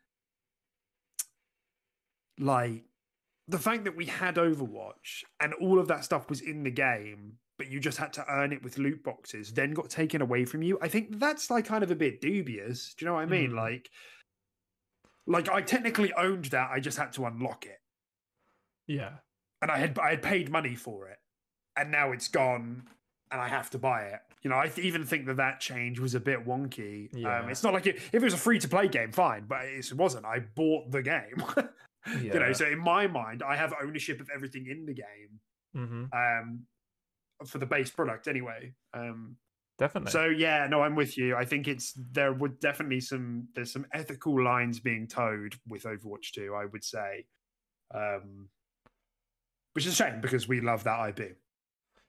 Like 2.37 2.83
the 3.47 3.59
fact 3.59 3.85
that 3.85 3.95
we 3.95 4.05
had 4.05 4.35
Overwatch 4.35 5.23
and 5.39 5.53
all 5.53 5.79
of 5.79 5.87
that 5.87 6.03
stuff 6.03 6.29
was 6.29 6.41
in 6.41 6.63
the 6.63 6.71
game, 6.71 7.37
but 7.57 7.71
you 7.71 7.79
just 7.79 7.97
had 7.97 8.13
to 8.13 8.25
earn 8.29 8.51
it 8.51 8.63
with 8.63 8.77
loot 8.77 9.03
boxes, 9.03 9.53
then 9.53 9.73
got 9.73 9.89
taken 9.89 10.21
away 10.21 10.45
from 10.45 10.61
you. 10.61 10.77
I 10.81 10.87
think 10.87 11.19
that's 11.19 11.49
like 11.49 11.65
kind 11.65 11.83
of 11.83 11.91
a 11.91 11.95
bit 11.95 12.21
dubious. 12.21 12.93
Do 12.97 13.05
you 13.05 13.09
know 13.09 13.15
what 13.15 13.21
I 13.21 13.25
mean? 13.25 13.51
Mm. 13.51 13.55
Like 13.55 13.89
like 15.27 15.49
I 15.49 15.61
technically 15.61 16.13
owned 16.13 16.45
that. 16.45 16.69
I 16.71 16.79
just 16.79 16.97
had 16.97 17.13
to 17.13 17.25
unlock 17.25 17.65
it. 17.65 17.79
Yeah. 18.87 19.11
And 19.61 19.71
I 19.71 19.77
had 19.77 19.97
I 19.97 20.11
had 20.11 20.21
paid 20.21 20.49
money 20.49 20.75
for 20.75 21.07
it, 21.07 21.17
and 21.77 21.91
now 21.91 22.11
it's 22.11 22.27
gone, 22.27 22.83
and 23.31 23.41
I 23.41 23.47
have 23.47 23.69
to 23.71 23.79
buy 23.79 24.03
it. 24.03 24.19
You 24.43 24.49
know, 24.51 24.57
I 24.57 24.67
th- 24.67 24.85
even 24.85 25.03
think 25.03 25.25
that 25.25 25.37
that 25.37 25.59
change 25.59 25.99
was 25.99 26.13
a 26.13 26.19
bit 26.19 26.45
wonky. 26.45 27.11
Um, 27.15 27.19
yeah. 27.19 27.39
Um, 27.39 27.49
it's 27.49 27.63
not 27.63 27.73
like 27.73 27.87
it, 27.87 27.95
if 27.95 28.15
it 28.15 28.23
was 28.23 28.35
a 28.35 28.37
free 28.37 28.59
to 28.59 28.67
play 28.67 28.87
game, 28.87 29.11
fine, 29.11 29.45
but 29.47 29.63
it 29.63 29.91
wasn't. 29.93 30.25
I 30.25 30.39
bought 30.39 30.91
the 30.91 31.01
game. 31.01 31.43
yeah. 31.57 31.63
You 32.21 32.39
know, 32.39 32.53
so 32.53 32.67
in 32.67 32.77
my 32.77 33.07
mind, 33.07 33.41
I 33.41 33.55
have 33.55 33.73
ownership 33.81 34.21
of 34.21 34.29
everything 34.31 34.67
in 34.69 34.85
the 34.85 34.93
game. 34.93 35.39
Mm-hmm. 35.75 36.03
Um, 36.13 36.59
for 37.45 37.57
the 37.57 37.65
base 37.65 37.89
product 37.89 38.27
anyway. 38.27 38.73
Um, 38.93 39.37
definitely. 39.77 40.11
So 40.11 40.25
yeah, 40.25 40.67
no, 40.69 40.81
I'm 40.81 40.95
with 40.95 41.17
you. 41.17 41.35
I 41.35 41.45
think 41.45 41.67
it's 41.67 41.93
there 42.11 42.33
would 42.33 42.59
definitely 42.59 42.99
some 42.99 43.47
there's 43.55 43.71
some 43.71 43.85
ethical 43.93 44.43
lines 44.43 44.79
being 44.79 45.07
toed 45.07 45.55
with 45.67 45.83
Overwatch 45.83 46.31
2, 46.33 46.53
I 46.55 46.65
would 46.65 46.83
say. 46.83 47.25
Um, 47.93 48.49
which 49.73 49.85
is 49.85 49.93
a 49.93 49.95
shame 49.95 50.21
because 50.21 50.47
we 50.47 50.61
love 50.61 50.83
that 50.85 51.19
IP. 51.19 51.37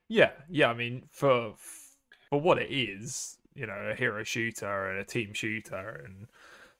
Yeah, 0.09 0.30
yeah. 0.49 0.70
I 0.70 0.74
mean, 0.74 1.09
for 1.11 1.55
for 2.30 2.41
what 2.41 2.59
it 2.59 2.70
is, 2.70 3.39
you 3.55 3.66
know, 3.66 3.91
a 3.91 3.95
hero 3.95 4.22
shooter 4.22 4.91
and 4.91 5.01
a 5.01 5.05
team 5.05 5.32
shooter 5.34 6.05
and 6.07 6.28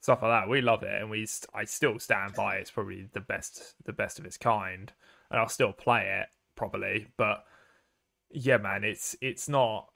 stuff 0.01 0.23
like 0.23 0.31
that, 0.31 0.49
we 0.49 0.61
love 0.61 0.85
it, 0.85 1.01
and 1.01 1.11
we 1.11 1.27
I 1.53 1.65
still 1.65 1.99
stand 1.99 2.35
by 2.35 2.57
it's 2.57 2.71
probably 2.71 3.09
the 3.13 3.21
best 3.21 3.75
the 3.85 3.93
best 3.93 4.19
of 4.19 4.25
its 4.25 4.37
kind, 4.37 4.93
and 5.31 5.41
I'll 5.41 5.49
still 5.49 5.73
play 5.73 6.21
it 6.21 6.29
probably. 6.55 7.09
But 7.17 7.45
yeah, 8.31 8.59
man, 8.59 8.85
it's 8.85 9.17
it's 9.21 9.49
not. 9.49 9.89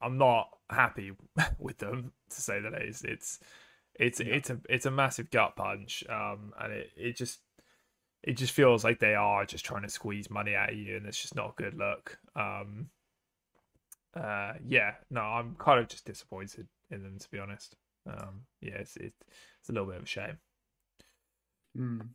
I'm 0.00 0.18
not 0.18 0.48
happy 0.68 1.12
with 1.58 1.78
them 1.78 2.12
to 2.30 2.40
say 2.40 2.60
the 2.60 2.70
least. 2.70 3.04
It's 3.04 3.38
it's 3.94 4.20
yeah. 4.20 4.34
it's 4.34 4.50
a 4.50 4.60
it's 4.68 4.86
a 4.86 4.90
massive 4.90 5.30
gut 5.30 5.56
punch, 5.56 6.04
um, 6.08 6.52
and 6.60 6.72
it 6.72 6.90
it 6.96 7.16
just 7.16 7.40
it 8.22 8.36
just 8.36 8.52
feels 8.52 8.84
like 8.84 8.98
they 8.98 9.14
are 9.14 9.44
just 9.44 9.64
trying 9.64 9.82
to 9.82 9.88
squeeze 9.88 10.30
money 10.30 10.54
out 10.54 10.70
of 10.70 10.76
you, 10.76 10.96
and 10.96 11.06
it's 11.06 11.20
just 11.20 11.34
not 11.34 11.54
a 11.58 11.62
good 11.62 11.74
look. 11.74 12.18
Um, 12.34 12.88
uh, 14.14 14.54
yeah, 14.66 14.94
no, 15.10 15.20
I'm 15.20 15.56
kind 15.58 15.80
of 15.80 15.88
just 15.88 16.04
disappointed 16.04 16.68
in 16.90 17.02
them 17.02 17.18
to 17.18 17.30
be 17.30 17.38
honest. 17.38 17.76
Um, 18.06 18.42
yeah, 18.60 18.74
it's, 18.74 18.96
it's 18.96 19.24
it's 19.60 19.70
a 19.70 19.72
little 19.72 19.88
bit 19.88 19.96
of 19.96 20.02
a 20.04 20.06
shame. 20.06 20.38
Mm. 21.76 22.08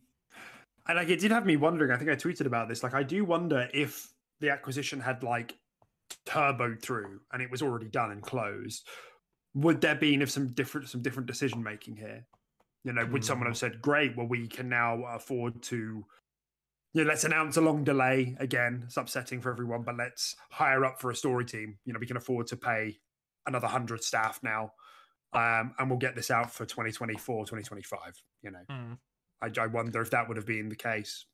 And 0.86 0.96
like 0.96 1.08
it 1.08 1.20
did 1.20 1.30
have 1.30 1.46
me 1.46 1.56
wondering. 1.56 1.90
I 1.90 1.96
think 1.96 2.10
I 2.10 2.16
tweeted 2.16 2.46
about 2.46 2.68
this. 2.68 2.82
Like 2.82 2.94
I 2.94 3.02
do 3.02 3.24
wonder 3.24 3.68
if 3.72 4.12
the 4.40 4.50
acquisition 4.50 5.00
had 5.00 5.22
like 5.22 5.56
turboed 6.26 6.82
through 6.82 7.20
and 7.32 7.42
it 7.42 7.50
was 7.50 7.62
already 7.62 7.88
done 7.88 8.10
and 8.10 8.22
closed. 8.22 8.86
Would 9.54 9.80
there 9.80 9.94
been 9.94 10.22
if 10.22 10.30
some 10.30 10.48
different 10.52 10.88
some 10.88 11.02
different 11.02 11.26
decision 11.26 11.62
making 11.62 11.96
here? 11.96 12.26
You 12.84 12.92
know, 12.92 13.04
would 13.06 13.24
someone 13.24 13.46
have 13.46 13.58
said, 13.58 13.82
"Great, 13.82 14.16
well, 14.16 14.26
we 14.26 14.48
can 14.48 14.68
now 14.68 15.04
afford 15.04 15.62
to 15.64 16.04
you 16.92 17.04
know, 17.04 17.08
let's 17.08 17.24
announce 17.24 17.56
a 17.56 17.60
long 17.60 17.84
delay 17.84 18.36
again. 18.40 18.82
It's 18.86 18.96
upsetting 18.96 19.40
for 19.40 19.50
everyone, 19.50 19.82
but 19.82 19.96
let's 19.96 20.34
hire 20.50 20.84
up 20.84 21.00
for 21.00 21.10
a 21.10 21.14
story 21.14 21.44
team. 21.44 21.78
You 21.84 21.92
know, 21.92 22.00
we 22.00 22.06
can 22.06 22.16
afford 22.16 22.48
to 22.48 22.56
pay 22.56 22.98
another 23.46 23.68
hundred 23.68 24.02
staff 24.02 24.40
now, 24.42 24.72
um, 25.32 25.72
and 25.78 25.88
we'll 25.88 25.98
get 25.98 26.16
this 26.16 26.30
out 26.30 26.52
for 26.52 26.66
2024, 26.66 27.44
2025. 27.44 28.22
You 28.42 28.50
know, 28.50 28.58
Mm. 28.68 28.98
I, 29.42 29.60
I 29.60 29.66
wonder 29.68 30.02
if 30.02 30.10
that 30.10 30.26
would 30.28 30.36
have 30.36 30.46
been 30.46 30.68
the 30.68 30.76
case. 30.76 31.26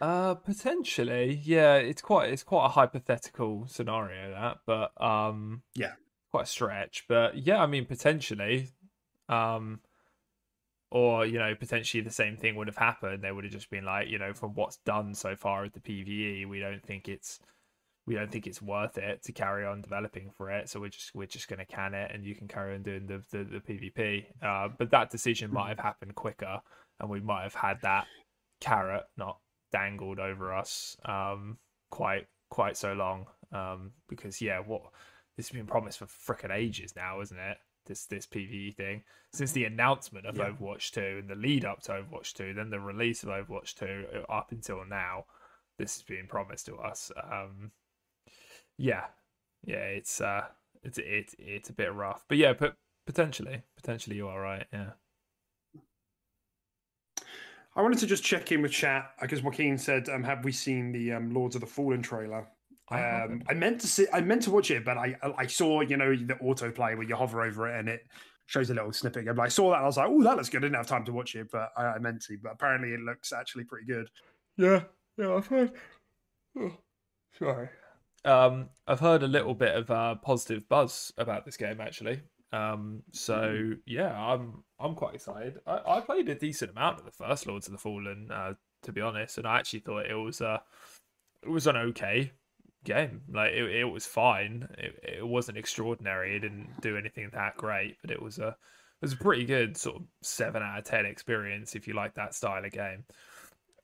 Uh, 0.00 0.34
potentially, 0.34 1.40
yeah. 1.44 1.76
It's 1.76 2.02
quite 2.02 2.30
it's 2.32 2.42
quite 2.42 2.66
a 2.66 2.70
hypothetical 2.70 3.66
scenario 3.68 4.30
that, 4.30 4.58
but 4.66 5.00
um, 5.02 5.62
Yeah. 5.74 5.94
quite 6.30 6.44
a 6.44 6.46
stretch. 6.46 7.04
But 7.08 7.38
yeah, 7.38 7.62
I 7.62 7.66
mean, 7.66 7.86
potentially, 7.86 8.70
um, 9.28 9.80
or 10.90 11.24
you 11.26 11.38
know, 11.38 11.54
potentially 11.54 12.02
the 12.02 12.10
same 12.10 12.36
thing 12.36 12.56
would 12.56 12.66
have 12.68 12.76
happened. 12.76 13.22
They 13.22 13.32
would 13.32 13.44
have 13.44 13.52
just 13.52 13.70
been 13.70 13.84
like, 13.84 14.08
you 14.08 14.18
know, 14.18 14.32
from 14.34 14.54
what's 14.54 14.76
done 14.78 15.14
so 15.14 15.36
far 15.36 15.62
with 15.62 15.72
the 15.72 15.80
PVE, 15.80 16.48
we 16.48 16.60
don't 16.60 16.84
think 16.84 17.08
it's 17.08 17.40
we 18.06 18.14
don't 18.14 18.30
think 18.30 18.46
it's 18.46 18.60
worth 18.60 18.98
it 18.98 19.22
to 19.22 19.32
carry 19.32 19.64
on 19.64 19.80
developing 19.80 20.30
for 20.36 20.50
it. 20.50 20.68
So 20.68 20.80
we're 20.80 20.88
just 20.90 21.14
we're 21.14 21.26
just 21.26 21.48
going 21.48 21.60
to 21.60 21.66
can 21.66 21.94
it, 21.94 22.10
and 22.12 22.24
you 22.24 22.34
can 22.34 22.48
carry 22.48 22.74
on 22.74 22.82
doing 22.82 23.06
the 23.06 23.22
the, 23.30 23.44
the 23.44 23.60
PvP. 23.60 24.26
Uh, 24.42 24.68
but 24.76 24.90
that 24.90 25.10
decision 25.10 25.52
might 25.52 25.68
have 25.68 25.78
happened 25.78 26.14
quicker, 26.14 26.60
and 27.00 27.08
we 27.08 27.20
might 27.20 27.44
have 27.44 27.54
had 27.54 27.80
that 27.82 28.06
carrot 28.60 29.04
not 29.16 29.38
dangled 29.74 30.20
over 30.20 30.54
us 30.54 30.96
um, 31.04 31.58
quite 31.90 32.28
quite 32.48 32.76
so 32.76 32.92
long. 32.92 33.26
Um, 33.52 33.90
because 34.08 34.40
yeah, 34.40 34.60
what 34.60 34.82
this 35.36 35.48
has 35.48 35.54
been 35.56 35.66
promised 35.66 35.98
for 35.98 36.06
freaking 36.06 36.54
ages 36.54 36.94
now, 36.94 37.20
isn't 37.20 37.38
it? 37.38 37.58
This 37.86 38.06
this 38.06 38.26
PVE 38.26 38.74
thing 38.76 39.02
since 39.34 39.50
the 39.50 39.64
announcement 39.64 40.26
of 40.26 40.36
Yeah. 40.36 40.50
Overwatch 40.50 40.92
2 40.92 41.18
and 41.18 41.28
the 41.28 41.34
lead 41.34 41.64
up 41.64 41.82
to 41.82 41.92
Overwatch 41.92 42.32
2, 42.34 42.54
then 42.54 42.70
the 42.70 42.78
release 42.78 43.24
of 43.24 43.30
Overwatch 43.30 43.74
2 43.74 44.06
uh, 44.14 44.32
up 44.32 44.52
until 44.52 44.84
now, 44.84 45.24
this 45.76 45.96
has 45.96 46.02
been 46.02 46.28
promised 46.28 46.66
to 46.66 46.76
us. 46.76 47.10
Um, 47.30 47.72
yeah, 48.78 49.06
yeah, 49.64 49.84
it's 49.98 50.20
uh, 50.20 50.44
it's 50.82 50.98
it's 50.98 51.34
it's 51.38 51.68
a 51.68 51.72
bit 51.74 51.92
rough, 51.92 52.24
but 52.28 52.38
yeah, 52.38 52.52
but 52.52 52.76
potentially, 53.06 53.62
potentially 53.76 54.16
you 54.16 54.28
are 54.28 54.40
right. 54.40 54.66
Yeah. 54.72 54.92
I 57.76 57.82
wanted 57.82 57.98
to 57.98 58.06
just 58.06 58.22
check 58.22 58.52
in 58.52 58.62
with 58.62 58.72
chat 58.72 59.12
because 59.20 59.42
Joaquin 59.42 59.78
said, 59.78 60.08
um, 60.08 60.22
"Have 60.22 60.44
we 60.44 60.52
seen 60.52 60.92
the 60.92 61.12
um, 61.12 61.32
Lords 61.32 61.54
of 61.54 61.60
the 61.60 61.66
Fallen 61.66 62.02
trailer?" 62.02 62.46
I 62.88 63.22
Um. 63.22 63.42
I 63.48 63.54
meant 63.54 63.80
to 63.80 63.86
see, 63.86 64.06
I 64.12 64.20
meant 64.20 64.42
to 64.42 64.50
watch 64.50 64.70
it, 64.70 64.84
but 64.84 64.96
I 64.98 65.16
I 65.36 65.46
saw 65.46 65.80
you 65.80 65.96
know 65.96 66.14
the 66.14 66.34
autoplay 66.34 66.96
where 66.96 67.02
you 67.02 67.16
hover 67.16 67.42
over 67.42 67.68
it 67.68 67.78
and 67.78 67.88
it 67.88 68.06
shows 68.46 68.70
a 68.70 68.74
little 68.74 68.92
snippet. 68.92 69.24
But 69.24 69.40
I 69.40 69.48
saw 69.48 69.70
that 69.70 69.76
and 69.76 69.84
I 69.84 69.86
was 69.86 69.96
like, 69.96 70.08
"Oh, 70.08 70.22
that 70.22 70.36
looks 70.36 70.50
good." 70.50 70.58
I 70.58 70.66
didn't 70.66 70.76
have 70.76 70.86
time 70.86 71.04
to 71.06 71.12
watch 71.12 71.34
it, 71.34 71.48
but 71.50 71.70
I, 71.76 71.84
I 71.84 71.98
meant 71.98 72.22
to. 72.26 72.38
But 72.42 72.52
apparently, 72.52 72.92
it 72.92 73.00
looks 73.00 73.32
actually 73.32 73.64
pretty 73.64 73.86
good. 73.86 74.08
Yeah, 74.56 74.84
yeah, 75.16 75.34
I've 75.34 75.46
heard. 75.46 75.72
Oh, 76.58 76.76
sorry. 77.38 77.68
Um, 78.24 78.70
I've 78.86 79.00
heard 79.00 79.22
a 79.22 79.28
little 79.28 79.54
bit 79.54 79.74
of 79.74 79.90
uh, 79.90 80.14
positive 80.16 80.68
buzz 80.68 81.12
about 81.18 81.44
this 81.44 81.56
game 81.56 81.80
actually. 81.80 82.22
Um, 82.54 83.02
so 83.12 83.72
yeah, 83.86 84.12
I'm 84.16 84.64
I'm 84.78 84.94
quite 84.94 85.14
excited. 85.16 85.58
I, 85.66 85.80
I 85.86 86.00
played 86.00 86.28
a 86.28 86.34
decent 86.34 86.70
amount 86.72 86.98
of 87.00 87.04
the 87.04 87.10
first 87.10 87.46
Lords 87.46 87.66
of 87.66 87.72
the 87.72 87.78
Fallen, 87.78 88.30
uh, 88.30 88.54
to 88.82 88.92
be 88.92 89.00
honest, 89.00 89.38
and 89.38 89.46
I 89.46 89.58
actually 89.58 89.80
thought 89.80 90.06
it 90.06 90.14
was 90.14 90.40
uh, 90.40 90.60
it 91.42 91.48
was 91.48 91.66
an 91.66 91.76
okay 91.76 92.32
game. 92.84 93.22
Like 93.32 93.52
it, 93.52 93.64
it 93.70 93.84
was 93.84 94.06
fine. 94.06 94.68
It, 94.78 95.18
it 95.18 95.26
wasn't 95.26 95.58
extraordinary. 95.58 96.36
It 96.36 96.40
didn't 96.40 96.80
do 96.80 96.96
anything 96.96 97.30
that 97.32 97.56
great, 97.56 97.96
but 98.02 98.10
it 98.10 98.22
was 98.22 98.38
a 98.38 98.48
it 98.48 99.02
was 99.02 99.12
a 99.14 99.16
pretty 99.16 99.44
good 99.44 99.76
sort 99.76 99.96
of 99.96 100.02
seven 100.22 100.62
out 100.62 100.78
of 100.78 100.84
ten 100.84 101.06
experience 101.06 101.74
if 101.74 101.88
you 101.88 101.94
like 101.94 102.14
that 102.14 102.34
style 102.34 102.64
of 102.64 102.72
game. 102.72 103.04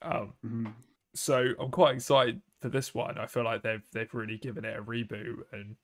Um, 0.01 0.33
Mhm. 0.45 0.73
so 1.13 1.53
I'm 1.59 1.71
quite 1.71 1.95
excited 1.95 2.41
for 2.61 2.69
this 2.69 2.93
one. 2.93 3.17
I 3.17 3.27
feel 3.27 3.43
like 3.43 3.63
they've 3.63 3.83
they've 3.91 4.13
really 4.13 4.37
given 4.37 4.65
it 4.65 4.77
a 4.77 4.83
reboot 4.83 5.43
and 5.51 5.75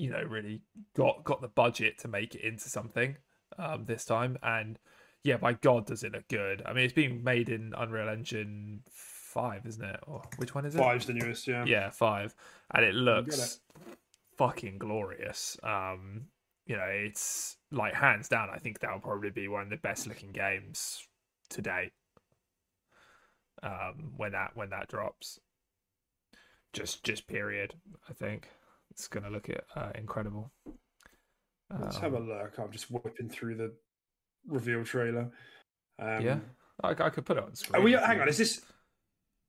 you 0.00 0.10
know 0.10 0.22
really 0.22 0.62
got 0.96 1.22
got 1.24 1.42
the 1.42 1.48
budget 1.48 1.98
to 1.98 2.08
make 2.08 2.34
it 2.34 2.40
into 2.40 2.68
something 2.70 3.16
um, 3.58 3.84
this 3.84 4.04
time. 4.06 4.38
And 4.42 4.78
yeah, 5.22 5.36
by 5.36 5.52
God, 5.52 5.84
does 5.86 6.02
it 6.02 6.12
look 6.12 6.26
good? 6.28 6.62
I 6.64 6.72
mean, 6.72 6.84
it's 6.84 6.94
being 6.94 7.22
made 7.22 7.50
in 7.50 7.74
Unreal 7.76 8.08
Engine 8.08 8.80
five, 8.90 9.66
isn't 9.66 9.84
it? 9.84 10.00
Or 10.06 10.22
which 10.38 10.54
one 10.54 10.64
is 10.64 10.74
it? 10.74 10.78
Five's 10.78 11.06
the 11.06 11.12
newest, 11.12 11.46
yeah. 11.46 11.64
Yeah, 11.66 11.90
five, 11.90 12.34
and 12.74 12.84
it 12.84 12.94
looks 12.94 13.60
fucking 14.38 14.78
glorious. 14.78 15.58
Um, 15.62 16.28
you 16.66 16.76
know, 16.76 16.88
it's 16.88 17.58
like 17.70 17.92
hands 17.94 18.28
down. 18.28 18.48
I 18.48 18.58
think 18.58 18.80
that'll 18.80 19.00
probably 19.00 19.30
be 19.30 19.48
one 19.48 19.64
of 19.64 19.70
the 19.70 19.76
best 19.76 20.06
looking 20.06 20.32
games 20.32 21.06
to 21.50 21.60
date. 21.60 21.92
Um, 23.62 24.14
when 24.16 24.32
that 24.32 24.52
when 24.54 24.70
that 24.70 24.88
drops, 24.88 25.40
just 26.72 27.04
just 27.04 27.26
period. 27.26 27.74
I 28.08 28.14
think 28.14 28.48
it's 28.90 29.08
gonna 29.08 29.30
look 29.30 29.48
uh, 29.76 29.90
incredible. 29.94 30.52
Let's 31.78 31.98
have 31.98 32.14
a 32.14 32.18
Um, 32.18 32.28
look. 32.28 32.58
I'm 32.58 32.70
just 32.72 32.90
whipping 32.90 33.28
through 33.28 33.56
the 33.56 33.72
reveal 34.46 34.84
trailer. 34.84 35.30
Um, 35.98 36.20
yeah, 36.22 36.38
I, 36.82 36.90
I 36.90 37.10
could 37.10 37.24
put 37.24 37.36
it 37.36 37.44
on 37.44 37.54
screen. 37.54 37.80
Are 37.80 37.84
we? 37.84 37.92
Hang 37.92 38.20
on. 38.20 38.28
Is 38.28 38.38
this? 38.38 38.62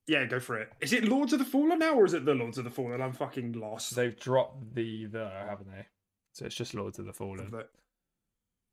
Yeah, 0.08 0.26
go 0.26 0.40
for 0.40 0.60
it. 0.60 0.70
Is 0.82 0.94
it 0.94 1.06
Lords 1.06 1.32
of 1.34 1.40
the 1.40 1.46
Fallen 1.46 1.80
now, 1.80 1.94
or 1.96 2.06
is 2.06 2.14
it 2.14 2.26
the 2.26 2.34
Lords 2.34 2.58
of 2.58 2.64
the 2.64 2.70
Fallen? 2.70 3.02
I'm 3.02 3.14
fucking 3.14 3.54
lost. 3.54 3.96
They've 3.96 4.18
dropped 4.20 4.76
the 4.76 5.06
the, 5.06 5.30
haven't 5.48 5.72
they? 5.72 5.86
So 6.34 6.46
it's 6.46 6.56
just 6.56 6.74
Lords 6.74 7.00
of 7.00 7.06
the 7.06 7.14
Fallen. 7.14 7.50
The- 7.52 7.68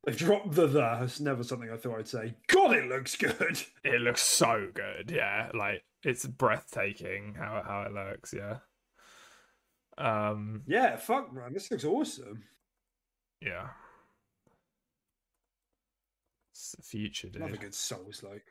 They've 0.07 0.17
dropped 0.17 0.53
the 0.55 0.67
the. 0.67 1.01
It's 1.03 1.21
never 1.21 1.43
something 1.43 1.71
I 1.71 1.77
thought 1.77 1.99
I'd 1.99 2.09
say. 2.09 2.35
God, 2.47 2.75
it 2.75 2.87
looks 2.87 3.17
good. 3.17 3.61
It 3.85 4.01
looks 4.01 4.23
so 4.23 4.69
good, 4.73 5.11
yeah. 5.11 5.51
Like 5.55 5.83
it's 6.05 6.25
breathtaking 6.25 7.35
how 7.37 7.63
how 7.67 7.83
it 7.83 7.93
looks, 7.93 8.33
yeah. 8.33 8.59
Um, 9.99 10.63
Yeah, 10.67 10.97
fuck, 10.97 11.33
man. 11.35 11.53
This 11.53 11.71
looks 11.71 11.85
awesome. 11.85 12.45
yeah. 13.41 13.69
It's 16.53 16.73
the 16.73 16.83
future, 16.83 17.29
Another 17.35 17.53
dude. 17.53 17.61
good 17.61 17.75
Souls 17.75 18.23
like. 18.23 18.45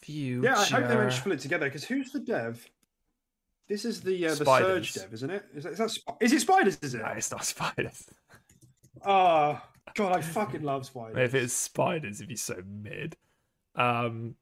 Future. 0.00 0.44
Yeah, 0.44 0.58
I 0.58 0.64
hope 0.64 0.88
they 0.88 0.96
manage 0.96 1.16
to 1.16 1.22
pull 1.22 1.32
it 1.32 1.40
together. 1.40 1.66
Because 1.66 1.84
who's 1.84 2.10
the 2.10 2.18
dev? 2.20 2.68
This 3.68 3.84
is 3.84 4.00
the 4.00 4.26
uh, 4.26 4.30
the 4.30 4.44
Spiders. 4.44 4.90
Surge 4.90 4.94
dev, 5.02 5.12
isn't 5.14 5.30
it? 5.30 5.44
Is, 5.54 5.64
that, 5.64 5.72
is, 5.72 5.78
that, 5.78 5.90
Sp- 5.94 6.18
is 6.20 6.32
it 6.32 6.40
Spiders? 6.40 6.78
Is 6.82 6.94
it? 6.94 6.98
No, 7.02 7.06
it's 7.08 7.30
not 7.30 7.44
spiders. 7.44 8.04
Oh 9.04 9.60
God, 9.94 10.16
I 10.16 10.20
fucking 10.20 10.62
love 10.62 10.86
Spiders. 10.86 11.18
if 11.18 11.34
it's 11.34 11.52
spiders, 11.52 12.20
it'd 12.20 12.28
be 12.28 12.36
so 12.36 12.60
mid. 12.66 13.16
Um, 13.74 14.34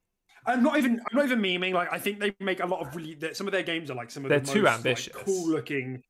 I'm 0.47 0.63
not 0.63 0.79
even. 0.79 1.01
I'm 1.11 1.17
not 1.17 1.25
even 1.27 1.41
memeing. 1.41 1.75
Like 1.75 1.93
I 1.93 1.99
think 1.99 2.19
they 2.21 2.35
make 2.41 2.61
a 2.61 2.67
lot 2.67 2.81
of 2.87 2.95
really. 2.97 3.15
that- 3.17 3.37
Some 3.37 3.47
of 3.47 3.53
their 3.53 3.63
games 3.63 3.91
are 3.91 3.95
like 3.95 4.11
some 4.11 4.25
of 4.25 4.31
They're 4.31 4.41
the 4.41 4.47
too 4.53 4.63
most, 4.63 4.67
like, 4.71 4.77
ambitious. 4.77 5.17
cool 5.17 5.49
looking. 5.51 6.03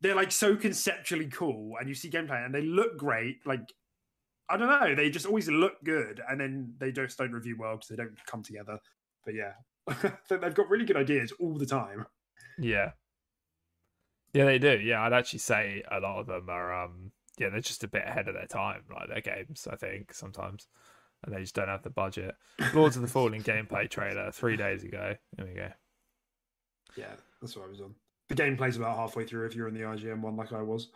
They're 0.00 0.14
like 0.14 0.32
so 0.32 0.56
conceptually 0.56 1.26
cool, 1.28 1.76
and 1.78 1.88
you 1.88 1.94
see 1.94 2.10
gameplay, 2.10 2.44
and 2.44 2.54
they 2.54 2.62
look 2.62 2.96
great. 2.98 3.46
Like 3.46 3.60
I 4.48 4.56
don't 4.56 4.68
know, 4.68 4.94
they 4.94 5.10
just 5.10 5.26
always 5.26 5.48
look 5.48 5.82
good, 5.84 6.20
and 6.28 6.40
then 6.40 6.74
they 6.78 6.92
just 6.92 7.16
don't 7.18 7.32
review 7.32 7.56
well 7.58 7.76
because 7.76 7.88
they 7.88 7.96
don't 7.96 8.16
come 8.26 8.42
together. 8.42 8.78
But 9.24 9.34
yeah, 9.34 9.52
they've 10.28 10.54
got 10.54 10.68
really 10.68 10.84
good 10.84 10.96
ideas 10.96 11.32
all 11.40 11.56
the 11.56 11.66
time. 11.66 12.06
yeah. 12.58 12.92
Yeah, 14.32 14.44
they 14.44 14.58
do. 14.58 14.78
Yeah, 14.78 15.00
I'd 15.02 15.14
actually 15.14 15.38
say 15.38 15.82
a 15.90 15.98
lot 15.98 16.18
of 16.20 16.26
them 16.26 16.50
are 16.50 16.84
um 16.84 17.12
yeah, 17.38 17.48
they're 17.48 17.60
just 17.60 17.84
a 17.84 17.88
bit 17.88 18.04
ahead 18.06 18.28
of 18.28 18.34
their 18.34 18.46
time, 18.46 18.82
like 18.94 19.08
their 19.08 19.20
games, 19.20 19.66
I 19.70 19.76
think, 19.76 20.12
sometimes. 20.12 20.68
And 21.24 21.34
they 21.34 21.40
just 21.40 21.54
don't 21.54 21.68
have 21.68 21.82
the 21.82 21.90
budget. 21.90 22.36
Lords 22.74 22.96
of 22.96 23.02
the 23.02 23.08
Fallen 23.08 23.42
gameplay 23.42 23.88
trailer 23.90 24.30
three 24.30 24.56
days 24.56 24.84
ago. 24.84 25.14
There 25.36 25.46
we 25.46 25.54
go. 25.54 25.68
Yeah, 26.96 27.14
that's 27.40 27.56
what 27.56 27.66
I 27.66 27.68
was 27.68 27.80
on. 27.80 27.94
The 28.28 28.34
gameplay's 28.34 28.76
about 28.76 28.96
halfway 28.96 29.24
through 29.24 29.46
if 29.46 29.54
you're 29.54 29.68
in 29.68 29.74
the 29.74 29.80
IGN 29.80 30.20
one, 30.20 30.36
like 30.36 30.52
I 30.52 30.62
was. 30.62 30.88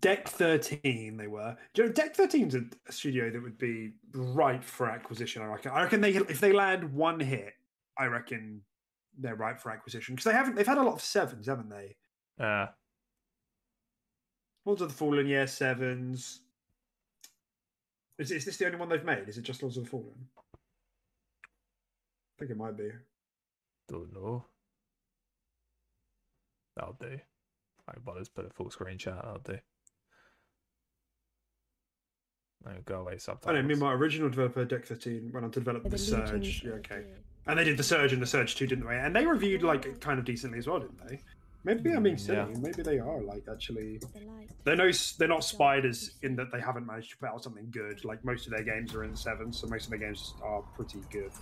Deck 0.00 0.28
13, 0.28 1.16
they 1.18 1.26
were. 1.26 1.56
Do 1.74 1.82
you 1.82 1.88
know, 1.88 1.94
Deck 1.94 2.16
13's 2.16 2.54
a, 2.54 2.62
a 2.88 2.92
studio 2.92 3.30
that 3.30 3.42
would 3.42 3.58
be 3.58 3.92
ripe 4.14 4.64
for 4.64 4.88
acquisition, 4.88 5.42
I 5.42 5.46
reckon. 5.46 5.72
I 5.72 5.82
reckon 5.82 6.00
they 6.00 6.12
if 6.12 6.40
they 6.40 6.52
land 6.52 6.94
one 6.94 7.20
hit, 7.20 7.52
I 7.98 8.06
reckon 8.06 8.62
they're 9.18 9.34
ripe 9.34 9.60
for 9.60 9.70
acquisition. 9.70 10.14
Because 10.14 10.24
they 10.24 10.36
haven't 10.36 10.54
they've 10.54 10.66
had 10.66 10.78
a 10.78 10.82
lot 10.82 10.94
of 10.94 11.02
sevens, 11.02 11.46
haven't 11.46 11.68
they? 11.68 11.96
Uh 12.40 12.66
Lords 14.64 14.80
of 14.80 14.88
the 14.88 14.94
Fallen, 14.94 15.26
yeah, 15.26 15.44
sevens. 15.44 16.40
Is, 18.18 18.30
is 18.30 18.44
this 18.44 18.56
the 18.56 18.66
only 18.66 18.78
one 18.78 18.88
they've 18.88 19.04
made? 19.04 19.28
Is 19.28 19.38
it 19.38 19.42
just 19.42 19.62
Lords 19.62 19.76
of 19.76 19.84
the 19.84 19.90
Fallen? 19.90 20.14
I 21.34 22.38
think 22.38 22.50
it 22.50 22.56
might 22.56 22.76
be. 22.76 22.90
don't 23.88 24.12
know. 24.12 24.44
That'll 26.76 26.96
do. 27.00 27.18
I 27.88 27.92
bother 28.04 28.24
to 28.24 28.30
put 28.30 28.46
a 28.46 28.50
full 28.50 28.70
screen 28.70 28.98
chat, 28.98 29.16
that'll 29.16 29.38
do. 29.38 29.58
No, 32.64 32.72
go 32.86 33.00
away 33.00 33.14
I 33.14 33.16
subtitles. 33.18 33.62
know. 33.62 33.68
Me, 33.68 33.74
my 33.74 33.92
original 33.92 34.30
developer, 34.30 34.64
Deck 34.64 34.86
13, 34.86 35.30
went 35.32 35.44
on 35.44 35.50
to 35.52 35.60
develop 35.60 35.88
the 35.88 35.98
Surge. 35.98 36.64
Yeah, 36.64 36.72
okay. 36.74 37.04
And 37.46 37.58
they 37.58 37.64
did 37.64 37.76
the 37.76 37.82
Surge 37.82 38.12
and 38.14 38.22
the 38.22 38.26
Surge 38.26 38.54
2, 38.56 38.66
didn't 38.66 38.86
they? 38.86 38.96
And 38.96 39.14
they 39.14 39.26
reviewed 39.26 39.62
like 39.62 40.00
kind 40.00 40.18
of 40.18 40.24
decently 40.24 40.58
as 40.58 40.66
well, 40.66 40.80
didn't 40.80 41.06
they? 41.06 41.20
Maybe 41.64 41.92
I'm 41.92 42.02
being 42.02 42.18
silly. 42.18 42.38
Yeah. 42.38 42.58
Maybe 42.60 42.82
they 42.82 42.98
are 42.98 43.20
like 43.22 43.44
actually. 43.50 44.00
They're 44.64 44.76
no, 44.76 44.90
they're 45.18 45.28
not 45.28 45.44
spiders 45.44 46.12
in 46.22 46.36
that 46.36 46.52
they 46.52 46.60
haven't 46.60 46.86
managed 46.86 47.10
to 47.12 47.16
put 47.16 47.30
out 47.30 47.42
something 47.42 47.68
good. 47.70 48.04
Like 48.04 48.24
most 48.24 48.46
of 48.46 48.52
their 48.52 48.62
games 48.62 48.94
are 48.94 49.02
in 49.04 49.12
the 49.12 49.16
sevens, 49.16 49.58
so 49.60 49.66
most 49.66 49.84
of 49.84 49.90
their 49.90 49.98
games 49.98 50.34
are 50.42 50.62
pretty 50.76 51.00
good. 51.10 51.32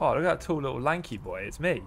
Oh, 0.00 0.08
look 0.08 0.18
at 0.18 0.22
that 0.22 0.40
tall 0.40 0.56
little 0.62 0.80
lanky 0.80 1.18
boy. 1.18 1.42
It's 1.42 1.60
me. 1.60 1.82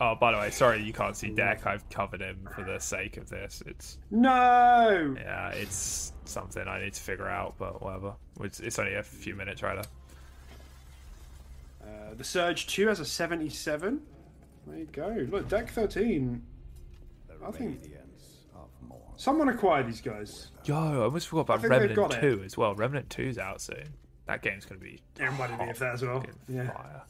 Oh, 0.00 0.14
by 0.14 0.32
the 0.32 0.38
way, 0.38 0.50
sorry 0.50 0.82
you 0.82 0.94
can't 0.94 1.14
see 1.14 1.28
Deck. 1.28 1.66
I've 1.66 1.86
covered 1.90 2.22
him 2.22 2.48
for 2.54 2.64
the 2.64 2.78
sake 2.78 3.18
of 3.18 3.28
this. 3.28 3.62
It's 3.66 3.98
No. 4.10 5.14
yeah, 5.18 5.50
it's 5.50 6.14
something 6.24 6.66
I 6.66 6.80
need 6.82 6.94
to 6.94 7.00
figure 7.02 7.28
out, 7.28 7.56
but 7.58 7.82
whatever. 7.82 8.14
It's, 8.40 8.60
it's 8.60 8.78
only 8.78 8.94
a 8.94 9.02
few 9.02 9.34
minute 9.34 9.58
trailer. 9.58 9.82
Uh, 11.82 12.14
the 12.16 12.24
Surge 12.24 12.66
2 12.68 12.88
has 12.88 12.98
a 13.00 13.04
77. 13.04 14.00
There 14.66 14.78
you 14.78 14.86
go. 14.86 15.26
Look, 15.30 15.48
Deck 15.50 15.70
13. 15.70 16.42
I 17.46 17.50
think 17.50 17.80
someone 19.16 19.48
acquired 19.48 19.88
these 19.88 20.00
guys. 20.00 20.50
Yo, 20.64 20.76
I 20.76 21.04
almost 21.04 21.28
forgot 21.28 21.40
about 21.42 21.62
Remnant 21.62 21.94
got 21.94 22.14
it. 22.14 22.20
2 22.20 22.42
as 22.44 22.56
well. 22.56 22.74
Remnant 22.74 23.08
2's 23.08 23.38
out 23.38 23.60
soon. 23.60 23.94
That 24.26 24.42
game's 24.42 24.64
gonna 24.64 24.80
be 24.80 25.00
Everyone 25.18 25.38
might 25.38 25.58
be 25.58 25.64
hot 25.64 25.70
of 25.70 25.78
that 25.78 25.94
as 25.94 26.02
well. 26.02 26.24
Yeah. 26.48 26.70
fire. 26.70 27.02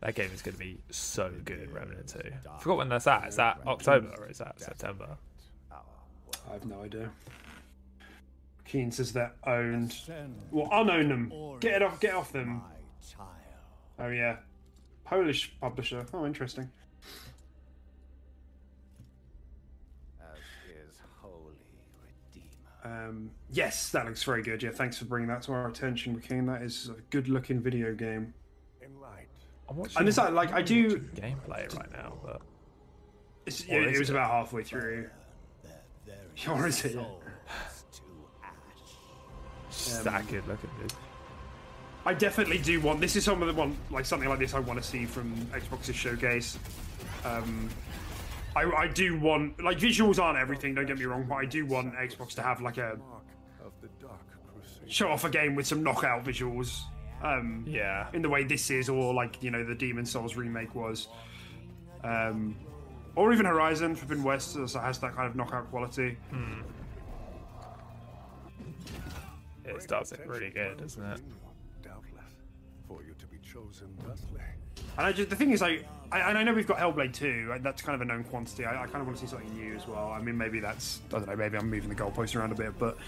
That 0.00 0.16
game 0.16 0.30
is 0.34 0.42
going 0.42 0.54
to 0.54 0.58
be 0.58 0.80
so 0.90 1.30
good, 1.44 1.72
Remnant 1.72 2.08
2. 2.08 2.18
I 2.52 2.58
forgot 2.58 2.78
when 2.78 2.88
that's 2.88 3.06
at. 3.06 3.28
Is 3.28 3.36
that 3.36 3.60
October 3.64 4.12
or 4.18 4.28
is 4.28 4.38
that 4.38 4.60
September? 4.60 5.16
I 5.70 6.54
have 6.54 6.66
no 6.66 6.82
idea. 6.82 7.08
Keen 8.64 8.90
says 8.90 9.12
they're 9.12 9.32
owned. 9.46 9.94
Well, 10.50 10.68
unown 10.72 11.08
them. 11.08 11.32
Get 11.60 11.74
it 11.74 11.82
off. 11.82 12.00
Get 12.00 12.14
off 12.14 12.32
them. 12.32 12.62
Oh 14.00 14.08
yeah, 14.08 14.38
Polish 15.12 15.52
publisher. 15.60 16.06
Oh, 16.14 16.24
interesting. 16.24 16.70
Um, 22.84 23.30
yes, 23.50 23.90
that 23.90 24.06
looks 24.06 24.22
very 24.24 24.42
good. 24.42 24.62
Yeah, 24.62 24.70
thanks 24.70 24.98
for 24.98 25.04
bringing 25.04 25.28
that 25.28 25.42
to 25.42 25.52
our 25.52 25.68
attention, 25.68 26.18
Keen. 26.20 26.46
That 26.46 26.62
is 26.62 26.88
a 26.88 27.00
good-looking 27.10 27.60
video 27.60 27.94
game. 27.94 28.34
I'm 29.68 29.76
watching 29.76 29.98
And 30.00 30.08
it's 30.08 30.18
like, 30.18 30.32
like 30.32 30.52
I 30.52 30.60
do. 30.62 30.98
gameplay 31.14 31.72
right 31.76 31.92
now, 31.92 32.14
but 32.24 32.40
It's, 33.46 33.62
Or 33.70 33.80
it, 33.82 33.92
is 33.92 33.98
was 34.00 34.10
it? 34.10 34.12
about 34.14 34.30
halfway 34.30 34.64
through. 34.64 35.08
Or 36.48 36.66
is 36.66 36.82
it? 36.86 36.96
it's 39.68 39.84
just 39.84 40.04
that 40.04 40.26
good 40.28 40.46
looking, 40.48 40.70
dude. 40.80 40.92
I 42.04 42.14
definitely 42.14 42.58
do 42.58 42.80
want. 42.80 43.00
This 43.00 43.14
is 43.16 43.24
some 43.24 43.42
of 43.42 43.48
the 43.48 43.54
one 43.54 43.76
like 43.90 44.04
something 44.04 44.28
like 44.28 44.38
this 44.40 44.54
I 44.54 44.58
want 44.58 44.80
to 44.82 44.86
see 44.86 45.04
from 45.06 45.32
Xbox's 45.52 45.94
showcase. 45.94 46.58
Um, 47.24 47.68
I, 48.56 48.64
I 48.64 48.88
do 48.88 49.18
want 49.18 49.62
like 49.62 49.78
visuals 49.78 50.18
aren't 50.18 50.38
everything. 50.38 50.74
Don't 50.74 50.86
get 50.86 50.98
me 50.98 51.04
wrong, 51.04 51.24
but 51.28 51.36
I 51.36 51.44
do 51.44 51.64
want 51.64 51.94
Xbox 51.94 52.34
to 52.34 52.42
have 52.42 52.60
like 52.60 52.78
a 52.78 52.98
show 54.88 55.08
off 55.08 55.24
a 55.24 55.30
game 55.30 55.54
with 55.54 55.66
some 55.66 55.82
knockout 55.82 56.24
visuals. 56.24 56.80
Um, 57.22 57.64
Yeah. 57.68 58.08
in 58.12 58.20
the 58.20 58.28
way 58.28 58.42
this 58.42 58.68
is, 58.70 58.88
or 58.88 59.14
like 59.14 59.40
you 59.42 59.50
know 59.52 59.62
the 59.64 59.74
Demon's 59.76 60.10
Souls 60.10 60.34
remake 60.36 60.74
was, 60.74 61.06
um, 62.02 62.56
or 63.14 63.32
even 63.32 63.46
Horizon 63.46 63.94
Forbidden 63.94 64.24
West 64.24 64.56
also 64.56 64.80
has 64.80 64.98
that 64.98 65.14
kind 65.14 65.28
of 65.28 65.36
knockout 65.36 65.70
quality. 65.70 66.16
It 69.64 69.86
does 69.86 70.10
it 70.12 70.26
really 70.26 70.50
good, 70.50 70.78
doesn't 70.78 71.04
it? 71.04 71.20
For 72.92 73.02
you 73.02 73.14
to 73.18 73.26
be 73.26 73.38
chosen 73.38 73.88
thusly. 74.06 74.40
And 74.98 75.06
I 75.06 75.12
just, 75.12 75.30
the 75.30 75.36
thing 75.36 75.52
is, 75.52 75.62
like, 75.62 75.86
I, 76.10 76.20
and 76.28 76.36
I 76.36 76.42
know 76.42 76.52
we've 76.52 76.66
got 76.66 76.78
Hellblade 76.78 77.14
2, 77.14 77.52
and 77.54 77.64
that's 77.64 77.80
kind 77.80 77.94
of 77.94 78.02
a 78.02 78.04
known 78.04 78.24
quantity. 78.24 78.64
I, 78.64 78.82
I 78.82 78.86
kind 78.86 79.00
of 79.00 79.06
want 79.06 79.18
to 79.18 79.26
see 79.26 79.30
something 79.30 79.54
new 79.54 79.74
as 79.74 79.86
well. 79.86 80.10
I 80.10 80.20
mean, 80.20 80.36
maybe 80.36 80.60
that's, 80.60 81.00
I 81.10 81.18
don't 81.18 81.28
know, 81.28 81.36
maybe 81.36 81.56
I'm 81.56 81.70
moving 81.70 81.88
the 81.88 81.94
goalposts 81.94 82.36
around 82.36 82.52
a 82.52 82.54
bit, 82.54 82.78
but 82.78 82.98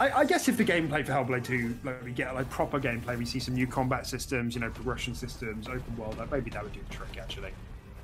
I, 0.00 0.10
I 0.10 0.24
guess 0.24 0.48
if 0.48 0.56
the 0.56 0.64
gameplay 0.64 1.04
for 1.04 1.12
Hellblade 1.12 1.44
2, 1.44 1.78
like, 1.84 2.04
we 2.04 2.12
get 2.12 2.34
like 2.34 2.50
proper 2.50 2.78
gameplay, 2.78 3.16
we 3.16 3.24
see 3.24 3.38
some 3.38 3.54
new 3.54 3.66
combat 3.66 4.06
systems, 4.06 4.54
you 4.54 4.60
know, 4.60 4.70
progression 4.70 5.14
systems, 5.14 5.66
open 5.68 5.96
world, 5.96 6.18
like, 6.18 6.30
maybe 6.30 6.50
that 6.50 6.62
would 6.62 6.72
do 6.72 6.80
the 6.86 6.94
trick, 6.94 7.16
actually. 7.18 7.52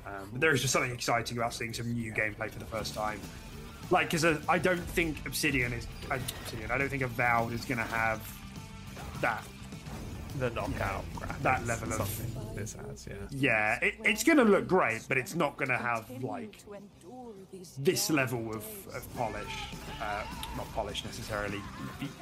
Um, 0.07 0.29
but 0.31 0.41
there 0.41 0.53
is 0.53 0.61
just 0.61 0.73
something 0.73 0.91
exciting 0.91 1.37
about 1.37 1.53
seeing 1.53 1.73
some 1.73 1.93
new 1.93 2.11
gameplay 2.11 2.49
for 2.49 2.59
the 2.59 2.65
first 2.65 2.95
time. 2.95 3.19
Like, 3.91 4.09
because 4.09 4.25
I 4.49 4.57
don't 4.57 4.81
think 4.81 5.25
Obsidian 5.27 5.73
is, 5.73 5.87
uh, 6.09 6.17
Obsidian, 6.41 6.71
I 6.71 6.77
don't 6.79 6.89
think 6.89 7.03
Avowed 7.03 7.53
is 7.53 7.65
going 7.65 7.77
to 7.77 7.83
have 7.83 8.27
that 9.21 9.43
The 10.39 10.49
knockout 10.51 11.05
graphics 11.15 11.41
That 11.43 11.65
level 11.65 11.89
of- 11.89 12.07
something 12.07 12.45
this 12.55 12.73
has, 12.73 13.07
yeah. 13.07 13.15
Yeah, 13.31 13.79
it, 13.81 13.95
it's 14.05 14.23
going 14.23 14.37
to 14.37 14.43
look 14.45 14.67
great, 14.67 15.01
but 15.09 15.17
it's 15.17 15.35
not 15.35 15.57
going 15.57 15.69
to 15.69 15.77
have 15.77 16.09
like 16.23 16.57
this 17.79 18.09
level 18.09 18.49
of, 18.49 18.65
of 18.95 19.15
polish. 19.17 19.43
Uh, 20.01 20.23
not 20.55 20.71
polish 20.73 21.03
necessarily. 21.03 21.61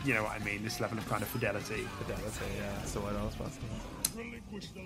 You 0.03 0.15
know 0.15 0.23
what 0.23 0.39
I 0.39 0.43
mean? 0.43 0.63
This 0.63 0.79
level 0.79 0.97
of 0.97 1.07
kind 1.07 1.21
of 1.21 1.27
fidelity. 1.27 1.87
Fidelity, 1.99 2.45
yeah, 2.57 2.71
that's 2.77 2.93
the 2.93 2.99
word 3.01 3.15
I 3.15 3.23
was 3.23 3.35
about 3.35 3.51
to 3.51 3.53
say. 3.53 4.41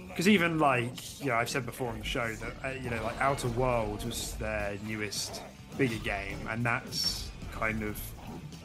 Because 0.07 0.27
even 0.29 0.59
like 0.59 1.19
you 1.19 1.27
know, 1.27 1.35
I've 1.35 1.49
said 1.49 1.65
before 1.65 1.89
on 1.89 1.99
the 1.99 2.05
show 2.05 2.33
that 2.33 2.53
uh, 2.65 2.69
you 2.81 2.89
know, 2.89 3.01
like 3.03 3.19
Outer 3.21 3.49
Worlds 3.49 4.05
was 4.05 4.33
their 4.35 4.77
newest 4.85 5.41
bigger 5.77 5.97
game, 6.03 6.39
and 6.49 6.65
that's 6.65 7.29
kind 7.51 7.83
of. 7.83 7.99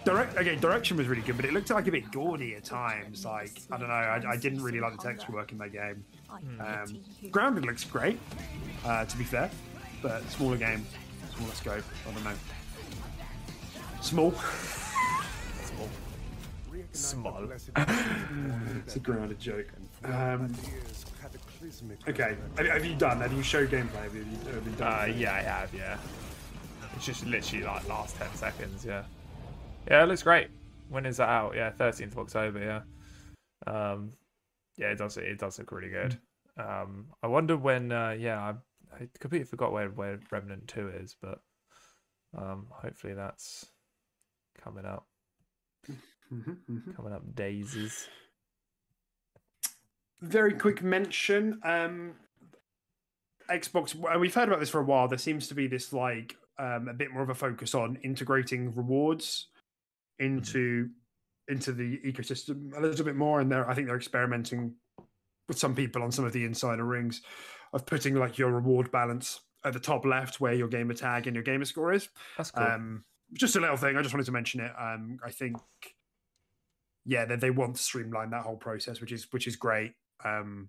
Direct, 0.04 0.36
okay, 0.36 0.56
direction 0.56 0.96
was 0.96 1.06
really 1.06 1.22
good, 1.22 1.36
but 1.36 1.44
it 1.44 1.52
looked 1.52 1.70
like 1.70 1.86
a 1.86 1.92
bit 1.92 2.10
gaudy 2.10 2.54
at 2.56 2.64
times. 2.64 3.24
Like 3.24 3.60
I 3.70 3.76
don't 3.78 3.88
know, 3.88 3.94
I, 3.94 4.22
I 4.30 4.36
didn't 4.36 4.62
really 4.62 4.80
like 4.80 4.96
the 4.96 5.02
texture 5.02 5.32
work 5.32 5.52
in 5.52 5.58
that 5.58 5.72
game. 5.72 6.04
Um, 6.60 6.98
grounded 7.30 7.64
looks 7.66 7.84
great, 7.84 8.18
uh, 8.84 9.04
to 9.04 9.16
be 9.16 9.24
fair, 9.24 9.50
but 10.02 10.28
smaller 10.30 10.56
game, 10.56 10.84
smaller 11.36 11.52
scope. 11.54 11.84
I 12.08 12.12
don't 12.12 12.24
know. 12.24 12.34
Small. 14.00 14.34
Small. 16.92 17.48
It's 18.84 18.96
a 18.96 18.98
grounded 18.98 19.38
joke. 19.38 19.66
Um, 20.04 20.52
okay, 22.08 22.36
have, 22.56 22.66
have 22.66 22.84
you 22.84 22.94
done? 22.96 23.20
Have 23.20 23.32
you 23.32 23.42
showed 23.42 23.70
gameplay? 23.70 24.02
Have 24.02 24.14
you, 24.14 24.24
have 24.52 24.66
you 24.66 24.72
done? 24.76 25.10
Uh, 25.10 25.12
yeah, 25.14 25.34
I 25.34 25.40
have, 25.42 25.72
yeah. 25.72 25.96
It's 26.96 27.06
just 27.06 27.24
literally 27.24 27.64
like 27.64 27.88
last 27.88 28.16
10 28.16 28.34
seconds, 28.34 28.84
yeah. 28.84 29.04
Yeah, 29.88 30.02
it 30.02 30.06
looks 30.06 30.22
great. 30.22 30.48
When 30.88 31.06
is 31.06 31.16
that 31.18 31.28
out? 31.28 31.54
Yeah, 31.56 31.70
13th 31.72 32.12
of 32.12 32.18
October, 32.18 32.58
yeah. 33.66 33.72
Um, 33.72 34.12
yeah, 34.76 34.88
it 34.88 34.98
does, 34.98 35.16
it 35.16 35.38
does 35.38 35.58
look 35.58 35.72
really 35.72 35.88
good. 35.90 36.18
Um, 36.58 37.06
I 37.22 37.26
wonder 37.26 37.56
when, 37.56 37.92
uh, 37.92 38.10
yeah, 38.18 38.38
I, 38.40 38.50
I 38.94 39.08
completely 39.18 39.46
forgot 39.46 39.72
where, 39.72 39.88
where 39.88 40.20
Remnant 40.30 40.68
2 40.68 40.88
is, 41.00 41.16
but 41.20 41.40
um, 42.36 42.66
hopefully 42.70 43.14
that's 43.14 43.66
coming 44.62 44.84
up. 44.84 45.06
Mhm, 46.32 46.56
mhm. 46.70 46.96
Coming 46.96 47.12
up 47.12 47.34
daisies. 47.34 48.08
very 50.22 50.54
quick 50.54 50.82
mention 50.82 51.58
um 51.64 52.14
xbox 53.50 53.94
we've 54.20 54.32
heard 54.34 54.46
about 54.48 54.60
this 54.60 54.70
for 54.70 54.80
a 54.80 54.84
while 54.84 55.08
there 55.08 55.18
seems 55.18 55.48
to 55.48 55.54
be 55.54 55.66
this 55.66 55.92
like 55.92 56.36
um 56.60 56.86
a 56.88 56.94
bit 56.94 57.10
more 57.12 57.22
of 57.24 57.28
a 57.28 57.34
focus 57.34 57.74
on 57.74 57.98
integrating 58.04 58.72
rewards 58.74 59.48
into 60.18 60.88
into 61.48 61.72
the 61.72 61.98
ecosystem 62.04 62.76
a 62.76 62.80
little 62.80 63.04
bit 63.04 63.16
more 63.16 63.40
and 63.40 63.50
they're 63.50 63.68
i 63.68 63.74
think 63.74 63.86
they're 63.86 63.96
experimenting 63.96 64.74
with 65.48 65.58
some 65.58 65.74
people 65.74 66.02
on 66.02 66.12
some 66.12 66.24
of 66.24 66.32
the 66.32 66.44
insider 66.44 66.84
rings 66.84 67.22
of 67.72 67.84
putting 67.84 68.14
like 68.14 68.38
your 68.38 68.50
reward 68.50 68.90
balance 68.92 69.40
at 69.64 69.72
the 69.72 69.80
top 69.80 70.04
left 70.04 70.40
where 70.40 70.54
your 70.54 70.68
gamer 70.68 70.94
tag 70.94 71.26
and 71.26 71.34
your 71.34 71.42
gamer 71.42 71.64
score 71.64 71.92
is 71.92 72.08
That's 72.36 72.50
cool. 72.50 72.64
um, 72.64 73.04
just 73.34 73.56
a 73.56 73.60
little 73.60 73.76
thing. 73.76 73.96
I 73.96 74.02
just 74.02 74.12
wanted 74.12 74.26
to 74.26 74.32
mention 74.32 74.60
it. 74.60 74.72
Um, 74.78 75.18
I 75.24 75.30
think, 75.30 75.56
yeah, 77.04 77.24
they, 77.24 77.36
they 77.36 77.50
want 77.50 77.76
to 77.76 77.82
streamline 77.82 78.30
that 78.30 78.42
whole 78.42 78.56
process, 78.56 79.00
which 79.00 79.12
is 79.12 79.26
which 79.30 79.46
is 79.46 79.56
great. 79.56 79.92
Um, 80.24 80.68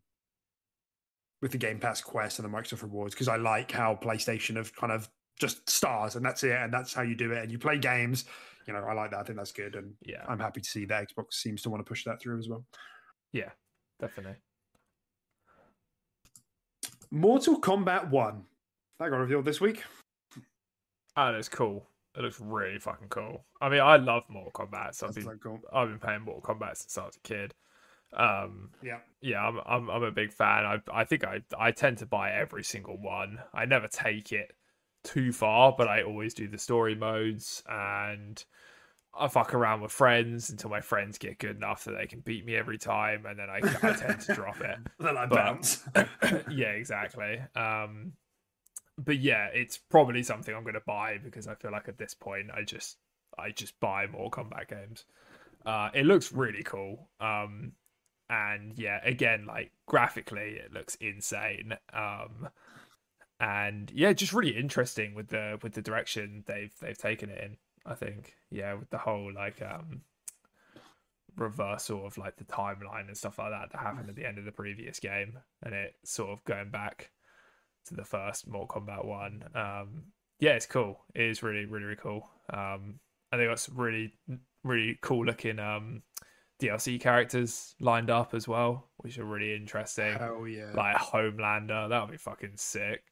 with 1.42 1.52
the 1.52 1.58
Game 1.58 1.80
Pass 1.80 2.00
Quest 2.02 2.40
and 2.40 2.48
the 2.48 2.58
Microsoft 2.58 2.84
Rewards, 2.84 3.14
because 3.14 3.28
I 3.28 3.36
like 3.36 3.72
how 3.72 4.00
PlayStation 4.02 4.56
have 4.56 4.74
kind 4.76 4.94
of 4.94 5.10
just 5.40 5.70
stars 5.70 6.16
and 6.16 6.26
that's 6.26 6.44
it, 6.44 6.56
and 6.56 6.72
that's 6.74 6.94
how 6.94 7.02
you 7.02 7.16
do 7.16 7.32
it, 7.32 7.44
and 7.44 7.52
you 7.52 7.60
play 7.60 7.78
games. 7.78 8.26
You 8.68 8.74
know, 8.74 8.80
I 8.80 8.94
like 8.94 9.12
that. 9.12 9.20
I 9.20 9.24
think 9.24 9.38
that's 9.38 9.52
good, 9.52 9.76
and 9.76 9.94
yeah, 10.06 10.24
I'm 10.28 10.40
happy 10.40 10.62
to 10.62 10.70
see 10.70 10.86
that 10.86 11.10
Xbox 11.10 11.34
seems 11.34 11.62
to 11.64 11.70
want 11.70 11.86
to 11.86 11.90
push 11.90 12.04
that 12.06 12.22
through 12.22 12.40
as 12.40 12.48
well. 12.48 12.66
yeah, 13.32 13.50
definitely. 14.00 14.36
Mortal 17.12 17.60
Kombat 17.60 18.10
One 18.10 18.44
that 19.00 19.10
got 19.10 19.18
revealed 19.18 19.46
this 19.46 19.62
week. 19.62 19.84
Oh, 21.16 21.32
that's 21.32 21.50
cool. 21.50 21.86
It 22.18 22.22
looks 22.22 22.40
really 22.40 22.80
fucking 22.80 23.10
cool. 23.10 23.44
I 23.62 23.70
mean, 23.70 23.82
I 23.82 23.98
love 23.98 24.24
Mortal 24.30 24.52
Kombat. 24.52 24.96
So 24.96 25.08
I've 25.08 25.16
been, 25.16 25.24
so 25.24 25.36
cool. 25.42 25.60
I've 25.72 25.90
been 25.90 26.00
playing 26.00 26.22
Mortal 26.22 26.42
Kombat 26.42 26.78
since 26.78 26.98
I 26.98 27.06
was 27.06 27.16
a 27.16 27.20
kid. 27.20 27.54
Um, 28.16 28.70
Yeah. 28.84 29.00
yeah, 29.22 29.46
I'm, 29.46 29.60
I'm, 29.66 29.90
I'm 29.90 30.04
a 30.04 30.12
big 30.12 30.32
fan. 30.32 30.66
I, 30.66 30.80
I 30.92 31.04
think 31.06 31.24
I, 31.24 31.42
I 31.58 31.72
tend 31.72 31.98
to 32.00 32.06
buy 32.06 32.32
every 32.32 32.64
single 32.64 32.98
one. 32.98 33.40
I 33.54 33.66
never 33.66 33.88
take 33.88 34.32
it 34.32 34.54
too 35.04 35.32
far, 35.32 35.74
but 35.78 35.88
I 35.88 36.04
always 36.04 36.34
do 36.34 36.48
the 36.48 36.58
story 36.58 36.96
modes 36.96 37.64
and 37.68 38.44
I 39.16 39.28
fuck 39.28 39.54
around 39.54 39.82
with 39.82 39.92
friends 39.92 40.50
until 40.50 40.70
my 40.72 40.82
friends 40.82 41.18
get 41.20 41.38
good 41.38 41.56
enough 41.58 41.84
that 41.84 41.92
they 41.92 42.08
can 42.08 42.22
beat 42.22 42.46
me 42.46 42.56
every 42.56 42.80
time, 42.80 43.26
and 43.28 43.38
then 43.38 43.48
I, 43.50 43.58
I 43.58 43.94
tend 43.94 44.22
to 44.22 44.34
drop 44.34 44.60
it. 44.62 44.78
then 45.00 45.18
I 45.18 45.28
But- 45.28 45.36
bounce. 45.36 45.84
yeah, 46.50 46.70
exactly. 46.72 47.40
Um, 47.56 48.14
but 48.98 49.18
yeah, 49.20 49.48
it's 49.54 49.78
probably 49.78 50.24
something 50.24 50.54
I'm 50.54 50.64
going 50.64 50.74
to 50.74 50.82
buy 50.86 51.20
because 51.24 51.48
I 51.48 51.56
feel 51.56 51.72
like 51.72 51.88
at 51.88 51.98
this 51.98 52.14
point 52.14 52.50
I 52.56 52.64
just 52.64 52.98
I 53.38 53.52
just 53.52 53.80
buy 53.80 54.08
more 54.08 54.30
combat 54.30 54.68
games. 54.68 55.06
Uh, 55.66 55.90
it 55.94 56.06
looks 56.06 56.32
really 56.32 56.64
cool. 56.64 57.10
Um, 57.20 57.74
and 58.30 58.78
yeah, 58.78 59.00
again, 59.04 59.46
like 59.46 59.72
graphically, 59.88 60.60
it 60.64 60.74
looks 60.74 60.96
insane. 60.96 61.74
Um, 61.94 62.50
and 63.40 63.92
yeah, 63.94 64.14
just 64.14 64.34
really 64.34 64.56
interesting 64.56 65.16
with 65.16 65.28
the 65.28 65.60
with 65.62 65.74
the 65.74 65.82
direction 65.82 66.44
they've 66.48 66.74
they've 66.82 66.98
taken 66.98 67.30
it 67.30 67.44
in. 67.44 67.58
I 67.86 67.96
think 67.96 68.36
yeah, 68.50 68.74
with 68.74 68.90
the 68.90 68.98
whole 68.98 69.32
like 69.34 69.62
um 69.62 70.02
reversal 71.36 72.06
of 72.06 72.18
like 72.18 72.38
the 72.38 72.44
timeline 72.44 73.08
and 73.08 73.18
stuff 73.18 73.40
like 73.40 73.50
that 73.50 73.72
that 73.72 73.82
happened 73.82 74.10
at 74.10 74.16
the 74.16 74.26
end 74.26 74.38
of 74.38 74.46
the 74.46 74.52
previous 74.52 75.00
game, 75.00 75.40
and 75.62 75.74
it 75.74 75.96
sort 76.04 76.30
of 76.30 76.44
going 76.46 76.70
back 76.70 77.12
to 77.86 77.96
the 77.96 78.06
first 78.06 78.48
Mortal 78.48 78.82
Kombat 78.82 79.06
one. 79.06 79.44
Um, 79.56 80.04
yeah, 80.40 80.52
it's 80.52 80.66
cool. 80.66 81.00
It 81.14 81.24
is 81.24 81.44
really 81.44 81.66
really 81.66 81.86
really 81.86 81.98
cool. 81.98 82.30
Um, 82.52 83.00
and 83.32 83.42
they 83.42 83.46
got 83.46 83.60
some 83.60 83.76
really 83.76 84.14
really 84.64 84.98
cool 85.02 85.26
looking 85.26 85.60
um 85.60 86.04
DLC 86.62 87.00
characters 87.02 87.76
lined 87.80 88.10
up 88.10 88.34
as 88.34 88.48
well, 88.48 88.90
which 88.98 89.18
are 89.18 89.26
really 89.26 89.56
interesting. 89.56 90.14
Hell 90.18 90.48
yeah. 90.48 90.72
Like 90.74 90.96
Homelander, 90.96 91.90
that 91.90 92.02
would 92.02 92.12
be 92.12 92.18
fucking 92.18 92.54
sick. 92.56 93.04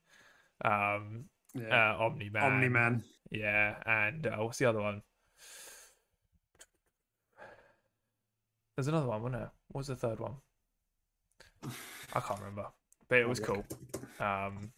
Um, 0.64 1.26
yeah. 1.56 1.94
uh, 2.00 2.04
Omni 2.06 2.30
Man, 2.30 2.44
Omni 2.44 2.70
Man. 2.70 3.04
yeah, 3.32 3.76
and 3.86 4.28
uh, 4.28 4.38
what's 4.38 4.58
the 4.58 4.66
other 4.66 4.82
one? 4.82 5.02
There's 8.76 8.88
another 8.88 9.08
one, 9.08 9.22
wasn't 9.22 9.42
there? 9.42 9.52
What 9.70 9.80
was 9.80 9.88
the 9.88 9.96
third 9.96 10.20
one? 10.20 10.36
I 12.14 12.20
can't 12.20 12.40
remember, 12.40 12.68
but 13.10 13.20
it 13.20 13.28
was 13.28 13.40
cool. 13.40 13.64
Um, 14.20 14.72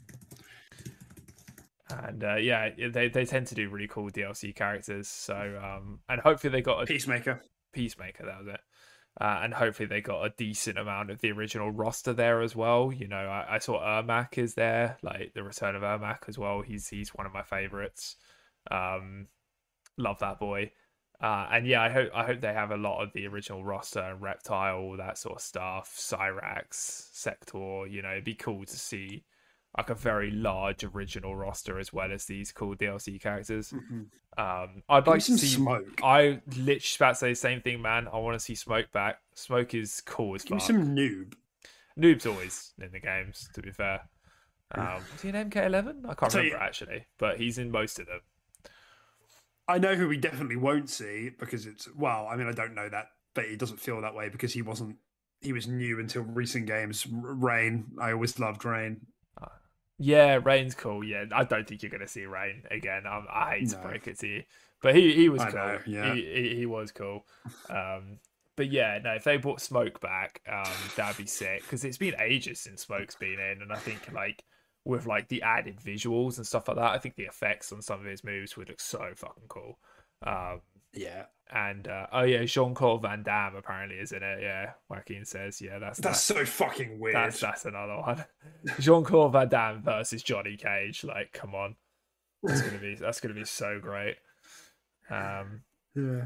and 1.89 2.23
uh, 2.23 2.35
yeah, 2.35 2.69
they 2.91 3.07
they 3.09 3.25
tend 3.25 3.47
to 3.47 3.55
do 3.55 3.69
really 3.69 3.87
cool 3.87 4.09
DLC 4.09 4.55
characters. 4.55 5.07
So 5.07 5.59
um, 5.63 5.99
and 6.09 6.19
hopefully 6.21 6.51
they 6.51 6.61
got 6.61 6.83
a 6.83 6.85
Peacemaker. 6.85 7.41
Peacemaker, 7.71 8.25
that 8.25 8.39
was 8.39 8.47
it. 8.47 8.59
Uh, 9.21 9.41
and 9.43 9.53
hopefully 9.53 9.85
they 9.85 10.01
got 10.01 10.25
a 10.25 10.33
decent 10.37 10.77
amount 10.77 11.11
of 11.11 11.21
the 11.21 11.31
original 11.31 11.69
roster 11.69 12.13
there 12.13 12.41
as 12.41 12.55
well. 12.55 12.91
You 12.91 13.07
know, 13.07 13.15
I, 13.15 13.55
I 13.55 13.59
saw 13.59 13.79
Ermac 13.79 14.37
is 14.37 14.55
there, 14.55 14.97
like 15.03 15.33
the 15.35 15.43
return 15.43 15.75
of 15.75 15.83
Ermac 15.83 16.27
as 16.27 16.37
well. 16.39 16.61
He's 16.61 16.87
he's 16.87 17.13
one 17.13 17.27
of 17.27 17.33
my 17.33 17.43
favorites. 17.43 18.15
Um, 18.71 19.27
love 19.97 20.19
that 20.19 20.39
boy. 20.39 20.71
Uh, 21.21 21.47
and 21.51 21.67
yeah, 21.67 21.81
I 21.81 21.89
hope 21.89 22.09
I 22.13 22.25
hope 22.25 22.41
they 22.41 22.53
have 22.53 22.71
a 22.71 22.77
lot 22.77 23.03
of 23.03 23.13
the 23.13 23.27
original 23.27 23.63
roster 23.63 24.01
and 24.01 24.21
Reptile, 24.21 24.77
all 24.77 24.97
that 24.97 25.17
sort 25.17 25.35
of 25.35 25.41
stuff. 25.41 25.95
Cyrax, 25.95 27.07
Sector. 27.13 27.87
You 27.87 28.01
know, 28.01 28.11
it'd 28.11 28.25
be 28.25 28.33
cool 28.33 28.65
to 28.65 28.77
see 28.77 29.23
like 29.77 29.89
a 29.89 29.95
very 29.95 30.29
large 30.31 30.83
original 30.83 31.35
roster 31.35 31.79
as 31.79 31.91
well 31.91 32.11
as 32.11 32.25
these 32.25 32.51
cool 32.51 32.75
DLC 32.75 33.19
characters. 33.19 33.71
Mhm. 33.71 34.07
Um, 34.37 34.83
I'd 34.89 35.05
Give 35.05 35.07
like 35.13 35.23
to 35.23 35.37
see 35.37 35.47
smoke. 35.47 35.99
I 36.03 36.41
literally 36.55 36.79
about 36.97 37.09
to 37.09 37.15
say 37.15 37.29
the 37.29 37.35
same 37.35 37.61
thing, 37.61 37.81
man. 37.81 38.07
I 38.07 38.17
want 38.17 38.35
to 38.35 38.39
see 38.39 38.55
Smoke 38.55 38.91
back. 38.91 39.19
Smoke 39.35 39.73
is 39.73 40.01
cool 40.01 40.35
as 40.35 40.43
Give 40.43 40.55
me 40.55 40.59
some 40.59 40.95
noob. 40.95 41.33
Noob's 41.97 42.25
always 42.25 42.73
in 42.81 42.91
the 42.91 42.99
games, 42.99 43.47
to 43.53 43.61
be 43.61 43.71
fair. 43.71 44.01
Um, 44.71 45.03
was 45.11 45.21
he 45.21 45.29
in 45.29 45.35
MK11? 45.35 46.05
I 46.09 46.13
can't 46.15 46.33
you- 46.33 46.39
remember 46.39 46.57
actually, 46.63 47.05
but 47.19 47.37
he's 47.39 47.57
in 47.59 47.69
most 47.69 47.99
of 47.99 48.07
them. 48.07 48.21
I 49.67 49.77
know 49.77 49.95
who 49.95 50.07
we 50.07 50.17
definitely 50.17 50.55
won't 50.57 50.89
see 50.89 51.29
because 51.29 51.65
it's 51.65 51.87
well, 51.95 52.27
I 52.27 52.35
mean, 52.35 52.47
I 52.47 52.51
don't 52.51 52.73
know 52.73 52.89
that, 52.89 53.07
but 53.33 53.45
it 53.45 53.59
doesn't 53.59 53.79
feel 53.79 54.01
that 54.01 54.13
way 54.15 54.29
because 54.29 54.53
he 54.53 54.61
wasn't. 54.61 54.97
He 55.41 55.53
was 55.53 55.67
new 55.67 55.99
until 55.99 56.23
recent 56.23 56.65
games. 56.67 57.05
Rain, 57.09 57.85
I 58.01 58.11
always 58.11 58.39
loved 58.39 58.65
Rain. 58.65 59.05
Yeah, 59.97 60.39
Rain's 60.43 60.75
cool. 60.75 61.03
Yeah, 61.03 61.25
I 61.31 61.43
don't 61.43 61.67
think 61.67 61.81
you're 61.83 61.91
going 61.91 62.01
to 62.01 62.07
see 62.07 62.25
Rain 62.25 62.63
again. 62.71 63.03
I, 63.05 63.23
I 63.31 63.49
hate 63.57 63.69
to 63.69 63.77
No. 63.77 63.81
break 63.81 64.07
it 64.07 64.19
to 64.19 64.27
you, 64.27 64.43
but 64.81 64.95
he 64.95 65.13
he 65.13 65.29
was 65.29 65.41
I 65.41 65.51
cool. 65.51 65.59
know, 65.59 65.79
yeah. 65.85 66.13
he, 66.13 66.21
he 66.25 66.55
he 66.57 66.65
was 66.65 66.91
cool. 66.91 67.25
Um, 67.69 68.19
but 68.55 68.69
yeah, 68.71 68.99
no, 69.03 69.13
if 69.13 69.23
they 69.23 69.37
brought 69.37 69.61
Smoke 69.61 69.99
back, 70.01 70.41
um, 70.51 70.91
that'd 70.95 71.17
be 71.17 71.25
sick 71.25 71.61
because 71.63 71.83
it's 71.85 71.97
been 71.97 72.15
ages 72.19 72.59
since 72.59 72.81
Smoke's 72.83 73.15
been 73.15 73.39
in, 73.39 73.61
and 73.61 73.71
I 73.71 73.77
think 73.77 74.11
like 74.11 74.43
with 74.85 75.05
like 75.05 75.27
the 75.29 75.41
added 75.43 75.79
visuals 75.79 76.37
and 76.37 76.45
stuff 76.45 76.67
like 76.67 76.77
that, 76.77 76.91
I 76.91 76.97
think 76.97 77.15
the 77.15 77.23
effects 77.23 77.71
on 77.71 77.81
some 77.81 77.99
of 77.99 78.05
his 78.05 78.23
moves 78.23 78.57
would 78.57 78.69
look 78.69 78.81
so 78.81 79.11
fucking 79.15 79.47
cool. 79.47 79.79
Um, 80.25 80.61
Yeah, 80.93 81.25
and 81.51 81.87
uh, 81.87 82.07
oh 82.11 82.23
yeah, 82.23 82.43
Jean 82.45 82.73
Claude 82.73 83.01
Van 83.01 83.23
Damme 83.23 83.55
apparently 83.55 83.97
is 83.97 84.11
in 84.11 84.23
it. 84.23 84.41
Yeah, 84.41 84.71
Joaquin 84.89 85.25
says 85.25 85.61
yeah, 85.61 85.79
that's 85.79 85.99
that's 85.99 86.21
so 86.21 86.45
fucking 86.45 86.99
weird. 86.99 87.15
that's 87.15 87.39
that's 87.39 87.65
another 87.65 87.97
one. 87.97 88.23
Jean 88.79 89.03
Claude 89.03 89.33
Van 89.33 89.49
Damme 89.49 89.81
versus 89.81 90.23
Johnny 90.23 90.57
Cage. 90.57 91.03
Like, 91.03 91.31
come 91.33 91.55
on, 91.55 91.75
that's 92.41 92.61
gonna 92.61 92.79
be 92.79 92.95
that's 92.95 93.19
gonna 93.19 93.35
be 93.35 93.45
so 93.45 93.79
great. 93.79 94.15
Um, 95.09 95.61
yeah. 95.95 96.25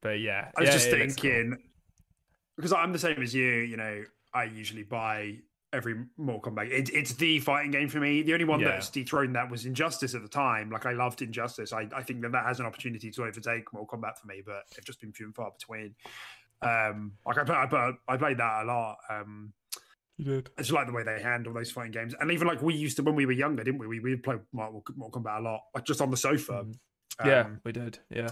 but 0.00 0.20
yeah, 0.20 0.50
I 0.56 0.60
was 0.60 0.68
yeah, 0.68 0.72
just 0.72 0.90
looks 0.90 1.16
cool. 1.16 1.30
thinking 1.30 1.58
because 2.56 2.72
I'm 2.72 2.92
the 2.92 2.98
same 2.98 3.22
as 3.22 3.34
you. 3.34 3.44
You 3.44 3.76
know, 3.76 4.04
I 4.32 4.44
usually 4.44 4.82
buy 4.84 5.38
every 5.74 5.94
Mortal 6.16 6.52
Kombat. 6.52 6.70
It, 6.70 6.90
it's 6.90 7.12
the 7.14 7.38
fighting 7.40 7.70
game 7.70 7.88
for 7.88 7.98
me. 8.00 8.22
The 8.22 8.32
only 8.32 8.44
one 8.44 8.60
Yeah. 8.60 8.68
that's 8.68 8.88
dethroned 8.88 9.34
that 9.36 9.50
was 9.50 9.66
Injustice 9.66 10.14
at 10.14 10.22
the 10.22 10.28
time. 10.28 10.70
Like 10.70 10.86
I 10.86 10.92
loved 10.92 11.20
Injustice. 11.22 11.72
I, 11.72 11.88
I 11.94 12.02
think 12.02 12.22
that 12.22 12.32
that 12.32 12.46
has 12.46 12.60
an 12.60 12.66
opportunity 12.66 13.10
to 13.10 13.24
overtake 13.24 13.72
Mortal 13.72 13.98
Kombat 13.98 14.18
for 14.18 14.26
me, 14.26 14.42
but 14.44 14.62
they've 14.74 14.84
just 14.84 15.00
been 15.00 15.12
few 15.12 15.26
and 15.26 15.34
far 15.34 15.50
between. 15.50 15.94
Um, 16.62 17.12
like 17.26 17.38
I, 17.38 17.44
play- 17.44 17.56
I, 17.56 17.66
play- 17.66 17.92
I 18.08 18.16
played 18.16 18.38
that 18.38 18.62
a 18.62 18.64
lot. 18.64 18.96
Um, 19.10 19.52
You 20.16 20.24
did. 20.24 20.50
I 20.56 20.62
just 20.62 20.72
like 20.72 20.86
the 20.86 20.92
way 20.92 21.02
they 21.02 21.20
handle 21.20 21.52
those 21.52 21.70
fighting 21.70 21.92
games, 21.92 22.14
and 22.18 22.30
even 22.30 22.46
like 22.46 22.62
we 22.62 22.74
used 22.74 22.96
to 22.96 23.02
when 23.02 23.16
we 23.16 23.26
were 23.26 23.32
younger, 23.32 23.64
didn't 23.64 23.78
we? 23.80 23.86
We 23.88 24.00
we 24.00 24.16
played 24.16 24.40
Mortal, 24.52 24.82
Mortal 24.96 25.20
Kombat 25.20 25.38
a 25.40 25.42
lot, 25.42 25.60
like 25.74 25.84
just 25.84 26.00
on 26.00 26.10
the 26.10 26.16
sofa. 26.16 26.64
Mm. 26.64 26.76
Yeah, 27.24 27.40
Um, 27.40 27.60
we 27.64 27.72
did. 27.72 27.98
Yeah, 28.10 28.28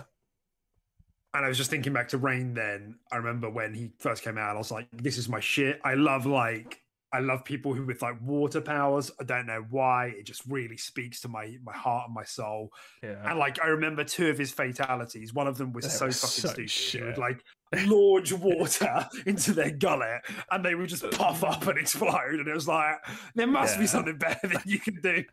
and 1.34 1.44
I 1.44 1.48
was 1.48 1.56
just 1.58 1.70
thinking 1.70 1.92
back 1.92 2.08
to 2.08 2.18
Rain 2.18 2.54
then. 2.54 2.98
I 3.10 3.16
remember 3.16 3.50
when 3.50 3.74
he 3.74 3.90
first 3.98 4.22
came 4.22 4.38
out, 4.38 4.54
I 4.54 4.58
was 4.58 4.70
like, 4.70 4.86
this 4.92 5.18
is 5.18 5.28
my 5.28 5.40
shit. 5.40 5.80
I 5.84 5.94
love 5.94 6.24
like 6.26 6.80
I 7.12 7.20
love 7.20 7.44
people 7.44 7.74
who 7.74 7.84
with 7.84 8.00
like 8.02 8.16
water 8.22 8.60
powers. 8.60 9.10
I 9.20 9.24
don't 9.24 9.46
know 9.46 9.64
why. 9.70 10.06
It 10.18 10.24
just 10.24 10.42
really 10.46 10.76
speaks 10.76 11.20
to 11.22 11.28
my 11.28 11.56
my 11.64 11.72
heart 11.74 12.06
and 12.06 12.14
my 12.14 12.24
soul. 12.24 12.72
yeah. 13.02 13.28
And 13.28 13.38
like 13.38 13.62
I 13.62 13.68
remember 13.68 14.04
two 14.04 14.28
of 14.30 14.38
his 14.38 14.50
fatalities. 14.52 15.34
One 15.34 15.46
of 15.46 15.58
them 15.58 15.72
was 15.72 15.84
They 15.84 15.90
so 15.90 15.98
fucking 16.06 16.12
so 16.12 16.28
stupid. 16.48 16.60
He 16.60 16.66
shit. 16.68 17.04
would 17.04 17.18
like 17.18 17.44
launch 17.86 18.32
water 18.34 19.06
into 19.26 19.52
their 19.54 19.70
gullet 19.70 20.20
and 20.50 20.62
they 20.64 20.74
would 20.74 20.88
just 20.90 21.10
puff 21.12 21.42
up 21.42 21.66
and 21.66 21.78
explode. 21.78 22.34
And 22.34 22.46
it 22.48 22.54
was 22.54 22.68
like, 22.68 22.96
there 23.34 23.46
must 23.46 23.78
be 23.78 23.86
something 23.86 24.16
better 24.18 24.46
that 24.48 24.66
you 24.66 24.78
can 24.78 25.00
do. 25.00 25.24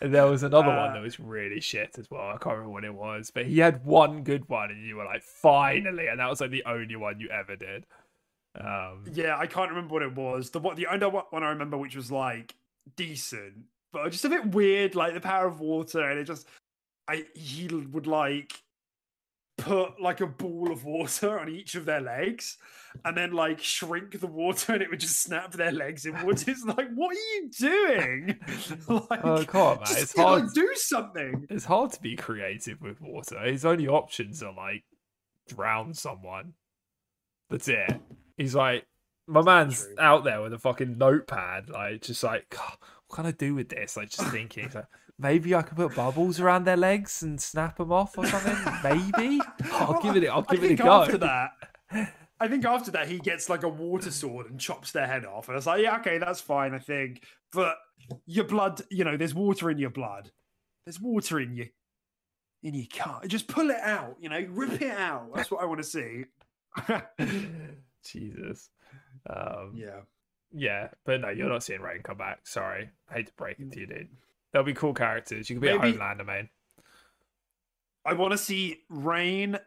And 0.00 0.14
there 0.14 0.26
was 0.26 0.42
another 0.42 0.70
Uh, 0.70 0.84
one 0.86 0.94
that 0.94 1.02
was 1.02 1.20
really 1.20 1.60
shit 1.60 1.96
as 1.98 2.10
well. 2.10 2.22
I 2.28 2.38
can't 2.38 2.56
remember 2.56 2.70
what 2.70 2.84
it 2.84 2.94
was, 2.94 3.30
but 3.30 3.46
he 3.46 3.58
had 3.58 3.84
one 3.84 4.22
good 4.22 4.48
one, 4.48 4.70
and 4.70 4.86
you 4.86 4.96
were 4.96 5.04
like, 5.04 5.22
finally, 5.22 6.06
and 6.08 6.18
that 6.20 6.28
was 6.28 6.40
like 6.40 6.50
the 6.50 6.64
only 6.66 6.96
one 6.96 7.20
you 7.20 7.28
ever 7.28 7.56
did. 7.56 7.84
Um, 8.58 9.04
Yeah, 9.12 9.36
I 9.38 9.46
can't 9.46 9.70
remember 9.70 9.94
what 9.94 10.02
it 10.02 10.14
was. 10.14 10.50
The 10.50 10.58
what 10.58 10.76
the 10.76 10.86
only 10.86 11.06
one 11.06 11.42
I 11.42 11.48
remember, 11.50 11.76
which 11.78 11.96
was 11.96 12.10
like 12.10 12.54
decent, 12.96 13.54
but 13.92 14.10
just 14.10 14.24
a 14.24 14.28
bit 14.28 14.46
weird, 14.54 14.94
like 14.94 15.14
the 15.14 15.20
power 15.20 15.46
of 15.46 15.60
water, 15.60 16.02
and 16.02 16.18
it 16.18 16.24
just, 16.24 16.46
I 17.08 17.24
he 17.34 17.68
would 17.68 18.06
like 18.06 18.52
put 19.58 20.00
like 20.00 20.20
a 20.20 20.26
ball 20.26 20.72
of 20.72 20.84
water 20.84 21.38
on 21.38 21.48
each 21.48 21.74
of 21.76 21.84
their 21.84 22.00
legs, 22.00 22.58
and 23.04 23.16
then 23.16 23.32
like 23.32 23.60
shrink 23.60 24.18
the 24.20 24.26
water, 24.26 24.72
and 24.74 24.82
it 24.82 24.90
would 24.90 25.00
just 25.00 25.22
snap 25.22 25.52
their 25.52 25.72
legs 25.72 26.04
inwards. 26.04 26.44
It's 26.48 26.64
like, 26.64 26.88
what 26.94 27.14
are 27.16 27.20
you 27.20 27.50
doing? 27.58 28.38
like, 28.88 29.24
Oh, 29.24 29.44
come 29.44 29.60
on, 29.62 29.76
man, 29.76 29.86
just, 29.86 29.98
it's 30.02 30.16
hard. 30.16 30.42
know, 30.44 30.48
do 30.54 30.70
something. 30.74 31.46
it's 31.48 31.64
hard 31.64 31.92
to 31.92 32.00
be 32.00 32.16
creative 32.16 32.80
with 32.82 33.00
water. 33.00 33.38
His 33.40 33.64
only 33.64 33.88
options 33.88 34.42
are 34.42 34.52
like 34.54 34.84
drown 35.48 35.94
someone. 35.94 36.54
That's 37.50 37.68
it. 37.68 38.00
He's 38.42 38.54
like, 38.54 38.86
my 39.26 39.42
man's 39.42 39.84
True. 39.84 39.94
out 39.98 40.24
there 40.24 40.42
with 40.42 40.52
a 40.52 40.58
fucking 40.58 40.98
notepad, 40.98 41.70
like 41.70 42.02
just 42.02 42.22
like, 42.22 42.50
"God, 42.50 42.76
what 43.06 43.16
can 43.16 43.26
I 43.26 43.30
do 43.30 43.54
with 43.54 43.68
this? 43.68 43.96
Like 43.96 44.10
just 44.10 44.28
thinking, 44.30 44.68
like, 44.74 44.86
maybe 45.18 45.54
I 45.54 45.62
could 45.62 45.76
put 45.76 45.94
bubbles 45.94 46.40
around 46.40 46.64
their 46.64 46.76
legs 46.76 47.22
and 47.22 47.40
snap 47.40 47.78
them 47.78 47.92
off 47.92 48.18
or 48.18 48.26
something. 48.26 48.56
Maybe 48.82 49.40
I'll 49.72 50.02
give 50.02 50.16
it. 50.16 50.26
I'll 50.28 50.44
I 50.48 50.54
give 50.54 50.64
it 50.64 50.72
a 50.72 50.74
go. 50.74 50.90
After 50.90 51.18
that, 51.18 51.50
I 52.40 52.48
think 52.48 52.64
after 52.64 52.90
that 52.90 53.08
he 53.08 53.18
gets 53.18 53.48
like 53.48 53.62
a 53.62 53.68
water 53.68 54.10
sword 54.10 54.50
and 54.50 54.58
chops 54.58 54.90
their 54.92 55.06
head 55.06 55.24
off, 55.24 55.48
and 55.48 55.54
I 55.54 55.56
was 55.56 55.66
like, 55.66 55.82
yeah, 55.82 55.98
okay, 55.98 56.18
that's 56.18 56.40
fine. 56.40 56.74
I 56.74 56.80
think, 56.80 57.22
but 57.52 57.76
your 58.26 58.44
blood, 58.44 58.82
you 58.90 59.04
know, 59.04 59.16
there's 59.16 59.34
water 59.34 59.70
in 59.70 59.78
your 59.78 59.90
blood. 59.90 60.32
There's 60.84 61.00
water 61.00 61.38
in 61.38 61.54
your 61.54 61.66
in 62.64 62.74
your 62.74 62.86
car. 62.92 63.22
Just 63.26 63.46
pull 63.46 63.70
it 63.70 63.80
out. 63.80 64.16
You 64.20 64.28
know, 64.28 64.44
rip 64.50 64.82
it 64.82 64.90
out. 64.90 65.30
That's 65.34 65.50
what 65.50 65.62
I 65.62 65.66
want 65.66 65.78
to 65.78 65.84
see. 65.84 66.24
Jesus. 68.04 68.70
Um, 69.28 69.72
yeah. 69.74 70.00
yeah, 70.52 70.88
but 71.04 71.20
no, 71.20 71.28
you're 71.30 71.48
not 71.48 71.62
seeing 71.62 71.80
Rain 71.80 72.00
come 72.02 72.16
back. 72.18 72.40
Sorry, 72.46 72.90
I 73.10 73.14
hate 73.14 73.26
to 73.28 73.32
break 73.34 73.58
it 73.60 73.72
to 73.72 73.80
you, 73.80 73.86
dude. 73.86 74.08
There'll 74.52 74.66
be 74.66 74.74
cool 74.74 74.92
characters. 74.94 75.48
You 75.48 75.56
could 75.56 75.62
be 75.62 75.78
Maybe- 75.78 75.96
a 75.96 76.00
Homelander 76.00 76.26
main. 76.26 76.48
I 78.04 78.14
want 78.14 78.32
to 78.32 78.38
see 78.38 78.80
Rain 78.90 79.58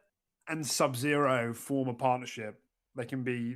and 0.47 0.65
Sub 0.65 0.95
Zero 0.95 1.53
form 1.53 1.87
a 1.87 1.93
partnership. 1.93 2.59
They 2.95 3.05
can 3.05 3.23
be 3.23 3.55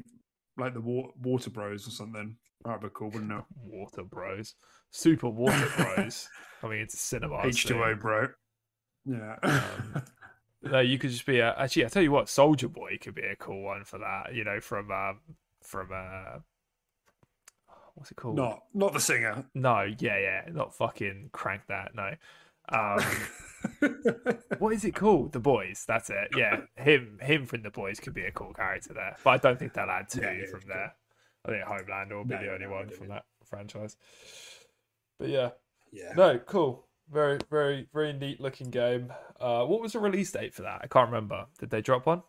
like 0.57 0.73
the 0.73 0.81
wa- 0.81 1.11
Water 1.21 1.49
Bros 1.49 1.87
or 1.87 1.91
something. 1.91 2.35
That'd 2.65 2.81
be 2.81 2.87
cool, 2.93 3.09
wouldn't 3.09 3.31
it? 3.31 3.43
Water 3.63 4.03
Bros. 4.03 4.55
Super 4.91 5.29
Water 5.29 5.67
Bros. 5.77 6.27
coming 6.61 6.79
into 6.81 6.97
cinema. 6.97 7.41
H 7.45 7.65
two 7.65 7.83
O, 7.83 7.93
bro. 7.95 8.27
Yeah. 9.05 9.35
Um, 9.43 10.03
No, 10.61 10.79
you 10.79 10.97
could 10.99 11.11
just 11.11 11.25
be 11.25 11.39
a. 11.39 11.55
Actually, 11.57 11.85
I 11.85 11.89
tell 11.89 12.03
you 12.03 12.11
what, 12.11 12.27
Soldier 12.27 12.67
Boy 12.67 12.97
could 13.01 13.15
be 13.15 13.23
a 13.23 13.35
cool 13.35 13.63
one 13.63 13.85
for 13.85 13.97
that. 13.99 14.33
You 14.33 14.43
know, 14.43 14.59
from 14.59 14.91
um, 14.91 15.19
from 15.61 15.89
uh, 15.93 16.39
what's 17.95 18.11
it 18.11 18.15
called? 18.15 18.35
not 18.35 18.63
not 18.73 18.93
the 18.93 18.99
singer. 18.99 19.45
No, 19.53 19.83
yeah, 19.99 20.17
yeah, 20.17 20.41
not 20.51 20.75
fucking 20.75 21.29
crank 21.31 21.61
that. 21.69 21.95
No. 21.95 22.13
Um, 22.71 22.99
what 24.59 24.73
is 24.73 24.85
it 24.85 24.95
called? 24.95 25.31
The 25.31 25.39
Boys. 25.39 25.85
That's 25.87 26.09
it. 26.09 26.29
Yeah, 26.35 26.61
him, 26.75 27.19
him 27.21 27.45
from 27.45 27.63
the 27.63 27.71
Boys 27.71 27.99
could 27.99 28.13
be 28.13 28.23
a 28.25 28.31
cool 28.31 28.53
character 28.53 28.93
there, 28.93 29.15
but 29.23 29.29
I 29.31 29.37
don't 29.37 29.57
think 29.57 29.73
they'll 29.73 29.89
add 29.89 30.09
two 30.09 30.21
Yeah, 30.21 30.33
yeah, 30.33 30.45
from 30.51 30.61
there. 30.67 30.93
I 31.45 31.49
think 31.49 31.63
Homelander 31.63 32.15
will 32.15 32.25
be 32.25 32.35
No, 32.35 32.41
the 32.41 32.53
only 32.53 32.65
no, 32.67 32.71
one 32.71 32.89
from 32.89 33.07
that 33.07 33.25
franchise. 33.45 33.95
But 35.17 35.29
yeah, 35.29 35.49
yeah. 35.91 36.13
no, 36.15 36.37
cool. 36.39 36.85
Very, 37.11 37.39
very, 37.49 37.87
very 37.93 38.13
neat 38.13 38.39
looking 38.39 38.69
game. 38.69 39.11
Uh, 39.39 39.65
what 39.65 39.81
was 39.81 39.93
the 39.93 39.99
release 39.99 40.31
date 40.31 40.53
for 40.53 40.61
that? 40.61 40.81
I 40.83 40.87
can't 40.87 41.07
remember. 41.09 41.45
Did 41.57 41.71
they 41.71 41.81
drop 41.81 42.05
one? 42.05 42.21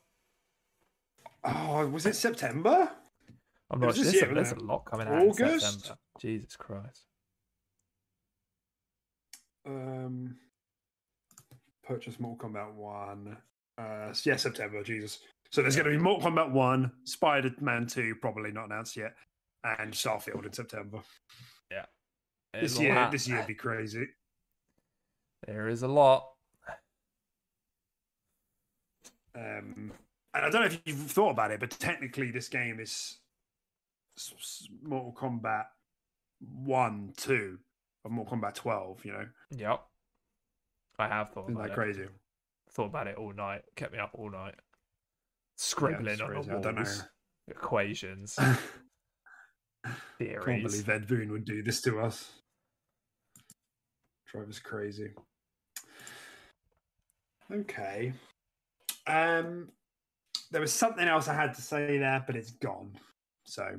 Oh, 1.45 1.87
was 1.89 2.07
it 2.07 2.17
September? 2.17 2.91
I'm 3.71 3.83
It 3.83 3.87
not 3.87 3.95
sure. 3.95 4.05
this 4.05 4.13
There's, 4.13 4.23
year, 4.23 4.31
a, 4.31 4.35
there's 4.35 4.53
a 4.53 4.61
lot 4.61 4.85
coming 4.85 5.07
out 5.07 5.23
in 5.23 5.29
August? 5.29 5.71
September. 5.71 5.99
Jesus 6.19 6.57
Christ. 6.57 7.05
Um, 9.67 10.37
purchase 11.85 12.19
Mortal 12.19 12.49
Kombat 12.49 12.73
One. 12.75 13.37
Uh, 13.79 14.13
yeah, 14.25 14.37
September. 14.37 14.83
Jesus. 14.83 15.21
So 15.51 15.63
there's 15.63 15.77
going 15.77 15.87
to 15.87 15.97
be 15.97 15.99
Mortal 16.03 16.31
Kombat 16.31 16.51
One, 16.51 16.91
Spider 17.05 17.51
Man 17.61 17.87
Two, 17.87 18.15
probably 18.21 18.51
not 18.51 18.67
announced 18.67 18.97
yet, 18.97 19.15
and 19.65 19.93
Starfield 19.93 20.47
in 20.47 20.53
September. 20.53 21.01
Yeah. 21.71 21.85
This 22.55 22.79
year, 22.79 23.09
this 23.13 23.29
year 23.29 23.39
would 23.39 23.47
be 23.47 23.55
crazy. 23.55 24.09
There 25.47 25.69
is 25.69 25.83
a 25.83 25.89
lot. 25.89 26.27
Um, 29.35 29.93
and 30.35 30.45
I 30.45 30.51
don't 30.51 30.61
know 30.63 30.67
if 30.67 30.81
you've 30.85 30.99
thought 30.99 31.31
about 31.31 31.51
it, 31.51 31.61
but 31.61 31.71
technically, 31.71 32.31
this 32.31 32.49
game 32.49 32.81
is 32.81 33.19
Mortal 34.83 35.15
Kombat 35.17 35.67
One, 36.41 37.13
Two, 37.17 37.59
of 38.05 38.11
Mortal 38.11 38.37
Kombat 38.39 38.55
Twelve. 38.55 39.05
You 39.05 39.13
know, 39.13 39.27
Yep. 39.57 39.81
I 40.99 41.09
have 41.09 41.31
thought 41.33 41.45
isn't 41.45 41.55
about 41.55 41.67
that 41.69 41.73
it. 41.73 41.75
crazy? 41.75 42.07
Thought 42.73 42.87
about 42.87 43.07
it 43.07 43.17
all 43.17 43.33
night. 43.33 43.63
Kept 43.77 43.93
me 43.93 43.99
up 43.99 44.11
all 44.15 44.31
night. 44.31 44.55
Scribbling 45.57 46.07
it's 46.13 46.21
on 46.21 46.29
crazy. 46.29 46.49
the 46.51 46.57
I 46.57 46.61
don't 46.61 46.75
know. 46.75 46.83
walls. 46.83 47.05
Equations, 47.49 48.37
Can't 48.39 48.69
believe 50.45 50.89
Ed 50.89 51.09
Boon 51.09 51.33
would 51.33 51.45
do 51.45 51.63
this 51.65 51.81
to 51.83 51.99
us. 52.01 52.31
Drive 54.31 54.49
us 54.49 54.61
crazy. 54.61 55.09
Okay. 57.53 58.13
Um, 59.07 59.69
there 60.51 60.61
was 60.61 60.73
something 60.73 61.07
else 61.07 61.29
I 61.29 61.35
had 61.35 61.55
to 61.55 61.63
say 61.63 61.99
there, 61.99 62.23
but 62.27 62.37
it's 62.37 62.53
gone. 62.53 62.93
So 63.45 63.79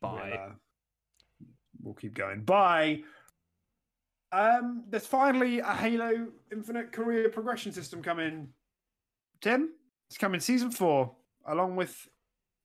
Bye. 0.00 0.30
We'll, 0.32 0.40
uh, 0.40 0.52
we'll 1.82 1.94
keep 1.94 2.14
going. 2.14 2.42
Bye. 2.42 3.02
Um, 4.32 4.84
there's 4.88 5.06
finally 5.06 5.60
a 5.60 5.72
Halo 5.72 6.28
Infinite 6.52 6.92
career 6.92 7.28
progression 7.28 7.72
system 7.72 8.02
coming. 8.02 8.48
Tim, 9.40 9.70
it's 10.08 10.18
coming 10.18 10.40
season 10.40 10.70
four, 10.70 11.14
along 11.46 11.76
with 11.76 12.08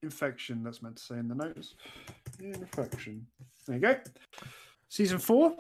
infection. 0.04 0.64
That's 0.64 0.82
meant 0.82 0.98
to 0.98 1.04
say 1.04 1.16
in 1.16 1.28
the 1.28 1.36
notes. 1.36 1.76
Infection. 2.40 3.26
There 3.68 3.76
you 3.76 3.82
go. 3.82 3.96
Season 4.90 5.20
four. 5.20 5.56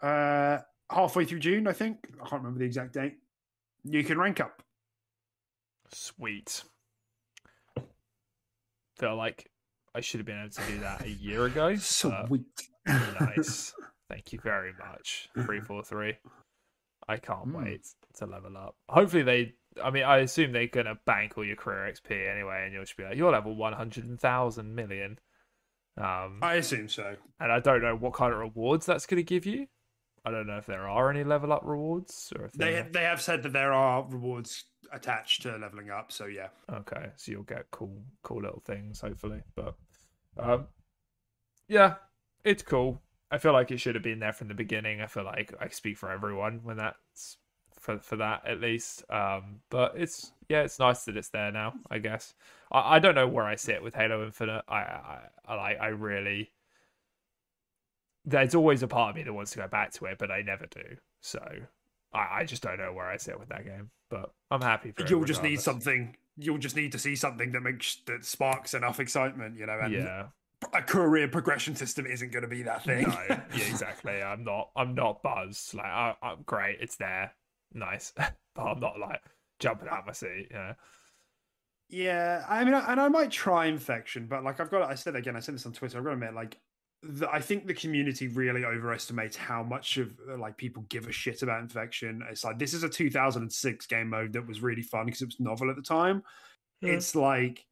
Uh, 0.00 0.58
halfway 0.90 1.24
through 1.24 1.40
June, 1.40 1.66
I 1.66 1.72
think. 1.72 1.98
I 2.14 2.28
can't 2.28 2.42
remember 2.42 2.60
the 2.60 2.64
exact 2.64 2.94
date. 2.94 3.18
You 3.84 4.04
can 4.04 4.18
rank 4.18 4.40
up. 4.40 4.62
Sweet. 5.92 6.62
Feel 8.98 9.16
like 9.16 9.50
I 9.94 10.00
should 10.00 10.20
have 10.20 10.26
been 10.26 10.38
able 10.40 10.50
to 10.50 10.62
do 10.72 10.78
that 10.80 11.04
a 11.04 11.10
year 11.10 11.46
ago. 11.46 11.74
Sweet. 11.78 12.44
nice. 12.86 13.74
Thank 14.10 14.32
you 14.32 14.40
very 14.42 14.72
much. 14.78 15.28
Three 15.44 15.60
four 15.60 15.82
three. 15.82 16.16
I 17.08 17.16
can't 17.16 17.48
Mm. 17.48 17.64
wait 17.64 17.86
to 18.18 18.26
level 18.26 18.56
up. 18.56 18.76
Hopefully 18.88 19.22
they. 19.22 19.54
I 19.82 19.90
mean, 19.90 20.02
I 20.02 20.18
assume 20.18 20.52
they're 20.52 20.66
gonna 20.66 20.98
bank 21.06 21.34
all 21.38 21.44
your 21.44 21.56
career 21.56 21.90
XP 21.92 22.10
anyway, 22.30 22.62
and 22.64 22.72
you'll 22.74 22.82
just 22.82 22.96
be 22.96 23.04
like, 23.04 23.16
you're 23.16 23.30
level 23.32 23.54
one 23.56 23.72
hundred 23.72 24.20
thousand 24.20 24.74
million. 24.74 25.18
Um, 25.96 26.38
I 26.42 26.54
assume 26.54 26.88
so. 26.88 27.16
and 27.40 27.52
I 27.52 27.60
don't 27.60 27.82
know 27.82 27.94
what 27.96 28.14
kind 28.14 28.32
of 28.32 28.38
rewards 28.40 28.86
that's 28.86 29.06
gonna 29.06 29.22
give 29.22 29.46
you. 29.46 29.66
I 30.24 30.30
don't 30.30 30.46
know 30.46 30.58
if 30.58 30.66
there 30.66 30.86
are 30.88 31.10
any 31.10 31.24
level 31.24 31.52
up 31.52 31.62
rewards 31.64 32.32
or 32.36 32.44
if 32.44 32.52
They 32.52 32.86
they 32.90 33.04
have 33.04 33.22
said 33.22 33.42
that 33.42 33.52
there 33.52 33.72
are 33.72 34.06
rewards 34.08 34.64
attached 34.92 35.42
to 35.42 35.56
leveling 35.56 35.90
up. 35.90 36.12
So 36.12 36.26
yeah, 36.26 36.48
Okay, 36.70 37.10
so 37.16 37.32
you'll 37.32 37.42
get 37.44 37.70
cool, 37.70 38.02
cool 38.22 38.42
little 38.42 38.62
things, 38.64 39.00
hopefully. 39.00 39.42
But 39.54 39.74
um, 40.38 40.66
yeah, 41.68 41.94
it's 42.44 42.62
cool. 42.62 43.00
I 43.30 43.38
feel 43.38 43.52
like 43.52 43.70
it 43.70 43.78
should 43.78 43.94
have 43.94 44.04
been 44.04 44.18
there 44.18 44.32
from 44.32 44.48
the 44.48 44.54
beginning. 44.54 45.00
I 45.00 45.06
feel 45.06 45.24
like 45.24 45.54
I 45.60 45.68
speak 45.68 45.96
for 45.96 46.10
everyone 46.10 46.60
when 46.64 46.76
that's 46.76 47.38
for 47.78 47.98
for 47.98 48.16
that 48.16 48.46
at 48.46 48.60
least. 48.60 49.04
Um, 49.10 49.60
but 49.70 49.94
it's 49.96 50.32
yeah, 50.48 50.62
it's 50.62 50.78
nice 50.78 51.04
that 51.04 51.16
it's 51.16 51.30
there 51.30 51.52
now. 51.52 51.74
I 51.90 51.98
guess 51.98 52.34
I, 52.70 52.96
I 52.96 52.98
don't 52.98 53.14
know 53.14 53.28
where 53.28 53.44
I 53.44 53.54
sit 53.56 53.82
with 53.82 53.94
Halo 53.94 54.24
Infinite. 54.24 54.64
I 54.68 54.78
I 54.78 55.28
I 55.48 55.74
I 55.74 55.86
really. 55.88 56.50
There's 58.24 58.54
always 58.54 58.82
a 58.82 58.88
part 58.88 59.10
of 59.10 59.16
me 59.16 59.22
that 59.22 59.32
wants 59.32 59.52
to 59.52 59.58
go 59.58 59.68
back 59.68 59.92
to 59.92 60.06
it, 60.06 60.18
but 60.18 60.30
I 60.30 60.42
never 60.42 60.66
do. 60.66 60.96
So 61.22 61.40
I, 62.12 62.40
I 62.40 62.44
just 62.44 62.62
don't 62.62 62.78
know 62.78 62.92
where 62.92 63.06
I 63.06 63.16
sit 63.16 63.38
with 63.38 63.48
that 63.48 63.64
game. 63.64 63.90
But 64.10 64.32
I'm 64.50 64.60
happy 64.60 64.92
for 64.92 65.06
you'll 65.06 65.24
just 65.24 65.42
need 65.42 65.60
something. 65.60 66.16
You'll 66.36 66.58
just 66.58 66.76
need 66.76 66.92
to 66.92 66.98
see 66.98 67.14
something 67.14 67.52
that 67.52 67.60
makes 67.60 67.98
that 68.06 68.24
sparks 68.24 68.74
enough 68.74 68.98
excitement. 68.98 69.56
You 69.56 69.66
know, 69.66 69.78
and 69.80 69.92
yeah. 69.92 70.26
a 70.74 70.82
career 70.82 71.28
progression 71.28 71.76
system 71.76 72.06
isn't 72.06 72.32
going 72.32 72.42
to 72.42 72.48
be 72.48 72.62
that 72.62 72.84
thing. 72.84 73.08
No, 73.08 73.26
yeah, 73.28 73.64
exactly. 73.64 74.20
I'm 74.20 74.42
not. 74.42 74.70
I'm 74.76 74.94
not 74.94 75.22
buzzed. 75.22 75.74
Like, 75.74 75.86
I, 75.86 76.14
I'm 76.22 76.42
great. 76.44 76.78
It's 76.80 76.96
there. 76.96 77.32
Nice, 77.72 78.12
but 78.16 78.62
I'm 78.62 78.80
not 78.80 78.98
like 78.98 79.20
jumping 79.60 79.88
out 79.88 80.00
of 80.00 80.06
my 80.06 80.12
seat. 80.12 80.48
Yeah. 80.50 80.74
Yeah, 81.92 82.44
I 82.48 82.64
mean, 82.64 82.74
and 82.74 83.00
I 83.00 83.08
might 83.08 83.32
try 83.32 83.66
infection, 83.66 84.26
but 84.28 84.44
like 84.44 84.60
I've 84.60 84.70
got, 84.70 84.88
I 84.88 84.94
said 84.94 85.16
again, 85.16 85.34
I 85.34 85.40
said 85.40 85.56
this 85.56 85.66
on 85.66 85.72
Twitter. 85.72 85.98
I've 85.98 86.04
got 86.04 86.10
to 86.10 86.14
admit, 86.14 86.34
like, 86.34 86.56
the, 87.02 87.30
I 87.30 87.40
think 87.40 87.66
the 87.66 87.74
community 87.74 88.28
really 88.28 88.64
overestimates 88.64 89.36
how 89.36 89.62
much 89.62 89.96
of 89.96 90.12
uh, 90.30 90.36
like 90.36 90.56
people 90.56 90.84
give 90.88 91.06
a 91.08 91.12
shit 91.12 91.42
about 91.42 91.60
infection. 91.62 92.22
It's 92.30 92.44
like 92.44 92.58
this 92.58 92.74
is 92.74 92.82
a 92.82 92.88
2006 92.88 93.86
game 93.86 94.10
mode 94.10 94.32
that 94.34 94.46
was 94.46 94.60
really 94.62 94.82
fun 94.82 95.06
because 95.06 95.22
it 95.22 95.26
was 95.26 95.40
novel 95.40 95.70
at 95.70 95.76
the 95.76 95.82
time. 95.82 96.22
Yeah. 96.82 96.92
It's 96.92 97.14
like 97.14 97.64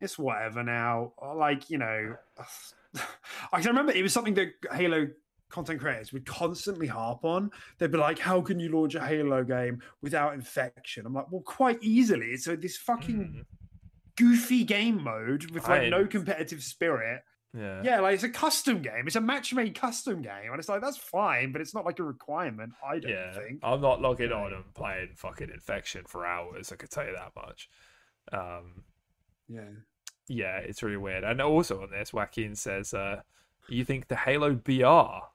it's 0.00 0.18
whatever 0.18 0.62
now. 0.62 1.12
Like 1.36 1.70
you 1.70 1.78
know, 1.78 2.16
I 3.52 3.60
can 3.60 3.68
remember 3.68 3.92
it 3.92 4.02
was 4.02 4.12
something 4.12 4.34
that 4.34 4.52
Halo 4.72 5.08
content 5.48 5.80
creators 5.80 6.12
would 6.12 6.26
constantly 6.26 6.88
harp 6.88 7.24
on. 7.24 7.50
They'd 7.78 7.92
be 7.92 7.98
like, 7.98 8.18
"How 8.18 8.40
can 8.40 8.58
you 8.58 8.70
launch 8.70 8.96
a 8.96 9.00
Halo 9.06 9.44
game 9.44 9.80
without 10.02 10.34
infection?" 10.34 11.06
I'm 11.06 11.14
like, 11.14 11.30
"Well, 11.30 11.42
quite 11.42 11.78
easily. 11.82 12.36
So 12.36 12.56
this 12.56 12.76
fucking 12.76 13.16
Mm, 13.16 13.44
goofy 14.16 14.64
game 14.64 15.02
mode 15.02 15.50
with 15.52 15.68
like 15.68 15.82
I- 15.82 15.88
no 15.88 16.04
competitive 16.06 16.62
spirit. 16.64 17.22
Yeah. 17.54 17.82
Yeah, 17.84 18.00
like 18.00 18.14
it's 18.14 18.22
a 18.22 18.28
custom 18.28 18.82
game. 18.82 19.06
It's 19.06 19.16
a 19.16 19.20
match-made 19.20 19.74
custom 19.74 20.22
game, 20.22 20.50
and 20.50 20.58
it's 20.58 20.68
like 20.68 20.80
that's 20.80 20.96
fine, 20.96 21.52
but 21.52 21.60
it's 21.60 21.74
not 21.74 21.84
like 21.84 21.98
a 21.98 22.04
requirement. 22.04 22.72
I 22.86 22.98
don't 22.98 23.10
Yeah. 23.10 23.32
think. 23.32 23.60
I'm 23.62 23.80
not 23.80 24.00
logging 24.00 24.32
on 24.32 24.52
and 24.52 24.72
playing 24.74 25.10
fucking 25.16 25.50
infection 25.50 26.04
for 26.06 26.26
hours. 26.26 26.72
I 26.72 26.76
could 26.76 26.90
tell 26.90 27.06
you 27.06 27.14
that 27.14 27.32
much. 27.36 27.68
Um. 28.32 28.84
Yeah. 29.48 29.70
Yeah, 30.28 30.58
it's 30.58 30.82
really 30.82 30.96
weird. 30.96 31.22
And 31.24 31.40
also 31.40 31.82
on 31.82 31.90
this, 31.90 32.12
Joaquin 32.12 32.56
says, 32.56 32.92
uh, 32.92 33.22
"You 33.68 33.84
think 33.84 34.08
the 34.08 34.16
Halo 34.16 34.54
BR 34.54 35.28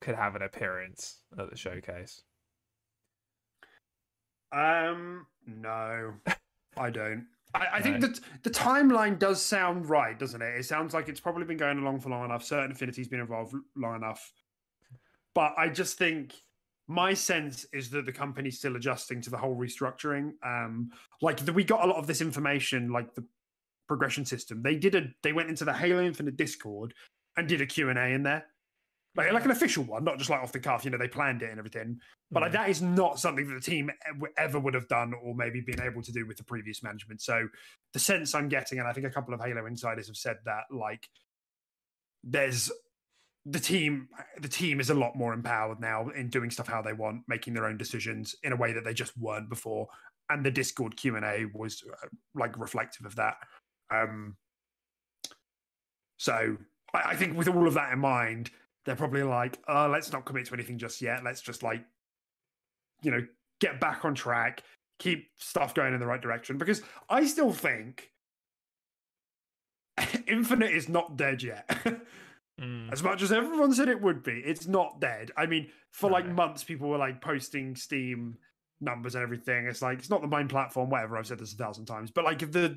could 0.00 0.14
have 0.14 0.34
an 0.34 0.42
appearance 0.42 1.22
at 1.38 1.50
the 1.50 1.56
showcase?" 1.56 2.22
Um, 4.50 5.26
no, 5.46 6.14
I 6.76 6.90
don't. 6.90 7.26
I, 7.54 7.66
I 7.74 7.80
think 7.80 8.00
that 8.00 8.20
the 8.42 8.50
timeline 8.50 9.18
does 9.18 9.40
sound 9.42 9.88
right, 9.88 10.18
doesn't 10.18 10.42
it? 10.42 10.54
It 10.58 10.64
sounds 10.64 10.92
like 10.94 11.08
it's 11.08 11.20
probably 11.20 11.44
been 11.44 11.56
going 11.56 11.78
along 11.78 12.00
for 12.00 12.10
long 12.10 12.24
enough. 12.24 12.44
Certain 12.44 12.72
Affinity's 12.72 13.08
been 13.08 13.20
involved 13.20 13.54
long 13.76 13.96
enough, 13.96 14.32
but 15.34 15.54
I 15.56 15.68
just 15.68 15.98
think 15.98 16.34
my 16.88 17.12
sense 17.14 17.66
is 17.72 17.90
that 17.90 18.06
the 18.06 18.12
company's 18.12 18.58
still 18.58 18.76
adjusting 18.76 19.20
to 19.22 19.30
the 19.30 19.36
whole 19.36 19.56
restructuring. 19.56 20.32
Um, 20.44 20.90
like 21.20 21.44
the, 21.44 21.52
we 21.52 21.64
got 21.64 21.84
a 21.84 21.86
lot 21.86 21.98
of 21.98 22.06
this 22.06 22.20
information, 22.20 22.90
like 22.90 23.14
the 23.14 23.24
progression 23.86 24.24
system. 24.24 24.62
They 24.62 24.76
did 24.76 24.94
a, 24.94 25.06
they 25.22 25.32
went 25.32 25.48
into 25.48 25.64
the 25.64 25.72
Halo 25.72 26.02
Infinite 26.02 26.36
Discord 26.36 26.94
and 27.36 27.46
did 27.46 27.60
a 27.60 27.66
Q 27.66 27.90
and 27.90 27.98
A 27.98 28.08
in 28.08 28.22
there. 28.22 28.46
Like 29.16 29.32
like 29.32 29.44
an 29.44 29.50
official 29.50 29.84
one, 29.84 30.04
not 30.04 30.18
just 30.18 30.30
like 30.30 30.40
off 30.40 30.52
the 30.52 30.60
cuff. 30.60 30.84
You 30.84 30.90
know, 30.90 30.98
they 30.98 31.08
planned 31.08 31.42
it 31.42 31.50
and 31.50 31.58
everything. 31.58 32.00
But 32.30 32.42
like 32.42 32.52
that 32.52 32.68
is 32.68 32.82
not 32.82 33.18
something 33.18 33.46
that 33.48 33.54
the 33.54 33.60
team 33.60 33.90
ever 34.36 34.58
would 34.58 34.74
have 34.74 34.88
done 34.88 35.14
or 35.22 35.34
maybe 35.34 35.60
been 35.60 35.80
able 35.80 36.02
to 36.02 36.12
do 36.12 36.26
with 36.26 36.36
the 36.36 36.44
previous 36.44 36.82
management. 36.82 37.20
So 37.20 37.48
the 37.92 37.98
sense 37.98 38.34
I'm 38.34 38.48
getting, 38.48 38.78
and 38.78 38.86
I 38.86 38.92
think 38.92 39.06
a 39.06 39.10
couple 39.10 39.34
of 39.34 39.40
Halo 39.40 39.66
insiders 39.66 40.06
have 40.06 40.16
said 40.16 40.36
that, 40.44 40.64
like 40.70 41.08
there's 42.22 42.70
the 43.46 43.58
team 43.58 44.08
the 44.40 44.48
team 44.48 44.80
is 44.80 44.90
a 44.90 44.94
lot 44.94 45.16
more 45.16 45.32
empowered 45.32 45.80
now 45.80 46.08
in 46.10 46.28
doing 46.28 46.50
stuff 46.50 46.66
how 46.66 46.82
they 46.82 46.92
want 46.92 47.22
making 47.28 47.54
their 47.54 47.66
own 47.66 47.78
decisions 47.78 48.34
in 48.42 48.52
a 48.52 48.56
way 48.56 48.72
that 48.72 48.84
they 48.84 48.92
just 48.92 49.16
weren't 49.16 49.48
before 49.48 49.86
and 50.28 50.44
the 50.44 50.50
discord 50.50 50.96
q&a 50.96 51.46
was 51.54 51.82
uh, 51.90 52.08
like 52.34 52.58
reflective 52.58 53.06
of 53.06 53.14
that 53.16 53.36
um 53.90 54.36
so 56.18 56.56
I, 56.92 57.10
I 57.10 57.16
think 57.16 57.38
with 57.38 57.48
all 57.48 57.66
of 57.66 57.74
that 57.74 57.92
in 57.92 58.00
mind 58.00 58.50
they're 58.84 58.96
probably 58.96 59.22
like 59.22 59.58
oh 59.68 59.88
let's 59.90 60.12
not 60.12 60.24
commit 60.24 60.46
to 60.46 60.54
anything 60.54 60.78
just 60.78 61.00
yet. 61.00 61.24
Let's 61.24 61.40
just 61.40 61.62
like 61.62 61.84
you 63.02 63.10
know 63.10 63.24
get 63.60 63.80
back 63.80 64.04
on 64.04 64.14
track 64.14 64.62
keep 64.98 65.28
stuff 65.36 65.74
going 65.74 65.94
in 65.94 66.00
the 66.00 66.06
right 66.06 66.20
direction. 66.20 66.58
Because 66.58 66.82
i 67.08 67.24
still 67.24 67.52
think 67.52 68.10
infinite 70.26 70.72
is 70.72 70.88
not 70.88 71.16
dead 71.16 71.42
yet. 71.42 71.68
Mm. 72.60 72.92
as 72.92 73.04
much 73.04 73.22
as 73.22 73.30
everyone 73.30 73.72
said 73.72 73.88
it 73.88 74.02
would 74.02 74.24
be 74.24 74.42
it's 74.44 74.66
not 74.66 75.00
dead. 75.00 75.30
I 75.36 75.46
mean 75.46 75.68
for 75.92 76.10
like 76.10 76.26
months 76.26 76.64
people 76.64 76.88
were 76.88 76.98
like 76.98 77.20
posting 77.20 77.76
steam 77.76 78.36
numbers 78.80 79.14
and 79.14 79.22
everything. 79.22 79.68
It's 79.68 79.80
like 79.80 80.00
it's 80.00 80.10
not 80.10 80.22
the 80.22 80.26
main 80.26 80.48
platform 80.48 80.90
whatever 80.90 81.16
i've 81.16 81.28
said 81.28 81.38
this 81.38 81.52
a 81.52 81.56
thousand 81.56 81.84
times 81.84 82.10
but 82.10 82.24
like 82.24 82.40
the 82.50 82.76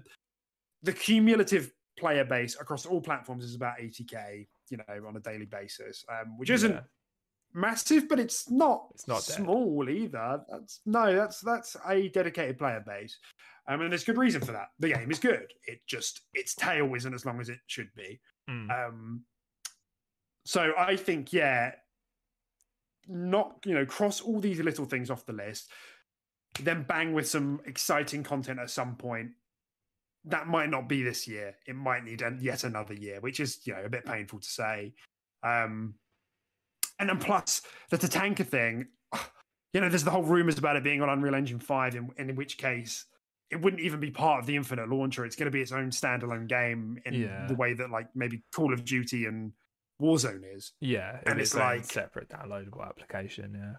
the 0.84 0.93
cumulative 0.93 1.72
player 1.97 2.24
base 2.24 2.56
across 2.60 2.86
all 2.86 3.02
platforms 3.02 3.43
is 3.43 3.56
about 3.56 3.78
80k 3.80 4.47
you 4.72 4.78
know 4.78 5.08
on 5.08 5.16
a 5.18 5.20
daily 5.20 5.46
basis 5.46 6.04
um 6.10 6.38
which 6.38 6.50
isn't 6.50 6.72
Yeah. 6.72 6.82
massive 7.54 8.08
but 8.10 8.20
it's 8.20 8.50
not 8.50 8.88
It's 8.96 9.08
not 9.08 9.24
dead. 9.28 9.36
small 9.36 9.88
either 9.90 10.42
that's 10.50 10.80
no 10.86 11.14
that's 11.16 11.42
that's 11.42 11.76
a 11.88 12.08
dedicated 12.10 12.58
player 12.58 12.84
base 12.86 13.18
um, 13.68 13.82
and 13.82 13.92
there's 13.92 14.04
good 14.06 14.18
reason 14.18 14.42
for 14.42 14.54
that 14.54 14.70
the 14.80 14.90
game 14.94 15.12
is 15.12 15.20
good 15.20 15.52
it 15.68 15.82
just 15.86 16.22
its 16.34 16.56
tail 16.56 16.94
isn't 16.96 17.14
as 17.14 17.26
long 17.26 17.40
as 17.42 17.50
it 17.50 17.60
should 17.68 17.90
be 17.96 18.20
Mm. 18.50 18.88
um, 18.88 19.22
so 20.46 20.74
I 20.76 20.96
think, 20.96 21.32
yeah, 21.32 21.74
not 23.08 23.58
you 23.66 23.76
know, 23.76 23.86
cross 23.86 24.20
all 24.20 24.40
these 24.40 24.60
little 24.60 24.86
things 24.86 25.12
off 25.12 25.28
the 25.28 25.34
list, 25.34 25.70
then 26.60 26.82
bang 26.84 27.14
with 27.14 27.28
some 27.28 27.62
exciting 27.66 28.24
content 28.24 28.60
at 28.60 28.72
some 28.72 28.96
point. 28.96 29.32
That 30.26 30.48
might 30.48 30.70
not 30.70 30.88
be 30.88 31.02
this 31.04 31.28
year. 31.28 31.56
It 31.68 31.76
might 31.76 32.04
need 32.04 32.22
yet 32.42 32.64
another 32.64 32.94
year, 32.94 33.20
which 33.22 33.40
is 33.40 33.60
you 33.66 33.74
know 33.74 33.84
a 33.84 33.90
bit 33.90 34.06
painful 34.06 34.40
to 34.40 34.48
say. 34.48 34.94
Um, 35.44 35.96
and 37.00 37.10
then 37.10 37.18
plus 37.18 37.64
the 37.90 37.98
Tatanka 37.98 38.46
thing, 38.46 38.88
you 39.74 39.82
know, 39.82 39.90
there's 39.90 40.04
the 40.04 40.12
whole 40.12 40.24
rumors 40.24 40.58
about 40.60 40.76
it 40.76 40.84
being 40.84 41.02
on 41.02 41.10
Unreal 41.10 41.34
Engine 41.34 41.60
five, 41.60 41.96
in, 41.96 42.10
in 42.18 42.36
which 42.36 42.58
case 42.58 43.06
it 43.50 43.60
wouldn't 43.62 43.82
even 43.82 44.00
be 44.00 44.12
part 44.12 44.40
of 44.40 44.46
the 44.46 44.56
Infinite 44.56 44.88
launcher. 44.90 45.26
It's 45.26 45.36
going 45.36 45.46
to 45.48 45.52
be 45.52 45.62
its 45.62 45.72
own 45.72 45.90
standalone 45.90 46.48
game 46.48 47.00
in 47.06 47.14
Yeah. 47.16 47.48
the 47.48 47.56
way 47.56 47.74
that 47.74 47.90
like 47.90 48.08
maybe 48.16 48.44
Call 48.54 48.72
of 48.74 48.86
Duty 48.86 49.26
and 49.26 49.52
Warzone 50.02 50.44
is. 50.56 50.72
Yeah, 50.80 51.20
and 51.26 51.40
it 51.40 51.42
it's 51.42 51.56
like- 51.56 51.84
separate 51.86 52.30
downloadable 52.30 52.86
application. 52.88 53.56
Yeah. 53.56 53.74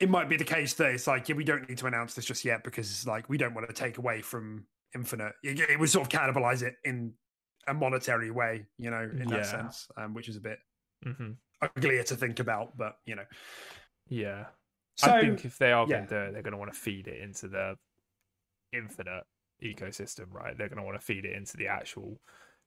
It 0.00 0.08
might 0.10 0.28
be 0.28 0.36
the 0.36 0.44
case 0.44 0.74
that 0.74 0.90
it's 0.94 1.06
like, 1.06 1.28
yeah, 1.28 1.36
we 1.36 1.44
don't 1.44 1.68
need 1.68 1.78
to 1.78 1.86
announce 1.86 2.14
this 2.14 2.24
just 2.24 2.44
yet 2.44 2.64
because 2.64 2.90
it's 2.90 3.06
like 3.06 3.28
we 3.28 3.36
don't 3.38 3.54
want 3.54 3.68
to 3.68 3.72
take 3.74 3.98
away 3.98 4.20
from 4.22 4.64
Infinite. 4.94 5.32
It, 5.42 5.58
it 5.60 5.78
would 5.78 5.88
sort 5.90 6.06
of 6.06 6.20
cannibalize 6.20 6.62
it 6.62 6.76
in 6.84 7.14
a 7.66 7.74
monetary 7.74 8.30
way, 8.30 8.66
you 8.78 8.90
know, 8.90 9.02
in 9.02 9.28
Yeah. 9.28 9.36
that 9.36 9.46
sense, 9.46 9.88
um, 9.96 10.14
which 10.14 10.28
is 10.28 10.36
a 10.36 10.40
bit 10.40 10.58
hmm 11.02 11.32
uglier 11.76 12.02
to 12.02 12.16
think 12.16 12.40
about, 12.40 12.76
but 12.76 12.96
you 13.06 13.14
know. 13.14 13.24
Yeah. 14.08 14.46
So 14.96 15.12
I 15.12 15.20
think 15.20 15.44
if 15.44 15.58
they 15.58 15.72
are 15.72 15.86
yeah. 15.86 15.96
going 15.96 16.08
to 16.08 16.14
do 16.14 16.20
it, 16.28 16.32
they're 16.32 16.42
going 16.42 16.52
to 16.52 16.58
want 16.58 16.72
to 16.72 16.78
feed 16.78 17.06
it 17.06 17.20
into 17.22 17.48
the 17.48 17.76
infinite 18.72 19.24
ecosystem, 19.62 20.32
right? 20.32 20.56
They're 20.56 20.68
going 20.68 20.78
to 20.78 20.84
want 20.84 20.98
to 20.98 21.04
feed 21.04 21.24
it 21.24 21.36
into 21.36 21.56
the 21.56 21.68
actual 21.68 22.20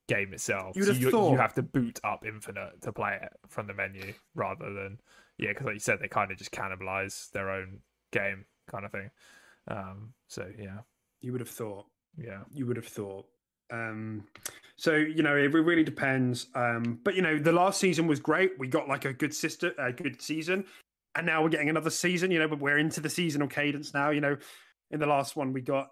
game 0.08 0.32
itself. 0.32 0.76
You 0.76 0.82
would 0.82 0.86
so 0.88 0.92
have 0.94 1.02
you, 1.02 1.10
thought- 1.10 1.32
you 1.32 1.38
have 1.38 1.54
to 1.54 1.62
boot 1.62 2.00
up 2.04 2.24
Infinite 2.24 2.80
to 2.82 2.92
play 2.92 3.18
it 3.22 3.32
from 3.48 3.66
the 3.66 3.74
menu 3.74 4.14
rather 4.34 4.72
than 4.72 4.98
yeah, 5.38 5.50
because 5.50 5.66
like 5.66 5.74
you 5.74 5.80
said, 5.80 5.98
they 6.00 6.08
kind 6.08 6.30
of 6.32 6.38
just 6.38 6.52
cannibalize 6.52 7.30
their 7.32 7.50
own 7.50 7.80
game 8.12 8.46
kind 8.70 8.86
of 8.86 8.92
thing. 8.92 9.10
Um, 9.68 10.14
so 10.28 10.50
yeah, 10.58 10.78
you 11.20 11.32
would 11.32 11.40
have 11.42 11.50
thought. 11.50 11.86
Yeah, 12.16 12.40
you 12.52 12.66
would 12.66 12.76
have 12.76 12.86
thought. 12.86 13.26
Um, 13.72 14.24
so 14.76 14.94
you 14.94 15.22
know, 15.22 15.36
it 15.36 15.52
really 15.52 15.84
depends. 15.84 16.46
Um, 16.54 17.00
but 17.02 17.14
you 17.14 17.22
know, 17.22 17.38
the 17.38 17.52
last 17.52 17.80
season 17.80 18.06
was 18.06 18.20
great. 18.20 18.58
We 18.58 18.68
got 18.68 18.88
like 18.88 19.04
a 19.04 19.12
good 19.12 19.34
sister, 19.34 19.72
a 19.78 19.92
good 19.92 20.20
season, 20.20 20.64
and 21.14 21.26
now 21.26 21.42
we're 21.42 21.48
getting 21.48 21.70
another 21.70 21.90
season. 21.90 22.30
You 22.30 22.38
know, 22.38 22.48
but 22.48 22.60
we're 22.60 22.78
into 22.78 23.00
the 23.00 23.10
seasonal 23.10 23.48
cadence 23.48 23.94
now. 23.94 24.10
You 24.10 24.20
know, 24.20 24.36
in 24.90 25.00
the 25.00 25.06
last 25.06 25.36
one 25.36 25.52
we 25.52 25.60
got 25.60 25.90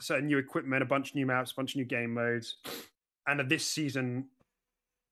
certain 0.00 0.26
new 0.26 0.38
equipment, 0.38 0.82
a 0.82 0.86
bunch 0.86 1.10
of 1.10 1.16
new 1.16 1.26
maps, 1.26 1.52
a 1.52 1.54
bunch 1.54 1.72
of 1.72 1.76
new 1.76 1.84
game 1.84 2.14
modes, 2.14 2.56
and 3.26 3.48
this 3.48 3.66
season, 3.66 4.28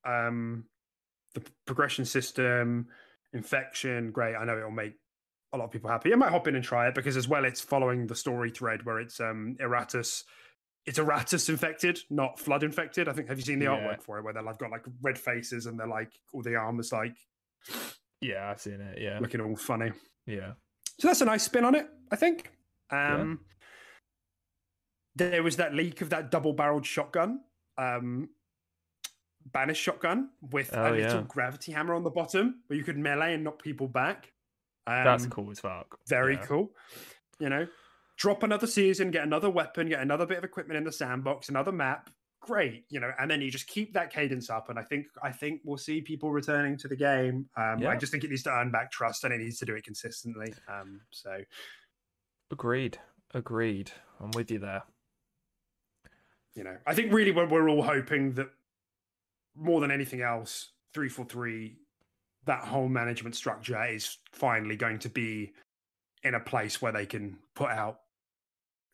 um, 0.05 0.65
the 1.35 1.43
progression 1.67 2.05
system, 2.05 2.87
infection, 3.33 4.11
great. 4.11 4.37
I 4.37 4.45
know 4.45 4.57
it'll 4.57 4.71
make 4.71 4.95
a 5.53 5.59
lot 5.59 5.65
of 5.65 5.71
people 5.71 5.91
happy. 5.91 6.13
I 6.13 6.17
might 6.17 6.31
hop 6.31 6.49
in 6.49 6.55
and 6.55 6.65
try 6.65 6.89
it 6.89 6.95
because 6.95 7.17
as 7.17 7.29
well, 7.29 7.45
it's 7.45 7.61
following 7.61 8.07
the 8.07 8.15
story 8.15 8.51
thread 8.51 8.85
where 8.85 9.01
it's 9.01 9.21
um 9.21 9.57
it's 10.87 10.99
Erratus 10.99 11.49
infected, 11.49 11.99
not 12.11 12.39
flood 12.39 12.63
infected. 12.63 13.09
I 13.09 13.13
think 13.13 13.29
have 13.29 13.39
you 13.39 13.45
seen 13.45 13.59
the 13.59 13.65
Yeah. 13.67 13.73
artwork 13.73 14.03
for 14.03 14.19
it 14.19 14.23
where 14.25 14.33
they're 14.33 14.43
like 14.43 14.59
got 14.59 14.71
like 14.71 14.85
red 15.03 15.19
faces 15.19 15.67
and 15.67 15.79
they're 15.79 15.87
like 15.87 16.13
all 16.33 16.43
the 16.43 16.55
armor's 16.57 16.93
like 16.93 17.17
yeah, 18.21 18.51
I've 18.51 18.61
seen 18.61 18.81
it. 18.81 19.01
Yeah, 19.03 19.19
looking 19.19 19.41
all 19.41 19.57
funny. 19.57 19.93
yeah, 20.27 20.53
So 20.99 21.09
that's 21.09 21.21
a 21.21 21.25
nice 21.27 21.43
spin 21.43 21.65
on 21.65 21.75
it, 21.75 21.89
I 22.11 22.17
think. 22.17 22.53
Yeah. 22.93 23.17
Um 23.17 23.41
there 25.17 25.43
was 25.43 25.57
that 25.57 25.75
leak 25.75 26.01
of 26.03 26.11
that 26.11 26.31
double 26.31 26.53
barreled 26.53 26.87
shotgun. 26.87 27.41
Um 27.79 28.29
banished 29.53 29.83
shotgun 29.83 30.31
with 30.41 30.71
Oh, 30.77 30.83
a 30.83 30.91
little 30.91 31.21
yeah. 31.21 31.25
gravity 31.29 31.73
hammer 31.73 31.95
on 31.95 32.03
the 32.05 32.11
bottom 32.11 32.63
where 32.67 32.77
you 32.77 32.85
could 32.85 32.99
melee 32.99 33.35
and 33.35 33.45
knock 33.45 33.63
people 33.63 33.89
back. 33.89 34.33
Um, 34.89 35.05
that's 35.05 35.27
cool 35.27 35.51
as 35.51 35.61
fuck. 35.61 35.99
Very 36.09 36.35
Yeah. 36.35 36.43
cool. 36.47 36.73
You 37.39 37.49
know, 37.49 37.67
drop 38.17 38.43
another 38.43 38.67
season, 38.67 39.11
get 39.11 39.25
another 39.25 39.51
weapon, 39.51 39.89
get 39.89 40.01
another 40.01 40.27
bit 40.27 40.39
of 40.39 40.45
equipment 40.45 40.79
in 40.79 40.85
the 40.85 40.93
sandbox, 40.93 41.49
another 41.49 41.73
map. 41.73 42.11
Great, 42.41 42.85
you 42.91 43.01
know, 43.01 43.11
and 43.19 43.31
then 43.31 43.41
you 43.41 43.51
just 43.51 43.67
keep 43.67 43.93
that 43.95 44.13
cadence 44.13 44.51
up, 44.51 44.69
and 44.69 44.79
I 44.79 44.83
think 44.83 45.07
I 45.23 45.33
think 45.33 45.63
we'll 45.65 45.79
see 45.79 46.01
people 46.01 46.31
returning 46.31 46.77
to 46.79 46.87
the 46.89 46.95
game. 46.97 47.49
Um, 47.57 47.81
Yeah. 47.81 47.91
I 47.91 47.97
just 47.97 48.13
think 48.13 48.23
it 48.25 48.31
needs 48.31 48.45
to 48.45 48.51
earn 48.51 48.71
back 48.71 48.93
trust, 48.93 49.25
and 49.25 49.35
it 49.35 49.39
needs 49.39 49.59
to 49.59 49.65
do 49.65 49.75
it 49.75 49.85
consistently. 49.85 50.55
Um, 50.69 51.01
so 51.11 51.39
Agreed. 52.53 52.99
Agreed. 53.35 53.91
I'm 54.21 54.31
with 54.31 54.51
you 54.53 54.61
there. 54.61 54.83
you 56.55 56.63
know, 56.65 56.77
I 56.87 56.95
think 56.95 57.13
really 57.13 57.33
we're, 57.33 57.47
we're 57.49 57.69
all 57.69 57.83
hoping 57.83 58.33
that 58.35 58.49
more 59.57 59.81
than 59.81 59.91
anything 59.91 60.23
else, 60.23 60.71
three 60.95 61.09
four 61.09 61.25
three, 61.25 61.79
that 62.45 62.61
whole 62.61 62.89
management 62.89 63.35
structure 63.35 63.83
is 63.87 64.19
finally 64.33 64.77
going 64.77 65.01
to 65.01 65.09
be 65.09 65.53
in 66.23 66.35
a 66.35 66.41
place 66.41 66.81
where 66.81 66.93
they 66.93 67.07
can 67.07 67.37
put 67.57 67.71
out 67.71 67.99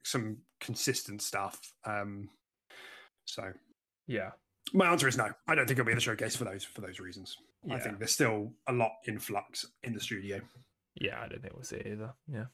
some 0.02 0.38
consistent 0.60 1.22
stuff. 1.22 1.60
Um, 1.84 2.28
so 3.24 3.52
Yeah. 4.06 4.30
my 4.72 4.86
answer 4.90 5.08
is 5.08 5.16
no. 5.16 5.32
I 5.46 5.54
don't 5.54 5.66
think 5.66 5.78
it'll 5.78 5.86
be 5.88 5.94
the 5.94 6.00
showcase 6.00 6.36
for 6.36 6.44
those 6.44 6.64
for 6.64 6.80
those 6.80 6.98
reasons. 7.00 7.36
I 7.70 7.78
think 7.78 7.98
there's 7.98 8.10
still 8.12 8.52
a 8.66 8.72
lot 8.72 8.92
in 9.04 9.18
flux 9.20 9.64
in 9.84 9.94
the 9.94 10.00
studio. 10.00 10.40
Yeah, 10.96 11.20
I 11.20 11.28
don't 11.28 11.40
think 11.40 11.54
we'll 11.54 11.62
see 11.62 11.76
it 11.76 11.86
either. 11.86 12.12
Yeah. 12.26 12.46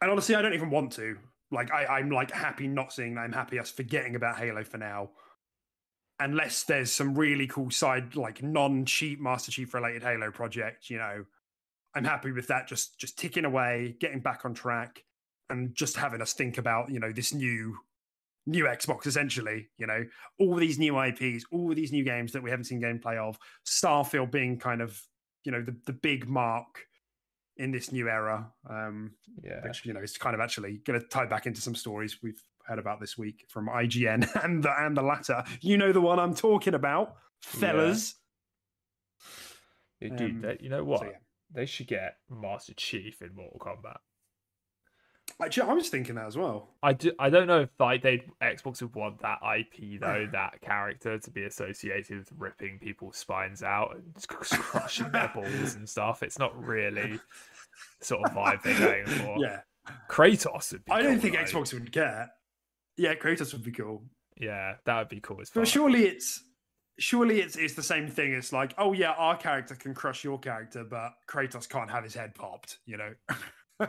And 0.00 0.10
honestly, 0.10 0.34
I 0.36 0.42
don't 0.42 0.54
even 0.54 0.70
want 0.70 0.92
to. 0.92 1.18
Like, 1.50 1.72
I, 1.72 1.84
I'm 1.86 2.10
like 2.10 2.30
happy 2.30 2.68
not 2.68 2.92
seeing 2.92 3.16
that. 3.16 3.22
I'm 3.22 3.32
happy 3.32 3.58
us 3.58 3.70
forgetting 3.70 4.14
about 4.14 4.38
Halo 4.38 4.62
for 4.62 4.78
now. 4.78 5.10
Unless 6.20 6.64
there's 6.64 6.92
some 6.92 7.14
really 7.14 7.46
cool 7.48 7.70
side, 7.70 8.14
like 8.14 8.42
non-cheap 8.42 9.20
Master 9.20 9.50
Chief 9.50 9.72
related 9.74 10.02
Halo 10.02 10.30
project, 10.30 10.88
you 10.88 10.98
know, 10.98 11.24
I'm 11.94 12.04
happy 12.04 12.30
with 12.30 12.46
that. 12.46 12.68
Just 12.68 12.98
just 13.00 13.18
ticking 13.18 13.44
away, 13.44 13.96
getting 13.98 14.20
back 14.20 14.44
on 14.44 14.54
track, 14.54 15.02
and 15.50 15.74
just 15.74 15.96
having 15.96 16.22
us 16.22 16.32
think 16.32 16.58
about, 16.58 16.90
you 16.90 17.00
know, 17.00 17.12
this 17.12 17.32
new 17.34 17.76
new 18.46 18.64
Xbox 18.64 19.06
essentially. 19.06 19.68
You 19.78 19.86
know, 19.86 20.04
all 20.38 20.54
these 20.56 20.78
new 20.78 21.00
IPs, 21.00 21.44
all 21.52 21.74
these 21.74 21.92
new 21.92 22.04
games 22.04 22.32
that 22.32 22.42
we 22.42 22.50
haven't 22.50 22.64
seen 22.64 22.80
gameplay 22.80 23.16
of. 23.18 23.38
Starfield 23.66 24.30
being 24.30 24.58
kind 24.58 24.80
of, 24.80 25.00
you 25.44 25.52
know, 25.52 25.62
the 25.62 25.76
the 25.86 25.92
big 25.92 26.28
mark 26.28 26.86
in 27.56 27.70
this 27.70 27.92
new 27.92 28.08
era. 28.08 28.50
Um, 28.68 29.12
Yeah. 29.44 29.62
which 29.64 29.84
you 29.84 29.92
know 29.92 30.00
is 30.00 30.16
kind 30.16 30.34
of 30.34 30.40
actually 30.40 30.78
going 30.78 31.00
to 31.00 31.06
tie 31.06 31.26
back 31.26 31.46
into 31.46 31.60
some 31.60 31.74
stories 31.74 32.22
we've 32.22 32.42
heard 32.66 32.78
about 32.78 33.00
this 33.00 33.18
week 33.18 33.44
from 33.48 33.68
IGN 33.68 34.28
and 34.44 34.62
the 34.62 34.72
and 34.82 34.96
the 34.96 35.02
latter. 35.02 35.44
You 35.60 35.76
know 35.76 35.92
the 35.92 36.00
one 36.00 36.18
I'm 36.18 36.34
talking 36.34 36.74
about, 36.74 37.16
fellas. 37.42 38.14
Dude, 40.00 40.12
Um, 40.20 40.40
that, 40.42 40.62
you 40.62 40.70
know 40.70 40.82
what? 40.82 41.00
So 41.00 41.06
yeah, 41.06 41.18
They 41.52 41.66
should 41.66 41.88
get 41.88 42.16
Master 42.30 42.72
Chief 42.74 43.20
in 43.20 43.34
Mortal 43.34 43.58
Kombat. 43.60 43.98
Actually, 45.42 45.70
I 45.70 45.72
was 45.72 45.88
thinking 45.88 46.16
that 46.16 46.26
as 46.26 46.36
well. 46.36 46.68
I, 46.82 46.92
do, 46.92 47.12
I 47.18 47.30
don't 47.30 47.46
know 47.46 47.60
if 47.62 47.70
like 47.78 48.02
they 48.02 48.22
Xbox 48.42 48.82
would 48.82 48.94
want 48.94 49.20
that 49.22 49.38
IP 49.58 50.00
though, 50.00 50.28
that 50.32 50.60
character 50.60 51.18
to 51.18 51.30
be 51.30 51.44
associated 51.44 52.18
with 52.18 52.32
ripping 52.36 52.78
people's 52.78 53.16
spines 53.16 53.62
out 53.62 53.96
and 53.96 54.28
crushing 54.28 55.10
their 55.10 55.30
balls 55.34 55.74
and 55.74 55.88
stuff. 55.88 56.22
It's 56.22 56.38
not 56.38 56.56
really 56.62 57.18
sort 58.00 58.24
of 58.24 58.32
vibe 58.36 58.62
they're 58.62 58.78
going 58.78 59.06
for. 59.18 59.36
Yeah, 59.38 59.60
Kratos 60.08 60.72
would 60.72 60.84
be 60.84 60.92
I 60.92 61.02
don't 61.02 61.12
cool, 61.14 61.20
think 61.22 61.34
though. 61.34 61.60
Xbox 61.60 61.72
would 61.72 61.90
care. 61.92 62.30
Yeah, 62.96 63.14
Kratos 63.14 63.52
would 63.52 63.64
be 63.64 63.72
cool, 63.72 64.02
Yeah, 64.36 64.74
that 64.84 64.98
would 64.98 65.08
be 65.08 65.20
cool 65.20 65.40
as 65.40 65.48
but 65.50 65.66
surely 65.66 66.04
it's 66.04 66.42
surely 66.98 67.40
it's 67.40 67.56
it's 67.56 67.74
the 67.74 67.82
same 67.82 68.08
thing. 68.08 68.32
It's 68.32 68.52
like, 68.52 68.74
oh 68.78 68.92
yeah, 68.92 69.12
our 69.12 69.36
character 69.36 69.74
can 69.74 69.94
crush 69.94 70.22
your 70.22 70.38
character, 70.38 70.84
but 70.84 71.12
Kratos 71.28 71.68
can't 71.68 71.90
have 71.90 72.04
his 72.04 72.14
head 72.14 72.34
popped. 72.34 72.78
You 72.84 72.98
know, 72.98 73.86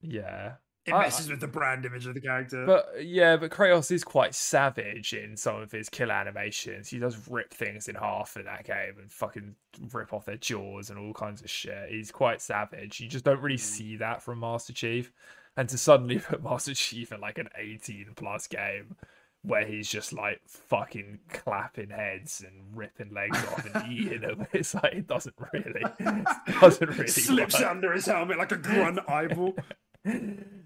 Yeah. 0.00 0.54
it 0.86 0.92
I- 0.92 1.02
messes 1.02 1.28
with 1.28 1.40
the 1.40 1.48
brand 1.48 1.84
image 1.84 2.06
of 2.06 2.14
the 2.14 2.20
character. 2.20 2.64
But 2.66 3.04
yeah, 3.04 3.36
but 3.36 3.50
Kratos 3.50 3.90
is 3.90 4.04
quite 4.04 4.34
savage 4.34 5.12
in 5.12 5.36
some 5.36 5.60
of 5.60 5.70
his 5.70 5.88
kill 5.88 6.10
animations. 6.10 6.88
He 6.88 6.98
does 6.98 7.28
rip 7.28 7.52
things 7.52 7.88
in 7.88 7.94
half 7.94 8.36
in 8.36 8.44
that 8.44 8.64
game 8.64 8.94
and 9.00 9.12
fucking 9.12 9.54
rip 9.92 10.12
off 10.12 10.24
their 10.24 10.36
jaws 10.36 10.90
and 10.90 10.98
all 10.98 11.12
kinds 11.12 11.42
of 11.42 11.50
shit. 11.50 11.90
He's 11.90 12.10
quite 12.10 12.40
savage. 12.40 13.00
You 13.00 13.08
just 13.08 13.24
don't 13.24 13.40
really 13.40 13.56
hmm. 13.56 13.60
see 13.60 13.96
that 13.96 14.22
from 14.22 14.40
Master 14.40 14.72
Chief. 14.72 15.12
And 15.56 15.68
to 15.68 15.78
suddenly 15.78 16.18
put 16.20 16.42
Master 16.42 16.74
Chief 16.74 17.12
in 17.12 17.20
like 17.20 17.38
an 17.38 17.48
18 17.56 18.12
plus 18.16 18.46
game 18.46 18.96
where 19.42 19.64
he's 19.64 19.88
just 19.88 20.12
like 20.12 20.40
fucking 20.46 21.18
clapping 21.30 21.90
heads 21.90 22.44
and 22.46 22.76
ripping 22.76 23.12
legs 23.12 23.38
off 23.46 23.66
and 23.74 23.92
eating 23.92 24.20
them, 24.20 24.46
it's 24.52 24.74
like 24.74 24.92
it 24.92 25.06
doesn't 25.06 25.34
really, 25.52 25.82
it 25.98 26.60
doesn't 26.60 26.90
really 26.90 27.08
slips 27.08 27.58
work. 27.58 27.70
under 27.70 27.92
his 27.92 28.06
helmet 28.06 28.38
like 28.38 28.52
a 28.52 28.56
grunt 28.56 28.98
eyeball. 29.08 29.54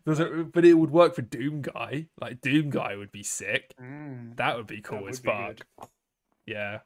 Doesn't, 0.06 0.52
but 0.52 0.64
it 0.64 0.74
would 0.74 0.90
work 0.90 1.14
for 1.14 1.22
Doom 1.22 1.62
Guy. 1.62 2.06
Like 2.20 2.40
Doom 2.40 2.70
Guy 2.70 2.94
would 2.96 3.10
be 3.12 3.22
sick. 3.22 3.74
Mm. 3.80 4.36
That 4.36 4.56
would 4.56 4.66
be 4.66 4.80
cool 4.80 5.00
That 5.04 5.08
as 5.10 5.20
be 5.20 5.28
fuck. 5.28 5.66
good. 5.78 5.88
Yeah. 6.46 6.78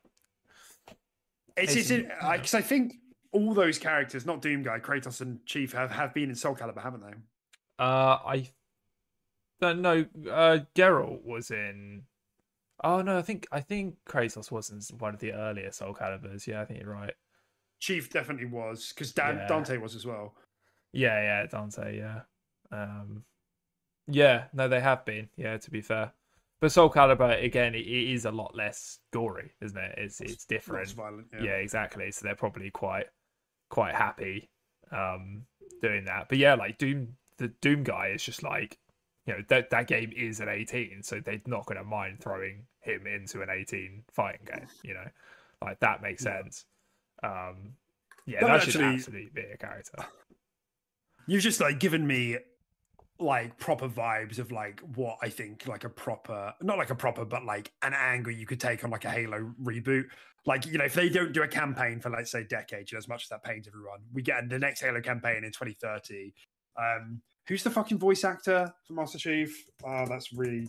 It's, 1.57 1.75
it's, 1.75 1.91
It's- 1.91 2.09
because 2.33 2.55
I 2.55 2.63
think 2.63 2.95
all 3.33 3.55
those 3.55 3.79
characters, 3.79 4.25
not 4.25 4.41
Doom 4.41 4.63
Guy, 4.63 4.79
Kratos, 4.79 5.21
and 5.21 5.45
Chief, 5.45 5.73
have, 5.73 5.91
have 5.91 6.15
been 6.15 6.31
in 6.31 6.35
Soul 6.37 6.55
Calibur, 6.55 6.83
haven't 6.83 7.03
they? 7.03 7.13
Uh, 7.79 8.19
I 8.25 8.49
don't 9.61 9.83
know. 9.83 10.07
Uh, 10.31 10.61
Geralt 10.75 11.25
was 11.25 11.51
in. 11.51 12.03
Oh 12.85 13.03
no, 13.03 13.19
I 13.19 13.23
think 13.23 13.47
I 13.51 13.61
think 13.61 13.97
Kratos 14.09 14.53
was 14.53 14.71
in 14.71 14.81
one 14.99 15.15
of 15.15 15.21
the 15.21 15.33
earlier 15.33 15.73
Soul 15.73 15.95
Calibers. 15.95 16.47
Yeah, 16.47 16.61
I 16.63 16.65
think 16.65 16.81
you're 16.81 16.93
right. 16.93 17.15
Chief 17.81 18.09
definitely 18.11 18.47
was 18.47 18.93
because 18.95 19.13
Dan- 19.13 19.37
Yeah. 19.39 19.47
Dante 19.49 19.77
was 19.79 19.97
as 19.97 20.07
well. 20.07 20.35
Yeah, 20.93 21.21
yeah, 21.21 21.47
Dante. 21.47 21.97
Yeah. 21.99 22.21
Um. 22.73 23.25
Yeah, 24.07 24.45
no, 24.55 24.69
they 24.69 24.81
have 24.81 25.05
been. 25.05 25.29
Yeah, 25.37 25.59
to 25.59 25.71
be 25.71 25.83
fair, 25.83 26.13
but 26.61 26.73
Soul 26.73 26.91
Calibur 26.91 27.43
again, 27.45 27.75
it, 27.75 27.81
it 27.87 28.13
is 28.13 28.25
a 28.25 28.31
lot 28.31 28.55
less 28.55 29.01
gory, 29.13 29.53
isn't 29.61 29.77
it? 29.79 29.95
It's 29.99 30.21
it's 30.21 30.45
different. 30.47 30.89
violent. 30.93 31.27
yeah. 31.35 31.43
Yeah. 31.43 31.51
exactly 31.57 32.11
so 32.11 32.25
they're 32.25 32.35
probably 32.35 32.71
quite 32.71 33.07
quite 33.71 33.95
happy 33.95 34.49
um 34.93 35.43
doing 35.83 36.07
that 36.07 36.27
but 36.31 36.39
yeah 36.39 36.55
like 36.55 36.79
doom 36.79 37.09
the 37.37 37.49
doom 37.61 37.83
guy 37.83 38.09
is 38.15 38.23
just 38.23 38.43
like 38.43 38.79
you 39.27 39.35
know 39.35 39.41
that 39.49 39.69
that 39.69 39.87
game 39.87 40.11
is 40.17 40.41
an 40.41 40.49
18 40.49 41.03
so 41.03 41.21
they're 41.21 41.43
not 41.47 41.67
going 41.67 41.77
to 41.77 41.85
mind 41.85 42.19
throwing 42.21 42.65
him 42.81 43.07
into 43.07 43.43
an 43.43 43.49
18 43.51 44.05
fighting 44.11 44.41
game 44.47 44.67
you 44.83 44.95
know 44.95 45.05
like 45.63 45.79
that 45.81 46.01
makes 46.01 46.25
Yeah. 46.25 46.41
sense 46.43 46.65
um 47.23 47.75
yeah 48.25 48.41
That 48.41 48.47
that, 48.47 48.53
would 48.65 48.73
should 48.73 48.81
absolutely 48.81 49.31
be 49.35 49.43
a 49.53 49.59
character 49.59 49.99
You've 51.27 51.43
just 51.43 51.61
like 51.61 51.79
given 51.79 52.07
me 52.07 52.39
like 53.21 53.59
proper 53.59 53.89
vibes 53.89 54.39
of 54.39 54.53
like 54.53 54.81
what 54.95 55.19
I 55.23 55.29
think 55.29 55.67
like 55.67 55.85
a 55.85 55.89
proper, 55.89 56.55
not 56.63 56.79
like 56.79 56.91
a 56.91 56.95
proper, 56.95 57.25
but 57.25 57.45
like 57.45 57.73
an 57.83 57.95
angle 57.95 58.33
you 58.33 58.47
could 58.47 58.61
take 58.61 58.85
on 58.85 58.91
like 58.91 59.05
a 59.05 59.11
Halo 59.11 59.53
reboot. 59.63 60.05
Like, 60.47 60.67
you 60.67 60.79
know, 60.79 60.85
if 60.85 60.95
they 60.95 61.09
don't 61.09 61.33
do 61.33 61.43
a 61.43 61.49
campaign 61.49 62.01
for, 62.01 62.11
let's 62.11 62.31
say, 62.31 62.45
decades, 62.45 62.91
you 62.91 62.97
know, 62.97 63.01
as 63.01 63.09
much 63.09 63.25
as 63.25 63.29
that 63.29 63.43
pains 63.43 63.67
everyone, 63.67 64.01
we 64.13 64.23
get 64.23 64.49
the 64.49 64.59
next 64.59 64.81
Halo 64.81 65.01
campaign 65.01 65.45
in 65.45 65.53
2030. 65.53 66.33
Um, 66.79 67.21
who's 67.47 67.63
the 67.63 67.71
fucking 67.71 67.99
voice 67.99 68.25
actor 68.25 68.73
for 68.87 68.93
Master 68.93 69.19
Chief? 69.19 69.67
Oh, 69.85 70.07
that's 70.09 70.33
really, 70.33 70.69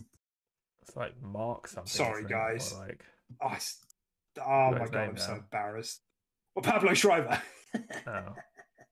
it's 0.82 0.96
like 0.96 1.14
mark 1.22 1.68
something 1.68 1.88
Sorry, 1.88 2.24
isn't 2.24 2.30
it? 2.30 2.34
Or, 2.34 2.52
guys. 2.52 2.74
like 2.78 3.04
oh, 3.40 4.42
oh 4.44 4.70
my 4.72 4.86
God, 4.86 4.96
I'm 4.96 5.16
so 5.16 5.34
embarrassed. 5.34 6.00
Well, 6.54 6.62
Pablo 6.62 6.94
Schreiber. 6.94 7.40
oh 8.06 8.34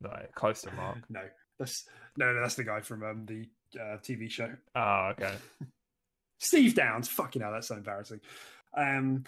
like 0.02 0.32
close 0.34 0.62
to 0.62 0.72
mark 0.74 0.98
no, 1.11 1.22
that's, 1.59 1.84
no, 2.18 2.32
no, 2.34 2.40
that's 2.42 2.54
the 2.56 2.64
guy 2.64 2.80
from 2.80 3.02
um, 3.02 3.24
the 3.26 3.46
uh, 3.78 3.96
TV 3.98 4.30
show. 4.30 4.50
oh 4.74 5.12
okay 5.12 5.34
Steve 6.40 6.74
Downes, 6.74 7.08
fucking 7.08 7.42
hell, 7.42 7.52
that's 7.52 7.66
so 7.68 7.74
embarrassing. 7.74 8.20
Um, 8.76 9.24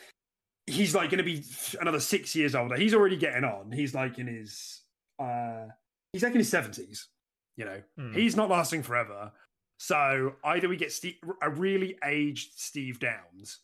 he's 0.66 0.94
like 0.94 1.10
going 1.10 1.18
to 1.18 1.24
be 1.24 1.42
another 1.80 1.98
six 1.98 2.36
years 2.36 2.54
older. 2.54 2.76
He's 2.76 2.94
already 2.94 3.16
getting 3.16 3.42
on. 3.42 3.72
He's 3.72 3.94
like 3.96 4.18
in 4.20 4.28
his, 4.28 4.82
uh, 5.18 5.66
he's 6.12 6.22
like 6.22 6.32
in 6.32 6.38
his 6.38 6.48
seventies. 6.48 7.08
You 7.56 7.64
know, 7.64 7.82
Hmm. 7.98 8.12
he's 8.12 8.36
not 8.36 8.48
lasting 8.48 8.84
forever. 8.84 9.32
So 9.80 10.36
either 10.44 10.68
we 10.68 10.76
get 10.76 10.92
Steve, 10.92 11.16
a 11.42 11.50
really 11.50 11.98
aged 12.04 12.52
Steve 12.58 13.00
Downes, 13.00 13.58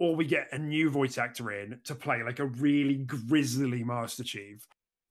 or 0.00 0.16
we 0.16 0.24
get 0.24 0.48
a 0.52 0.58
new 0.58 0.90
voice 0.90 1.16
actor 1.16 1.52
in 1.52 1.78
to 1.84 1.94
play 1.94 2.22
like 2.24 2.40
a 2.40 2.46
really 2.46 2.96
grizzly 2.96 3.84
Master 3.84 4.24
Chief, 4.24 4.66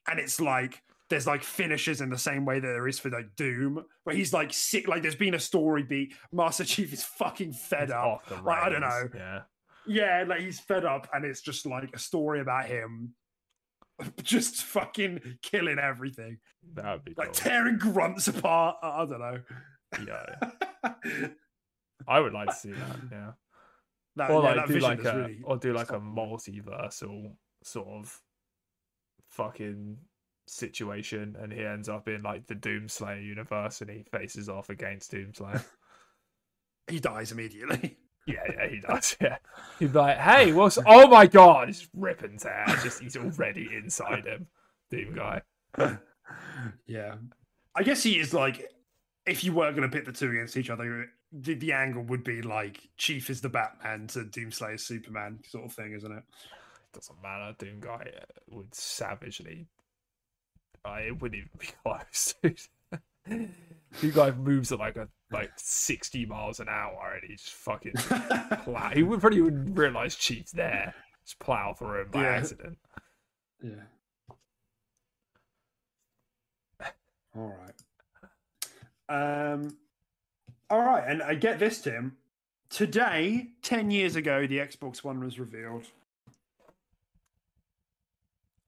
and 0.09 0.19
it's 0.19 0.41
like 0.41 0.81
there's 1.13 1.27
like 1.27 1.43
finishes 1.43 2.01
in 2.01 2.09
the 2.09 2.17
same 2.17 2.43
way 2.43 2.59
that 2.59 2.65
there 2.67 2.87
is 2.87 2.97
for 2.97 3.11
like 3.11 3.35
Doom, 3.35 3.85
where 4.03 4.15
he's 4.15 4.33
like 4.33 4.51
sick. 4.51 4.87
Like 4.87 5.03
there's 5.03 5.13
been 5.15 5.35
a 5.35 5.39
story 5.39 5.83
beat. 5.83 6.15
Master 6.31 6.65
Chief 6.65 6.91
is 6.91 7.03
fucking 7.03 7.53
fed 7.53 7.83
It's 7.83 7.93
up. 7.93 8.23
Like, 8.43 8.63
I 8.63 8.69
don't 8.69 8.81
know. 8.81 9.09
yeah 9.15 9.41
Yeah, 9.85 10.23
like 10.27 10.39
he's 10.41 10.59
fed 10.59 10.85
up, 10.85 11.07
and 11.13 11.23
it's 11.23 11.41
just 11.41 11.67
like 11.67 11.91
a 11.93 11.99
story 11.99 12.39
about 12.41 12.65
him 12.65 13.13
just 14.23 14.63
fucking 14.63 15.21
killing 15.43 15.77
everything, 15.77 16.39
that 16.73 16.91
would 16.93 17.05
be 17.05 17.13
cool. 17.13 17.25
like 17.25 17.33
tearing 17.33 17.77
grunts 17.77 18.27
apart. 18.27 18.77
I 18.81 19.05
don't 19.05 19.19
know. 19.19 19.39
yeah 20.07 20.49
I 22.07 22.19
would 22.19 22.33
like 22.33 22.49
to 22.49 22.55
see 22.55 22.71
that. 22.71 22.97
Yeah, 23.11 23.31
That- 24.15 24.31
or 24.31 24.41
yeah, 24.43 24.53
like 24.55 24.67
do 24.67 24.79
like 24.79 25.03
a 25.05 25.15
really 25.15 25.39
or 25.43 25.57
do 25.57 25.73
like 25.73 25.91
a 25.91 25.99
multiversal 25.99 27.35
sort 27.63 27.87
of 27.87 28.19
fucking 29.29 29.97
situation, 30.45 31.35
and 31.39 31.51
he 31.51 31.63
ends 31.63 31.89
up 31.89 32.07
in 32.07 32.21
like 32.21 32.47
the 32.47 32.55
Doomslayer 32.55 33.23
universe, 33.23 33.81
and 33.81 33.89
he 33.89 34.03
faces 34.03 34.49
off 34.49 34.69
against 34.69 35.11
Doomslayer. 35.11 35.63
He 36.89 36.99
dies 36.99 37.31
immediately. 37.31 37.97
yeah, 38.27 38.43
yeah, 38.45 38.67
he 38.67 38.81
does. 38.81 39.15
Yeah, 39.21 39.37
he's 39.79 39.95
like, 39.95 40.17
hey, 40.17 40.51
what's? 40.51 40.77
Oh 40.85 41.07
my 41.07 41.25
god, 41.27 41.69
he's 41.69 41.87
ripping 41.95 42.37
tear. 42.37 42.65
Just 42.83 43.01
he's 43.01 43.15
already 43.15 43.69
inside 43.73 44.25
him, 44.25 44.47
Doom 44.91 45.15
guy. 45.15 45.41
yeah, 46.85 47.15
I 47.73 47.83
guess 47.83 48.03
he 48.03 48.19
is 48.19 48.33
like, 48.33 48.69
if 49.25 49.45
you 49.45 49.53
were 49.53 49.71
going 49.71 49.89
to 49.89 49.89
pit 49.89 50.03
the 50.03 50.11
two 50.11 50.31
against 50.31 50.57
each 50.57 50.69
other, 50.69 51.05
the, 51.31 51.55
the 51.55 51.71
angle 51.71 52.03
would 52.03 52.23
be 52.23 52.41
like 52.41 52.81
Chief 52.97 53.29
is 53.29 53.41
the 53.41 53.49
Batman 53.49 54.07
to 54.07 54.19
Doomslayer 54.19 54.79
Superman 54.79 55.39
sort 55.47 55.65
of 55.65 55.73
thing, 55.73 55.93
isn't 55.93 56.11
it? 56.11 56.17
it? 56.17 56.23
Doesn't 56.93 57.21
matter. 57.23 57.55
Doom 57.57 57.79
guy 57.79 58.11
uh, 58.15 58.25
would 58.49 58.73
savagely. 58.75 59.67
Uh, 60.85 60.97
it 61.07 61.21
wouldn't 61.21 61.37
even 61.39 61.49
be 61.57 61.67
close. 61.83 62.35
dude. 62.41 62.59
Doom 64.01 64.11
guy 64.11 64.31
moves 64.31 64.71
at 64.71 64.79
like 64.79 64.95
a 64.97 65.07
like 65.31 65.51
sixty 65.55 66.25
miles 66.25 66.59
an 66.59 66.67
hour, 66.67 67.13
and 67.19 67.29
he 67.29 67.35
just 67.35 67.51
fucking 67.53 67.93
plow. 68.63 68.89
He 68.93 69.03
would 69.03 69.19
probably 69.21 69.41
wouldn't 69.41 69.77
realize 69.77 70.15
Chief's 70.15 70.51
there. 70.51 70.93
Just 71.23 71.39
plow 71.39 71.73
through 71.73 72.01
him 72.01 72.07
by 72.11 72.23
Yeah. 72.23 72.29
accident. 72.29 72.77
Yeah. 73.63 73.71
All 77.35 77.55
right. 79.09 79.53
Um. 79.53 79.77
All 80.69 80.81
right, 80.81 81.03
and 81.07 81.21
I 81.21 81.35
get 81.35 81.59
this, 81.59 81.81
Tim. 81.81 82.17
Today, 82.69 83.49
ten 83.61 83.91
years 83.91 84.15
ago, 84.15 84.47
the 84.47 84.57
Xbox 84.57 85.03
One 85.03 85.23
was 85.23 85.39
revealed. 85.39 85.85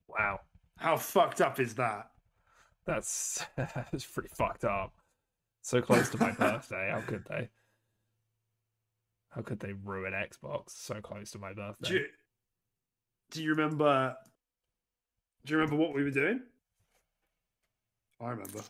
Wow, 0.08 0.42
How 0.78 0.98
fucked 0.98 1.42
up 1.42 1.60
is 1.60 1.76
that? 1.76 2.12
that's 2.86 3.44
that's 3.56 4.06
pretty 4.06 4.30
fucked 4.34 4.64
up. 4.64 4.94
So 5.62 5.82
close 5.82 6.10
to 6.10 6.20
my 6.20 6.32
birthday. 6.40 6.90
How 6.92 7.02
could 7.02 7.26
they? 7.30 7.50
How 9.30 9.42
could 9.42 9.60
they 9.60 9.74
ruin 9.74 10.14
Xbox 10.14 10.70
so 10.70 11.02
close 11.02 11.32
to 11.32 11.40
my 11.40 11.52
birthday? 11.54 11.90
Do 11.90 11.94
you, 11.96 12.06
do 13.32 13.44
you 13.44 13.50
remember? 13.52 14.16
Do 15.46 15.54
you 15.54 15.58
remember 15.60 15.76
what 15.82 15.94
we 15.94 16.04
were 16.04 16.12
doing? 16.12 16.42
I 18.22 18.30
remember. 18.30 18.62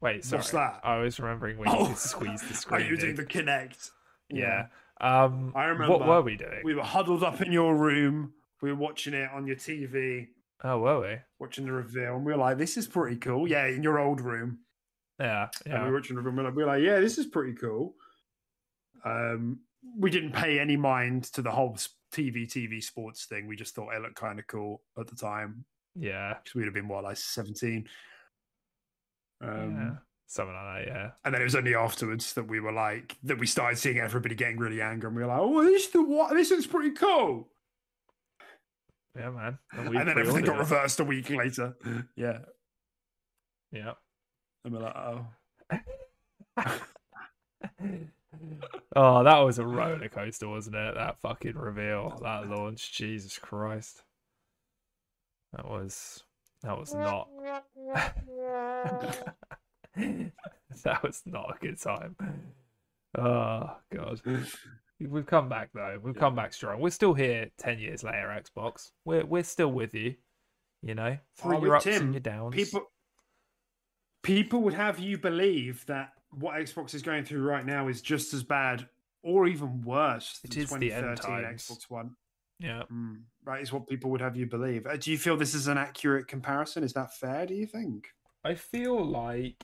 Wait, 0.00 0.24
sorry. 0.24 0.38
What's 0.40 0.50
that? 0.50 0.80
I 0.84 0.98
was 0.98 1.18
remembering 1.18 1.56
when 1.58 1.68
you 1.70 1.76
Oh. 1.76 1.86
could 1.86 1.96
squeeze 1.96 2.42
the 2.42 2.54
screen. 2.54 2.82
Are 2.82 2.84
you 2.84 2.96
doing 2.96 3.14
the 3.14 3.24
Kinect? 3.24 3.90
Yeah. 4.28 4.66
Um, 5.00 5.52
I 5.56 5.64
remember. 5.64 5.96
What 5.96 6.06
were 6.06 6.22
we 6.22 6.36
doing? 6.36 6.60
We 6.64 6.74
were 6.74 6.82
huddled 6.82 7.22
up 7.24 7.40
in 7.40 7.52
your 7.52 7.74
room. 7.74 8.34
We 8.62 8.70
were 8.72 8.78
watching 8.78 9.14
it 9.14 9.30
on 9.32 9.46
your 9.46 9.56
TV. 9.56 10.28
Oh, 10.62 10.78
were 10.78 11.00
we? 11.00 11.16
watching 11.38 11.66
the 11.66 11.72
reveal, 11.72 12.16
and 12.16 12.24
we 12.24 12.32
were 12.32 12.38
like, 12.38 12.56
"This 12.58 12.76
is 12.76 12.86
pretty 12.86 13.16
cool." 13.16 13.46
Yeah, 13.48 13.66
in 13.66 13.82
your 13.82 13.98
old 13.98 14.20
room, 14.20 14.60
Yeah, 15.18 15.48
and 15.66 15.74
we 15.74 15.78
yeah. 15.80 15.86
were 15.88 15.94
watching 15.94 16.16
the 16.16 16.22
reveal. 16.22 16.46
and 16.46 16.56
We 16.56 16.62
were 16.62 16.68
like, 16.70 16.82
"Yeah, 16.82 17.00
this 17.00 17.18
is 17.18 17.26
pretty 17.26 17.52
cool." 17.54 17.94
Um, 19.04 19.60
we 19.98 20.10
didn't 20.10 20.32
pay 20.32 20.58
any 20.58 20.76
mind 20.76 21.24
to 21.34 21.42
the 21.42 21.50
whole 21.50 21.76
TV 22.12 22.46
TV 22.46 22.82
sports 22.82 23.26
thing. 23.26 23.46
We 23.46 23.56
just 23.56 23.74
thought 23.74 23.92
it 23.94 24.00
looked 24.00 24.14
kind 24.16 24.38
of 24.38 24.46
cool 24.46 24.82
at 24.98 25.06
the 25.08 25.16
time 25.16 25.64
Yeah, 25.94 26.34
because 26.42 26.54
we'd 26.54 26.64
have 26.64 26.72
been 26.74 26.88
what 26.88 27.04
like 27.04 27.18
seventeen. 27.18 27.86
Um, 29.42 29.76
yeah. 29.76 29.90
Something 30.26 30.54
like 30.54 30.86
that, 30.86 30.90
yeah. 30.90 31.10
And 31.24 31.34
then 31.34 31.42
it 31.42 31.44
was 31.44 31.54
only 31.54 31.74
afterwards 31.74 32.32
that 32.32 32.48
we 32.48 32.58
were 32.60 32.72
like 32.72 33.16
that 33.24 33.38
we 33.38 33.46
started 33.46 33.76
seeing 33.76 33.98
everybody 33.98 34.34
getting 34.34 34.56
really 34.58 34.80
angry, 34.80 35.08
and 35.08 35.16
we 35.16 35.22
were 35.22 35.28
like, 35.28 35.40
"Oh, 35.40 35.62
this 35.64 35.88
the 35.88 36.02
what? 36.02 36.32
This 36.32 36.50
looks 36.50 36.66
pretty 36.66 36.92
cool." 36.92 37.50
Yeah, 39.16 39.30
man. 39.30 39.58
And, 39.72 39.94
then 39.94 40.08
everything 40.08 40.44
got 40.44 40.56
it. 40.56 40.58
reversed 40.58 40.98
a 41.00 41.04
week 41.04 41.30
later. 41.30 41.76
yeah, 42.16 42.38
Yeah. 43.70 43.92
and 44.64 44.74
we're 44.74 44.80
like, 44.80 44.96
"Oh, 44.96 45.26
oh, 48.96 49.22
that 49.24 49.38
was 49.38 49.58
a 49.58 49.66
roller 49.66 50.08
coaster, 50.08 50.48
wasn't 50.48 50.76
it? 50.76 50.94
That 50.96 51.20
fucking 51.20 51.56
reveal, 51.56 52.18
that 52.22 52.48
launch. 52.48 52.92
Jesus 52.92 53.38
Christ. 53.38 54.02
That 55.52 55.68
was 55.68 56.24
that 56.62 56.76
was 56.78 56.92
not 56.94 57.28
that 59.96 61.02
was 61.02 61.22
not 61.24 61.54
a 61.56 61.58
good 61.64 61.80
time. 61.80 62.16
Oh 63.16 63.76
god. 63.94 64.20
We've 65.08 65.26
come 65.26 65.48
back 65.48 65.70
though. 65.74 65.98
We've 66.02 66.14
come 66.16 66.34
back 66.34 66.52
strong. 66.52 66.80
We're 66.80 66.90
still 66.90 67.14
here 67.14 67.50
ten 67.58 67.78
years 67.78 68.02
later, 68.04 68.28
Xbox. 68.42 68.90
We're 69.04 69.24
we're 69.24 69.42
still 69.44 69.72
with 69.72 69.94
you. 69.94 70.14
You 70.82 70.94
know? 70.94 71.16
Through 71.36 71.56
Oh, 71.56 71.64
your 71.64 71.76
ups 71.76 71.84
Tim, 71.84 72.02
and 72.02 72.12
your 72.14 72.20
downs. 72.20 72.54
people 72.54 72.82
people 74.22 74.62
would 74.62 74.74
have 74.74 74.98
you 74.98 75.18
believe 75.18 75.84
that 75.86 76.10
what 76.30 76.56
Xbox 76.56 76.94
is 76.94 77.02
going 77.02 77.24
through 77.24 77.42
right 77.42 77.64
now 77.64 77.88
is 77.88 78.00
just 78.02 78.34
as 78.34 78.42
bad 78.42 78.88
or 79.22 79.46
even 79.46 79.80
worse 79.82 80.40
It 80.44 80.50
than 80.52 80.62
is 80.62 80.70
the 80.70 80.92
end 80.92 81.16
2013 81.16 81.30
times. 81.44 81.62
Xbox 81.68 81.90
One. 81.90 82.16
Yeah. 82.58 82.82
Mm, 82.92 83.22
right, 83.44 83.62
is 83.62 83.72
what 83.72 83.88
people 83.88 84.10
would 84.10 84.20
have 84.20 84.36
you 84.36 84.46
believe. 84.46 84.86
Uh, 84.86 84.96
do 84.96 85.10
you 85.10 85.18
feel 85.18 85.36
this 85.36 85.54
is 85.54 85.66
an 85.66 85.76
accurate 85.78 86.28
comparison? 86.28 86.84
Is 86.84 86.92
that 86.94 87.14
fair? 87.14 87.46
Do 87.46 87.54
you 87.54 87.66
think? 87.66 88.08
I 88.44 88.54
feel 88.54 89.04
like 89.04 89.56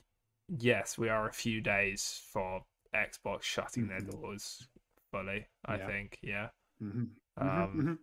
yes, 0.59 0.97
we 0.97 1.09
are 1.09 1.27
a 1.27 1.33
few 1.33 1.61
days 1.61 2.21
for 2.31 2.61
Xbox 2.95 3.43
shutting 3.43 3.87
their 3.87 4.01
Mhm. 4.01 4.11
doors 4.11 4.67
fully. 5.11 5.45
I 5.65 5.77
Yeah. 5.77 5.87
think, 5.87 6.17
yeah. 6.21 6.47
hmm 6.79 7.03
Um, 7.37 7.99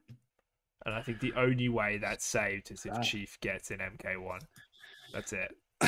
and 0.87 0.95
I 0.95 1.03
think 1.03 1.21
the 1.21 1.33
only 1.35 1.69
way 1.69 1.99
that's 1.99 2.25
saved 2.25 2.71
is 2.71 2.85
if. 2.87 3.01
Chief 3.03 3.39
gets 3.41 3.71
in 3.71 3.79
MK1. 3.79 4.41
That's 5.13 5.33
it. 5.33 5.55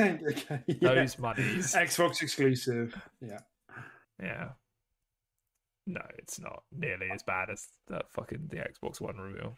okay, 0.00 0.62
yeah. 0.66 0.94
Those 0.94 1.18
monies. 1.18 1.74
Xbox 1.74 2.22
exclusive. 2.22 2.94
Yeah. 3.20 3.40
Yeah. 4.22 4.48
No, 5.86 6.02
it's 6.18 6.38
not 6.38 6.64
nearly 6.72 7.08
as 7.10 7.22
bad 7.22 7.48
as 7.50 7.66
that 7.88 8.10
fucking 8.10 8.48
the 8.50 8.56
Xbox 8.56 9.00
One 9.00 9.16
reveal. 9.16 9.56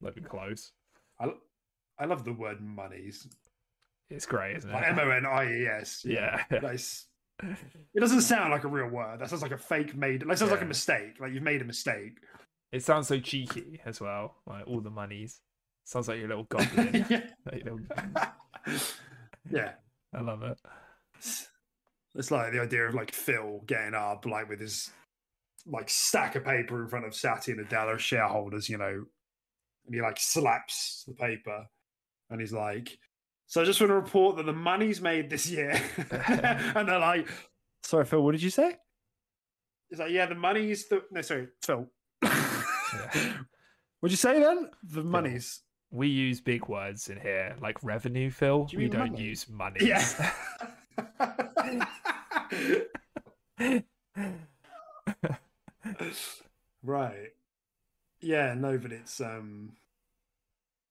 Not 0.00 0.12
even 0.16 0.24
close. 0.28 0.72
I, 1.20 1.28
I 1.98 2.04
love 2.04 2.24
the 2.24 2.32
word 2.32 2.60
monies. 2.60 3.26
It's 4.10 4.26
great, 4.26 4.58
isn't 4.58 4.70
it? 4.70 4.74
M 4.86 4.98
O 4.98 5.10
N 5.10 5.26
I 5.26 5.44
E 5.50 5.66
S. 5.66 6.04
Yeah. 6.06 6.44
Nice. 6.62 7.06
It 7.42 8.00
doesn't 8.00 8.22
sound 8.22 8.52
like 8.52 8.64
a 8.64 8.68
real 8.68 8.88
word. 8.88 9.20
That 9.20 9.28
sounds 9.28 9.42
like 9.42 9.52
a 9.52 9.58
fake 9.58 9.94
made. 9.94 10.22
That 10.26 10.38
sounds 10.38 10.50
like 10.50 10.62
a 10.62 10.66
mistake. 10.66 11.20
Like 11.20 11.32
you've 11.32 11.42
made 11.42 11.62
a 11.62 11.66
mistake. 11.66 12.18
It 12.72 12.82
sounds 12.82 13.08
so 13.08 13.18
cheeky 13.20 13.80
as 13.84 14.00
well. 14.00 14.36
Like 14.46 14.66
all 14.66 14.80
the 14.80 14.90
monies. 14.90 15.40
Sounds 15.84 16.08
like 16.08 16.18
your 16.18 16.28
little 16.28 16.44
goblin. 16.44 17.06
yeah. 17.10 17.22
Like 17.50 17.64
little- 17.64 17.80
yeah. 19.50 19.72
I 20.14 20.20
love 20.20 20.42
it. 20.42 20.58
It's 22.14 22.30
like 22.30 22.52
the 22.52 22.60
idea 22.60 22.88
of 22.88 22.94
like 22.94 23.12
Phil 23.12 23.60
getting 23.66 23.94
up 23.94 24.24
like 24.24 24.48
with 24.48 24.60
his 24.60 24.90
like 25.66 25.90
stack 25.90 26.34
of 26.34 26.44
paper 26.44 26.82
in 26.82 26.88
front 26.88 27.04
of 27.06 27.14
Satya 27.14 27.54
Nadella 27.56 27.98
shareholders, 27.98 28.68
you 28.68 28.78
know, 28.78 29.04
and 29.86 29.94
he 29.94 30.00
like 30.00 30.18
slaps 30.18 31.04
the 31.06 31.14
paper 31.14 31.66
and 32.30 32.40
he's 32.40 32.52
like, 32.52 32.98
So 33.46 33.62
I 33.62 33.64
just 33.64 33.80
want 33.80 33.90
to 33.90 33.94
report 33.94 34.36
that 34.36 34.46
the 34.46 34.52
money's 34.52 35.00
made 35.00 35.30
this 35.30 35.48
year. 35.48 35.80
and 36.10 36.88
they're 36.88 36.98
like, 36.98 37.28
Sorry, 37.82 38.04
Phil, 38.04 38.22
what 38.22 38.32
did 38.32 38.42
you 38.42 38.50
say? 38.50 38.76
He's 39.88 40.00
like, 40.00 40.10
Yeah, 40.10 40.26
the 40.26 40.34
money's 40.34 40.88
the 40.88 41.02
no, 41.10 41.22
sorry, 41.22 41.48
Phil. 41.64 41.86
What'd 42.22 44.12
you 44.12 44.16
say 44.16 44.40
then? 44.40 44.70
The 44.82 45.04
money's 45.04 45.62
We 45.90 46.08
use 46.08 46.40
big 46.40 46.66
words 46.68 47.08
in 47.08 47.20
here, 47.20 47.54
like 47.60 47.82
revenue, 47.84 48.30
Phil. 48.30 48.64
Do 48.64 48.78
we 48.78 48.88
don't 48.88 49.12
money? 49.12 49.22
use 49.22 49.48
money. 49.48 49.78
Yeah. 49.80 50.32
right. 56.82 57.32
Yeah, 58.20 58.54
no, 58.54 58.76
but 58.78 58.92
it's 58.92 59.20
um 59.20 59.72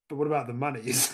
but 0.08 0.16
what 0.18 0.28
about 0.28 0.48
the 0.48 0.54
monies? 0.54 1.14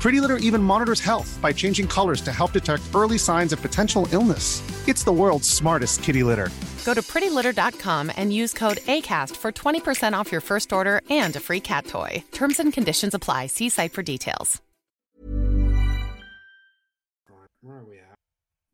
Pretty 0.00 0.20
Litter 0.20 0.36
even 0.36 0.62
monitors 0.62 1.00
health 1.00 1.38
by 1.42 1.52
changing 1.52 1.88
colors 1.88 2.20
to 2.20 2.32
help 2.32 2.52
detect 2.52 2.82
early 2.94 3.18
signs 3.18 3.52
of 3.52 3.60
potential 3.60 4.06
illness. 4.12 4.62
It's 4.86 5.02
the 5.02 5.12
world's 5.12 5.48
smartest 5.48 6.02
kitty 6.04 6.22
litter. 6.22 6.50
Go 6.84 6.94
to 6.94 7.02
prettylitter.com 7.02 8.12
and 8.16 8.32
use 8.32 8.52
code 8.54 8.78
ACAST 8.78 9.36
for 9.36 9.52
20% 9.52 10.12
off 10.14 10.30
your 10.32 10.40
first 10.40 10.72
order 10.72 11.02
and 11.10 11.34
a 11.36 11.40
free 11.40 11.60
cat 11.60 11.86
toy. 11.86 12.22
Terms 12.30 12.60
and 12.60 12.72
conditions 12.72 13.12
apply. 13.12 13.48
See 13.48 13.68
site 13.68 13.92
for 13.92 14.02
details. 14.02 14.62
Right, 17.28 17.48
where 17.62 17.78
are 17.78 17.84
we 17.84 17.98
at? 17.98 18.14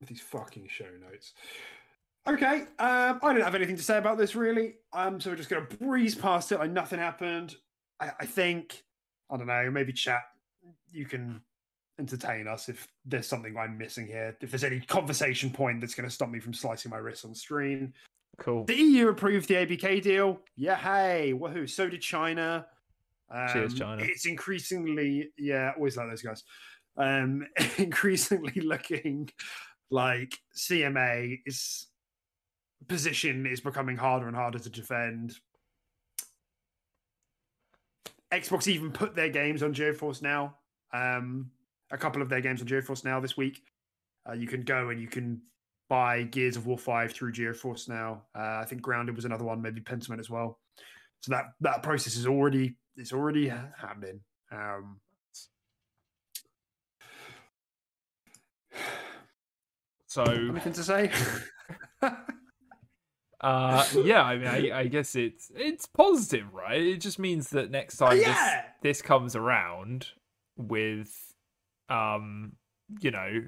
With 0.00 0.10
these 0.10 0.20
fucking 0.20 0.68
show 0.68 0.90
notes. 1.10 1.32
Okay, 2.28 2.60
um, 2.78 3.20
I 3.22 3.32
don't 3.32 3.40
have 3.40 3.54
anything 3.54 3.76
to 3.76 3.82
say 3.82 3.96
about 3.96 4.18
this 4.18 4.34
really. 4.34 4.74
Um, 4.92 5.20
so 5.20 5.30
we're 5.30 5.36
just 5.36 5.48
gonna 5.48 5.66
breeze 5.80 6.14
past 6.14 6.52
it 6.52 6.58
like 6.58 6.70
nothing 6.70 6.98
happened. 6.98 7.56
I, 7.98 8.10
I 8.20 8.26
think 8.26 8.84
I 9.30 9.38
don't 9.38 9.46
know, 9.46 9.70
maybe 9.70 9.94
chat. 9.94 10.22
You 10.94 11.06
can 11.06 11.40
entertain 11.98 12.48
us 12.48 12.68
if 12.68 12.88
there's 13.04 13.26
something 13.26 13.56
I'm 13.56 13.78
missing 13.78 14.06
here. 14.06 14.36
If 14.40 14.50
there's 14.50 14.64
any 14.64 14.80
conversation 14.80 15.50
point 15.50 15.80
that's 15.80 15.94
going 15.94 16.08
to 16.08 16.14
stop 16.14 16.30
me 16.30 16.40
from 16.40 16.54
slicing 16.54 16.90
my 16.90 16.98
wrists 16.98 17.24
on 17.24 17.34
screen. 17.34 17.92
Cool. 18.38 18.64
The 18.64 18.74
EU 18.74 19.08
approved 19.08 19.48
the 19.48 19.54
ABK 19.54 20.02
deal. 20.02 20.40
Yeah, 20.56 20.76
hey, 20.76 21.32
woohoo! 21.36 21.68
So 21.70 21.88
did 21.88 22.00
China. 22.00 22.66
Um, 23.30 23.48
Cheers, 23.52 23.74
China. 23.74 24.02
It's 24.02 24.26
increasingly, 24.26 25.30
yeah, 25.38 25.72
always 25.76 25.96
like 25.96 26.08
those 26.10 26.22
guys. 26.22 26.42
Um, 26.96 27.46
increasingly 27.78 28.60
looking 28.60 29.30
like 29.90 30.38
CMA 30.56 31.40
is 31.46 31.86
position 32.88 33.46
is 33.46 33.60
becoming 33.60 33.96
harder 33.96 34.26
and 34.26 34.36
harder 34.36 34.58
to 34.58 34.70
defend. 34.70 35.36
Xbox 38.32 38.66
even 38.66 38.90
put 38.90 39.14
their 39.14 39.28
games 39.28 39.62
on 39.62 39.72
GeForce 39.72 40.20
now. 40.20 40.56
Um, 40.94 41.50
a 41.90 41.98
couple 41.98 42.22
of 42.22 42.28
their 42.28 42.40
games 42.40 42.60
on 42.62 42.68
GeForce 42.68 43.04
now 43.04 43.20
this 43.20 43.36
week. 43.36 43.62
Uh, 44.28 44.32
you 44.32 44.46
can 44.46 44.62
go 44.62 44.88
and 44.88 45.00
you 45.00 45.08
can 45.08 45.42
buy 45.90 46.22
Gears 46.22 46.56
of 46.56 46.66
War 46.66 46.78
Five 46.78 47.12
through 47.12 47.32
GeForce 47.32 47.88
now. 47.88 48.22
Uh, 48.34 48.60
I 48.62 48.64
think 48.64 48.80
Grounded 48.80 49.16
was 49.16 49.24
another 49.26 49.44
one, 49.44 49.60
maybe 49.60 49.80
Pentiment 49.80 50.20
as 50.20 50.30
well. 50.30 50.58
So 51.20 51.32
that 51.32 51.46
that 51.60 51.82
process 51.82 52.16
is 52.16 52.26
already 52.26 52.76
it's 52.96 53.12
already 53.12 53.48
happening. 53.48 54.20
Um, 54.52 55.00
So 60.06 60.22
anything 60.22 60.72
to 60.74 60.84
say? 60.84 61.10
Uh, 63.40 63.84
yeah, 64.04 64.22
I 64.22 64.38
mean, 64.38 64.46
I, 64.46 64.78
I 64.80 64.86
guess 64.86 65.14
it's 65.14 65.52
it's 65.54 65.84
positive, 65.84 66.54
right? 66.54 66.80
It 66.80 67.02
just 67.02 67.18
means 67.18 67.50
that 67.50 67.70
next 67.70 67.98
time 67.98 68.18
Yeah. 68.18 68.62
this 68.82 69.00
this 69.00 69.02
comes 69.02 69.36
around 69.36 70.06
with, 70.56 71.12
um, 71.88 72.52
you 73.00 73.10
know, 73.10 73.42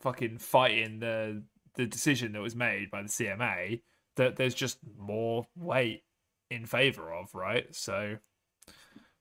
fucking 0.00 0.38
fighting 0.38 1.00
the 1.00 1.42
the 1.76 1.86
decision 1.86 2.32
that 2.32 2.40
was 2.40 2.56
made 2.56 2.90
by 2.90 3.02
the 3.02 3.08
CMA, 3.08 3.80
that 4.16 4.36
there's 4.36 4.54
just 4.54 4.78
more 4.98 5.46
weight 5.56 6.02
in 6.50 6.66
favor 6.66 7.12
of, 7.12 7.32
right? 7.34 7.72
So, 7.74 8.16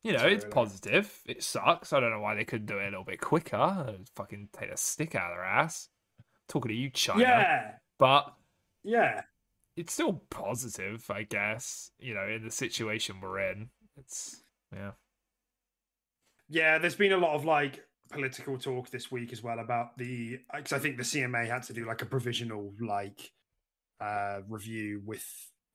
you 0.02 0.14
know, 0.14 0.26
it's 0.26 0.46
positive. 0.46 1.14
It 1.26 1.44
sucks. 1.44 1.94
I 1.94 2.00
don't 2.00 2.12
know 2.12 2.22
why 2.22 2.36
they 2.36 2.46
couldn't 2.46 2.66
do 2.66 2.78
it 2.80 2.84
a 2.84 2.86
little 2.86 3.04
bit 3.04 3.22
quicker. 3.22 3.96
Fucking 4.16 4.50
take 4.58 4.72
a 4.72 4.78
stick 4.78 5.14
out 5.16 5.32
of 5.32 5.38
their 5.38 5.46
ass. 5.46 5.90
Talking 6.48 6.70
to 6.70 6.76
you, 6.76 6.90
China. 6.90 7.22
Yeah, 7.22 7.72
But 8.00 8.34
yeah. 8.84 9.22
it's 9.78 9.94
still 9.94 10.24
positive, 10.32 11.06
I 11.12 11.24
guess. 11.24 11.92
You 12.00 12.16
know, 12.16 12.28
in 12.28 12.44
the 12.44 12.52
situation 12.52 13.22
we're 13.22 13.40
in, 13.52 13.70
it's 13.98 14.44
yeah, 14.74 14.92
Yeah, 16.50 16.78
there's 16.80 16.96
been 16.96 17.12
a 17.12 17.18
lot 17.18 17.36
of 17.36 17.46
like 17.46 17.86
political 18.12 18.58
talk 18.58 18.90
this 18.90 19.12
week 19.12 19.32
as 19.32 19.44
well 19.44 19.60
about 19.60 19.98
the 19.98 20.40
because 20.56 20.74
I 20.74 20.80
think 20.80 20.98
the 20.98 21.04
CMA 21.04 21.48
had 21.48 21.64
to 21.64 21.74
do 21.74 21.86
like 21.86 22.02
a 22.02 22.06
provisional 22.08 22.74
like 22.82 23.32
uh 24.02 24.40
review 24.48 25.02
with 25.06 25.26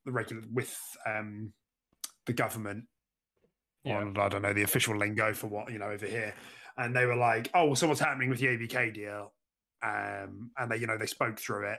the 0.05 0.13
regular 0.13 0.43
with 0.53 0.77
um 1.07 1.53
the 2.27 2.33
government 2.33 2.85
Yeah. 3.85 3.99
on 3.99 4.17
I 4.19 4.29
don't 4.29 4.43
know 4.43 4.53
the 4.53 4.63
official 4.63 4.97
lingo 4.97 5.33
for 5.33 5.47
what 5.47 5.71
you 5.71 5.79
know 5.79 5.91
over 5.91 6.07
here, 6.07 6.35
and 6.77 6.95
they 6.97 7.07
were 7.07 7.17
like, 7.17 7.51
oh, 7.55 7.75
so 7.75 7.87
what's 7.87 8.01
happening 8.01 8.31
with 8.31 8.41
the 8.41 8.47
ABK 8.47 8.95
deal? 8.95 9.33
Um, 9.83 10.51
and 10.59 10.71
they 10.71 10.79
you 10.79 10.87
know 10.87 10.99
they 10.99 11.07
spoke 11.07 11.39
through 11.39 11.71
it. 11.71 11.79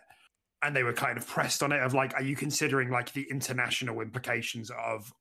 And 0.61 0.75
they 0.75 0.83
were 0.83 0.93
kind 0.93 1.17
of 1.17 1.27
pressed 1.27 1.61
on 1.61 1.71
it 1.71 1.81
of 1.81 1.93
like, 1.93 2.15
are 2.15 2.23
you 2.23 2.35
considering 2.35 2.89
like 2.89 3.11
the 3.11 3.27
international 3.29 4.01
implications 4.01 4.71
of 4.71 5.11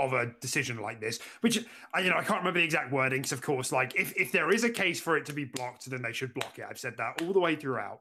of 0.00 0.12
a 0.12 0.32
decision 0.40 0.80
like 0.80 1.00
this, 1.00 1.18
which 1.40 1.64
I, 1.94 2.00
you 2.00 2.10
know, 2.10 2.16
I 2.16 2.22
can't 2.22 2.40
remember 2.40 2.60
the 2.60 2.64
exact 2.64 2.92
wordings. 2.92 3.32
Of 3.32 3.42
course, 3.42 3.72
like 3.72 3.94
if 3.94 4.16
if 4.16 4.32
there 4.32 4.50
is 4.50 4.64
a 4.64 4.70
case 4.70 5.00
for 5.00 5.16
it 5.16 5.26
to 5.26 5.32
be 5.32 5.44
blocked, 5.44 5.88
then 5.90 6.02
they 6.02 6.12
should 6.12 6.34
block 6.34 6.58
it. 6.58 6.66
I've 6.68 6.78
said 6.78 6.96
that 6.98 7.22
all 7.22 7.32
the 7.32 7.40
way 7.40 7.56
throughout. 7.56 8.00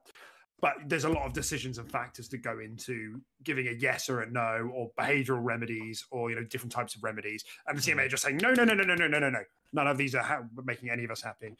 But 0.61 0.73
there's 0.87 1.05
a 1.05 1.09
lot 1.09 1.25
of 1.25 1.33
decisions 1.33 1.77
and 1.77 1.89
factors 1.89 2.27
that 2.29 2.39
go 2.39 2.59
into 2.59 3.21
giving 3.43 3.67
a 3.67 3.71
yes 3.71 4.09
or 4.09 4.21
a 4.21 4.29
no, 4.29 4.69
or 4.73 4.91
behavioural 4.99 5.43
remedies, 5.43 6.05
or 6.11 6.29
you 6.29 6.35
know, 6.35 6.43
different 6.43 6.71
types 6.71 6.95
of 6.95 7.03
remedies. 7.03 7.45
And 7.65 7.77
the 7.77 7.81
CMA 7.81 8.05
are 8.05 8.09
just 8.09 8.23
saying 8.23 8.37
no, 8.37 8.53
no, 8.53 8.65
no, 8.65 8.73
no, 8.73 8.83
no, 8.83 8.95
no, 8.95 9.07
no, 9.07 9.19
no, 9.19 9.29
no. 9.29 9.43
None 9.71 9.87
of 9.87 9.97
these 9.97 10.15
are 10.15 10.23
ha- 10.23 10.43
making 10.65 10.89
any 10.89 11.05
of 11.05 11.11
us 11.11 11.21
happy. 11.21 11.55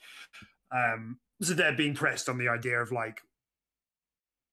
Um, 0.72 1.20
so 1.42 1.54
they're 1.54 1.76
being 1.76 1.94
pressed 1.94 2.28
on 2.28 2.38
the 2.38 2.50
idea 2.50 2.82
of 2.82 2.92
like, 2.92 3.22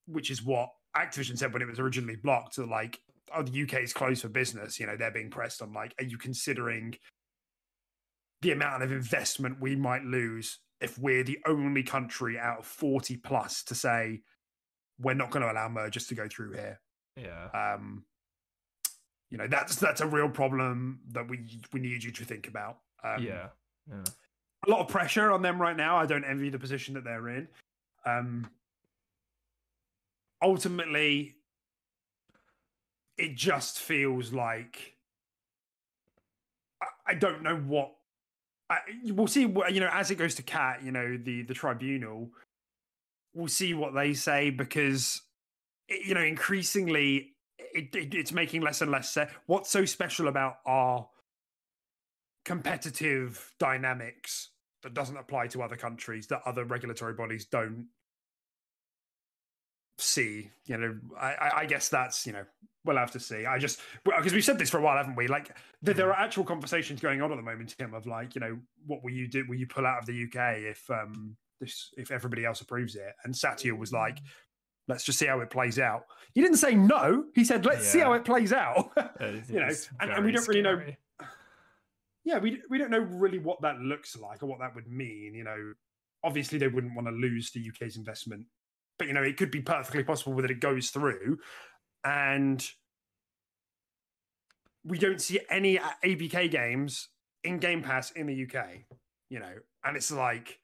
which 0.06 0.30
is 0.30 0.44
what 0.44 0.70
Activision 0.96 1.36
said 1.36 1.52
when 1.52 1.62
it 1.62 1.68
was 1.68 1.80
originally 1.80 2.16
blocked. 2.16 2.54
So 2.54 2.64
like, 2.64 3.00
oh, 3.34 3.42
the 3.42 3.62
UK 3.62 3.82
is 3.82 3.92
closed 3.92 4.22
for 4.22 4.28
business. 4.28 4.78
You 4.78 4.86
know, 4.86 4.96
they're 4.96 5.10
being 5.10 5.30
pressed 5.30 5.62
on 5.62 5.72
like, 5.72 5.94
are 5.98 6.04
you 6.04 6.18
considering 6.18 6.96
the 8.42 8.52
amount 8.52 8.82
of 8.82 8.92
investment 8.92 9.60
we 9.60 9.76
might 9.76 10.04
lose 10.04 10.58
if 10.80 10.98
we're 10.98 11.24
the 11.24 11.38
only 11.46 11.82
country 11.82 12.38
out 12.38 12.58
of 12.58 12.66
40 12.66 13.16
plus 13.18 13.62
to 13.64 13.74
say 13.74 14.22
we're 15.00 15.14
not 15.14 15.30
going 15.30 15.42
to 15.42 15.50
allow 15.50 15.68
mergers 15.68 16.06
to 16.08 16.14
go 16.14 16.28
through 16.28 16.52
here? 16.52 16.80
yeah, 17.16 17.48
Um, 17.74 18.04
you 19.30 19.38
know, 19.38 19.46
that's 19.48 19.76
that's 19.76 20.00
a 20.00 20.06
real 20.06 20.28
problem 20.28 21.00
that 21.12 21.28
we 21.28 21.60
we 21.72 21.80
need 21.80 22.04
you 22.04 22.12
to 22.12 22.24
think 22.24 22.46
about. 22.46 22.78
Um, 23.02 23.22
yeah, 23.22 23.48
yeah, 23.90 24.04
a 24.66 24.70
lot 24.70 24.80
of 24.80 24.88
pressure 24.88 25.32
on 25.32 25.42
them 25.42 25.60
right 25.60 25.76
now. 25.76 25.96
I 25.96 26.06
don't 26.06 26.24
envy 26.24 26.50
the 26.50 26.58
position 26.58 26.94
that 26.94 27.04
they're 27.04 27.28
in. 27.28 27.48
Um, 28.04 28.50
ultimately, 30.42 31.35
it 33.18 33.34
just 33.34 33.78
feels 33.78 34.32
like 34.32 34.96
I, 36.82 36.86
I 37.08 37.14
don't 37.14 37.42
know 37.42 37.56
what. 37.56 37.92
I, 38.68 38.78
we'll 39.04 39.26
see. 39.28 39.46
what- 39.46 39.72
You 39.72 39.80
know, 39.80 39.90
as 39.92 40.10
it 40.10 40.16
goes 40.16 40.34
to 40.36 40.42
CAT, 40.42 40.82
you 40.82 40.92
know, 40.92 41.16
the 41.16 41.42
the 41.42 41.54
tribunal, 41.54 42.30
we'll 43.34 43.48
see 43.48 43.74
what 43.74 43.94
they 43.94 44.12
say 44.14 44.50
because 44.50 45.22
you 45.88 46.14
know, 46.14 46.22
increasingly, 46.22 47.36
it, 47.58 47.94
it, 47.94 48.12
it's 48.12 48.32
making 48.32 48.60
less 48.60 48.80
and 48.82 48.90
less 48.90 49.08
sense. 49.10 49.30
What's 49.46 49.70
so 49.70 49.84
special 49.84 50.26
about 50.26 50.56
our 50.66 51.08
competitive 52.44 53.52
dynamics 53.60 54.50
that 54.82 54.94
doesn't 54.94 55.16
apply 55.16 55.46
to 55.48 55.62
other 55.62 55.76
countries 55.76 56.26
that 56.28 56.42
other 56.46 56.64
regulatory 56.64 57.12
bodies 57.14 57.44
don't 57.44 57.86
see 59.98 60.50
you 60.66 60.76
know 60.76 60.94
I- 61.18 61.52
i 61.56 61.66
guess 61.66 61.88
that's 61.88 62.26
you 62.26 62.32
know 62.34 62.44
we'll 62.86 62.96
have 62.96 63.10
to 63.12 63.20
see. 63.20 63.44
I 63.46 63.58
just 63.58 63.80
because 64.04 64.32
we've 64.32 64.44
said 64.44 64.58
this 64.58 64.70
for 64.70 64.78
a 64.78 64.82
while 64.82 64.96
haven't 64.96 65.16
we? 65.16 65.28
Like 65.28 65.56
there, 65.82 65.94
there 65.94 66.08
are 66.08 66.18
actual 66.18 66.44
conversations 66.44 67.00
going 67.00 67.20
on 67.20 67.32
at 67.32 67.36
the 67.36 67.42
moment 67.42 67.74
tim 67.76 67.94
of 67.94 68.06
like 68.06 68.34
you 68.34 68.40
know 68.40 68.58
what 68.86 69.02
will 69.02 69.12
you 69.12 69.28
do? 69.28 69.44
Will 69.48 69.56
you 69.56 69.66
pull 69.66 69.86
out 69.86 69.98
of 69.98 70.06
the 70.06 70.24
uk 70.24 70.56
if 70.58 70.88
um 70.90 71.36
this 71.60 71.90
if 71.96 72.10
everybody 72.10 72.44
else 72.44 72.60
approves 72.60 72.94
it? 72.94 73.14
And 73.24 73.36
satya 73.36 73.74
was 73.74 73.92
like 73.92 74.18
let's 74.88 75.04
just 75.04 75.18
see 75.18 75.26
how 75.26 75.40
it 75.40 75.50
plays 75.50 75.78
out. 75.78 76.04
He 76.32 76.40
didn't 76.40 76.58
say 76.58 76.74
no. 76.74 77.24
He 77.34 77.44
said 77.44 77.66
let's 77.66 77.86
see 77.86 77.98
how 77.98 78.12
it 78.12 78.24
plays 78.24 78.52
out. 78.52 78.90
You 79.20 79.60
know 79.60 79.68
and, 80.00 80.10
and 80.10 80.24
we 80.24 80.32
don't 80.32 80.46
really 80.48 80.62
know 80.62 80.80
yeah, 82.26 82.38
we 82.38 82.60
we 82.68 82.76
don't 82.76 82.90
know 82.90 82.98
really 82.98 83.38
what 83.38 83.62
that 83.62 83.78
looks 83.78 84.16
like 84.18 84.42
or 84.42 84.46
what 84.46 84.58
that 84.58 84.74
would 84.74 84.88
mean. 84.88 85.32
You 85.32 85.44
know, 85.44 85.74
obviously 86.24 86.58
they 86.58 86.66
wouldn't 86.66 86.94
want 86.94 87.06
to 87.06 87.12
lose 87.12 87.52
the 87.52 87.70
UK's 87.70 87.96
investment, 87.96 88.46
but 88.98 89.06
you 89.06 89.14
know, 89.14 89.22
it 89.22 89.36
could 89.36 89.52
be 89.52 89.62
perfectly 89.62 90.02
possible 90.02 90.34
that 90.42 90.50
it 90.50 90.60
goes 90.60 90.90
through, 90.90 91.38
and 92.04 92.68
we 94.84 94.98
don't 94.98 95.20
see 95.20 95.40
any 95.50 95.78
ABK 96.04 96.50
games 96.50 97.08
in 97.42 97.58
Game 97.58 97.82
Pass 97.82 98.10
in 98.12 98.26
the 98.26 98.44
UK. 98.44 98.84
You 99.30 99.40
know, 99.40 99.54
and 99.84 99.96
it's 99.96 100.10
like. 100.10 100.60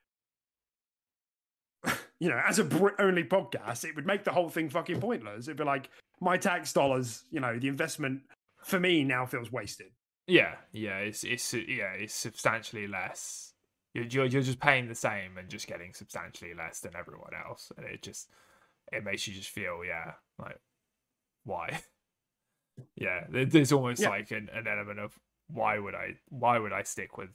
You 2.21 2.29
know, 2.29 2.41
as 2.47 2.61
a 2.61 2.65
Brit 2.65 2.95
only 3.01 3.25
podcast, 3.25 3.83
it 3.83 3.97
would 3.97 4.07
make 4.07 4.23
the 4.23 4.31
whole 4.31 4.49
thing 4.49 4.69
fucking 4.69 5.01
pointless. 5.01 5.49
It'd 5.49 5.57
be 5.57 5.65
like 5.65 5.91
my 6.21 6.37
tax 6.37 6.73
dollars, 6.73 7.25
you 7.33 7.41
know, 7.41 7.59
the 7.59 7.67
investment 7.67 8.23
for 8.63 8.79
me 8.79 9.03
now 9.03 9.27
feels 9.27 9.51
wasted. 9.51 9.89
Yeah, 10.27 10.55
yeah, 10.73 10.99
it's 10.99 11.25
it's 11.25 11.53
yeah, 11.53 11.93
it's 11.95 12.15
substantially 12.15 12.87
less. 12.87 13.55
You're, 13.93 14.05
you're 14.05 14.27
you're 14.27 14.43
just 14.43 14.61
paying 14.61 14.89
the 14.89 14.95
same 14.95 15.37
and 15.37 15.49
just 15.49 15.67
getting 15.67 15.93
substantially 15.95 16.55
less 16.55 16.81
than 16.81 16.95
everyone 16.97 17.33
else, 17.47 17.73
and 17.77 17.85
it 17.85 18.03
just 18.03 18.29
it 18.93 19.05
makes 19.05 19.27
you 19.27 19.35
just 19.35 19.51
feel 19.51 19.81
yeah, 19.85 20.13
like 20.39 20.59
why? 21.45 21.81
Yeah, 22.97 23.27
there's 23.29 23.71
almost 23.71 24.01
Yeah. 24.01 24.09
like 24.09 24.31
an, 24.31 24.49
an 24.53 24.67
element 24.67 24.99
of 24.99 25.19
why 25.49 25.79
would 25.79 25.95
I 25.95 26.15
why 26.31 26.59
would 26.59 26.73
I 26.73 26.83
stick 26.85 27.19
with 27.19 27.29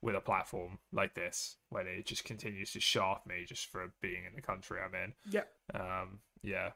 with 0.00 0.14
a 0.14 0.20
platform 0.20 0.78
like 0.92 1.14
this 1.14 1.56
when 1.70 1.86
it 1.88 2.06
just 2.06 2.24
continues 2.24 2.70
to 2.72 2.80
shaft 2.80 3.26
me 3.26 3.44
just 3.46 3.66
for 3.66 3.92
being 4.00 4.24
in 4.24 4.34
the 4.36 4.40
country 4.42 4.78
I'm 4.80 4.94
in. 4.94 5.12
Yeah. 5.28 5.42
Um, 5.74 6.20
yeah, 6.42 6.70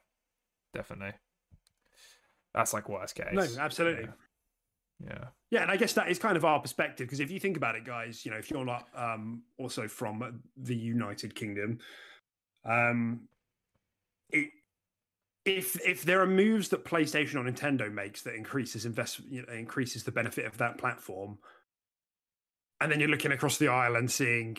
definitely. 0.75 1.13
That's 2.53 2.73
like 2.75 2.89
worst 2.89 3.15
case. 3.15 3.29
No, 3.33 3.47
absolutely. 3.63 4.09
Yeah. 5.01 5.09
yeah. 5.09 5.25
Yeah, 5.51 5.63
and 5.63 5.71
I 5.71 5.77
guess 5.77 5.93
that 5.93 6.09
is 6.09 6.19
kind 6.19 6.37
of 6.37 6.45
our 6.45 6.61
perspective 6.61 7.07
because 7.07 7.21
if 7.21 7.31
you 7.31 7.39
think 7.39 7.57
about 7.57 7.77
it, 7.77 7.85
guys, 7.85 8.25
you 8.25 8.33
know, 8.33 8.39
if 8.39 8.51
you're 8.51 8.65
not 8.65 8.89
um, 8.95 9.43
also 9.59 9.87
from 9.87 10.43
the 10.57 10.77
United 10.77 11.35
Kingdom, 11.37 11.79
um, 12.65 13.29
it, 14.31 14.51
if 15.45 15.81
if 15.87 16.05
there 16.05 16.21
are 16.21 16.27
moves 16.27 16.69
that 16.69 16.85
PlayStation 16.85 17.37
or 17.37 17.51
Nintendo 17.51 17.93
makes 17.93 18.23
that 18.23 18.35
increases 18.35 18.85
invest, 18.85 19.21
you 19.31 19.43
know, 19.43 19.53
increases 19.53 20.05
the 20.05 20.13
benefit 20.13 20.47
of 20.47 20.59
that 20.59 20.79
platform, 20.79 21.39
and 22.81 22.91
then 22.91 23.01
you're 23.01 23.09
looking 23.09 23.33
across 23.33 23.59
the 23.59 23.69
aisle 23.69 23.97
and 23.97 24.11
seeing 24.11 24.59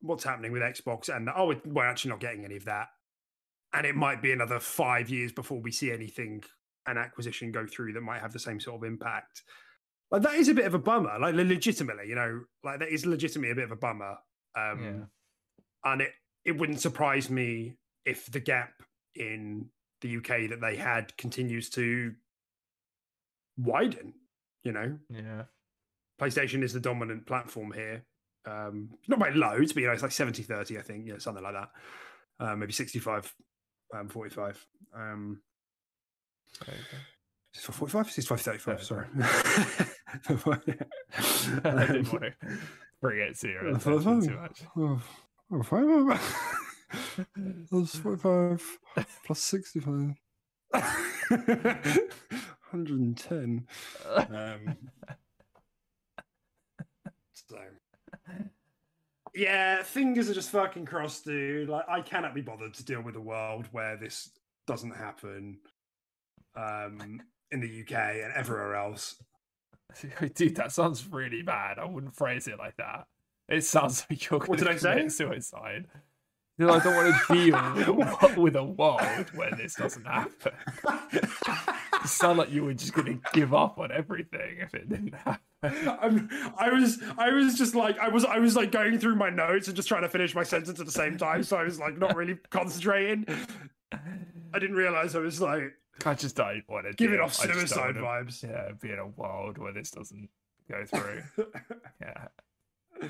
what's 0.00 0.24
happening 0.24 0.52
with 0.52 0.62
Xbox, 0.62 1.14
and 1.14 1.28
oh, 1.34 1.54
we're 1.64 1.86
actually 1.86 2.10
not 2.10 2.20
getting 2.20 2.44
any 2.44 2.56
of 2.56 2.64
that, 2.66 2.88
and 3.72 3.86
it 3.86 3.96
might 3.96 4.22
be 4.22 4.32
another 4.32 4.60
five 4.60 5.10
years 5.10 5.32
before 5.32 5.60
we 5.60 5.72
see 5.72 5.90
anything 5.90 6.42
an 6.86 6.96
acquisition 6.96 7.52
go 7.52 7.66
through 7.66 7.92
that 7.92 8.00
might 8.00 8.20
have 8.20 8.32
the 8.32 8.38
same 8.38 8.60
sort 8.60 8.76
of 8.76 8.84
impact. 8.84 9.42
Like 10.10 10.22
that 10.22 10.34
is 10.34 10.48
a 10.48 10.54
bit 10.54 10.64
of 10.64 10.74
a 10.74 10.78
bummer. 10.78 11.18
Like 11.20 11.34
legitimately, 11.34 12.08
you 12.08 12.14
know, 12.14 12.42
like 12.64 12.80
that 12.80 12.88
is 12.88 13.06
legitimately 13.06 13.52
a 13.52 13.54
bit 13.54 13.64
of 13.64 13.72
a 13.72 13.76
bummer. 13.76 14.16
Um, 14.56 14.82
Yeah. 14.82 15.04
And 15.92 16.02
it 16.02 16.12
it 16.44 16.52
wouldn't 16.52 16.80
surprise 16.80 17.30
me 17.30 17.76
if 18.04 18.26
the 18.26 18.40
gap 18.40 18.82
in 19.14 19.70
the 20.00 20.16
UK 20.16 20.48
that 20.50 20.60
they 20.60 20.76
had 20.76 21.16
continues 21.16 21.68
to 21.70 22.14
widen. 23.58 24.14
You 24.64 24.72
know, 24.72 24.98
Yeah. 25.08 25.44
PlayStation 26.20 26.62
is 26.62 26.72
the 26.72 26.80
dominant 26.80 27.26
platform 27.26 27.72
here. 27.72 28.04
Um, 28.46 28.90
not 29.08 29.18
by 29.18 29.30
loads, 29.30 29.72
but 29.72 29.80
you 29.80 29.86
know, 29.86 29.92
it's 29.94 30.02
like 30.02 30.12
70 30.12 30.42
30, 30.42 30.78
I 30.78 30.82
think, 30.82 31.06
yeah, 31.06 31.18
something 31.18 31.42
like 31.42 31.54
that. 31.54 31.70
Uh, 32.38 32.56
maybe 32.56 32.72
65, 32.72 33.34
um, 33.94 34.08
45. 34.08 34.66
Um, 34.94 35.40
There 36.66 36.74
you 36.74 36.82
go. 36.90 36.96
is 37.54 37.60
it 37.60 37.64
for 37.64 37.72
45? 37.72 38.10
65, 38.10 38.40
35, 38.40 38.82
sorry. 38.82 39.06
I 41.64 41.86
didn't 41.86 42.12
want 42.12 42.22
to 42.22 42.34
bring 43.00 43.18
it 43.20 43.38
to 43.40 43.48
attention 43.68 44.20
too 44.22 44.36
much. 44.36 44.62
Five. 46.90 47.26
45 47.68 48.78
plus 49.24 49.40
65. 49.40 50.14
110. 52.70 53.66
Um, 54.16 54.76
so, 57.32 57.56
yeah, 59.34 59.82
fingers 59.82 60.30
are 60.30 60.34
just 60.34 60.50
fucking 60.50 60.86
crossed, 60.86 61.24
dude. 61.24 61.68
Like, 61.68 61.88
I 61.88 62.00
cannot 62.00 62.34
be 62.34 62.40
bothered 62.40 62.74
to 62.74 62.84
deal 62.84 63.02
with 63.02 63.16
a 63.16 63.20
world 63.20 63.66
where 63.72 63.96
this 63.96 64.30
doesn't 64.66 64.94
happen 64.94 65.58
um, 66.54 67.20
in 67.50 67.60
the 67.60 67.82
UK 67.82 67.92
and 67.92 68.32
everywhere 68.34 68.76
else. 68.76 69.16
Dude, 70.34 70.56
that 70.56 70.72
sounds 70.72 71.06
really 71.08 71.42
bad. 71.42 71.78
I 71.78 71.84
wouldn't 71.84 72.14
phrase 72.14 72.46
it 72.46 72.58
like 72.58 72.76
that. 72.76 73.06
It 73.48 73.64
sounds 73.64 74.06
like 74.08 74.30
you're 74.30 74.38
going 74.38 74.58
to 74.60 74.70
I 74.70 74.76
say? 74.76 74.90
commit 74.94 75.12
suicide. 75.12 75.86
I 76.68 76.78
don't 76.78 76.94
want 76.94 77.14
to 77.28 77.34
deal 77.34 78.36
with 78.42 78.56
a 78.56 78.64
world 78.64 79.30
where 79.34 79.50
this 79.52 79.74
doesn't 79.74 80.04
happen. 80.04 80.52
You 82.02 82.06
sound 82.06 82.38
like 82.38 82.50
you 82.50 82.64
were 82.64 82.72
just 82.72 82.94
going 82.94 83.20
to 83.20 83.30
give 83.34 83.52
up 83.52 83.78
on 83.78 83.92
everything 83.92 84.56
if 84.60 84.72
it 84.72 84.88
didn't 84.88 85.12
happen. 85.12 85.40
I'm, 86.00 86.30
I 86.56 86.70
was, 86.70 86.98
I 87.18 87.28
was 87.30 87.58
just 87.58 87.74
like, 87.74 87.98
I 87.98 88.08
was, 88.08 88.24
I 88.24 88.38
was 88.38 88.56
like 88.56 88.72
going 88.72 88.98
through 88.98 89.16
my 89.16 89.28
notes 89.28 89.68
and 89.68 89.76
just 89.76 89.86
trying 89.86 90.00
to 90.00 90.08
finish 90.08 90.34
my 90.34 90.42
sentence 90.42 90.80
at 90.80 90.86
the 90.86 90.92
same 90.92 91.18
time. 91.18 91.42
So 91.42 91.58
I 91.58 91.64
was 91.64 91.78
like, 91.78 91.98
not 91.98 92.16
really 92.16 92.38
concentrating. 92.48 93.26
I 93.92 94.58
didn't 94.58 94.76
realize 94.76 95.14
I 95.14 95.18
was 95.18 95.42
like 95.42 95.74
I 96.06 96.14
just 96.14 96.36
don't 96.36 96.62
want 96.68 96.86
to 96.86 96.92
giving 96.94 97.16
deal. 97.16 97.24
off 97.24 97.38
I 97.40 97.46
just 97.46 97.74
don't 97.74 97.94
suicide 97.94 97.94
vibes. 97.96 98.42
Yeah, 98.42 98.72
be 98.80 98.90
in 98.90 98.98
a 98.98 99.06
world 99.06 99.58
where 99.58 99.72
this 99.72 99.90
doesn't 99.90 100.28
go 100.70 100.84
through. 100.86 101.22
yeah. 102.00 103.08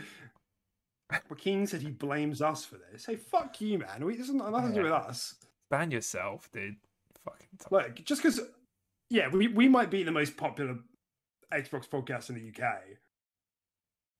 Joaquin 1.28 1.66
said 1.66 1.82
he 1.82 1.90
blames 1.90 2.42
us 2.42 2.64
for 2.64 2.76
this. 2.90 3.06
Hey, 3.06 3.16
fuck 3.16 3.60
you, 3.60 3.78
man. 3.78 4.04
We, 4.04 4.16
this 4.16 4.26
has 4.26 4.34
nothing 4.34 4.68
to 4.68 4.74
do 4.74 4.82
with 4.82 4.92
us. 4.92 5.34
Ban 5.70 5.90
yourself, 5.90 6.50
dude. 6.52 6.76
Fucking 7.24 7.48
Look, 7.70 8.04
just 8.04 8.22
because, 8.22 8.40
yeah, 9.08 9.28
we, 9.28 9.48
we 9.48 9.68
might 9.68 9.90
be 9.90 10.02
the 10.02 10.12
most 10.12 10.36
popular 10.36 10.78
Xbox 11.52 11.88
podcast 11.88 12.30
in 12.30 12.36
the 12.36 12.48
UK. 12.48 12.72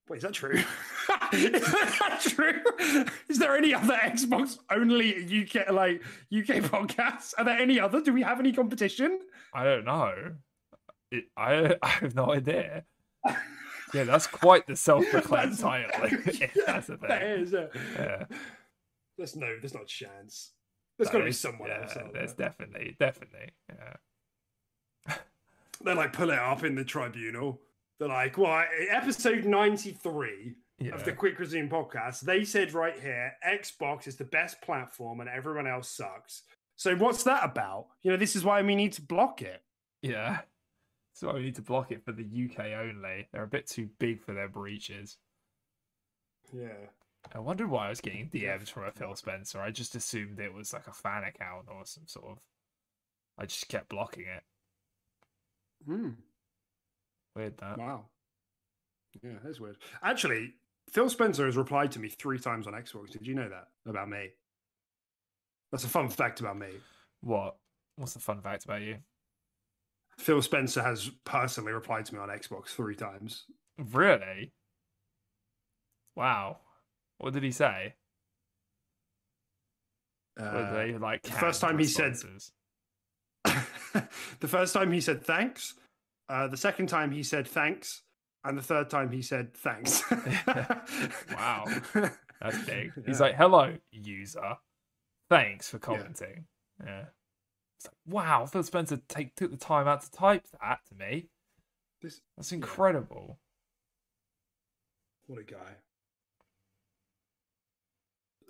Wait, 0.09 0.17
is 0.17 0.23
that 0.25 0.33
true? 0.33 0.57
is 1.33 1.53
that 1.53 2.19
true? 2.21 3.07
Is 3.29 3.39
there 3.39 3.57
any 3.57 3.73
other 3.73 3.95
Xbox 3.95 4.59
only 4.69 5.15
UK 5.43 5.71
like 5.71 6.03
UK 6.37 6.65
podcasts? 6.65 7.33
Are 7.39 7.45
there 7.45 7.57
any 7.59 7.79
other? 7.79 8.01
Do 8.01 8.13
we 8.13 8.23
have 8.23 8.41
any 8.41 8.53
competition? 8.53 9.21
I 9.55 9.63
don't 9.63 9.85
know. 9.85 10.33
It, 11.13 11.27
I 11.37 11.77
I 11.83 11.89
have 11.89 12.17
no 12.17 12.33
idea. 12.33 12.85
Yeah, 13.95 14.05
that's 14.05 14.27
quite 14.27 14.67
the 14.67 14.77
self-proclaimed 14.77 15.59
title. 15.59 15.91
that's 16.67 16.87
That 16.89 17.23
is. 17.23 17.55
Uh, 17.55 17.69
Yeah, 17.97 18.25
There's 19.19 19.37
no. 19.37 19.49
There's 19.61 19.75
not 19.75 19.85
a 19.85 19.87
chance. 19.87 20.53
There's 20.99 21.09
That 21.09 21.13
got 21.13 21.19
to 21.21 21.25
be 21.25 21.33
someone 21.33 21.69
yeah, 21.69 21.83
else. 21.83 21.95
There's 22.13 22.35
there. 22.35 22.49
definitely, 22.49 22.97
definitely. 22.99 23.51
Yeah. 23.69 25.15
They 25.83 25.95
like 25.95 26.13
pull 26.13 26.31
it 26.31 26.39
up 26.39 26.63
in 26.63 26.75
the 26.75 26.85
tribunal. 26.85 27.59
They're 27.99 28.09
like, 28.09 28.37
well, 28.37 28.65
episode 28.91 29.45
93 29.47 30.55
Yeah. 30.79 30.95
of 30.95 31.05
the 31.05 31.13
Quick 31.13 31.39
Resume 31.39 31.69
podcast, 31.71 32.21
they 32.21 32.45
said 32.45 32.75
right 32.75 32.99
here, 33.01 33.33
Xbox 33.47 34.07
is 34.07 34.17
the 34.17 34.25
best 34.25 34.61
platform 34.61 35.21
and 35.21 35.29
everyone 35.29 35.67
else 35.67 35.89
sucks. 35.89 36.43
So 36.77 36.95
what's 36.97 37.23
that 37.25 37.45
about? 37.45 37.87
You 38.03 38.11
know, 38.11 38.17
this 38.19 38.37
is 38.37 38.45
why 38.45 38.61
we 38.63 38.75
need 38.75 38.93
to 38.95 39.03
block 39.03 39.41
it. 39.43 39.63
Yeah. 40.03 40.41
So 41.21 41.35
we 41.35 41.43
need 41.43 41.57
to 41.57 41.63
block 41.63 41.93
it 41.93 42.03
for 42.03 42.13
the 42.13 42.25
UK 42.25 42.69
only. 42.81 43.29
They're 43.31 43.43
a 43.43 43.47
bit 43.47 43.67
too 43.67 43.91
big 43.99 44.23
for 44.23 44.33
their 44.33 44.49
breaches. 44.49 45.19
Yeah. 46.51 46.87
I 47.35 47.39
wondered 47.41 47.69
why 47.69 47.85
I 47.85 47.89
was 47.91 48.01
getting 48.01 48.31
DMs 48.31 48.71
from 48.71 48.85
a 48.85 48.91
Phil 48.91 49.15
Spencer. 49.15 49.61
I 49.61 49.71
just 49.71 49.95
assumed 49.95 50.41
it 50.41 50.55
was 50.55 50.73
like 50.73 50.87
a 50.87 50.95
fan 50.95 51.25
account 51.25 51.67
or 51.69 51.85
some 51.85 52.07
sort 52.07 52.25
of. 52.31 52.39
I 53.37 53.45
just 53.45 53.69
kept 53.69 53.91
blocking 53.91 54.25
it. 54.35 54.43
Hmm. 55.85 56.09
Weird 57.37 57.59
that. 57.59 57.77
Wow. 57.77 58.07
Yeah, 59.23 59.33
that's 59.45 59.61
weird. 59.61 59.77
Actually, 60.03 60.55
Phil 60.89 61.11
Spencer 61.11 61.45
has 61.45 61.57
replied 61.59 61.93
to 61.93 61.99
me 61.99 62.09
three 62.09 62.39
times 62.39 62.67
on 62.67 62.73
Xbox. 62.73 63.11
Did 63.11 63.27
you 63.27 63.35
know 63.35 63.51
that 63.51 63.69
about 63.87 64.09
me? 64.09 64.31
That's 65.71 65.85
a 65.85 65.89
fun 65.89 66.09
fact 66.09 66.41
about 66.41 66.57
me. 66.57 66.71
What? 67.21 67.57
What's 67.97 68.15
the 68.15 68.21
fun 68.21 68.41
fact 68.41 68.65
about 68.65 68.81
you? 68.81 68.97
Phil 70.21 70.43
Spencer 70.43 70.83
has 70.83 71.11
personally 71.25 71.73
replied 71.73 72.05
to 72.07 72.15
me 72.15 72.21
on 72.21 72.29
Xbox 72.29 72.69
three 72.69 72.95
times. 72.95 73.45
Really? 73.79 74.53
Wow. 76.17 76.59
What 77.19 77.33
did 77.33 77.43
he 77.43 77.51
say? 77.51 77.95
Uh, 80.39 80.73
they 80.73 80.97
like 80.97 81.23
the 81.23 81.33
first 81.33 81.61
time 81.61 81.79
he 81.79 81.85
said- 81.87 82.17
the 83.45 84.49
first 84.49 84.73
time 84.75 84.93
he 84.93 85.01
said 85.01 85.25
thanks. 85.25 85.75
Uh, 86.29 86.47
the 86.49 86.57
second 86.57 86.87
time 86.89 87.11
he 87.11 87.23
said 87.23 87.47
thanks. 87.49 88.03
And 88.45 88.57
the 88.57 88.63
third 88.63 88.89
time 88.89 89.11
he 89.11 89.21
said 89.23 89.53
thanks. 89.55 90.03
Wow. 91.35 91.65
That's 92.41 92.65
big. 92.65 92.93
He's 93.07 93.19
Yeah. 93.21 93.27
like, 93.27 93.35
"Hello, 93.37 93.77
user. 93.93 94.57
Thanks 95.29 95.69
for 95.69 95.79
commenting." 95.79 96.47
Yeah. 96.83 97.01
It's 97.03 97.20
like, 97.87 97.95
wow, 98.07 98.47
Phil 98.47 98.63
Spencer 98.63 99.01
take 99.09 99.35
took 99.37 99.51
the 99.51 99.57
time 99.57 99.89
out 99.89 100.03
to 100.03 100.11
type 100.11 100.47
that 100.61 100.81
to 100.89 100.95
me. 100.95 101.29
This, 102.03 102.21
That's 102.37 102.53
incredible. 102.53 103.39
what 105.27 105.39
a 105.39 105.45
guy. 105.45 105.77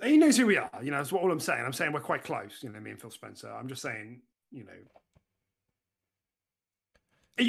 He 0.03 0.17
knows 0.17 0.37
who 0.37 0.47
we 0.47 0.57
are. 0.57 0.71
You 0.83 0.91
know, 0.91 0.97
that's 0.97 1.13
what 1.13 1.23
all 1.23 1.31
I'm 1.31 1.41
saying. 1.41 1.63
I'm 1.65 1.73
saying 1.73 1.93
we're 1.93 2.01
quite 2.01 2.25
close, 2.25 2.59
you 2.63 2.71
know, 2.71 2.81
me 2.81 2.91
and 2.91 3.01
Phil 3.01 3.11
Spencer. 3.11 3.53
I'm 3.53 3.69
just 3.69 3.83
saying, 3.83 4.23
you 4.51 4.65
know. 4.65 4.73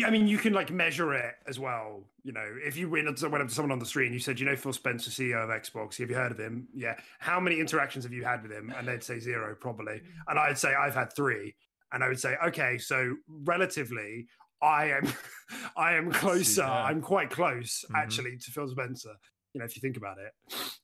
I 0.06 0.10
mean, 0.10 0.28
you 0.28 0.38
can 0.38 0.54
like 0.54 0.72
measure 0.72 1.14
it 1.14 1.36
as 1.48 1.60
well. 1.60 2.04
You 2.24 2.32
know, 2.32 2.46
if 2.66 2.78
you 2.78 2.90
went 2.90 3.10
up 3.10 3.18
to, 3.18 3.28
went 3.30 3.42
up 3.42 3.50
to 3.50 3.54
someone 3.54 3.72
on 3.74 3.80
the 3.80 3.86
street 3.86 4.06
and 4.06 4.14
you 4.14 4.22
said, 4.22 4.40
"You 4.40 4.46
know, 4.46 4.56
Phil 4.56 4.72
Spencer, 4.72 5.10
CEO 5.10 5.44
of 5.44 5.50
Xbox. 5.50 5.98
Have 5.98 6.10
you 6.10 6.16
heard 6.16 6.32
of 6.32 6.40
him? 6.40 6.68
Yeah. 6.74 6.96
How 7.20 7.42
many 7.42 7.60
interactions 7.60 8.06
have 8.06 8.14
you 8.14 8.24
had 8.24 8.42
with 8.42 8.52
him?" 8.54 8.74
And 8.78 8.88
they'd 8.88 9.04
say 9.04 9.20
zero, 9.20 9.54
probably. 9.60 10.02
And 10.28 10.40
I'd 10.40 10.58
say 10.58 10.74
I've 10.74 10.96
had 10.96 11.14
three. 11.14 11.56
And 11.94 12.04
I 12.04 12.08
would 12.08 12.20
say, 12.20 12.36
okay, 12.48 12.78
so 12.78 13.16
relatively, 13.28 14.28
I 14.62 14.86
am, 14.92 15.12
I 15.78 15.94
am 15.94 16.12
closer. 16.12 16.62
Yeah. 16.62 16.84
I'm 16.86 17.02
quite 17.02 17.30
close 17.30 17.84
Mhm. 17.90 17.96
actually 17.98 18.38
to 18.38 18.52
Phil 18.52 18.68
Spencer. 18.70 19.14
You 19.54 19.60
know, 19.60 19.66
if 19.66 19.76
you 19.76 19.82
think 19.82 19.98
about 19.98 20.18
it, 20.18 20.32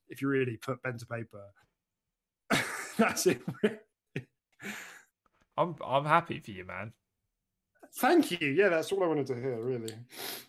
if 0.09 0.21
you 0.21 0.27
really 0.27 0.57
put 0.57 0.81
pen 0.84 0.97
to 0.97 1.05
paper, 1.05 1.45
that's 2.97 3.25
it. 3.27 3.41
I'm 5.55 5.75
I'm 5.84 6.05
happy 6.05 6.39
for 6.39 6.51
you, 6.51 6.65
man. 6.65 6.93
Thank 7.99 8.31
you. 8.31 8.47
Yeah, 8.49 8.69
that's 8.69 8.91
all 8.91 9.03
I 9.03 9.07
wanted 9.07 9.27
to 9.27 9.35
hear. 9.35 9.59
Really. 9.63 9.93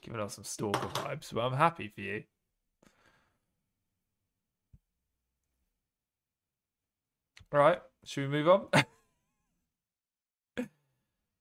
Giving 0.02 0.20
off 0.20 0.32
some 0.32 0.44
stalker 0.44 0.88
vibes, 0.88 1.32
but 1.32 1.40
I'm 1.42 1.56
happy 1.56 1.88
for 1.88 2.00
you. 2.00 2.24
All 7.52 7.60
right, 7.60 7.80
should 8.04 8.30
we 8.30 8.38
move 8.38 8.48
on? 8.48 8.66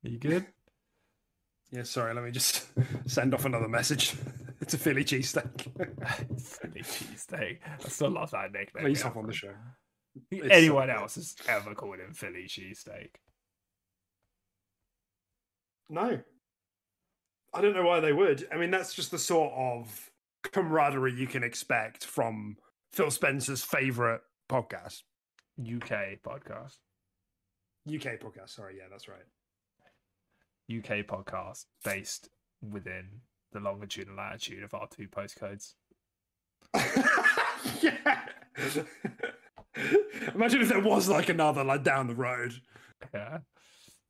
Are 0.08 0.10
you 0.10 0.18
good? 0.20 0.46
Yeah, 1.70 1.84
sorry. 1.84 2.14
Let 2.14 2.24
me 2.24 2.32
just 2.32 2.66
send 3.06 3.34
off 3.34 3.46
another 3.46 3.68
message. 3.68 4.16
It's 4.60 4.74
a 4.74 4.78
Philly 4.80 5.06
cheesesteak. 5.06 5.62
Philly 6.42 6.82
cheesesteak. 6.82 7.60
I 7.64 7.88
still 7.90 8.10
love 8.10 8.32
that 8.32 8.52
nickname. 8.52 8.86
Please 8.86 9.04
hop 9.04 9.16
on 9.16 9.28
the 9.28 9.32
show. 9.32 9.54
It's 10.32 10.48
Anyone 10.50 10.88
good. 10.88 10.96
else 10.96 11.14
has 11.14 11.36
ever 11.48 11.76
called 11.76 12.00
him 12.00 12.12
Philly 12.16 12.46
cheesesteak? 12.48 13.10
No. 15.92 16.20
I 17.54 17.62
don't 17.62 17.76
know 17.76 17.84
why 17.86 18.00
they 18.00 18.12
would. 18.12 18.48
I 18.52 18.58
mean, 18.58 18.72
that's 18.72 18.96
just 18.96 19.12
the 19.12 19.20
sort 19.20 19.54
of 19.54 20.10
camaraderie 20.52 21.14
you 21.14 21.28
can 21.28 21.44
expect 21.44 22.04
from 22.04 22.58
Phil 22.92 23.12
Spencer's 23.12 23.64
favorite 23.64 24.22
podcast. 24.50 25.04
UK 25.62 26.20
podcast. 26.26 26.78
UK 27.88 28.20
podcast. 28.20 28.50
Sorry. 28.50 28.76
Yeah, 28.80 28.86
that's 28.90 29.08
right. 29.08 29.24
UK 30.70 31.06
podcast 31.06 31.66
based 31.84 32.30
within 32.62 33.22
the 33.52 33.60
longitude 33.60 34.08
and 34.08 34.18
latitude 34.18 34.64
of 34.64 34.74
our 34.74 34.88
two 34.88 35.08
postcodes. 35.08 35.74
yeah. 37.82 38.26
Imagine 40.34 40.62
if 40.62 40.70
there 40.70 40.82
was 40.82 41.08
like 41.08 41.30
another 41.30 41.64
like 41.64 41.84
down 41.84 42.08
the 42.08 42.16
road. 42.16 42.54
Yeah. 43.14 43.40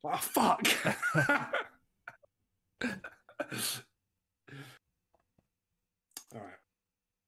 Oh 0.04 0.18
fuck. 0.18 0.66
All 1.16 1.26
right. 6.34 6.54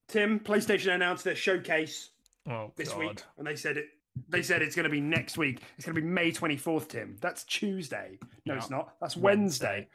Tim, 0.08 0.40
PlayStation 0.40 0.96
announced 0.96 1.24
their 1.24 1.36
showcase 1.36 2.10
Oh 2.50 2.72
this 2.76 2.90
God. 2.90 3.00
week, 3.00 3.24
and 3.38 3.46
they 3.46 3.56
said 3.56 3.78
it. 3.78 3.86
They 4.28 4.42
said 4.42 4.62
it's 4.62 4.76
going 4.76 4.86
to 4.86 4.90
be 4.90 5.02
next 5.02 5.38
week. 5.38 5.62
It's 5.78 5.86
going 5.86 5.96
to 5.96 6.02
be 6.02 6.08
May 6.08 6.32
twenty 6.32 6.58
fourth. 6.58 6.88
Tim, 6.90 7.18
that's 7.22 7.44
Tuesday. 7.44 8.20
No, 8.46 8.54
Yeah. 8.54 8.60
it's 8.60 8.70
not. 8.70 8.94
That's 9.00 9.16
Wednesday. 9.18 9.88
Wednesday. 9.88 9.90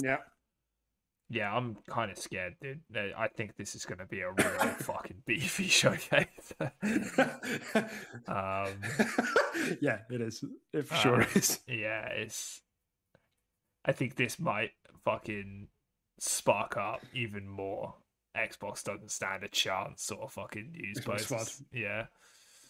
Yeah. 0.00 0.18
yeah, 1.28 1.54
I'm 1.54 1.76
kind 1.88 2.10
of 2.10 2.18
scared, 2.18 2.54
dude. 2.62 2.80
I 2.94 3.28
think 3.28 3.56
this 3.56 3.74
is 3.74 3.84
going 3.84 3.98
to 3.98 4.06
be 4.06 4.20
a 4.20 4.30
real 4.30 4.68
fucking 4.78 5.22
beefy 5.26 5.66
showcase. 5.66 6.52
um, 6.60 6.70
yeah, 9.80 9.98
it 10.10 10.20
is. 10.20 10.44
It 10.72 10.86
for 10.86 10.94
sure 10.94 11.22
um, 11.22 11.26
is. 11.34 11.60
yeah, 11.66 12.06
it's. 12.08 12.62
I 13.84 13.92
think 13.92 14.16
this 14.16 14.38
might 14.38 14.70
fucking 15.04 15.68
spark 16.20 16.76
up 16.76 17.00
even 17.14 17.48
more. 17.48 17.94
Xbox 18.36 18.84
doesn't 18.84 19.10
stand 19.10 19.42
a 19.42 19.48
chance, 19.48 20.04
sort 20.04 20.20
of 20.22 20.32
fucking 20.32 20.72
news 20.72 21.00
posts. 21.00 21.62
Yeah. 21.72 22.06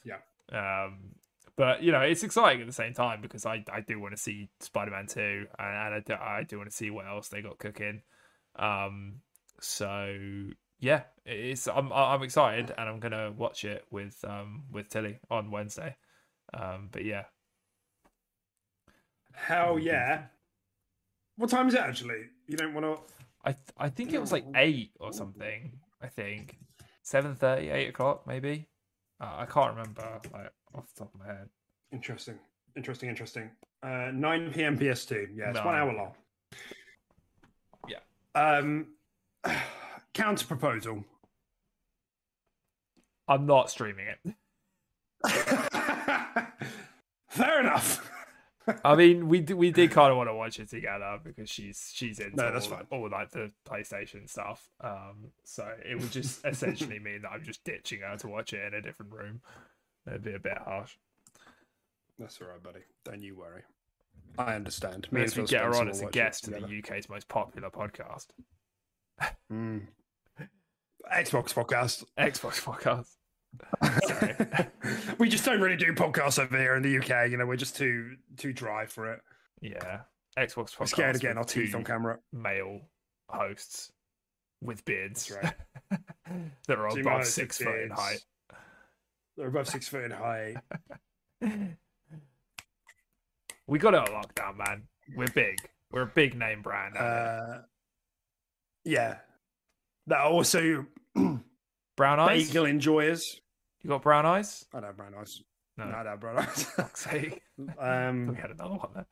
Yeah. 0.09 0.85
Um, 0.85 1.14
but 1.56 1.82
you 1.82 1.93
know, 1.93 2.01
it's 2.01 2.22
exciting 2.22 2.60
at 2.60 2.66
the 2.66 2.72
same 2.72 2.94
time 2.94 3.20
because 3.20 3.44
I, 3.44 3.64
I 3.72 3.80
do 3.80 4.01
want 4.01 4.14
to 4.14 4.20
see 4.20 4.48
Spider 4.60 4.90
Man 4.93 5.06
two, 5.06 5.47
and, 5.59 5.68
and 5.68 5.94
I 5.94 6.01
do, 6.05 6.14
I 6.14 6.43
do 6.44 6.59
want 6.59 6.70
to 6.70 6.76
see 6.76 6.90
what 6.90 7.06
else 7.06 7.28
they 7.28 7.43
got 7.43 7.59
cooking. 7.59 8.02
Um, 8.56 9.20
so 9.60 10.14
yeah, 10.80 11.02
it's 11.26 11.66
I'm 11.68 11.93
I'm 11.93 12.22
excited, 12.22 12.72
and 12.76 12.89
I'm 12.89 13.01
gonna 13.01 13.32
watch 13.32 13.64
it 13.64 13.85
with 13.90 14.16
um 14.24 14.64
with 14.72 14.89
Tilly 14.89 15.18
on 15.30 15.51
Wednesday. 15.51 15.97
Um, 16.55 16.89
but 16.90 17.05
yeah, 17.05 17.24
Hell 19.39 19.78
yeah. 19.78 20.24
What 21.36 21.51
time 21.51 21.68
is 21.68 21.74
it 21.74 21.80
actually? 21.80 22.24
You 22.48 22.56
don't 22.56 22.74
want 22.74 22.86
to. 22.86 23.02
I 23.44 23.52
th- 23.52 23.74
I 23.78 23.89
think 23.89 24.12
it 24.12 24.20
was 24.20 24.32
like 24.32 24.44
eight 24.56 24.90
or 24.98 25.12
something. 25.12 25.72
I 26.02 26.09
think 26.09 26.59
7.30, 27.05 27.72
8 27.72 27.89
o'clock 27.89 28.26
maybe. 28.26 28.66
Uh, 29.20 29.36
I 29.39 29.47
can't 29.47 29.70
remember 29.70 30.20
like 30.32 30.53
off 30.74 30.93
the 30.95 31.01
top 31.05 31.15
of 31.15 31.20
my 31.20 31.27
head. 31.27 31.49
Interesting. 31.93 32.39
Interesting. 32.77 33.09
Interesting. 33.09 33.51
Uh, 33.82 34.11
9 34.12 34.53
p.m. 34.53 34.78
PS2. 34.78 35.28
Yeah, 35.35 35.51
it's 35.51 35.65
one 35.65 35.74
hour 35.74 35.93
long. 35.93 36.12
Yeah. 37.89 37.99
Um, 38.35 38.89
counter 40.15 40.47
proposal. 40.47 41.05
I'm 43.27 43.47
not 43.47 43.70
streaming 43.70 44.07
it. 44.07 44.35
Fair 47.28 47.61
enough. 47.61 48.07
I 48.85 48.95
mean, 48.97 49.28
we 49.28 49.40
we 49.40 49.70
did 49.70 49.90
kind 49.90 50.11
of 50.11 50.16
want 50.16 50.28
to 50.28 50.35
watch 50.35 50.59
it 50.61 50.69
together 50.70 51.19
because 51.23 51.49
she's 51.49 51.90
she's 51.95 52.19
into 52.19 52.36
No, 52.36 52.53
that's 52.53 52.66
all, 52.70 52.77
fine. 52.78 52.86
all 52.90 53.09
like 53.11 53.31
the 53.31 53.51
PlayStation 53.69 54.28
stuff. 54.28 54.69
Um, 54.81 55.32
so 55.45 55.69
it 55.89 55.99
would 56.01 56.11
just 56.12 56.45
essentially 56.45 56.99
mean 56.99 57.23
that 57.23 57.32
I'm 57.32 57.45
just 57.45 57.65
ditching 57.65 58.01
her 58.01 58.16
to 58.19 58.28
watch 58.28 58.53
it 58.53 58.65
in 58.66 58.74
a 58.74 58.82
different 58.82 59.12
room. 59.12 59.40
It'd 60.07 60.23
be 60.24 60.35
a 60.35 60.39
bit 60.39 60.59
harsh. 60.59 60.97
That's 62.19 62.40
all 62.40 62.49
right, 62.49 62.62
buddy. 62.62 62.81
Don't 63.05 63.23
you 63.23 63.36
worry. 63.36 63.62
I 64.36 64.55
understand. 64.55 65.09
Me 65.11 65.20
Unless 65.20 65.36
we 65.36 65.45
get 65.47 65.62
her 65.65 65.74
on 65.77 65.89
as 65.89 66.01
a 66.03 66.07
guest 66.07 66.45
to 66.45 66.51
the. 66.51 66.78
UK's 66.78 67.09
most 67.09 67.28
popular 67.28 67.70
podcast, 67.70 68.27
Mm. 69.53 69.86
Xbox 71.12 71.55
podcast. 71.55 72.05
Xbox 72.19 72.62
podcast. 72.62 73.16
Sorry. 74.19 74.36
we 75.19 75.28
just 75.28 75.45
don't 75.45 75.61
really 75.61 75.77
do 75.77 75.93
podcasts 75.93 76.39
over 76.39 76.57
here 76.57 76.77
in 76.77 76.82
the 76.82 76.99
UK. 76.99 77.31
You 77.31 77.36
know, 77.36 77.47
we're 77.47 77.57
just 77.57 77.77
too 77.77 78.16
too 78.36 78.53
dry 78.53 78.86
for 78.86 79.12
it. 79.12 79.20
Yeah, 79.61 80.01
Xbox 80.39 80.74
podcast. 80.74 80.81
We're 80.81 80.86
scared 80.86 81.16
of 81.16 81.23
getting 81.23 81.39
our 81.39 81.45
teeth 81.45 81.74
on 81.74 81.85
camera. 81.85 82.19
Male 82.32 82.81
hosts 83.28 83.93
with 84.61 84.85
beards 84.85 85.28
That's 85.28 85.55
right. 85.90 86.01
that 86.66 86.78
are 86.78 86.89
above 86.89 87.24
six 87.24 87.59
foot 87.59 87.81
in 87.81 87.90
height. 87.90 88.24
They're 89.36 89.49
above 89.49 89.69
six 89.69 89.89
foot 89.89 90.05
in 90.05 90.11
height. 90.11 90.57
We 93.69 93.78
got 93.78 93.93
it 93.93 94.01
on 94.01 94.07
lockdown, 94.07 94.57
man. 94.57 94.85
We're 95.15 95.28
big. 95.28 95.59
We're 95.93 96.03
a 96.03 96.07
big 96.07 96.35
name 96.35 96.62
brand. 96.62 96.97
Uh, 96.97 97.59
yeah. 98.85 99.19
That 100.07 100.20
also 100.20 100.86
brown 101.15 102.19
eyes. 102.19 102.49
bagel 102.49 102.65
enjoyers. 102.65 103.43
You 103.83 103.91
got 103.91 104.03
brown 104.03 104.27
eyes? 104.27 104.65
I 104.73 104.79
don't 104.81 104.87
have 104.89 104.97
brown 104.97 105.15
eyes. 105.19 105.43
No. 105.77 105.85
No, 105.85 105.91
I 105.91 106.03
don't 106.03 106.07
have 106.07 106.21
brown 106.21 106.39
eyes. 106.39 106.65
Fuck's 106.77 107.05
sake. 107.05 107.43
um, 107.79 108.27
we 108.29 108.37
had 108.37 108.51
another 108.51 108.75
one 108.75 108.91
there. 108.95 109.07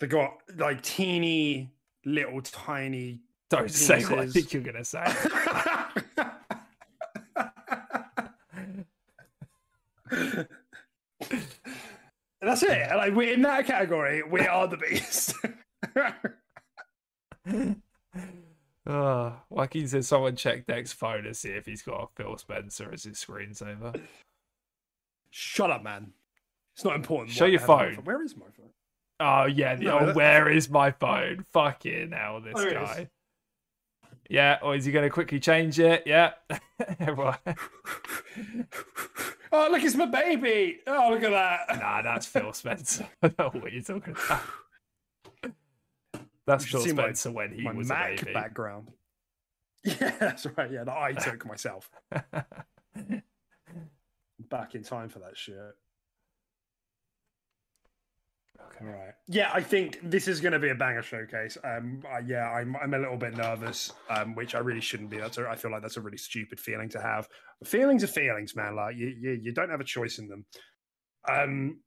they 0.00 0.06
got 0.08 0.38
like 0.56 0.82
teeny, 0.82 1.70
little, 2.04 2.40
tiny. 2.42 3.20
Don't 3.50 3.70
say 3.70 4.02
what 4.04 4.18
I 4.18 4.26
think 4.26 4.52
you're 4.52 4.62
gonna 4.62 4.84
say. 4.84 5.04
That's 12.40 12.62
it. 12.62 12.94
Like 12.94 13.14
we're 13.14 13.32
in 13.32 13.42
that 13.42 13.66
category. 13.66 14.22
We 14.22 14.40
are 14.40 14.66
the 14.68 14.76
beast. 14.76 15.34
Uh, 18.88 19.32
Joaquin 19.50 19.86
says 19.86 20.08
someone 20.08 20.34
check 20.34 20.66
Deck's 20.66 20.92
phone 20.92 21.24
to 21.24 21.34
see 21.34 21.50
if 21.50 21.66
he's 21.66 21.82
got 21.82 22.10
Phil 22.16 22.36
Spencer 22.38 22.90
as 22.92 23.04
his 23.04 23.22
screensaver. 23.22 24.00
Shut 25.30 25.70
up, 25.70 25.82
man. 25.82 26.12
It's 26.74 26.84
not 26.84 26.96
important. 26.96 27.30
Show 27.36 27.44
what 27.44 27.52
your 27.52 27.60
I 27.60 27.62
have 27.62 27.70
on 27.70 27.76
my 27.76 27.94
phone. 27.96 28.04
Where 28.04 28.22
is 28.24 28.36
my 28.36 28.46
phone? 28.56 28.70
Oh 29.20 29.44
yeah, 29.46 29.74
the, 29.74 29.84
No, 29.84 29.98
oh, 29.98 30.12
where 30.14 30.48
is 30.48 30.70
my 30.70 30.90
phone? 30.92 31.44
Fucking 31.52 32.12
hell, 32.12 32.40
this 32.40 32.58
is. 32.58 32.72
guy. 32.72 33.08
Yeah, 34.30 34.58
or 34.62 34.74
is 34.76 34.84
he 34.84 34.92
gonna 34.92 35.10
quickly 35.10 35.40
change 35.40 35.78
it? 35.80 36.04
Yeah. 36.06 36.32
Everyone- 37.00 37.36
Oh, 39.50 39.68
look, 39.70 39.82
it's 39.82 39.94
my 39.94 40.04
baby. 40.04 40.80
Oh, 40.86 41.08
look 41.10 41.22
at 41.22 41.30
that. 41.30 41.80
nah, 41.80 42.02
that's 42.02 42.26
Phil 42.26 42.52
Spencer. 42.52 43.08
I 43.22 43.28
don't 43.28 43.54
know 43.54 43.60
what 43.62 43.72
you're 43.72 43.82
talking 43.82 44.14
about. 44.26 44.42
That's 46.48 46.64
Phil 46.64 46.80
see 46.80 46.92
my- 46.92 47.02
Spencer 47.04 47.30
when 47.30 47.52
he 47.52 47.64
was 47.68 47.88
Mac 47.88 48.20
a 48.22 48.24
baby. 48.24 48.34
background. 48.34 48.88
Yeah, 49.84 50.10
that's 50.18 50.44
right. 50.56 50.70
Yeah, 50.72 50.82
that 50.84 50.96
I 50.96 51.12
took 51.12 51.46
myself 51.52 51.88
back 54.50 54.74
in 54.74 54.82
time 54.82 55.08
for 55.08 55.20
that 55.20 55.36
shit. 55.36 55.54
Okay. 58.60 58.84
Right. 58.84 59.14
Yeah, 59.28 59.50
I 59.54 59.62
think 59.62 59.98
this 60.02 60.26
is 60.28 60.40
going 60.40 60.52
to 60.52 60.58
be 60.58 60.68
a 60.70 60.74
banger 60.74 61.02
showcase. 61.02 61.56
Um, 61.64 62.02
I, 62.12 62.18
yeah, 62.20 62.50
I'm, 62.50 62.76
I'm 62.76 62.92
a 62.92 62.98
little 62.98 63.16
bit 63.16 63.36
nervous, 63.36 63.92
um, 64.10 64.34
which 64.34 64.54
I 64.54 64.58
really 64.58 64.80
shouldn't 64.80 65.10
be. 65.10 65.18
That's 65.18 65.38
a, 65.38 65.48
I 65.48 65.54
feel 65.56 65.70
like 65.70 65.82
that's 65.82 65.96
a 65.96 66.00
really 66.00 66.18
stupid 66.18 66.58
feeling 66.60 66.88
to 66.90 67.00
have. 67.00 67.28
Feelings 67.64 68.02
are 68.04 68.08
feelings, 68.08 68.56
man. 68.56 68.74
Like 68.76 68.96
you, 68.96 69.06
you, 69.18 69.30
you 69.42 69.52
don't 69.52 69.70
have 69.70 69.80
a 69.80 69.84
choice 69.84 70.18
in 70.18 70.28
them. 70.28 70.44
Um, 71.28 71.80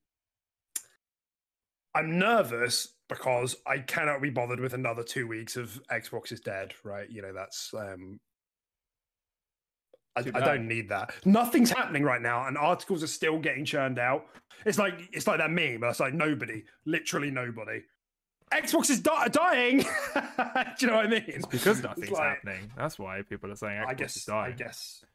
I'm 1.93 2.17
nervous 2.17 2.87
because 3.11 3.55
I 3.67 3.79
cannot 3.79 4.21
be 4.21 4.29
bothered 4.29 4.59
with 4.59 4.73
another 4.73 5.03
two 5.03 5.27
weeks 5.27 5.55
of 5.57 5.81
Xbox 5.91 6.31
is 6.31 6.39
dead. 6.39 6.73
Right? 6.83 7.09
You 7.09 7.21
know 7.21 7.33
that's. 7.33 7.73
Um, 7.77 8.19
I, 10.15 10.21
I 10.21 10.41
don't 10.41 10.67
need 10.67 10.89
that. 10.89 11.13
Nothing's 11.25 11.69
happening 11.69 12.03
right 12.03 12.21
now, 12.21 12.45
and 12.45 12.57
articles 12.57 13.01
are 13.01 13.07
still 13.07 13.39
getting 13.39 13.63
churned 13.63 13.97
out. 13.97 14.25
It's 14.65 14.77
like 14.77 14.93
it's 15.13 15.27
like 15.27 15.37
that 15.39 15.51
meme. 15.51 15.79
But 15.81 15.89
it's 15.91 15.99
like 15.99 16.13
nobody, 16.13 16.63
literally 16.85 17.31
nobody. 17.31 17.81
Xbox 18.53 18.89
is 18.89 18.99
di- 18.99 19.27
dying. 19.31 19.77
Do 19.79 19.85
you 20.79 20.87
know 20.87 20.95
what 20.97 21.05
I 21.05 21.09
mean? 21.09 21.23
It's 21.27 21.45
because 21.45 21.81
nothing's 21.81 22.11
like- 22.11 22.21
happening. 22.43 22.71
That's 22.75 22.99
why 22.99 23.21
people 23.21 23.49
are 23.51 23.55
saying 23.55 23.81
Xbox 23.81 23.87
I 23.87 23.91
is 23.91 23.97
guess. 23.97 24.29
I 24.29 24.31
dying. 24.43 24.55
guess. 24.57 25.05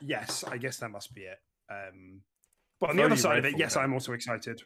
Yes, 0.00 0.44
I 0.50 0.56
guess 0.58 0.78
that 0.78 0.90
must 0.90 1.14
be 1.14 1.22
it. 1.22 1.38
Um, 1.70 2.22
but 2.80 2.90
on 2.90 2.96
the 2.96 3.04
other 3.04 3.16
side 3.16 3.38
of 3.38 3.44
it, 3.44 3.56
yes. 3.56 3.76
I'm 3.76 3.92
also 3.92 4.12
excited. 4.12 4.60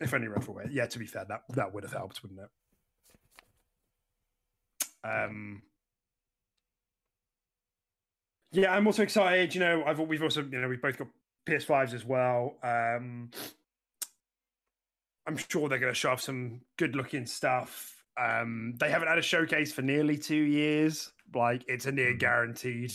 If 0.00 0.12
only 0.14 0.28
Redfall 0.28 0.54
were. 0.54 0.68
Yeah, 0.70 0.86
to 0.86 0.98
be 0.98 1.06
fair, 1.06 1.24
that 1.28 1.42
that 1.50 1.72
would 1.74 1.84
have 1.84 1.92
helped, 1.92 2.22
wouldn't 2.22 2.40
it? 2.40 2.50
Um. 5.08 5.62
Yeah, 8.52 8.74
I'm 8.74 8.86
also 8.86 9.02
excited. 9.02 9.54
You 9.54 9.60
know, 9.60 9.84
I've 9.84 10.00
we've 10.00 10.22
also 10.22 10.42
you 10.42 10.60
know 10.60 10.68
we've 10.68 10.82
both 10.82 10.98
got 10.98 11.08
PS5s 11.48 11.94
as 11.94 12.04
well. 12.04 12.56
Um, 12.62 13.30
I'm 15.26 15.36
sure 15.36 15.68
they're 15.68 15.78
going 15.78 15.92
to 15.92 15.98
show 15.98 16.10
off 16.10 16.20
some 16.20 16.60
good 16.76 16.94
looking 16.94 17.26
stuff. 17.26 18.04
Um, 18.18 18.74
they 18.78 18.90
haven't 18.90 19.08
had 19.08 19.18
a 19.18 19.22
showcase 19.22 19.72
for 19.72 19.82
nearly 19.82 20.16
two 20.16 20.34
years. 20.36 21.12
Like 21.34 21.64
it's 21.66 21.86
a 21.86 21.92
near 21.92 22.14
guaranteed 22.14 22.92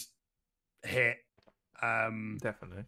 hit. 0.83 1.17
Um, 1.81 2.37
Definitely. 2.41 2.83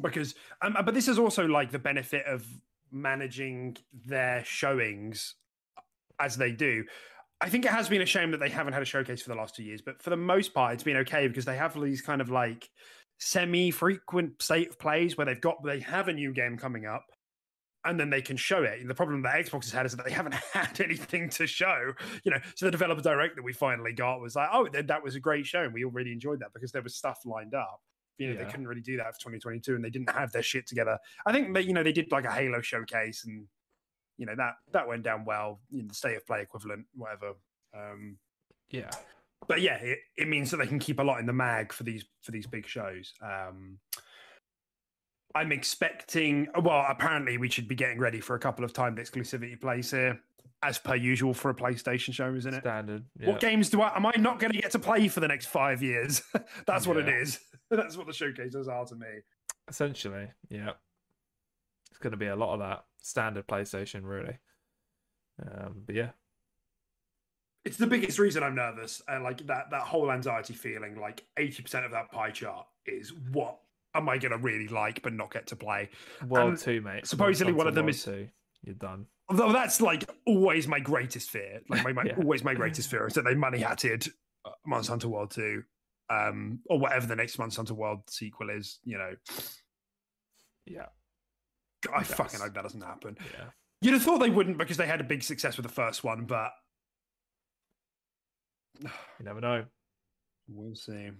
because 0.00 0.34
um, 0.62 0.76
but 0.84 0.94
this 0.94 1.08
is 1.08 1.18
also 1.18 1.46
like 1.46 1.70
the 1.70 1.78
benefit 1.78 2.24
of 2.26 2.46
managing 2.92 3.76
their 4.06 4.44
showings 4.44 5.34
as 6.18 6.36
they 6.36 6.52
do 6.52 6.84
i 7.40 7.48
think 7.48 7.64
it 7.64 7.70
has 7.70 7.88
been 7.88 8.02
a 8.02 8.06
shame 8.06 8.30
that 8.30 8.40
they 8.40 8.48
haven't 8.48 8.72
had 8.72 8.82
a 8.82 8.86
showcase 8.86 9.22
for 9.22 9.30
the 9.30 9.36
last 9.36 9.54
two 9.54 9.62
years 9.62 9.80
but 9.80 10.00
for 10.02 10.10
the 10.10 10.16
most 10.16 10.52
part 10.52 10.74
it's 10.74 10.82
been 10.82 10.98
okay 10.98 11.28
because 11.28 11.44
they 11.44 11.56
have 11.56 11.78
these 11.80 12.02
kind 12.02 12.20
of 12.20 12.30
like 12.30 12.68
semi-frequent 13.18 14.40
state 14.40 14.68
of 14.70 14.78
plays 14.78 15.16
where 15.16 15.26
they've 15.26 15.40
got 15.40 15.62
they 15.64 15.80
have 15.80 16.08
a 16.08 16.12
new 16.12 16.32
game 16.32 16.56
coming 16.56 16.86
up 16.86 17.04
and 17.84 17.98
then 17.98 18.10
they 18.10 18.20
can 18.20 18.36
show 18.36 18.62
it. 18.62 18.86
The 18.86 18.94
problem 18.94 19.22
that 19.22 19.34
Xbox 19.34 19.64
has 19.64 19.72
had 19.72 19.86
is 19.86 19.96
that 19.96 20.04
they 20.04 20.12
haven't 20.12 20.34
had 20.52 20.80
anything 20.80 21.30
to 21.30 21.46
show. 21.46 21.92
You 22.24 22.32
know, 22.32 22.38
so 22.54 22.66
the 22.66 22.72
developer 22.72 23.00
direct 23.00 23.36
that 23.36 23.42
we 23.42 23.52
finally 23.52 23.92
got 23.92 24.20
was 24.20 24.36
like, 24.36 24.48
oh, 24.52 24.68
that 24.72 25.02
was 25.02 25.14
a 25.14 25.20
great 25.20 25.46
show, 25.46 25.62
and 25.62 25.72
we 25.72 25.84
all 25.84 25.90
really 25.90 26.12
enjoyed 26.12 26.40
that 26.40 26.52
because 26.52 26.72
there 26.72 26.82
was 26.82 26.96
stuff 26.96 27.20
lined 27.24 27.54
up. 27.54 27.80
You 28.20 28.26
know, 28.28 28.32
Yeah. 28.34 28.44
they 28.44 28.50
couldn't 28.50 28.68
really 28.68 28.82
do 28.82 28.98
that 28.98 29.14
for 29.14 29.20
2022, 29.20 29.74
and 29.74 29.82
they 29.84 29.88
didn't 29.90 30.10
have 30.10 30.30
their 30.30 30.42
shit 30.42 30.66
together. 30.66 30.98
I 31.24 31.32
think 31.32 31.54
that 31.54 31.64
you 31.64 31.72
know 31.72 31.82
they 31.82 31.92
did 31.92 32.12
like 32.12 32.26
a 32.26 32.30
Halo 32.30 32.60
showcase, 32.60 33.24
and 33.24 33.46
you 34.18 34.26
know 34.26 34.34
that 34.36 34.56
that 34.72 34.86
went 34.86 35.02
down 35.02 35.24
well. 35.24 35.60
You 35.70 35.82
know, 35.82 35.88
the 35.88 35.94
state 35.94 36.16
of 36.16 36.26
play 36.26 36.42
equivalent, 36.42 36.86
whatever. 36.94 37.32
Um, 37.74 38.18
Yeah. 38.68 38.90
but 39.48 39.62
yeah, 39.62 39.76
it, 39.76 40.00
it 40.18 40.28
means 40.28 40.50
that 40.50 40.58
they 40.58 40.66
can 40.66 40.78
keep 40.78 40.98
a 40.98 41.02
lot 41.02 41.18
in 41.18 41.24
the 41.26 41.32
mag 41.32 41.72
for 41.72 41.82
these 41.84 42.04
for 42.20 42.30
these 42.30 42.46
big 42.46 42.66
shows. 42.66 43.14
Um, 43.22 43.78
I'm 45.34 45.52
expecting. 45.52 46.48
Well, 46.60 46.84
apparently 46.88 47.38
we 47.38 47.48
should 47.48 47.68
be 47.68 47.74
getting 47.74 47.98
ready 47.98 48.20
for 48.20 48.34
a 48.34 48.38
couple 48.38 48.64
of 48.66 48.72
timed 48.74 48.98
exclusivity 48.98 49.58
plays 49.58 49.90
here, 49.92 50.20
as 50.62 50.78
per 50.78 50.94
usual 50.94 51.32
for 51.32 51.50
a 51.50 51.54
PlayStation 51.54 52.12
show, 52.12 52.34
isn't 52.34 52.52
it? 52.54 52.60
Standard. 52.60 53.04
Yeah. 53.18 53.28
What 53.30 53.40
games 53.40 53.70
do 53.70 53.80
I? 53.80 53.96
Am 53.96 54.04
I 54.06 54.12
not 54.18 54.38
going 54.38 54.52
to 54.52 54.58
get 54.60 54.70
to 54.72 54.78
play 54.78 55.08
for 55.08 55.20
the 55.20 55.28
next 55.28 55.46
five 55.46 55.82
years? 55.82 56.22
That's 56.66 56.86
what 56.86 56.96
it 56.98 57.08
is. 57.08 57.40
That's 57.70 57.96
what 57.96 58.06
the 58.06 58.12
showcases 58.12 58.68
are 58.68 58.84
to 58.86 58.94
me. 58.94 59.06
Essentially, 59.68 60.28
yeah. 60.50 60.70
It's 61.90 61.98
going 61.98 62.10
to 62.12 62.16
be 62.16 62.26
a 62.26 62.36
lot 62.36 62.52
of 62.54 62.60
that 62.60 62.84
standard 63.02 63.46
PlayStation, 63.46 64.00
really. 64.04 64.38
Um, 65.40 65.82
but 65.86 65.94
yeah, 65.94 66.10
It's 67.64 67.76
the 67.78 67.86
biggest 67.86 68.18
reason 68.18 68.42
I'm 68.42 68.54
nervous. 68.54 69.00
And 69.08 69.24
like 69.24 69.46
that 69.46 69.70
that 69.70 69.82
whole 69.82 70.10
anxiety 70.12 70.52
feeling, 70.54 71.00
like 71.00 71.24
80% 71.38 71.84
of 71.86 71.92
that 71.92 72.10
pie 72.10 72.30
chart 72.30 72.66
is 72.84 73.12
what 73.32 73.58
am 73.94 74.08
I 74.08 74.18
going 74.18 74.32
to 74.32 74.38
really 74.38 74.68
like 74.68 75.02
but 75.02 75.12
not 75.14 75.32
get 75.32 75.46
to 75.48 75.56
play? 75.56 75.88
World 76.28 76.50
And 76.50 76.58
Two, 76.58 76.80
mate. 76.82 77.06
supposedly 77.06 77.52
one 77.54 77.66
of 77.66 77.74
them 77.74 77.86
World 77.86 77.94
is- 77.94 78.04
Two, 78.04 78.28
you're 78.64 78.74
done. 78.74 79.06
Although 79.30 79.52
that's 79.52 79.80
like 79.80 80.10
always 80.26 80.66
my 80.66 80.80
greatest 80.80 81.30
fear. 81.30 81.60
Like 81.68 81.84
my, 81.84 81.92
my 81.92 82.04
Yeah. 82.04 82.16
always 82.16 82.42
my 82.44 82.54
greatest 82.54 82.90
fear 82.90 83.06
is 83.06 83.14
that 83.14 83.24
they 83.24 83.34
money 83.34 83.60
hatted 83.60 84.08
uh, 84.44 84.50
Monster 84.66 84.92
Hunter 84.92 85.08
World 85.08 85.30
2 85.30 85.62
um, 86.10 86.58
or 86.68 86.78
whatever 86.80 87.06
the 87.06 87.14
next 87.16 87.38
Monster 87.38 87.60
Hunter 87.60 87.74
World 87.74 88.00
sequel 88.10 88.50
is. 88.50 88.80
You 88.84 88.98
know, 88.98 89.14
Yeah, 90.66 90.86
I 91.94 91.98
Yes. 92.00 92.12
fucking 92.14 92.40
hope 92.40 92.54
that 92.54 92.62
doesn't 92.62 92.80
happen. 92.82 93.16
yeah. 93.32 93.50
You'd 93.82 93.94
have 93.94 94.02
thought 94.02 94.18
they 94.18 94.28
wouldn't 94.30 94.58
because 94.58 94.76
they 94.76 94.86
had 94.86 95.00
a 95.00 95.04
big 95.04 95.22
success 95.22 95.56
with 95.56 95.64
the 95.64 95.72
first 95.72 96.02
one, 96.04 96.24
but 96.26 96.52
You 98.82 98.90
never 99.24 99.40
know. 99.40 99.64
we'll 100.48 100.74
see. 100.74 101.10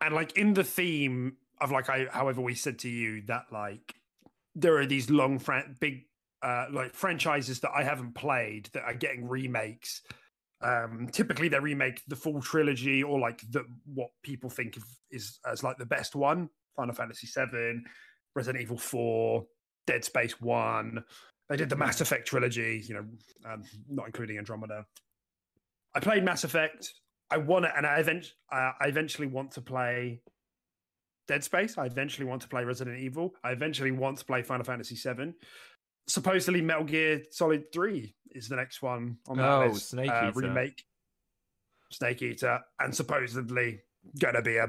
And 0.00 0.14
like 0.14 0.36
in 0.38 0.54
the 0.54 0.64
theme 0.64 1.36
of 1.60 1.70
like 1.70 1.88
I, 1.90 2.06
however 2.10 2.40
we 2.40 2.54
said 2.54 2.78
to 2.80 2.88
you 2.88 3.22
that 3.26 3.46
like 3.50 3.94
there 4.54 4.76
are 4.78 4.86
these 4.86 5.10
long 5.10 5.38
fran- 5.38 5.76
big 5.80 6.02
uh 6.42 6.66
like 6.70 6.94
franchises 6.94 7.60
that 7.60 7.70
I 7.74 7.82
haven't 7.82 8.14
played 8.14 8.68
that 8.72 8.84
are 8.84 8.94
getting 8.94 9.28
remakes. 9.28 10.02
Um 10.60 11.08
typically 11.10 11.48
they 11.48 11.58
remake 11.58 12.02
the 12.06 12.16
full 12.16 12.40
trilogy 12.40 13.02
or 13.02 13.18
like 13.18 13.40
the 13.50 13.64
what 13.86 14.10
people 14.22 14.50
think 14.50 14.76
of 14.76 14.84
is 15.10 15.38
as 15.50 15.62
like 15.62 15.78
the 15.78 15.86
best 15.86 16.14
one. 16.14 16.48
Final 16.76 16.94
Fantasy 16.94 17.26
7, 17.26 17.84
Resident 18.34 18.62
Evil 18.62 18.76
4, 18.76 19.44
Dead 19.86 20.04
Space 20.04 20.40
1. 20.40 21.04
They 21.48 21.56
did 21.56 21.68
the 21.68 21.76
Mass 21.76 22.00
Effect 22.00 22.26
trilogy, 22.26 22.82
you 22.86 22.94
know, 22.94 23.04
um, 23.48 23.62
not 23.88 24.06
including 24.06 24.38
Andromeda. 24.38 24.84
I 25.94 26.00
played 26.00 26.24
Mass 26.24 26.42
Effect. 26.42 26.92
I 27.30 27.36
want 27.36 27.64
it, 27.64 27.72
and 27.76 27.86
I, 27.86 27.98
event- 27.98 28.32
uh, 28.50 28.72
I 28.80 28.86
eventually 28.86 29.28
want 29.28 29.52
to 29.52 29.60
play 29.60 30.20
Dead 31.26 31.42
Space. 31.44 31.78
I 31.78 31.86
eventually 31.86 32.26
want 32.26 32.42
to 32.42 32.48
play 32.48 32.64
Resident 32.64 32.98
Evil. 32.98 33.34
I 33.42 33.50
eventually 33.52 33.90
want 33.90 34.18
to 34.18 34.24
play 34.24 34.42
Final 34.42 34.64
Fantasy 34.64 34.94
VII. 34.96 35.32
Supposedly, 36.06 36.60
Metal 36.60 36.84
Gear 36.84 37.22
Solid 37.30 37.72
Three 37.72 38.14
is 38.32 38.48
the 38.48 38.56
next 38.56 38.82
one 38.82 39.16
on 39.28 39.38
that 39.38 39.48
Oh, 39.62 39.66
list. 39.68 39.90
Snake 39.90 40.10
uh, 40.10 40.28
Eater. 40.28 40.32
remake. 40.48 40.84
Snake 41.92 42.22
Eater, 42.22 42.60
and 42.80 42.94
supposedly 42.94 43.80
going 44.20 44.34
to 44.34 44.42
be 44.42 44.56
a 44.56 44.66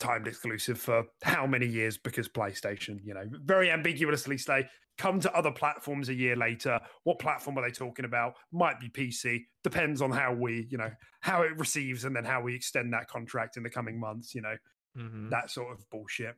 timed 0.00 0.28
exclusive 0.28 0.78
for 0.78 1.04
how 1.22 1.46
many 1.46 1.66
years? 1.66 1.98
Because 1.98 2.28
PlayStation, 2.28 3.00
you 3.02 3.14
know, 3.14 3.24
very 3.44 3.70
ambiguously 3.70 4.38
say 4.38 4.68
come 4.96 5.20
to 5.20 5.32
other 5.36 5.50
platforms 5.52 6.08
a 6.08 6.14
year 6.14 6.36
later. 6.36 6.78
What 7.04 7.18
platform 7.18 7.58
are 7.58 7.62
they 7.62 7.70
talking 7.72 8.04
about? 8.04 8.34
Might 8.52 8.80
be 8.80 8.88
PC. 8.88 9.40
Depends 9.62 10.02
on 10.02 10.10
how 10.10 10.32
we, 10.32 10.66
you 10.70 10.78
know, 10.78 10.90
how 11.20 11.42
it 11.42 11.56
receives 11.58 12.04
and 12.04 12.14
then 12.16 12.24
how 12.24 12.40
we 12.42 12.54
extend 12.54 12.92
that 12.92 13.08
contract 13.08 13.56
in 13.56 13.62
the 13.62 13.70
coming 13.70 13.98
months. 13.98 14.34
You 14.34 14.42
know, 14.42 14.54
hmm 14.98 15.30
that 15.30 15.50
sort 15.50 15.72
of 15.72 15.88
bullshit. 15.90 16.36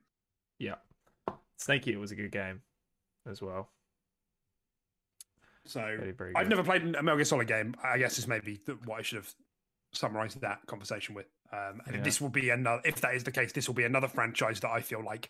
Yeah. 0.59 0.77
Snake 1.57 1.87
Eater 1.89 1.99
was 1.99 2.11
a 2.11 2.17
good 2.17 2.33
game 2.33 2.63
as 3.29 3.41
well. 3.41 3.71
So 5.67 5.81
Very, 5.81 6.13
very 6.13 6.35
I've 6.37 6.49
never 6.49 6.63
played 6.65 6.83
a 6.83 7.03
Metal 7.03 7.17
Gear 7.17 7.25
Solid 7.25 7.47
game. 7.47 7.75
I 7.83 7.99
guess 7.99 8.19
is 8.19 8.27
maybe 8.27 8.61
what 8.85 8.99
I 8.99 9.03
should 9.03 9.17
have 9.17 9.33
summarized 9.93 10.41
that 10.41 10.61
conversation 10.67 11.15
with. 11.15 11.27
Um, 11.53 11.81
and 11.87 11.97
Yeah. 11.97 12.03
this 12.03 12.21
will 12.21 12.29
be 12.31 12.51
another. 12.51 12.83
If 12.85 13.01
that 13.03 13.15
is 13.15 13.25
the 13.25 13.33
case, 13.33 13.53
this 13.53 13.69
will 13.69 13.75
be 13.75 13.85
another 13.85 14.09
franchise 14.09 14.61
that 14.61 14.71
I 14.71 14.81
feel 14.81 15.05
like 15.05 15.29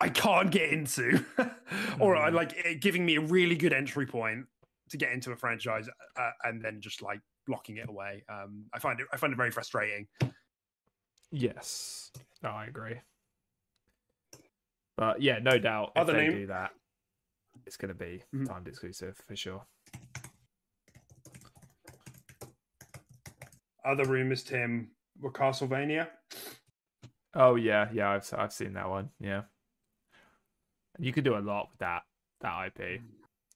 I 0.00 0.08
can't 0.08 0.50
get 0.50 0.70
into, 0.70 1.24
or 2.00 2.16
I 2.16 2.30
Mm. 2.30 2.34
like 2.34 2.52
it 2.56 2.80
giving 2.80 3.04
me 3.04 3.16
a 3.16 3.20
really 3.20 3.56
good 3.56 3.72
entry 3.72 4.06
point 4.06 4.46
to 4.90 4.96
get 4.96 5.12
into 5.12 5.32
a 5.32 5.36
franchise, 5.36 5.88
uh, 6.16 6.30
and 6.44 6.62
then 6.62 6.80
just 6.80 7.02
like 7.02 7.20
blocking 7.46 7.76
it 7.76 7.88
away. 7.88 8.24
Um, 8.28 8.66
I 8.72 8.78
find 8.78 9.00
it. 9.00 9.06
I 9.12 9.16
find 9.16 9.32
it 9.32 9.36
very 9.36 9.50
frustrating. 9.50 10.06
Yes. 11.32 12.12
No, 12.42 12.50
I 12.50 12.66
agree. 12.66 13.00
But 14.96 15.22
yeah, 15.22 15.38
no 15.40 15.58
doubt 15.58 15.92
if 15.96 16.02
Other 16.02 16.12
they 16.12 16.28
name- 16.28 16.32
do 16.40 16.46
that, 16.48 16.72
it's 17.66 17.76
going 17.76 17.88
to 17.88 17.94
be 17.94 18.22
Mhm. 18.34 18.46
timed 18.46 18.68
exclusive 18.68 19.16
for 19.16 19.34
sure. 19.34 19.66
Other 23.84 24.04
rumors, 24.04 24.44
Tim, 24.44 24.94
were 25.18 25.32
Castlevania. 25.32 26.08
Oh 27.34 27.56
yeah, 27.56 27.90
yeah, 27.92 28.10
I've 28.10 28.32
I've 28.36 28.52
seen 28.52 28.74
that 28.74 28.88
one. 28.88 29.10
Yeah, 29.18 29.44
you 30.98 31.12
could 31.12 31.24
do 31.24 31.36
a 31.36 31.40
lot 31.40 31.70
with 31.70 31.78
that 31.78 32.02
that 32.40 32.66
IP. 32.78 33.00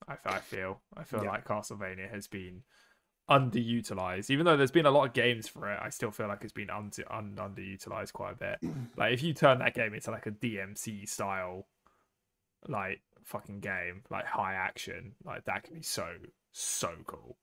I, 0.08 0.16
I 0.24 0.38
feel 0.40 0.80
I 0.96 1.04
feel 1.04 1.22
Yeah. 1.22 1.30
like 1.30 1.44
Castlevania 1.44 2.10
has 2.10 2.26
been 2.26 2.64
underutilized. 3.28 4.30
Even 4.30 4.46
though 4.46 4.56
there's 4.56 4.70
been 4.70 4.86
a 4.86 4.90
lot 4.90 5.06
of 5.06 5.12
games 5.12 5.48
for 5.48 5.70
it, 5.70 5.78
I 5.82 5.90
still 5.90 6.10
feel 6.10 6.28
like 6.28 6.42
it's 6.42 6.52
been 6.52 6.70
un- 6.70 6.92
un- 7.10 7.36
underutilized 7.36 8.12
quite 8.12 8.32
a 8.32 8.36
bit. 8.36 8.58
Like 8.96 9.12
if 9.12 9.22
you 9.22 9.34
turn 9.34 9.58
that 9.58 9.74
game 9.74 9.94
into 9.94 10.10
like 10.10 10.26
a 10.26 10.30
DMC 10.30 11.08
style, 11.08 11.66
like 12.68 13.00
fucking 13.24 13.60
game, 13.60 14.02
like 14.10 14.26
high 14.26 14.54
action, 14.54 15.14
like 15.24 15.44
that 15.44 15.64
could 15.64 15.74
be 15.74 15.82
so 15.82 16.06
so 16.52 16.90
cool. 17.06 17.36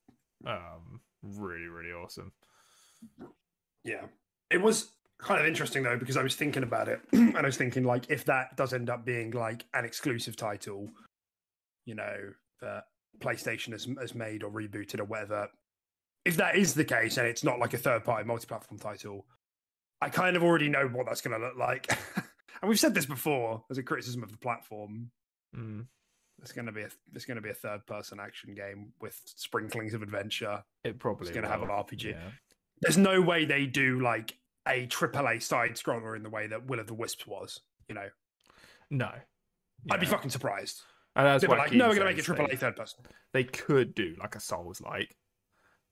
Um, 0.46 1.02
really 1.22 1.68
really 1.68 1.92
awesome. 1.92 2.32
Yeah. 3.84 4.06
It 4.50 4.62
was 4.62 4.92
kind 5.18 5.40
of 5.40 5.48
interesting 5.48 5.84
though 5.84 5.98
because 5.98 6.18
I 6.18 6.24
was 6.24 6.36
thinking 6.36 6.64
about 6.64 6.88
it 6.88 7.00
and 7.14 7.38
I 7.38 7.42
was 7.42 7.58
thinking 7.58 7.84
like 7.84 8.10
if 8.10 8.26
that 8.26 8.56
does 8.56 8.74
end 8.74 8.90
up 8.90 9.06
being 9.06 9.32
like 9.32 9.66
an 9.74 9.86
exclusive 9.86 10.36
title, 10.36 10.90
you 11.86 11.96
know, 11.96 12.16
that 12.62 12.86
PlayStation 13.20 13.72
has, 13.72 13.88
has 14.00 14.16
made 14.16 14.44
or 14.44 14.52
rebooted 14.52 15.00
or 15.00 15.06
whatever. 15.06 15.50
If 16.26 16.38
that 16.38 16.56
is 16.56 16.74
the 16.74 16.86
case 16.86 17.18
and 17.18 17.28
it's 17.28 17.44
not 17.44 17.60
like 17.60 17.74
a 17.74 17.78
third 17.78 18.04
party 18.06 18.26
multi 18.26 18.46
platform 18.48 18.80
title, 18.80 19.26
I 20.02 20.10
kind 20.10 20.36
of 20.36 20.44
already 20.44 20.70
know 20.70 20.88
what 20.88 21.06
that's 21.06 21.22
going 21.22 21.40
to 21.40 21.46
look 21.46 21.58
like. 21.58 21.88
and 22.62 22.70
we've 22.70 22.80
said 22.80 22.94
this 22.94 23.06
before 23.06 23.64
as 23.70 23.78
a 23.78 23.84
criticism 23.84 24.24
of 24.24 24.32
the 24.32 24.38
platform. 24.38 25.12
Mm, 25.56 25.86
It's 26.42 26.52
going 26.54 26.66
to 26.66 26.72
be 26.72 26.82
a 26.82 26.90
it's 27.14 27.26
going 27.26 27.36
to 27.36 27.42
be 27.42 27.50
a 27.50 27.54
third 27.54 27.86
person 27.86 28.20
action 28.20 28.54
game 28.56 28.94
with 29.02 29.20
sprinklings 29.26 29.94
of 29.94 30.02
adventure. 30.02 30.64
it 30.84 30.98
probably 31.00 31.32
gonna 31.34 31.48
have 31.50 31.62
an 31.62 31.70
RPG. 31.70 32.12
Yeah. 32.12 32.32
there's 32.82 32.98
no 32.98 33.22
way 33.22 33.46
they 33.46 33.66
do 33.66 34.00
like 34.02 34.38
a 34.68 34.88
AAA 34.88 35.42
side 35.44 35.72
scroller 35.76 36.16
in 36.16 36.24
the 36.24 36.30
way 36.30 36.48
that 36.48 36.68
Will 36.68 36.80
of 36.80 36.88
the 36.88 36.94
Wisps 36.94 37.28
was. 37.28 37.60
You 37.90 37.96
know, 37.96 38.08
No. 38.90 39.12
I'd 39.92 40.00
be 40.00 40.06
fucking 40.06 40.30
surprised. 40.30 40.82
And 41.18 41.28
that's 41.28 41.42
They'd 41.42 41.50
like, 41.50 41.74
no, 41.74 41.90
we're 41.90 41.96
gonna 41.96 42.06
make 42.06 42.18
it 42.18 42.26
says 42.26 42.38
AAA 42.38 42.58
third 42.58 42.76
person. 42.78 43.00
they 43.34 43.44
could 43.44 43.94
do 43.94 44.16
like 44.20 44.36
a 44.36 44.40
Souls 44.40 44.80
like. 44.82 45.16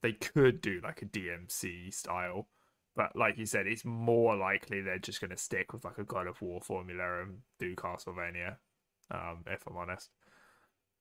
They 0.01 0.13
could 0.13 0.61
do 0.61 0.81
like 0.83 1.01
a 1.01 1.05
DMC 1.05 1.93
style. 1.93 2.47
But 2.95 3.15
like 3.15 3.37
you 3.37 3.45
said, 3.45 3.67
it's 3.67 3.85
more 3.85 4.35
likely 4.35 4.81
they're 4.81 4.99
just 4.99 5.21
gonna 5.21 5.37
stick 5.37 5.73
with 5.73 5.85
like 5.85 5.97
a 5.97 6.03
God 6.03 6.27
of 6.27 6.41
War 6.41 6.59
formula 6.61 7.21
and 7.21 7.39
do 7.59 7.75
Castlevania. 7.75 8.57
Um, 9.09 9.43
if 9.47 9.65
I'm 9.67 9.77
honest. 9.77 10.09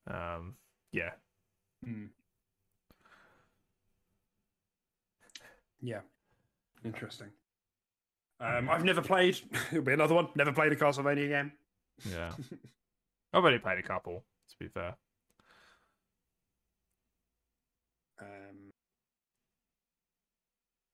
Um, 0.07 0.55
yeah. 0.91 1.11
Hmm. 1.83 2.05
Yeah, 5.81 6.01
interesting. 6.85 7.29
Um, 8.39 8.69
I've 8.69 8.83
never 8.83 9.01
played. 9.01 9.39
It'll 9.71 9.83
be 9.83 9.93
another 9.93 10.15
one. 10.15 10.27
Never 10.35 10.51
played 10.51 10.71
a 10.71 10.75
Castlevania 10.75 11.27
game. 11.29 11.51
Yeah. 12.09 12.31
I've 13.33 13.43
only 13.45 13.59
played 13.59 13.79
a 13.79 13.83
couple, 13.83 14.23
to 14.49 14.55
be 14.59 14.67
fair. 14.67 14.95
Um, 18.19 18.50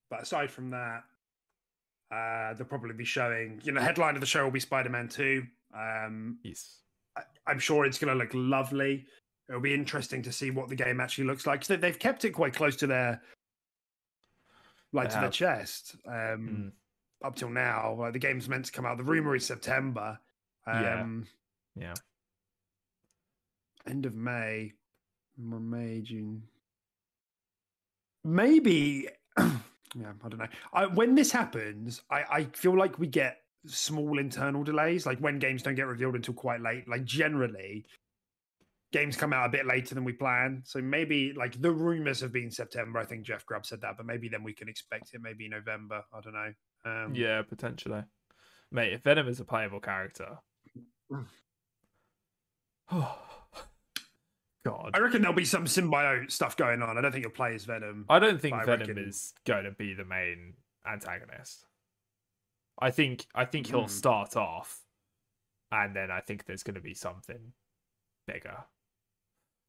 but 0.09 0.21
aside 0.21 0.49
from 0.51 0.69
that, 0.71 1.03
uh, 2.11 2.53
they'll 2.53 2.65
probably 2.67 2.93
be 2.93 3.05
showing. 3.05 3.59
You 3.63 3.71
know, 3.73 3.79
the 3.81 3.85
headline 3.85 4.15
of 4.15 4.21
the 4.21 4.27
show 4.27 4.43
will 4.43 4.51
be 4.51 4.59
Spider-Man 4.59 5.09
Two. 5.09 5.45
Um, 5.77 6.39
Yes. 6.43 6.79
I, 7.17 7.23
I'm 7.45 7.59
sure 7.59 7.85
it's 7.85 7.97
going 7.99 8.13
to 8.13 8.17
look 8.23 8.31
lovely. 8.33 9.05
It'll 9.49 9.61
be 9.61 9.73
interesting 9.73 10.21
to 10.23 10.31
see 10.31 10.51
what 10.51 10.69
the 10.69 10.75
game 10.75 10.99
actually 10.99 11.25
looks 11.25 11.45
like. 11.47 11.65
they, 11.65 11.75
they've 11.77 11.97
kept 11.97 12.25
it 12.25 12.31
quite 12.31 12.53
close 12.53 12.75
to 12.77 12.87
their, 12.87 13.21
like 14.93 15.09
They 15.09 15.15
to 15.15 15.21
their 15.21 15.29
chest. 15.29 15.95
Um, 16.05 16.13
Mm. 16.13 16.71
Up 17.25 17.35
till 17.35 17.49
now, 17.49 17.95
like 17.97 18.13
the 18.13 18.19
game's 18.19 18.47
meant 18.47 18.65
to 18.65 18.71
come 18.71 18.85
out. 18.85 18.97
The 18.97 19.03
rumor 19.03 19.35
is 19.35 19.43
September. 19.45 20.19
Yeah. 20.67 21.01
Um, 21.01 21.25
Yeah. 21.75 21.95
end 23.87 24.05
of 24.05 24.13
May, 24.13 24.73
May, 25.35 26.01
June. 26.01 26.43
Maybe 28.23 29.07
yeah, 29.95 30.11
I 30.23 30.29
don't 30.29 30.39
know. 30.39 30.47
I, 30.73 30.85
when 30.85 31.15
this 31.15 31.31
happens, 31.31 32.01
I, 32.09 32.23
I 32.29 32.43
feel 32.45 32.77
like 32.77 32.99
we 32.99 33.07
get 33.07 33.41
small 33.65 34.19
internal 34.19 34.63
delays, 34.63 35.05
like 35.05 35.19
when 35.19 35.39
games 35.39 35.63
don't 35.63 35.75
get 35.75 35.87
revealed 35.87 36.15
until 36.15 36.33
quite 36.33 36.61
late. 36.61 36.87
Like 36.87 37.05
generally, 37.05 37.85
games 38.91 39.15
come 39.15 39.33
out 39.33 39.45
a 39.45 39.49
bit 39.49 39.65
later 39.65 39.95
than 39.95 40.03
we 40.03 40.13
plan. 40.13 40.61
So 40.65 40.81
maybe 40.81 41.33
like 41.33 41.61
the 41.61 41.71
rumors 41.71 42.19
have 42.21 42.31
been 42.31 42.51
September. 42.51 42.99
I 42.99 43.05
think 43.05 43.23
Jeff 43.23 43.45
Grubb 43.45 43.65
said 43.65 43.81
that, 43.81 43.97
but 43.97 44.05
maybe 44.05 44.29
then 44.29 44.43
we 44.43 44.53
can 44.53 44.69
expect 44.69 45.13
it 45.13 45.21
maybe 45.21 45.47
November. 45.47 46.03
I 46.13 46.21
don't 46.21 46.33
know. 46.33 46.53
Um, 46.85 47.15
Yeah, 47.15 47.41
potentially. 47.41 48.03
Mate, 48.71 48.93
if 48.93 49.01
Venom 49.03 49.27
is 49.27 49.39
a 49.39 49.45
playable 49.45 49.79
character. 49.79 50.37
God. 54.69 54.91
I 54.93 54.99
reckon 54.99 55.21
there'll 55.21 55.35
be 55.35 55.45
some 55.45 55.65
symbiote 55.65 56.31
stuff 56.31 56.55
going 56.57 56.81
on. 56.81 56.97
I 56.97 57.01
don't 57.01 57.11
think 57.11 57.23
you'll 57.23 57.31
play 57.31 57.55
as 57.55 57.65
Venom. 57.65 58.05
I 58.09 58.19
don't 58.19 58.39
think 58.41 58.55
Venom 58.65 58.79
reckon- 58.87 58.97
is 58.97 59.33
going 59.45 59.63
to 59.65 59.71
be 59.71 59.93
the 59.93 60.05
main 60.05 60.53
antagonist. 60.85 61.65
I 62.79 62.91
think 62.91 63.25
I 63.33 63.45
think 63.45 63.67
he'll 63.67 63.81
Hmm. 63.83 63.87
start 63.87 64.35
off, 64.35 64.81
and 65.71 65.95
then 65.95 66.11
I 66.11 66.21
think 66.21 66.45
there's 66.45 66.63
going 66.63 66.75
to 66.75 66.81
be 66.81 66.93
something 66.93 67.53
bigger, 68.27 68.65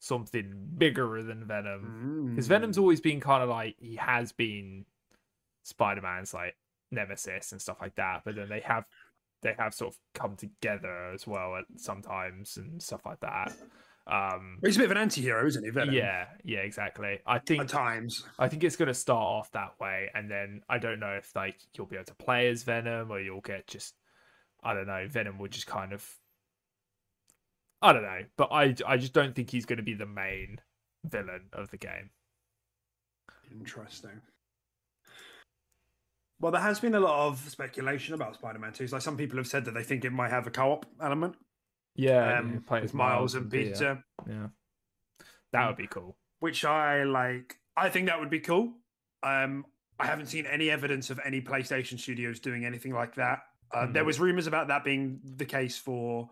something 0.01 0.69
bigger 0.77 1.23
than 1.23 1.47
Venom. 1.47 2.31
Because 2.31 2.47
Venom's 2.49 2.77
Mm. 2.77 2.81
always 2.81 3.01
been 3.01 3.21
kind 3.21 3.43
of 3.43 3.49
like 3.49 3.77
he 3.79 3.97
has 3.97 4.33
been 4.33 4.87
Spider 5.65 6.01
Man's 6.03 6.33
like 6.35 6.57
nemesis 6.91 7.53
and 7.53 7.61
stuff 7.61 7.81
like 7.81 7.95
that, 7.97 8.23
but 8.25 8.35
then 8.35 8.49
they 8.49 8.61
have 8.61 8.85
they 9.41 9.55
have 9.55 9.73
sort 9.73 9.95
of 9.95 10.01
come 10.15 10.35
together 10.37 11.13
as 11.13 11.25
well 11.25 11.57
at 11.57 11.65
sometimes 11.77 12.57
and 12.57 12.83
stuff 12.83 13.07
like 13.07 13.21
that. 13.21 13.57
Um, 14.09 14.59
He's 14.65 14.77
a 14.77 14.79
bit 14.79 14.87
of 14.87 14.93
an 14.93 14.97
anti-hero, 14.97 15.47
isn't 15.47 15.63
he? 15.63 15.71
Venom. 15.71 15.95
yeah, 15.95 16.27
yeah, 16.43 16.61
exactly. 16.61 17.19
I 17.27 17.39
think 17.39 17.63
At 17.63 17.69
times. 17.69 18.25
I 18.39 18.49
think 18.49 18.65
it's 18.65 18.77
going 18.77 18.89
to 18.89 18.95
start 18.95 19.23
off 19.23 19.53
that 19.53 19.75
way, 19.79 20.11
and 20.15 20.31
then 20.31 20.63
I 20.69 20.79
don't 20.79 20.99
know 20.99 21.13
if 21.13 21.35
like 21.37 21.57
you'll 21.77 21.87
be 21.87 21.97
able 21.97 22.07
to 22.07 22.15
play 22.15 22.49
as 22.49 22.63
Venom, 22.63 23.11
or 23.11 23.21
you'll 23.21 23.43
get 23.43 23.67
just 23.67 23.95
I 24.65 24.73
don't 24.73 24.87
know. 24.87 25.07
Venom 25.09 25.39
will 25.39 25.49
just 25.49 25.67
kind 25.67 25.93
of 25.93 26.09
I 27.83 27.93
don't 27.93 28.03
know, 28.03 28.21
but 28.37 28.49
I 28.51 28.75
I 28.87 28.97
just 28.97 29.13
don't 29.13 29.35
think 29.35 29.51
he's 29.51 29.67
going 29.67 29.77
to 29.77 29.83
be 29.83 29.95
the 29.95 30.07
main 30.07 30.59
villain 31.05 31.43
of 31.53 31.71
the 31.71 31.77
game. 31.77 32.11
Interesting. 33.53 34.23
Well, 36.41 36.53
there 36.53 36.63
has 36.63 36.81
been 36.81 36.95
a 36.95 37.01
lot 37.01 37.27
of 37.27 37.41
speculation 37.49 38.15
about 38.15 38.35
Spider-Man 38.35 38.73
2. 38.73 38.87
Like 38.87 39.03
some 39.03 39.17
people 39.17 39.39
have 39.39 39.49
said 39.49 39.65
that 39.65 39.75
they 39.75 39.83
think 39.83 40.05
it 40.05 40.13
might 40.13 40.31
have 40.31 40.47
a 40.47 40.51
co-op 40.51 40.87
element 41.03 41.35
Yeah, 41.99 42.39
um, 42.39 42.63
play 42.67 42.81
with 42.81 42.95
Miles 42.95 43.35
and 43.35 43.51
Peter. 43.51 43.71
Peter, 43.71 44.05
Yeah, 44.29 44.49
that 45.53 45.67
would 45.67 45.77
be 45.77 45.89
cool. 45.89 46.17
which 46.39 46.65
I 46.65 47.03
like. 47.03 47.59
I 47.77 47.89
think 47.91 48.07
that 48.07 48.21
would 48.21 48.31
be 48.31 48.41
cool. 48.41 48.73
Um, 49.23 49.67
I 49.99 50.07
haven't 50.07 50.27
seen 50.27 50.47
any 50.47 50.71
evidence 50.71 51.11
of 51.11 51.19
any 51.25 51.41
PlayStation 51.41 51.99
studios 51.99 52.39
doing 52.39 52.65
anything 52.65 52.93
like 52.95 53.17
that. 53.17 53.41
Uh, 53.73 53.87
There 53.87 54.03
Mhm. 54.05 54.07
was 54.07 54.21
rumors 54.21 54.47
about 54.47 54.69
that 54.69 54.85
being 54.85 55.21
the 55.25 55.45
case 55.45 55.77
for 55.77 56.31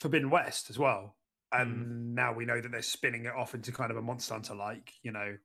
Forbidden 0.00 0.30
West 0.30 0.70
as 0.70 0.78
well, 0.78 1.16
and 1.52 2.14
now 2.14 2.32
we 2.32 2.44
know 2.46 2.60
that 2.60 2.70
they're 2.70 2.82
spinning 2.82 3.26
it 3.26 3.32
off 3.34 3.54
into 3.54 3.72
kind 3.72 3.90
of 3.90 3.96
a 3.98 4.02
Monster 4.02 4.34
Hunter 4.34 4.54
like, 4.54 4.94
you 5.02 5.12
know. 5.12 5.38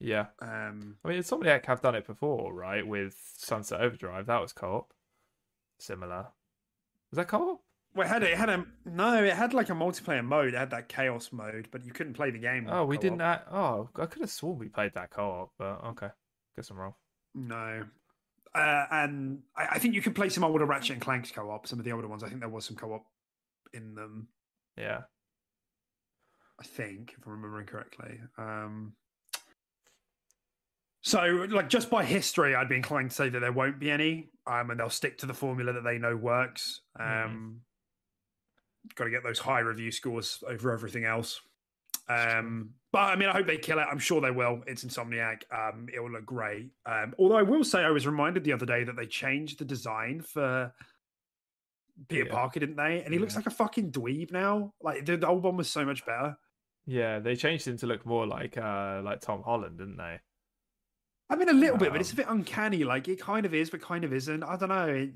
Yeah, 0.00 0.28
Um, 0.40 0.98
I 1.04 1.08
mean, 1.08 1.18
Insomniac 1.22 1.66
have 1.66 1.80
done 1.82 1.94
it 1.94 2.06
before, 2.06 2.52
right? 2.52 2.84
With 2.86 3.14
Sunset 3.36 3.80
Overdrive, 3.80 4.26
that 4.26 4.40
was 4.40 4.52
co-op. 4.52 4.92
Similar. 5.78 6.32
Was 7.10 7.16
that 7.18 7.28
co-op? 7.28 7.62
Well, 7.94 8.06
it 8.06 8.10
had 8.10 8.22
it 8.22 8.38
had 8.38 8.48
a 8.48 8.64
no, 8.86 9.22
it 9.22 9.34
had 9.34 9.52
like 9.52 9.68
a 9.68 9.74
multiplayer 9.74 10.24
mode. 10.24 10.54
It 10.54 10.58
had 10.58 10.70
that 10.70 10.88
chaos 10.88 11.30
mode, 11.30 11.68
but 11.70 11.84
you 11.84 11.92
couldn't 11.92 12.14
play 12.14 12.30
the 12.30 12.38
game. 12.38 12.66
Oh, 12.70 12.84
we 12.84 12.96
co-op. 12.96 13.02
didn't. 13.02 13.20
Act... 13.20 13.48
Oh, 13.52 13.90
I 13.96 14.06
could 14.06 14.22
have 14.22 14.30
sworn 14.30 14.58
we 14.58 14.68
played 14.68 14.92
that 14.94 15.10
co-op, 15.10 15.52
but 15.58 15.84
okay, 15.88 16.08
guess 16.56 16.70
I'm 16.70 16.78
wrong. 16.78 16.94
No, 17.34 17.84
uh, 18.54 18.84
and 18.90 19.40
I, 19.56 19.66
I 19.72 19.78
think 19.78 19.94
you 19.94 20.02
could 20.02 20.14
play 20.14 20.28
some 20.28 20.44
older 20.44 20.64
Ratchet 20.64 20.94
and 20.94 21.02
Clank 21.02 21.32
co-op. 21.34 21.66
Some 21.66 21.78
of 21.78 21.84
the 21.84 21.92
older 21.92 22.08
ones, 22.08 22.22
I 22.22 22.28
think 22.28 22.40
there 22.40 22.48
was 22.48 22.64
some 22.64 22.76
co-op 22.76 23.04
in 23.72 23.94
them. 23.94 24.28
Yeah. 24.76 25.02
I 26.60 26.64
think, 26.64 27.14
if 27.18 27.26
I'm 27.26 27.32
remembering 27.32 27.66
correctly. 27.66 28.20
Um, 28.38 28.92
so, 31.00 31.46
like, 31.50 31.68
just 31.68 31.90
by 31.90 32.04
history, 32.04 32.54
I'd 32.54 32.68
be 32.68 32.76
inclined 32.76 33.10
to 33.10 33.16
say 33.16 33.28
that 33.28 33.40
there 33.40 33.52
won't 33.52 33.80
be 33.80 33.90
any, 33.90 34.30
um, 34.46 34.70
and 34.70 34.78
they'll 34.78 34.90
stick 34.90 35.18
to 35.18 35.26
the 35.26 35.34
formula 35.34 35.72
that 35.72 35.82
they 35.82 35.98
know 35.98 36.14
works. 36.14 36.82
Um, 37.00 37.62
Got 38.94 39.04
to 39.04 39.10
get 39.10 39.22
those 39.22 39.38
high 39.38 39.60
review 39.60 39.90
scores 39.92 40.42
over 40.46 40.72
everything 40.72 41.04
else. 41.04 41.40
Um, 42.08 42.70
but 42.92 42.98
I 43.12 43.16
mean, 43.16 43.28
I 43.28 43.32
hope 43.32 43.46
they 43.46 43.56
kill 43.56 43.78
it. 43.78 43.86
I'm 43.90 43.98
sure 44.00 44.20
they 44.20 44.30
will. 44.32 44.62
It's 44.66 44.84
Insomniac. 44.84 45.42
Um, 45.52 45.88
it 45.94 46.00
will 46.00 46.10
look 46.10 46.26
great. 46.26 46.70
Um, 46.84 47.14
although 47.18 47.36
I 47.36 47.42
will 47.42 47.64
say, 47.64 47.82
I 47.82 47.90
was 47.90 48.06
reminded 48.06 48.44
the 48.44 48.52
other 48.52 48.66
day 48.66 48.84
that 48.84 48.96
they 48.96 49.06
changed 49.06 49.58
the 49.60 49.64
design 49.64 50.20
for 50.20 50.72
Peter 52.08 52.24
Yeah. 52.26 52.32
Parker, 52.32 52.60
didn't 52.60 52.76
they? 52.76 53.02
And 53.04 53.14
he 53.14 53.20
looks 53.20 53.36
like 53.36 53.46
a 53.46 53.50
fucking 53.50 53.92
dweeb 53.92 54.32
now. 54.32 54.74
Like 54.82 55.06
the, 55.06 55.16
the 55.16 55.28
old 55.28 55.42
one 55.44 55.56
was 55.56 55.70
so 55.70 55.84
much 55.84 56.04
better. 56.04 56.36
Yeah, 56.86 57.20
they 57.20 57.36
changed 57.36 57.68
him 57.68 57.76
to 57.78 57.86
look 57.86 58.04
more 58.04 58.26
like 58.26 58.58
uh 58.58 59.00
like 59.04 59.20
Tom 59.20 59.42
Holland, 59.42 59.78
didn't 59.78 59.96
they? 59.98 60.18
I 61.30 61.36
mean, 61.36 61.48
a 61.48 61.52
little 61.54 61.76
bit, 61.78 61.92
but 61.92 62.00
it's 62.00 62.10
a 62.10 62.14
Um, 62.14 62.16
bit 62.16 62.26
uncanny. 62.28 62.82
Like 62.84 63.06
it 63.08 63.20
kind 63.20 63.46
of 63.46 63.54
is, 63.54 63.70
but 63.70 63.80
kind 63.80 64.02
of 64.04 64.12
isn't. 64.12 64.42
I 64.42 64.56
don't 64.56 64.68
know. 64.70 64.88
It- 64.88 65.14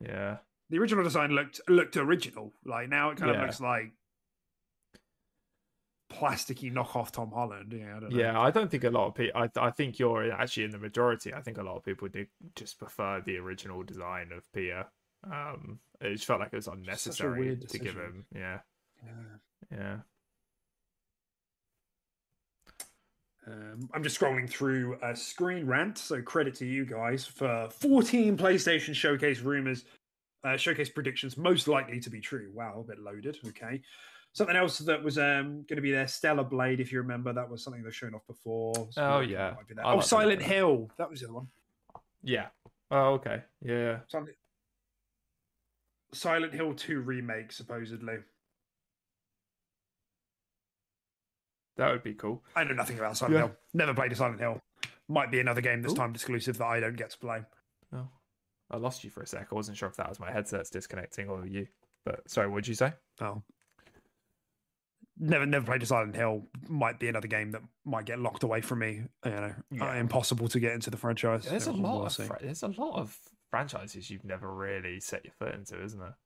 Yeah. 0.00 0.36
The 0.74 0.80
original 0.80 1.04
design 1.04 1.30
looked 1.30 1.60
looked 1.68 1.96
original. 1.96 2.52
Like 2.64 2.88
now, 2.88 3.10
it 3.10 3.18
kind 3.18 3.30
of 3.30 3.40
looks 3.40 3.60
like 3.60 3.92
plasticky 6.12 6.72
knockoff 6.72 7.12
Tom 7.12 7.30
Holland. 7.30 7.72
Yeah, 7.72 7.96
I 7.96 8.00
don't 8.00 8.10
know. 8.12 8.18
Yeah, 8.18 8.40
I 8.40 8.50
don't 8.50 8.68
think 8.68 8.82
a 8.82 8.90
lot 8.90 9.06
of 9.06 9.14
people. 9.14 9.40
I 9.40 9.48
I 9.56 9.70
think 9.70 10.00
you're 10.00 10.32
actually 10.32 10.64
in 10.64 10.72
the 10.72 10.78
majority. 10.78 11.32
I 11.32 11.42
think 11.42 11.58
a 11.58 11.62
lot 11.62 11.76
of 11.76 11.84
people 11.84 12.08
did 12.08 12.26
just 12.56 12.76
prefer 12.76 13.22
the 13.24 13.36
original 13.36 13.84
design 13.84 14.32
of 14.32 14.52
Pia. 14.52 14.86
Um, 15.22 15.78
it 16.00 16.14
just 16.14 16.24
felt 16.24 16.40
like 16.40 16.52
it 16.52 16.56
was 16.56 16.66
unnecessary 16.66 17.56
to 17.56 17.78
give 17.78 17.94
him. 17.94 18.26
Yeah, 18.34 18.58
Yeah. 19.04 19.76
yeah. 19.78 19.96
Um, 23.46 23.88
I'm 23.92 24.02
just 24.02 24.18
scrolling 24.18 24.50
through 24.50 24.98
a 25.02 25.14
screen 25.14 25.66
rant, 25.66 25.98
so 25.98 26.20
credit 26.20 26.56
to 26.56 26.66
you 26.66 26.84
guys 26.84 27.26
for 27.26 27.68
14 27.70 28.36
PlayStation 28.36 28.92
Showcase 28.92 29.40
rumors, 29.40 29.84
uh, 30.44 30.56
showcase 30.56 30.88
predictions 30.90 31.36
most 31.36 31.66
likely 31.68 31.98
to 32.00 32.10
be 32.10 32.20
true. 32.20 32.50
Wow, 32.52 32.80
a 32.80 32.88
bit 32.88 32.98
loaded. 33.00 33.38
Okay. 33.48 33.80
Something 34.32 34.56
else 34.56 34.78
that 34.80 35.02
was 35.02 35.16
um, 35.16 35.64
going 35.68 35.76
to 35.76 35.80
be 35.80 35.92
there, 35.92 36.08
Stellar 36.08 36.42
Blade, 36.42 36.80
if 36.80 36.90
you 36.90 36.98
remember, 36.98 37.32
that 37.32 37.48
was 37.48 37.62
something 37.62 37.82
they've 37.84 37.94
shown 37.94 38.14
off 38.14 38.26
before. 38.26 38.74
So 38.90 39.02
Oh, 39.02 39.20
yeah. 39.20 39.52
might 39.56 39.68
be 39.68 39.74
there. 39.74 39.86
Oh, 39.86 40.00
Silent 40.00 40.40
Blade. 40.40 40.50
Hill. 40.50 40.90
That 40.98 41.08
was 41.08 41.20
the 41.20 41.26
other 41.26 41.34
one. 41.34 41.46
Yeah. 42.22 42.46
Oh, 42.90 43.12
okay. 43.14 43.42
Yeah. 43.62 44.00
Silent, 44.08 44.30
Silent 46.12 46.52
Hill 46.52 46.74
2 46.74 47.00
remake, 47.00 47.52
supposedly. 47.52 48.16
That 51.76 51.90
would 51.90 52.02
be 52.02 52.14
cool. 52.14 52.42
I 52.54 52.64
know 52.64 52.74
nothing 52.74 52.98
about 52.98 53.16
Silent 53.16 53.34
Yeah. 53.34 53.46
Hill. 53.46 53.56
Never 53.72 53.94
played 53.94 54.12
a 54.12 54.16
Silent 54.16 54.40
Hill. 54.40 54.60
Might 55.08 55.30
be 55.30 55.40
another 55.40 55.60
game 55.60 55.82
this 55.82 55.92
Ooh. 55.92 55.96
timed 55.96 56.14
exclusive 56.16 56.58
that 56.58 56.66
I 56.66 56.80
don't 56.80 56.96
get 56.96 57.10
to 57.10 57.18
play. 57.18 57.42
Oh, 57.92 58.08
I 58.70 58.76
lost 58.78 59.04
you 59.04 59.10
for 59.10 59.22
a 59.22 59.26
sec. 59.26 59.48
I 59.50 59.54
wasn't 59.54 59.76
sure 59.76 59.88
if 59.88 59.96
that 59.96 60.08
was 60.08 60.18
my 60.20 60.30
headset's 60.30 60.70
disconnecting 60.70 61.28
or 61.28 61.46
you. 61.46 61.66
But 62.04 62.28
sorry, 62.30 62.48
what 62.48 62.64
did 62.64 62.68
you 62.68 62.74
say? 62.74 62.92
Oh. 63.20 63.42
Never, 65.16 65.46
never 65.46 65.64
played 65.64 65.82
a 65.82 65.86
Silent 65.86 66.16
Hill. 66.16 66.42
Might 66.68 66.98
be 66.98 67.08
another 67.08 67.28
game 67.28 67.52
that 67.52 67.62
might 67.84 68.04
get 68.04 68.18
locked 68.18 68.42
away 68.42 68.60
from 68.60 68.80
me. 68.80 69.02
You 69.24 69.30
know, 69.30 69.54
uh, 69.80 69.92
impossible 69.94 70.48
to 70.48 70.58
get 70.58 70.72
into 70.72 70.90
the 70.90 70.96
franchise. 70.96 71.44
There's 71.44 71.68
a 71.68 71.72
lot 71.72 72.06
of 72.18 72.26
fra- 72.26 72.40
there's 72.42 72.64
a 72.64 72.68
lot 72.68 72.98
of 72.98 73.16
franchises 73.50 74.10
you've 74.10 74.24
never 74.24 74.52
really 74.52 74.98
set 74.98 75.24
your 75.24 75.32
foot 75.38 75.54
into, 75.54 75.80
isn't 75.82 76.00
there? 76.00 76.16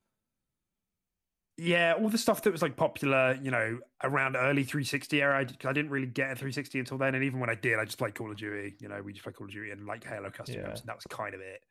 Yeah, 1.57 1.93
all 1.99 2.09
the 2.09 2.17
stuff 2.17 2.41
that 2.43 2.51
was 2.51 2.61
like 2.61 2.77
popular, 2.77 3.37
you 3.43 3.51
know, 3.51 3.79
around 4.03 4.35
early 4.37 4.63
360 4.63 5.21
era. 5.21 5.39
I 5.39 5.73
didn't 5.73 5.91
really 5.91 6.07
get 6.07 6.31
a 6.31 6.35
360 6.35 6.79
until 6.79 6.97
then, 6.97 7.13
and 7.15 7.23
even 7.23 7.39
when 7.39 7.49
I 7.49 7.55
did, 7.55 7.77
I 7.77 7.85
just 7.85 7.97
played 7.97 8.15
Call 8.15 8.31
of 8.31 8.37
Duty. 8.37 8.75
You 8.79 8.87
know, 8.87 9.01
we 9.03 9.11
just 9.11 9.23
played 9.23 9.35
Call 9.35 9.45
of 9.45 9.51
Duty 9.51 9.69
and 9.71 9.85
like 9.85 10.03
Halo 10.05 10.29
custom 10.31 10.55
Yeah. 10.61 10.69
and 10.69 10.81
that 10.85 10.95
was 10.95 11.03
kind 11.09 11.35
of 11.35 11.41
it. 11.41 11.61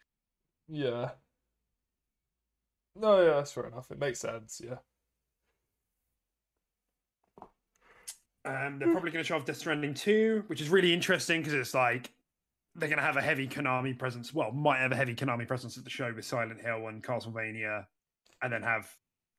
Yeah. 0.68 1.10
No, 2.94 3.22
yeah, 3.22 3.34
that's 3.34 3.52
fair 3.52 3.66
enough. 3.66 3.90
It 3.90 3.98
makes 3.98 4.20
sense. 4.20 4.60
Yeah. 4.62 4.78
Um, 8.44 8.78
they're 8.78 8.90
probably 8.90 9.10
going 9.10 9.22
to 9.22 9.26
show 9.26 9.36
off 9.36 9.44
Death 9.44 9.58
Stranding 9.58 9.94
2, 9.94 10.44
which 10.46 10.60
is 10.60 10.68
really 10.70 10.92
interesting 10.92 11.40
because 11.40 11.54
it's 11.54 11.74
like 11.74 12.12
they're 12.74 12.88
going 12.88 12.98
to 12.98 13.04
have 13.04 13.16
a 13.16 13.22
heavy 13.22 13.46
Konami 13.46 13.98
presence. 13.98 14.32
Well, 14.32 14.52
might 14.52 14.78
have 14.78 14.92
a 14.92 14.96
heavy 14.96 15.14
Konami 15.14 15.46
presence 15.46 15.76
at 15.76 15.84
the 15.84 15.90
show 15.90 16.12
with 16.14 16.24
Silent 16.24 16.60
Hill 16.60 16.88
and 16.88 17.02
Castlevania, 17.02 17.84
and 18.42 18.52
then 18.52 18.62
have 18.62 18.88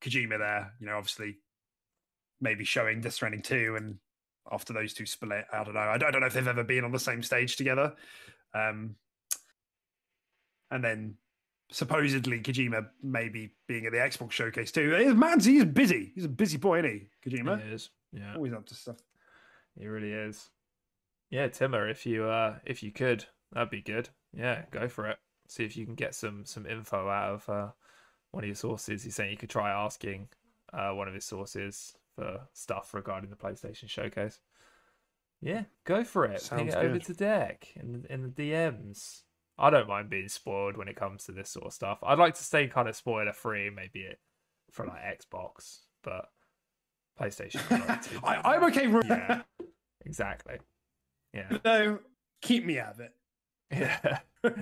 Kojima 0.01 0.37
there. 0.37 0.73
You 0.79 0.87
know, 0.87 0.97
obviously, 0.97 1.37
maybe 2.39 2.63
showing 2.63 3.01
Death 3.01 3.13
Stranding 3.13 3.41
2, 3.41 3.75
and 3.77 3.97
after 4.51 4.73
those 4.73 4.93
two 4.93 5.05
split, 5.05 5.45
I 5.51 5.63
don't 5.63 5.73
know. 5.73 5.79
I 5.79 5.97
don't, 5.97 6.09
I 6.09 6.11
don't 6.11 6.21
know 6.21 6.27
if 6.27 6.33
they've 6.33 6.47
ever 6.47 6.63
been 6.63 6.83
on 6.83 6.91
the 6.91 6.99
same 6.99 7.23
stage 7.23 7.55
together. 7.55 7.93
Um, 8.53 8.95
and 10.71 10.83
then 10.83 11.15
supposedly 11.71 12.39
Kojima 12.41 12.87
maybe 13.03 13.53
being 13.67 13.85
at 13.85 13.91
the 13.91 13.99
Xbox 13.99 14.31
showcase 14.31 14.71
too. 14.71 15.13
Man, 15.15 15.39
he's 15.39 15.65
busy. 15.65 16.11
He's 16.15 16.25
a 16.25 16.29
busy 16.29 16.57
boy, 16.57 16.79
isn't 16.79 17.09
he? 17.23 17.29
Kojima. 17.29 17.73
is. 17.73 17.89
Yeah. 18.11 18.35
Always 18.35 18.53
up 18.53 18.65
to 18.67 18.75
stuff. 18.75 18.97
He 19.77 19.87
really 19.87 20.11
is. 20.11 20.49
Yeah, 21.29 21.47
Timmer, 21.47 21.87
if 21.87 22.05
you 22.05 22.25
uh 22.25 22.55
if 22.65 22.81
you 22.81 22.91
could, 22.91 23.25
that'd 23.53 23.69
be 23.69 23.81
good. 23.81 24.09
Yeah, 24.33 24.63
go 24.71 24.87
for 24.87 25.07
it. 25.07 25.17
See 25.47 25.63
if 25.63 25.77
you 25.77 25.85
can 25.85 25.95
get 25.95 26.15
some 26.15 26.45
some 26.45 26.65
info 26.65 27.07
out 27.07 27.33
of 27.33 27.49
uh, 27.49 27.67
one 28.31 28.43
of 28.43 28.47
your 28.47 28.55
sources. 28.55 29.03
He's 29.03 29.15
saying 29.15 29.31
you 29.31 29.37
could 29.37 29.49
try 29.49 29.71
asking 29.71 30.29
uh, 30.73 30.91
one 30.91 31.07
of 31.07 31.13
his 31.13 31.25
sources 31.25 31.95
for 32.15 32.41
stuff 32.53 32.93
regarding 32.93 33.29
the 33.29 33.35
PlayStation 33.35 33.89
Showcase. 33.89 34.39
Yeah, 35.41 35.63
go 35.85 36.03
for 36.03 36.25
it. 36.25 36.41
Sounds 36.41 36.59
Ping 36.59 36.67
it 36.67 36.75
over 36.75 36.99
to 36.99 37.13
Deck 37.13 37.69
in 37.75 38.05
in 38.09 38.23
the 38.23 38.29
DMs. 38.29 39.23
I 39.59 39.69
don't 39.69 39.87
mind 39.87 40.09
being 40.09 40.29
spoiled 40.29 40.77
when 40.77 40.87
it 40.87 40.95
comes 40.95 41.25
to 41.25 41.31
this 41.31 41.49
sort 41.49 41.65
of 41.65 41.73
stuff. 41.73 41.99
I'd 42.01 42.17
like 42.17 42.35
to 42.35 42.43
stay 42.43 42.67
kind 42.67 42.87
of 42.87 42.95
spoiler 42.95 43.33
free, 43.33 43.69
maybe 43.69 44.01
it 44.01 44.19
for 44.71 44.85
like 44.85 45.01
Xbox, 45.01 45.79
but 46.03 46.29
PlayStation. 47.19 47.55
is 47.55 47.87
not 47.87 48.03
too 48.03 48.19
I. 48.23 48.55
I'm 48.55 48.63
okay. 48.65 48.87
With... 48.87 49.05
Yeah, 49.07 49.41
exactly. 50.05 50.57
Yeah, 51.33 51.57
no, 51.63 51.99
keep 52.41 52.65
me 52.65 52.79
out 52.79 52.93
of 52.95 52.99
it. 53.01 53.15
yeah, 53.71 54.19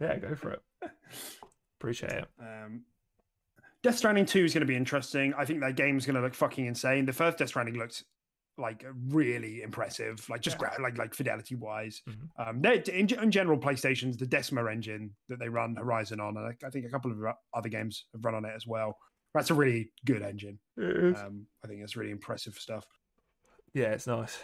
yeah. 0.00 0.18
Go 0.18 0.34
for 0.34 0.52
it. 0.52 0.62
Appreciate 1.78 2.12
it. 2.12 2.28
Um, 2.40 2.82
Death 3.82 3.96
Stranding 3.96 4.26
2 4.26 4.44
is 4.44 4.52
going 4.52 4.62
to 4.62 4.66
be 4.66 4.74
interesting. 4.74 5.32
I 5.34 5.44
think 5.44 5.60
that 5.60 5.76
game 5.76 5.96
is 5.96 6.04
going 6.04 6.16
to 6.16 6.20
look 6.20 6.34
fucking 6.34 6.66
insane. 6.66 7.06
The 7.06 7.12
first 7.12 7.38
Death 7.38 7.48
Stranding 7.48 7.76
looked 7.76 8.02
like 8.58 8.84
really 9.08 9.62
impressive, 9.62 10.28
like 10.28 10.40
just 10.40 10.58
gra- 10.58 10.76
like 10.80 10.98
like 10.98 11.14
fidelity 11.14 11.54
wise. 11.54 12.02
Mhm. 12.08 12.48
Um, 12.48 12.60
they 12.60 12.82
in, 12.92 13.08
in 13.14 13.30
general, 13.30 13.58
PlayStation's 13.58 14.16
the 14.16 14.26
Decima 14.26 14.66
engine 14.70 15.14
that 15.28 15.38
they 15.38 15.48
run 15.48 15.76
Horizon 15.76 16.20
on, 16.20 16.36
and 16.36 16.46
I, 16.46 16.66
I 16.66 16.70
think 16.70 16.86
a 16.86 16.90
couple 16.90 17.10
of 17.12 17.18
other 17.54 17.68
games 17.68 18.06
have 18.12 18.24
run 18.24 18.34
on 18.34 18.44
it 18.44 18.52
as 18.54 18.66
well. 18.66 18.96
That's 19.34 19.50
a 19.50 19.54
really 19.54 19.92
good 20.04 20.22
engine. 20.22 20.58
Um, 20.78 21.46
I 21.64 21.68
think 21.68 21.82
it's 21.82 21.96
really 21.96 22.10
impressive 22.10 22.54
stuff. 22.54 22.86
Yeah, 23.74 23.92
it's 23.92 24.06
nice. 24.06 24.38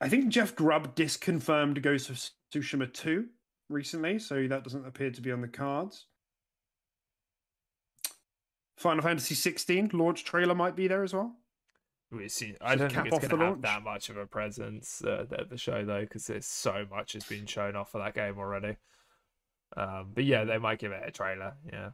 I 0.00 0.08
think 0.08 0.28
Jeff 0.30 0.56
Grubb 0.56 0.96
disconfirmed 0.96 1.80
Ghost 1.80 2.10
of 2.10 2.20
Tsushima 2.52 2.92
2 2.92 3.26
recently, 3.68 4.18
so 4.18 4.48
that 4.48 4.64
doesn't 4.64 4.86
appear 4.86 5.10
to 5.12 5.20
be 5.20 5.30
on 5.30 5.40
the 5.40 5.48
cards. 5.48 6.06
Final 8.76 9.02
Fantasy 9.02 9.34
16 9.34 9.90
launch 9.92 10.24
trailer 10.24 10.54
might 10.54 10.74
be 10.76 10.88
there 10.88 11.02
as 11.02 11.12
well. 11.14 11.36
We 12.10 12.28
see. 12.28 12.54
I 12.60 12.74
don't 12.74 12.92
think 12.92 13.06
it's 13.06 13.18
going 13.18 13.30
to 13.30 13.36
have 13.38 13.48
launch. 13.48 13.62
that 13.62 13.82
much 13.82 14.10
of 14.10 14.16
a 14.18 14.26
presence 14.26 15.02
uh, 15.04 15.24
at 15.38 15.48
the 15.48 15.56
show 15.56 15.84
though, 15.84 16.02
because 16.02 16.26
there's 16.26 16.46
so 16.46 16.84
much 16.90 17.14
has 17.14 17.24
been 17.24 17.46
shown 17.46 17.74
off 17.76 17.90
for 17.92 17.98
that 17.98 18.14
game 18.14 18.38
already. 18.38 18.76
Um, 19.76 20.10
but 20.14 20.24
yeah, 20.24 20.44
they 20.44 20.58
might 20.58 20.78
give 20.78 20.92
it 20.92 21.02
a 21.06 21.10
trailer. 21.10 21.54
Yeah. 21.72 21.90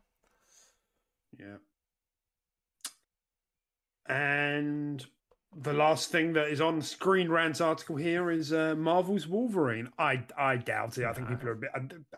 Yeah. 1.38 1.56
And 4.06 5.04
the 5.56 5.72
last 5.72 6.10
thing 6.10 6.32
that 6.34 6.48
is 6.48 6.60
on 6.60 6.82
Screen 6.82 7.28
Rant's 7.28 7.60
article 7.60 7.96
here 7.96 8.30
is 8.30 8.52
uh, 8.52 8.74
Marvel's 8.76 9.26
Wolverine. 9.26 9.88
I 9.98 10.22
I 10.36 10.56
doubt 10.56 10.98
it. 10.98 11.04
I 11.04 11.12
think 11.12 11.28
No. 11.28 11.36
people 11.36 11.50
are 11.50 11.52
a 11.52 11.56
bit. 11.56 11.70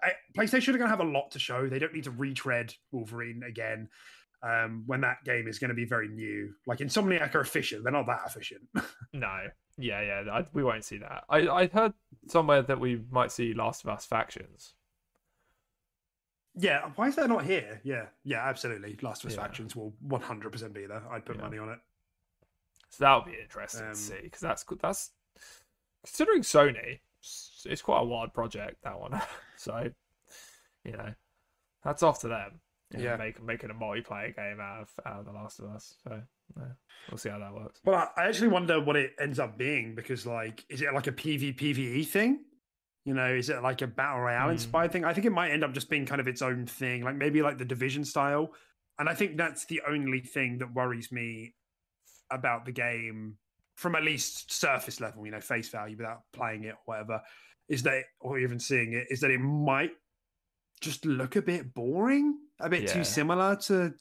I, 0.02 0.12
PlayStation 0.36 0.68
are 0.68 0.78
going 0.78 0.90
to 0.90 0.96
have 0.96 1.00
a 1.00 1.04
lot 1.04 1.30
to 1.32 1.38
show. 1.38 1.68
They 1.68 1.78
don't 1.78 1.92
need 1.94 2.04
to 2.04 2.10
retread 2.10 2.74
Wolverine 2.92 3.42
again. 3.46 3.88
Um, 4.42 4.84
when 4.86 5.02
that 5.02 5.22
game 5.24 5.46
is 5.48 5.58
going 5.58 5.68
to 5.68 5.74
be 5.74 5.84
very 5.84 6.08
new, 6.08 6.54
like 6.66 6.78
Insomniac 6.78 7.34
are 7.34 7.40
efficient, 7.42 7.82
they're 7.84 7.92
not 7.92 8.06
that 8.06 8.22
efficient. 8.26 8.62
No. 9.12 9.38
Yeah, 9.76 10.00
yeah. 10.02 10.32
I, 10.32 10.44
we 10.52 10.62
won't 10.62 10.84
see 10.84 10.98
that. 10.98 11.24
I 11.28 11.48
I 11.48 11.66
heard 11.66 11.94
somewhere 12.28 12.62
that 12.62 12.78
we 12.78 13.02
might 13.10 13.32
see 13.32 13.52
Last 13.54 13.82
of 13.84 13.90
Us 13.90 14.04
factions. 14.06 14.74
yeah, 16.56 16.90
why 16.96 17.08
is 17.08 17.16
that 17.16 17.28
not 17.28 17.44
here? 17.44 17.80
Yeah, 17.84 18.06
yeah, 18.24 18.46
absolutely. 18.48 18.96
Last 19.02 19.24
of 19.24 19.30
Us 19.30 19.36
Yeah. 19.36 19.42
factions 19.42 19.74
will 19.76 19.94
100% 20.06 20.72
be 20.72 20.86
there. 20.86 21.02
I'd 21.10 21.24
put 21.24 21.36
Yeah. 21.36 21.42
money 21.42 21.58
on 21.58 21.70
it. 21.70 21.78
So 22.90 23.04
that'll 23.04 23.22
be 23.24 23.38
interesting 23.40 23.82
Um, 23.86 23.92
to 23.94 23.98
see 23.98 24.20
because 24.22 24.40
that's 24.40 24.64
that's 24.80 25.10
considering 26.04 26.42
Sony, 26.42 27.00
it's, 27.20 27.66
it's 27.68 27.82
quite 27.82 28.00
a 28.00 28.04
wild 28.04 28.32
project 28.34 28.82
that 28.82 28.98
one. 28.98 29.20
so, 29.56 29.90
you 30.84 30.92
know, 30.92 31.14
that's 31.84 32.02
off 32.02 32.20
to 32.20 32.28
them. 32.28 32.60
You 32.92 32.98
know, 32.98 33.04
Yeah. 33.10 33.16
make, 33.16 33.42
making 33.42 33.70
a 33.70 33.74
multiplayer 33.74 34.34
game 34.34 34.60
out 34.60 34.82
of 34.82 34.90
out 35.06 35.20
of 35.20 35.26
The 35.26 35.32
Last 35.32 35.58
of 35.60 35.66
Us. 35.66 35.96
So 36.04 36.22
yeah, 36.58 36.64
we'll 37.10 37.18
see 37.18 37.28
how 37.28 37.38
that 37.38 37.54
works. 37.54 37.80
Well, 37.84 37.96
I 37.96 38.22
I 38.22 38.28
actually 38.28 38.48
wonder 38.48 38.80
what 38.80 38.96
it 38.96 39.14
ends 39.20 39.38
up 39.38 39.56
being 39.58 39.94
because, 39.94 40.26
like, 40.26 40.64
is 40.68 40.82
it 40.82 40.92
like 40.92 41.06
a 41.06 41.12
PvPvE 41.12 42.06
thing? 42.06 42.44
You 43.04 43.14
know, 43.14 43.32
is 43.32 43.48
it 43.48 43.62
like 43.62 43.80
a 43.82 43.86
battle 43.86 44.20
royale 44.20 44.46
Hmm. 44.48 44.52
inspired 44.52 44.92
thing? 44.92 45.04
I 45.04 45.14
think 45.14 45.26
it 45.26 45.30
might 45.30 45.50
end 45.52 45.64
up 45.64 45.72
just 45.72 45.88
being 45.88 46.04
kind 46.06 46.20
of 46.20 46.28
its 46.28 46.42
own 46.42 46.66
thing, 46.66 47.02
like 47.04 47.16
maybe 47.16 47.42
like 47.42 47.58
the 47.58 47.64
division 47.64 48.04
style. 48.04 48.54
And 48.98 49.08
I 49.08 49.14
think 49.14 49.36
that's 49.38 49.64
the 49.64 49.80
only 49.88 50.20
thing 50.20 50.58
that 50.58 50.74
worries 50.74 51.10
me 51.10 51.54
about 52.30 52.66
the 52.66 52.72
game 52.72 53.38
from 53.76 53.94
at 53.94 54.02
least 54.04 54.52
surface 54.52 55.00
level, 55.00 55.24
you 55.24 55.32
know, 55.32 55.40
face 55.40 55.70
value 55.70 55.96
without 55.96 56.20
playing 56.34 56.64
it 56.64 56.72
or 56.74 56.78
whatever, 56.84 57.22
is 57.68 57.82
that, 57.84 58.04
or 58.20 58.38
even 58.38 58.60
seeing 58.60 58.92
it, 58.92 59.06
is 59.08 59.20
that 59.20 59.30
it 59.30 59.38
might 59.38 59.92
just 60.82 61.06
look 61.06 61.36
a 61.36 61.40
bit 61.42 61.72
boring, 61.72 62.38
a 62.60 62.68
bit 62.68 62.86
Yeah. 62.86 62.92
too 62.92 63.04
similar 63.04 63.56
to 63.56 63.94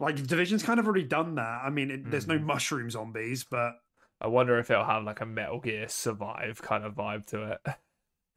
like 0.00 0.16
Division's 0.26 0.62
kind 0.62 0.80
of 0.80 0.86
already 0.86 1.04
done 1.06 1.36
that. 1.36 1.62
I 1.64 1.70
mean, 1.70 1.90
it, 1.90 2.10
there's 2.10 2.26
no 2.26 2.38
Mm. 2.38 2.44
mushroom 2.46 2.90
zombies, 2.90 3.44
but 3.44 3.74
I 4.20 4.28
wonder 4.28 4.58
if 4.58 4.70
it'll 4.70 4.84
have 4.84 5.04
like 5.04 5.20
a 5.20 5.26
Metal 5.26 5.60
Gear 5.60 5.88
Survive 5.88 6.62
kind 6.62 6.84
of 6.84 6.94
vibe 6.94 7.26
to 7.26 7.52
it, 7.52 7.76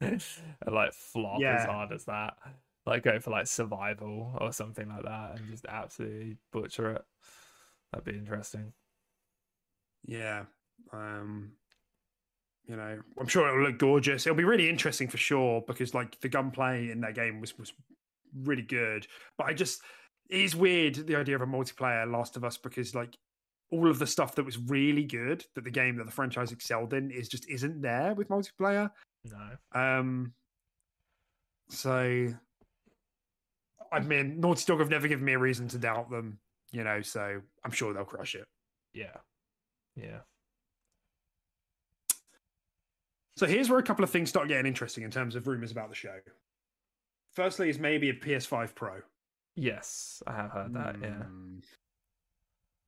and 0.00 0.74
like 0.74 0.92
flop 0.92 1.50
as 1.50 1.64
hard 1.64 1.92
as 1.92 2.04
that. 2.06 2.36
Like 2.86 3.02
go 3.02 3.18
for 3.20 3.30
like 3.30 3.46
survival 3.48 4.36
or 4.40 4.52
something 4.52 4.88
like 4.88 5.04
that, 5.04 5.36
and 5.36 5.48
just 5.50 5.66
absolutely 5.66 6.38
butcher 6.52 6.92
it. 6.92 7.04
That'd 7.92 8.04
be 8.04 8.18
interesting. 8.18 8.74
yeah, 10.04 10.44
um, 10.92 11.56
you 12.66 12.76
know, 12.76 13.00
I'm 13.18 13.26
sure 13.28 13.48
it'll 13.48 13.62
look 13.62 13.78
gorgeous. 13.78 14.26
It'll 14.26 14.36
be 14.36 14.44
really 14.44 14.68
interesting 14.68 15.08
for 15.08 15.18
sure 15.18 15.62
because 15.66 15.94
like 15.94 16.20
the 16.20 16.28
gunplay 16.28 16.90
in 16.90 17.00
that 17.02 17.14
game 17.14 17.40
was 17.40 17.56
was 17.58 17.72
really 18.34 18.62
good. 18.62 19.06
But 19.38 19.48
I 19.48 19.54
just 19.54 19.82
it 20.28 20.40
is 20.40 20.56
weird 20.56 21.06
the 21.06 21.16
idea 21.16 21.36
of 21.36 21.42
a 21.42 21.46
multiplayer 21.46 22.10
Last 22.10 22.36
of 22.36 22.44
Us 22.44 22.56
because 22.56 22.94
like 22.94 23.16
all 23.70 23.88
of 23.88 23.98
the 23.98 24.06
stuff 24.06 24.34
that 24.36 24.44
was 24.44 24.58
really 24.58 25.04
good 25.04 25.44
that 25.54 25.64
the 25.64 25.70
game 25.70 25.96
that 25.96 26.06
the 26.06 26.12
franchise 26.12 26.52
excelled 26.52 26.94
in 26.94 27.10
is 27.10 27.28
just 27.28 27.48
isn't 27.48 27.80
there 27.82 28.14
with 28.14 28.28
multiplayer. 28.28 28.90
No. 29.24 29.80
Um, 29.80 30.32
so, 31.68 32.32
I 33.92 34.00
mean, 34.00 34.40
Naughty 34.40 34.64
Dog 34.66 34.78
have 34.78 34.90
never 34.90 35.08
given 35.08 35.24
me 35.24 35.32
a 35.32 35.38
reason 35.38 35.66
to 35.68 35.78
doubt 35.78 36.10
them, 36.10 36.38
you 36.70 36.84
know. 36.84 37.02
So 37.02 37.40
I'm 37.64 37.72
sure 37.72 37.92
they'll 37.92 38.04
crush 38.04 38.34
it. 38.36 38.46
Yeah. 38.94 39.16
Yeah. 39.96 40.20
So 43.36 43.46
here's 43.46 43.68
where 43.68 43.78
a 43.78 43.82
couple 43.82 44.04
of 44.04 44.10
things 44.10 44.30
start 44.30 44.48
getting 44.48 44.66
interesting 44.66 45.04
in 45.04 45.10
terms 45.10 45.34
of 45.34 45.46
rumors 45.46 45.72
about 45.72 45.90
the 45.90 45.94
show. 45.94 46.18
Firstly, 47.36 47.68
is 47.68 47.78
maybe 47.78 48.08
a 48.08 48.14
PS5 48.14 48.74
Pro. 48.74 49.02
Yes, 49.56 50.22
I 50.26 50.32
have 50.32 50.50
heard 50.52 50.72
that. 50.72 50.96
Yeah. 51.02 51.24
Hmm. 51.24 51.58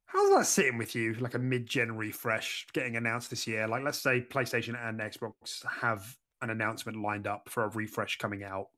How's 0.06 0.30
that 0.30 0.46
sitting 0.46 0.78
with 0.78 0.94
you? 0.94 1.12
Like 1.14 1.34
a 1.34 1.38
mid-gen 1.38 1.98
refresh 1.98 2.66
getting 2.72 2.96
announced 2.96 3.28
this 3.28 3.46
year? 3.46 3.68
Like, 3.68 3.84
let's 3.84 3.98
say 3.98 4.22
PlayStation 4.22 4.74
and 4.82 5.00
Xbox 5.00 5.66
have 5.82 6.16
an 6.40 6.48
announcement 6.48 6.96
lined 7.02 7.26
up 7.26 7.50
for 7.50 7.64
a 7.64 7.68
refresh 7.68 8.16
coming 8.16 8.42
out 8.42 8.68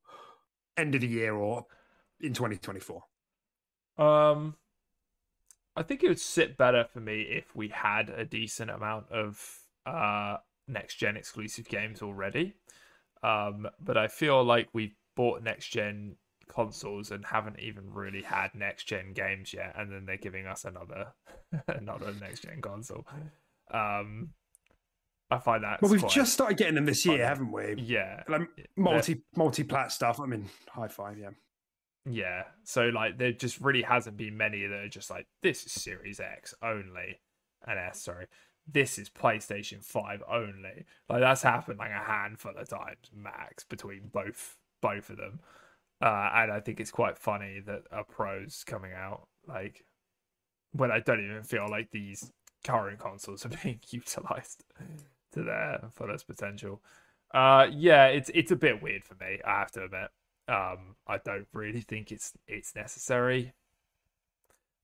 end 0.76 0.96
of 0.96 1.02
the 1.02 1.06
year 1.06 1.34
or 1.34 1.66
in 2.20 2.34
2024. 2.34 3.02
Um, 3.96 4.56
I 5.76 5.84
think 5.84 6.02
it 6.02 6.08
would 6.08 6.18
sit 6.18 6.56
better 6.56 6.84
for 6.92 6.98
me 6.98 7.20
if 7.22 7.54
we 7.54 7.68
had 7.68 8.10
a 8.10 8.24
decent 8.24 8.70
amount 8.70 9.06
of 9.12 9.40
uh 9.86 10.38
next 10.66 10.96
gen 10.96 11.16
exclusive 11.16 11.68
games 11.68 12.02
already. 12.02 12.54
Um, 13.22 13.68
but 13.78 13.96
I 13.96 14.08
feel 14.08 14.42
like 14.42 14.68
we've 14.72 14.96
bought 15.16 15.42
next 15.42 15.68
gen 15.68 16.16
consoles 16.48 17.10
and 17.10 17.24
haven't 17.24 17.60
even 17.60 17.92
really 17.92 18.22
had 18.22 18.54
next 18.54 18.84
gen 18.84 19.12
games 19.12 19.54
yet, 19.54 19.74
and 19.76 19.92
then 19.92 20.06
they're 20.06 20.16
giving 20.16 20.46
us 20.46 20.64
another 20.64 21.08
another 21.68 22.12
next 22.20 22.42
gen 22.42 22.60
console. 22.60 23.06
Um, 23.70 24.30
I 25.30 25.38
find 25.38 25.62
that. 25.62 25.80
But 25.80 25.90
we've 25.90 26.08
just 26.08 26.32
started 26.32 26.58
getting 26.58 26.74
them 26.74 26.86
this 26.86 27.06
year, 27.06 27.24
haven't 27.24 27.52
we? 27.52 27.76
yeah 27.78 28.24
Like 28.28 28.48
multi 28.76 29.22
multi 29.36 29.62
plat 29.62 29.92
stuff. 29.92 30.20
I 30.20 30.26
mean, 30.26 30.48
high 30.68 30.88
five, 30.88 31.18
yeah. 31.18 31.30
Yeah. 32.08 32.44
So 32.64 32.86
like 32.86 33.18
there 33.18 33.32
just 33.32 33.60
really 33.60 33.82
hasn't 33.82 34.16
been 34.16 34.36
many 34.36 34.66
that 34.66 34.74
are 34.74 34.88
just 34.88 35.10
like 35.10 35.26
this 35.42 35.64
is 35.64 35.72
Series 35.72 36.20
X 36.20 36.54
only 36.62 37.20
and 37.66 37.78
S, 37.78 38.02
sorry. 38.02 38.26
This 38.72 38.98
is 38.98 39.08
PlayStation 39.08 39.82
5 39.82 40.22
only. 40.30 40.84
Like 41.08 41.20
that's 41.20 41.42
happened 41.42 41.78
like 41.78 41.90
a 41.90 42.04
handful 42.04 42.52
of 42.56 42.68
times 42.68 43.10
max 43.12 43.64
between 43.64 44.10
both 44.12 44.56
both 44.80 45.10
of 45.10 45.16
them. 45.18 45.40
Uh 46.00 46.30
and 46.34 46.52
I 46.52 46.60
think 46.60 46.80
it's 46.80 46.90
quite 46.90 47.18
funny 47.18 47.60
that 47.66 47.82
a 47.90 48.04
pro's 48.04 48.64
coming 48.64 48.92
out 48.92 49.28
like 49.46 49.84
when 50.72 50.90
I 50.90 51.00
don't 51.00 51.24
even 51.24 51.42
feel 51.42 51.68
like 51.68 51.90
these 51.90 52.32
current 52.64 52.98
consoles 52.98 53.44
are 53.46 53.50
being 53.62 53.80
utilized 53.90 54.64
to 55.32 55.42
their 55.42 55.82
fullest 55.92 56.26
potential. 56.26 56.82
Uh 57.32 57.66
yeah, 57.70 58.06
it's 58.06 58.30
it's 58.34 58.50
a 58.50 58.56
bit 58.56 58.82
weird 58.82 59.04
for 59.04 59.14
me, 59.14 59.40
I 59.44 59.60
have 59.60 59.72
to 59.72 59.84
admit. 59.84 60.10
Um, 60.48 60.96
I 61.06 61.18
don't 61.18 61.46
really 61.52 61.82
think 61.82 62.10
it's 62.10 62.32
it's 62.48 62.74
necessary. 62.74 63.54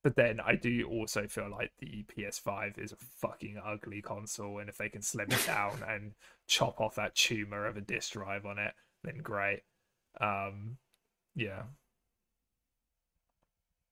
But 0.02 0.14
then 0.14 0.38
I 0.38 0.54
do 0.54 0.86
also 0.88 1.26
feel 1.26 1.50
like 1.50 1.72
the 1.80 2.04
PS5 2.04 2.78
is 2.78 2.92
a 2.92 2.96
fucking 2.96 3.60
ugly 3.64 4.00
console, 4.00 4.58
and 4.60 4.68
if 4.68 4.76
they 4.78 4.88
can 4.88 5.02
slim 5.02 5.26
it 5.32 5.44
down 5.44 5.82
and 5.88 6.12
chop 6.46 6.80
off 6.80 6.94
that 6.94 7.16
tumor 7.16 7.66
of 7.66 7.76
a 7.76 7.80
disk 7.80 8.12
drive 8.12 8.46
on 8.46 8.58
it, 8.58 8.74
then 9.02 9.18
great. 9.18 9.62
Um, 10.20 10.78
yeah, 11.34 11.62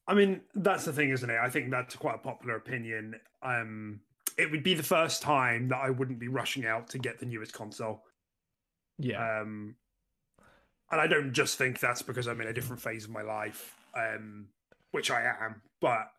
I 0.06 0.14
mean, 0.14 0.42
that's 0.54 0.84
the 0.84 0.92
thing, 0.92 1.10
isn't 1.10 1.28
it? 1.28 1.38
I 1.42 1.48
think 1.48 1.70
that's 1.70 1.96
quite 1.96 2.16
a 2.16 2.18
popular 2.18 2.56
opinion. 2.56 3.14
Um, 3.42 4.00
it 4.36 4.50
would 4.50 4.62
be 4.62 4.74
the 4.74 4.82
first 4.82 5.22
time 5.22 5.68
that 5.68 5.78
I 5.78 5.90
wouldn't 5.90 6.18
be 6.18 6.28
rushing 6.28 6.66
out 6.66 6.88
to 6.90 6.98
get 6.98 7.18
the 7.18 7.26
newest 7.26 7.52
console. 7.52 8.02
yeah, 8.98 9.40
Um, 9.40 9.76
and 10.90 11.00
I 11.00 11.06
don't 11.06 11.32
just 11.32 11.56
think 11.56 11.80
that's 11.80 12.02
because 12.02 12.26
I'm 12.26 12.40
in 12.40 12.48
a 12.48 12.52
different 12.52 12.82
phase 12.82 13.04
of 13.04 13.10
my 13.10 13.22
life, 13.22 13.74
um, 13.96 14.48
which 14.92 15.10
I 15.10 15.22
am, 15.22 15.62
but 15.80 16.10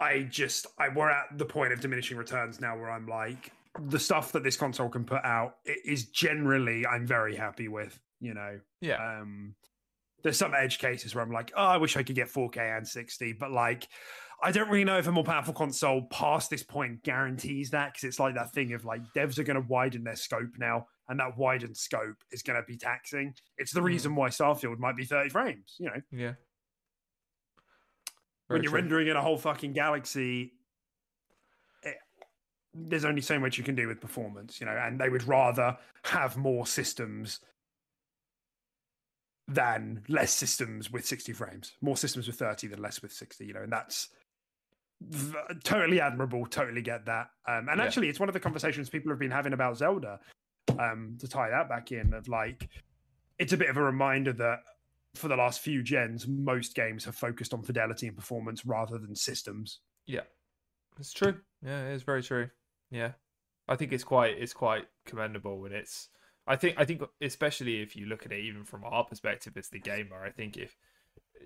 I 0.00 0.22
just 0.22 0.66
I 0.78 0.88
we're 0.88 1.10
at 1.10 1.36
the 1.36 1.44
point 1.44 1.72
of 1.72 1.80
diminishing 1.80 2.16
returns 2.16 2.60
now 2.60 2.76
where 2.76 2.90
I'm 2.90 3.06
like 3.06 3.52
the 3.78 3.98
stuff 3.98 4.32
that 4.32 4.42
this 4.42 4.56
console 4.56 4.88
can 4.88 5.04
put 5.04 5.24
out 5.24 5.56
is 5.84 6.06
generally 6.06 6.86
I'm 6.86 7.06
very 7.06 7.36
happy 7.36 7.68
with, 7.68 8.00
you 8.20 8.34
know. 8.34 8.60
yeah, 8.80 9.20
Um, 9.20 9.54
there's 10.22 10.36
some 10.36 10.52
edge 10.54 10.78
cases 10.78 11.14
where 11.14 11.24
I'm 11.24 11.32
like, 11.32 11.50
oh, 11.56 11.64
I 11.64 11.78
wish 11.78 11.96
I 11.96 12.02
could 12.02 12.14
get 12.16 12.28
4K 12.28 12.76
and 12.76 12.86
60, 12.86 13.32
but 13.34 13.50
like, 13.50 13.88
I 14.42 14.52
don't 14.52 14.68
really 14.68 14.84
know 14.84 14.98
if 14.98 15.06
a 15.06 15.12
more 15.12 15.24
powerful 15.24 15.54
console 15.54 16.02
past 16.10 16.50
this 16.50 16.62
point 16.62 17.02
guarantees 17.02 17.70
that 17.70 17.92
because 17.92 18.04
it's 18.04 18.18
like 18.20 18.34
that 18.36 18.52
thing 18.52 18.72
of 18.72 18.84
like 18.84 19.00
devs 19.14 19.38
are 19.38 19.42
going 19.44 19.60
to 19.60 19.66
widen 19.68 20.04
their 20.04 20.16
scope 20.16 20.52
now, 20.58 20.86
and 21.08 21.18
that 21.20 21.36
widened 21.36 21.76
scope 21.76 22.16
is 22.32 22.42
going 22.42 22.56
to 22.60 22.64
be 22.66 22.76
taxing. 22.76 23.34
It's 23.58 23.72
the 23.72 23.80
Hmm. 23.80 23.86
reason 23.86 24.14
why 24.14 24.28
Starfield 24.28 24.78
might 24.78 24.96
be 24.96 25.04
30 25.04 25.28
frames. 25.30 25.76
You 25.78 25.86
know, 25.86 26.00
yeah. 26.12 26.32
when 28.48 28.62
you're 28.62 28.70
true. 28.72 28.80
rendering 28.80 29.08
in 29.08 29.16
a 29.16 29.22
whole 29.22 29.38
fucking 29.38 29.72
galaxy, 29.74 30.52
it, 31.82 31.96
there's 32.74 33.04
only 33.04 33.20
so 33.22 33.38
much 33.38 33.58
you 33.58 33.64
can 33.64 33.74
do 33.74 33.88
with 33.88 34.00
performance, 34.00 34.60
you 34.60 34.66
know, 34.66 34.72
and 34.76 34.98
they 35.00 35.08
would 35.08 35.26
rather 35.28 35.76
have 36.04 36.36
more 36.36 36.66
systems 36.66 37.40
than 39.50 40.02
less 40.08 40.32
systems 40.32 40.90
with 40.90 41.04
60 41.04 41.32
frames, 41.32 41.72
more 41.80 41.96
systems 41.96 42.26
with 42.26 42.36
30 42.36 42.68
than 42.68 42.80
less 42.80 43.02
with 43.02 43.12
60, 43.12 43.44
you 43.44 43.52
know, 43.52 43.62
and 43.62 43.72
that's 43.72 44.08
totally 45.64 46.00
admirable, 46.00 46.46
totally 46.46 46.82
get 46.82 47.04
that. 47.06 47.30
Um, 47.46 47.68
and 47.68 47.78
Yeah. 47.78 47.84
actually, 47.84 48.08
it's 48.08 48.20
one 48.20 48.28
of 48.28 48.32
the 48.32 48.40
conversations 48.40 48.88
people 48.88 49.10
have 49.10 49.18
been 49.18 49.30
having 49.30 49.52
about 49.52 49.76
Zelda 49.76 50.20
um, 50.78 51.16
to 51.18 51.26
tie 51.28 51.50
that 51.50 51.68
back 51.68 51.90
in 51.92 52.12
of 52.14 52.28
like, 52.28 52.68
it's 53.38 53.52
a 53.52 53.56
bit 53.56 53.68
of 53.70 53.76
a 53.76 53.82
reminder 53.82 54.32
that 54.34 54.60
for 55.14 55.28
the 55.28 55.36
last 55.36 55.60
few 55.60 55.82
gens, 55.82 56.28
most 56.28 56.74
games 56.74 57.04
have 57.04 57.16
focused 57.16 57.52
on 57.52 57.62
fidelity 57.62 58.06
and 58.06 58.16
performance 58.16 58.64
rather 58.64 58.98
than 58.98 59.16
systems. 59.16 59.80
Yeah, 60.06 60.22
it's 60.98 61.12
true. 61.12 61.40
Yeah, 61.62 61.88
it's 61.88 62.04
very 62.04 62.22
true. 62.22 62.50
Yeah, 62.90 63.12
I 63.66 63.74
think 63.76 63.92
it's 63.92 64.04
quite 64.04 64.36
it's 64.38 64.52
quite 64.52 64.86
commendable, 65.06 65.64
and 65.64 65.74
it's 65.74 66.08
I 66.46 66.56
think 66.56 66.76
I 66.78 66.84
think 66.84 67.02
especially 67.20 67.80
if 67.80 67.94
you 67.96 68.06
look 68.06 68.26
at 68.26 68.32
it 68.32 68.44
even 68.44 68.64
from 68.64 68.84
our 68.84 69.04
perspective 69.04 69.56
as 69.56 69.68
the 69.68 69.78
gamer, 69.78 70.24
I 70.24 70.30
think 70.30 70.56
if 70.56 70.76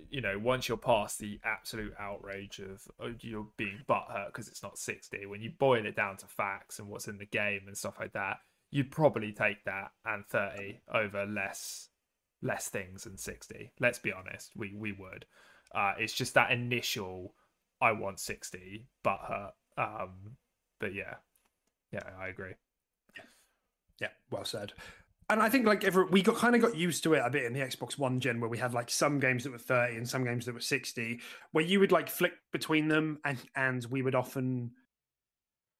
you 0.09 0.21
know 0.21 0.37
once 0.39 0.67
you're 0.67 0.77
past 0.77 1.19
the 1.19 1.39
absolute 1.43 1.93
outrage 1.99 2.59
of, 2.59 2.81
of 2.99 3.23
you're 3.23 3.47
being 3.57 3.79
butthurt 3.87 4.27
because 4.27 4.47
it's 4.47 4.63
not 4.63 4.77
60, 4.77 5.25
when 5.25 5.41
you 5.41 5.51
boil 5.57 5.85
it 5.85 5.95
down 5.95 6.17
to 6.17 6.27
facts 6.27 6.79
and 6.79 6.87
what's 6.87 7.07
in 7.07 7.17
the 7.17 7.25
game 7.25 7.61
and 7.67 7.77
stuff 7.77 7.99
like 7.99 8.13
that, 8.13 8.37
you'd 8.71 8.91
probably 8.91 9.31
take 9.31 9.63
that 9.65 9.91
and 10.05 10.25
30 10.27 10.79
over 10.93 11.25
less 11.25 11.89
less 12.41 12.69
things 12.69 13.03
than 13.03 13.17
60. 13.17 13.71
Let's 13.79 13.99
be 13.99 14.13
honest, 14.13 14.51
we 14.55 14.73
we 14.75 14.91
would. 14.93 15.25
Uh, 15.73 15.93
it's 15.99 16.13
just 16.13 16.33
that 16.35 16.51
initial 16.51 17.33
I 17.81 17.91
want 17.91 18.19
60, 18.19 18.87
but 19.03 19.19
her. 19.27 19.51
Um, 19.77 20.37
but 20.79 20.93
yeah, 20.93 21.15
yeah, 21.91 22.03
I 22.19 22.27
agree. 22.27 22.53
Yeah, 23.99 24.09
well 24.31 24.45
said. 24.45 24.73
And 25.29 25.41
I 25.41 25.49
think 25.49 25.65
like 25.65 25.83
every, 25.83 26.05
we 26.05 26.21
got 26.21 26.35
kind 26.35 26.55
of 26.55 26.61
got 26.61 26.75
used 26.75 27.03
to 27.03 27.13
it 27.15 27.23
a 27.25 27.29
bit 27.29 27.45
in 27.45 27.53
the 27.53 27.59
Xbox 27.59 27.97
One 27.97 28.19
gen 28.19 28.39
where 28.39 28.49
we 28.49 28.59
had 28.59 28.73
like 28.73 28.91
some 28.91 29.19
games 29.19 29.43
that 29.43 29.51
were 29.51 29.57
30 29.57 29.97
and 29.97 30.07
some 30.07 30.23
games 30.23 30.45
that 30.45 30.53
were 30.53 30.59
60, 30.59 31.19
where 31.51 31.63
you 31.63 31.79
would 31.79 31.91
like 31.91 32.09
flick 32.09 32.33
between 32.51 32.87
them 32.87 33.19
and 33.25 33.37
and 33.55 33.85
we 33.85 34.03
would 34.03 34.13
often, 34.13 34.71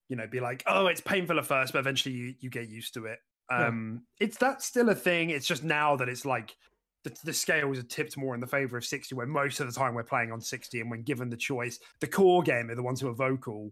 you 0.09 0.15
know, 0.15 0.25
be 0.25 0.39
like, 0.39 0.63
oh, 0.65 0.87
it's 0.87 1.01
painful 1.01 1.37
at 1.37 1.45
first, 1.45 1.73
but 1.73 1.79
eventually 1.79 2.15
you, 2.15 2.33
you 2.39 2.49
get 2.49 2.69
used 2.69 2.95
to 2.95 3.05
it. 3.05 3.19
Yeah. 3.51 3.67
Um 3.67 4.01
it's 4.19 4.37
that's 4.37 4.65
still 4.65 4.89
a 4.89 4.95
thing. 4.95 5.29
It's 5.29 5.47
just 5.47 5.63
now 5.63 5.95
that 5.97 6.09
it's 6.09 6.25
like 6.25 6.55
the, 7.03 7.15
the 7.23 7.33
scales 7.33 7.77
are 7.77 7.83
tipped 7.83 8.17
more 8.17 8.33
in 8.33 8.41
the 8.41 8.47
favor 8.47 8.77
of 8.77 8.85
60, 8.85 9.13
where 9.13 9.27
most 9.27 9.59
of 9.59 9.67
the 9.67 9.79
time 9.79 9.93
we're 9.93 10.03
playing 10.03 10.31
on 10.31 10.41
60, 10.41 10.81
and 10.81 10.89
when 10.89 11.03
given 11.03 11.29
the 11.29 11.37
choice, 11.37 11.77
the 11.99 12.07
core 12.07 12.41
gamer, 12.41 12.73
the 12.73 12.81
ones 12.81 12.99
who 12.99 13.07
are 13.09 13.13
vocal, 13.13 13.69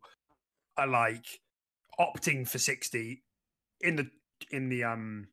are 0.78 0.88
like 0.88 1.26
opting 2.00 2.48
for 2.48 2.60
60 2.60 3.24
in 3.82 3.96
the 3.96 4.08
in 4.52 4.70
the 4.70 4.84
um 4.84 5.28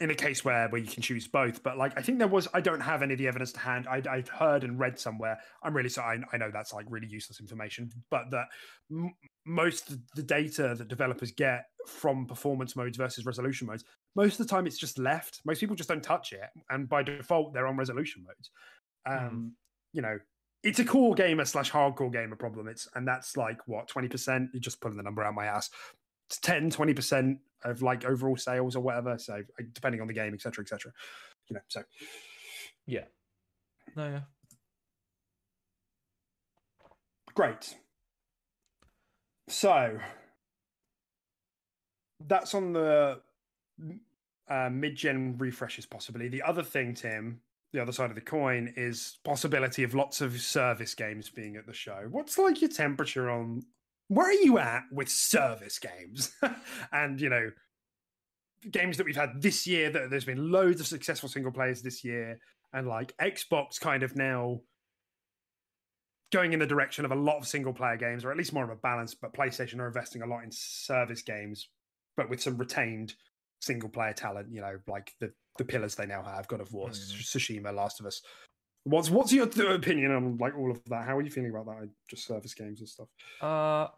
in 0.00 0.10
a 0.10 0.14
case 0.14 0.44
where 0.44 0.68
where 0.68 0.80
you 0.80 0.86
can 0.86 1.02
choose 1.02 1.26
both 1.26 1.62
but 1.62 1.78
like 1.78 1.96
i 1.96 2.02
think 2.02 2.18
there 2.18 2.28
was 2.28 2.46
i 2.52 2.60
don't 2.60 2.80
have 2.80 3.02
any 3.02 3.14
of 3.14 3.18
the 3.18 3.26
evidence 3.26 3.52
to 3.52 3.58
hand. 3.58 3.86
I 3.88 4.02
i've 4.10 4.28
heard 4.28 4.64
and 4.64 4.78
read 4.78 4.98
somewhere. 4.98 5.38
I'm 5.62 5.74
really 5.74 5.88
sorry. 5.88 6.22
I, 6.32 6.34
I 6.34 6.38
know 6.38 6.50
that's 6.52 6.72
like 6.72 6.86
really 6.88 7.06
useless 7.06 7.40
information 7.40 7.90
but 8.10 8.30
that 8.30 8.46
m- 8.90 9.14
most 9.46 9.90
of 9.90 9.98
the 10.14 10.22
data 10.22 10.74
that 10.76 10.88
developers 10.88 11.30
get 11.30 11.66
from 11.86 12.26
performance 12.26 12.76
modes 12.76 12.96
versus 12.96 13.24
resolution 13.24 13.66
modes 13.66 13.84
most 14.14 14.38
of 14.40 14.46
the 14.46 14.50
time 14.50 14.66
it's 14.66 14.78
just 14.78 14.98
left. 14.98 15.40
Most 15.44 15.60
people 15.60 15.76
just 15.76 15.88
don't 15.88 16.02
touch 16.02 16.32
it 16.32 16.48
and 16.70 16.88
by 16.88 17.02
default 17.02 17.54
they're 17.54 17.66
on 17.66 17.76
resolution 17.76 18.24
modes. 18.26 18.50
Um 19.06 19.52
you 19.92 20.02
know 20.02 20.18
it's 20.62 20.80
a 20.80 20.84
core 20.84 21.14
gamer 21.14 21.44
slash 21.44 21.70
hardcore 21.70 22.12
gamer 22.12 22.36
problem. 22.36 22.68
It's 22.68 22.88
and 22.94 23.06
that's 23.06 23.36
like 23.36 23.66
what 23.66 23.88
20% 23.88 24.48
you're 24.52 24.60
just 24.60 24.80
pulling 24.80 24.96
the 24.96 25.02
number 25.02 25.22
out 25.22 25.34
my 25.34 25.46
ass. 25.46 25.70
It's 26.28 26.38
10 26.40 26.70
20% 26.70 27.38
of 27.64 27.82
like 27.82 28.04
overall 28.04 28.36
sales 28.36 28.76
or 28.76 28.80
whatever 28.80 29.18
so 29.18 29.42
depending 29.72 30.00
on 30.00 30.06
the 30.06 30.12
game 30.12 30.34
etc 30.34 30.62
etc 30.62 30.92
you 31.48 31.54
know 31.54 31.60
so. 31.68 31.82
Yeah. 32.86 33.04
No, 33.96 34.08
yeah. 34.08 34.20
great. 37.36 37.76
So 39.48 39.98
that's 42.26 42.54
on 42.54 42.72
the 42.72 43.20
uh, 44.48 44.70
mid-gen 44.72 45.36
refreshes 45.38 45.86
possibly. 45.86 46.28
The 46.28 46.42
other 46.42 46.64
thing 46.64 46.94
tim 46.94 47.40
the 47.72 47.82
other 47.82 47.92
side 47.92 48.08
of 48.10 48.14
the 48.14 48.22
coin 48.22 48.72
is 48.76 49.18
possibility 49.24 49.82
of 49.82 49.94
lots 49.94 50.20
of 50.20 50.40
service 50.40 50.94
games 50.94 51.28
being 51.28 51.56
at 51.56 51.66
the 51.66 51.74
show. 51.74 52.06
What's 52.10 52.38
like 52.38 52.60
your 52.62 52.70
temperature 52.70 53.28
on 53.30 53.64
where 54.08 54.28
are 54.28 54.32
you 54.32 54.58
at 54.58 54.82
with 54.92 55.08
service 55.08 55.78
games 55.78 56.32
and 56.92 57.20
you 57.20 57.28
know 57.28 57.50
games 58.70 58.96
that 58.96 59.04
we've 59.06 59.16
had 59.16 59.40
this 59.42 59.66
year 59.66 59.90
that 59.90 60.10
there's 60.10 60.24
been 60.24 60.50
loads 60.50 60.80
of 60.80 60.86
successful 60.86 61.28
single 61.28 61.52
players 61.52 61.82
this 61.82 62.02
year 62.04 62.38
and 62.72 62.86
like 62.86 63.16
xbox 63.18 63.78
kind 63.80 64.02
of 64.02 64.16
now 64.16 64.60
going 66.32 66.52
in 66.52 66.58
the 66.58 66.66
direction 66.66 67.04
of 67.04 67.12
a 67.12 67.16
lot 67.16 67.36
of 67.38 67.46
single 67.46 67.72
player 67.72 67.96
games 67.96 68.24
or 68.24 68.30
at 68.30 68.36
least 68.36 68.52
more 68.52 68.64
of 68.64 68.70
a 68.70 68.76
balance 68.76 69.14
but 69.14 69.32
playstation 69.32 69.78
are 69.78 69.86
investing 69.86 70.22
a 70.22 70.26
lot 70.26 70.42
in 70.42 70.50
service 70.50 71.22
games 71.22 71.68
but 72.16 72.28
with 72.28 72.40
some 72.42 72.56
retained 72.56 73.14
single 73.60 73.88
player 73.88 74.12
talent 74.12 74.48
you 74.50 74.60
know 74.60 74.78
like 74.88 75.12
the 75.20 75.32
the 75.58 75.64
pillars 75.64 75.94
they 75.94 76.06
now 76.06 76.22
have 76.22 76.46
god 76.48 76.60
of 76.60 76.72
war 76.72 76.88
Mhm. 76.88 77.22
tsushima 77.22 77.72
last 77.74 78.00
of 78.00 78.06
us 78.06 78.20
what's 78.86 79.10
what's 79.10 79.32
your 79.32 79.44
opinion 79.74 80.12
on 80.12 80.38
like 80.38 80.56
all 80.56 80.70
of 80.70 80.82
that 80.84 81.04
how 81.04 81.16
are 81.16 81.22
you 81.22 81.30
feeling 81.30 81.50
about 81.50 81.66
that 81.66 81.88
just 82.08 82.26
service 82.26 82.54
games 82.54 82.80
and 82.80 82.88
stuff 82.88 83.08
Uh, 83.42 83.88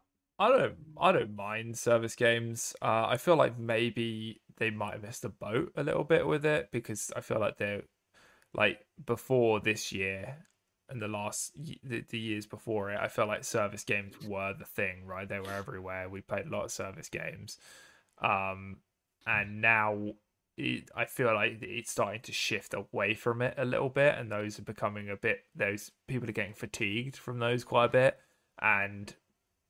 I 0.40 0.48
don't, 0.50 0.74
I 1.00 1.10
don't 1.10 1.34
mind 1.34 1.76
service 1.76 2.14
games. 2.14 2.76
Uh, 2.80 3.06
I 3.08 3.16
feel 3.16 3.34
like 3.34 3.58
maybe 3.58 4.40
they 4.56 4.70
might 4.70 4.92
have 4.92 5.02
missed 5.02 5.22
the 5.22 5.30
boat 5.30 5.72
a 5.76 5.82
little 5.82 6.04
bit 6.04 6.26
with 6.28 6.46
it 6.46 6.68
because 6.70 7.10
I 7.16 7.22
feel 7.22 7.40
like 7.40 7.58
they're 7.58 7.82
like 8.54 8.86
before 9.04 9.58
this 9.58 9.90
year 9.90 10.46
and 10.88 11.02
the 11.02 11.08
last 11.08 11.52
the, 11.82 12.04
the 12.08 12.18
years 12.18 12.46
before 12.46 12.90
it. 12.92 13.00
I 13.00 13.08
feel 13.08 13.26
like 13.26 13.42
service 13.42 13.82
games 13.82 14.14
were 14.24 14.54
the 14.56 14.64
thing, 14.64 15.04
right? 15.06 15.28
They 15.28 15.40
were 15.40 15.52
everywhere. 15.52 16.08
We 16.08 16.20
played 16.20 16.46
a 16.46 16.50
lot 16.50 16.66
of 16.66 16.70
service 16.70 17.08
games, 17.08 17.58
um, 18.22 18.76
and 19.26 19.60
now 19.60 20.12
it, 20.58 20.90
I 20.94 21.04
feel 21.04 21.32
like 21.34 21.58
it's 21.62 21.90
starting 21.90 22.20
to 22.22 22.32
shift 22.32 22.74
away 22.74 23.14
from 23.14 23.42
it 23.42 23.54
a 23.56 23.64
little 23.64 23.88
bit, 23.88 24.16
and 24.18 24.30
those 24.30 24.58
are 24.58 24.62
becoming 24.62 25.08
a 25.08 25.16
bit. 25.16 25.44
Those 25.54 25.92
people 26.06 26.28
are 26.28 26.32
getting 26.32 26.54
fatigued 26.54 27.16
from 27.16 27.38
those 27.38 27.64
quite 27.64 27.86
a 27.86 27.88
bit, 27.88 28.18
and 28.60 29.14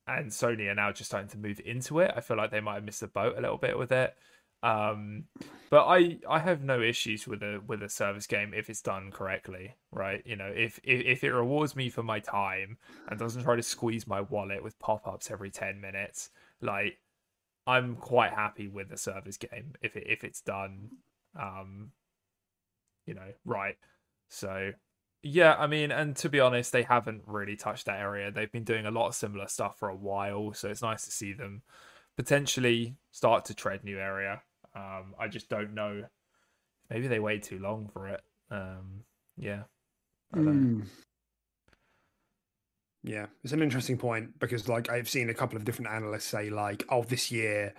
and 0.07 0.31
Sony 0.31 0.69
are 0.69 0.75
now 0.75 0.91
just 0.91 1.11
starting 1.11 1.29
to 1.29 1.37
move 1.37 1.61
into 1.63 1.99
it. 1.99 2.11
I 2.15 2.21
feel 2.21 2.37
like 2.37 2.51
they 2.51 2.59
might 2.59 2.75
have 2.75 2.83
missed 2.83 3.01
the 3.01 3.07
boat 3.07 3.37
a 3.37 3.41
little 3.41 3.57
bit 3.57 3.77
with 3.77 3.91
it. 3.91 4.15
Um, 4.61 5.25
but 5.69 5.85
I 5.85 6.17
I 6.27 6.39
have 6.39 6.63
no 6.63 6.81
issues 6.81 7.27
with 7.27 7.43
a 7.43 7.61
with 7.65 7.83
a 7.83 7.89
service 7.89 8.27
game 8.27 8.53
if 8.53 8.69
it's 8.69 8.81
done 8.81 9.11
correctly, 9.11 9.75
right? 9.91 10.21
You 10.25 10.35
know, 10.35 10.51
if 10.53 10.79
if, 10.83 11.05
if 11.05 11.23
it 11.23 11.31
rewards 11.31 11.75
me 11.75 11.89
for 11.89 12.03
my 12.03 12.19
time 12.19 12.77
and 13.07 13.19
doesn't 13.19 13.43
try 13.43 13.55
to 13.55 13.63
squeeze 13.63 14.07
my 14.07 14.21
wallet 14.21 14.63
with 14.63 14.79
pop 14.79 15.07
ups 15.07 15.29
every 15.31 15.51
ten 15.51 15.79
minutes, 15.79 16.31
like 16.61 16.97
I'm 17.69 17.95
quite 17.95 18.33
happy 18.33 18.67
with 18.67 18.91
a 18.91 18.97
service 18.97 19.37
game 19.37 19.73
if 19.81 19.95
it 19.95 20.05
if 20.07 20.23
it's 20.23 20.41
done, 20.41 20.89
um, 21.39 21.91
you 23.05 23.13
know, 23.13 23.31
right. 23.45 23.77
So 24.29 24.71
Yeah, 25.21 25.55
I 25.59 25.67
mean, 25.67 25.91
and 25.91 26.15
to 26.17 26.29
be 26.29 26.39
honest, 26.39 26.71
they 26.71 26.83
haven't 26.83 27.23
really 27.25 27.55
touched 27.57 27.85
that 27.85 27.99
area. 27.99 28.31
They've 28.31 28.51
been 28.51 28.63
doing 28.63 28.85
a 28.85 28.91
lot 28.91 29.07
of 29.07 29.15
similar 29.15 29.47
stuff 29.47 29.77
for 29.77 29.89
a 29.89 29.95
while, 29.95 30.53
so 30.53 30.69
it's 30.69 30.81
nice 30.81 31.05
to 31.05 31.11
see 31.11 31.33
them 31.33 31.61
potentially 32.15 32.95
start 33.11 33.45
to 33.45 33.53
tread 33.53 33.83
new 33.83 33.99
area. 33.99 34.41
Um, 34.75 35.13
I 35.19 35.27
just 35.27 35.49
don't 35.49 35.73
know. 35.73 36.03
Maybe 36.89 37.07
they 37.07 37.19
wait 37.19 37.43
too 37.43 37.59
long 37.59 37.89
for 37.93 38.07
it. 38.07 38.21
Um, 38.49 39.03
yeah. 39.37 39.63
Mm. 40.35 40.85
Yeah, 43.03 43.27
it's 43.43 43.53
an 43.53 43.61
interesting 43.61 43.97
point 43.97 44.37
because, 44.39 44.67
like, 44.67 44.89
I've 44.89 45.09
seen 45.09 45.29
a 45.29 45.33
couple 45.33 45.55
of 45.57 45.63
different 45.65 45.91
analysts 45.91 46.25
say, 46.25 46.49
like, 46.49 46.83
oh, 46.89 47.03
this 47.03 47.31
year, 47.31 47.73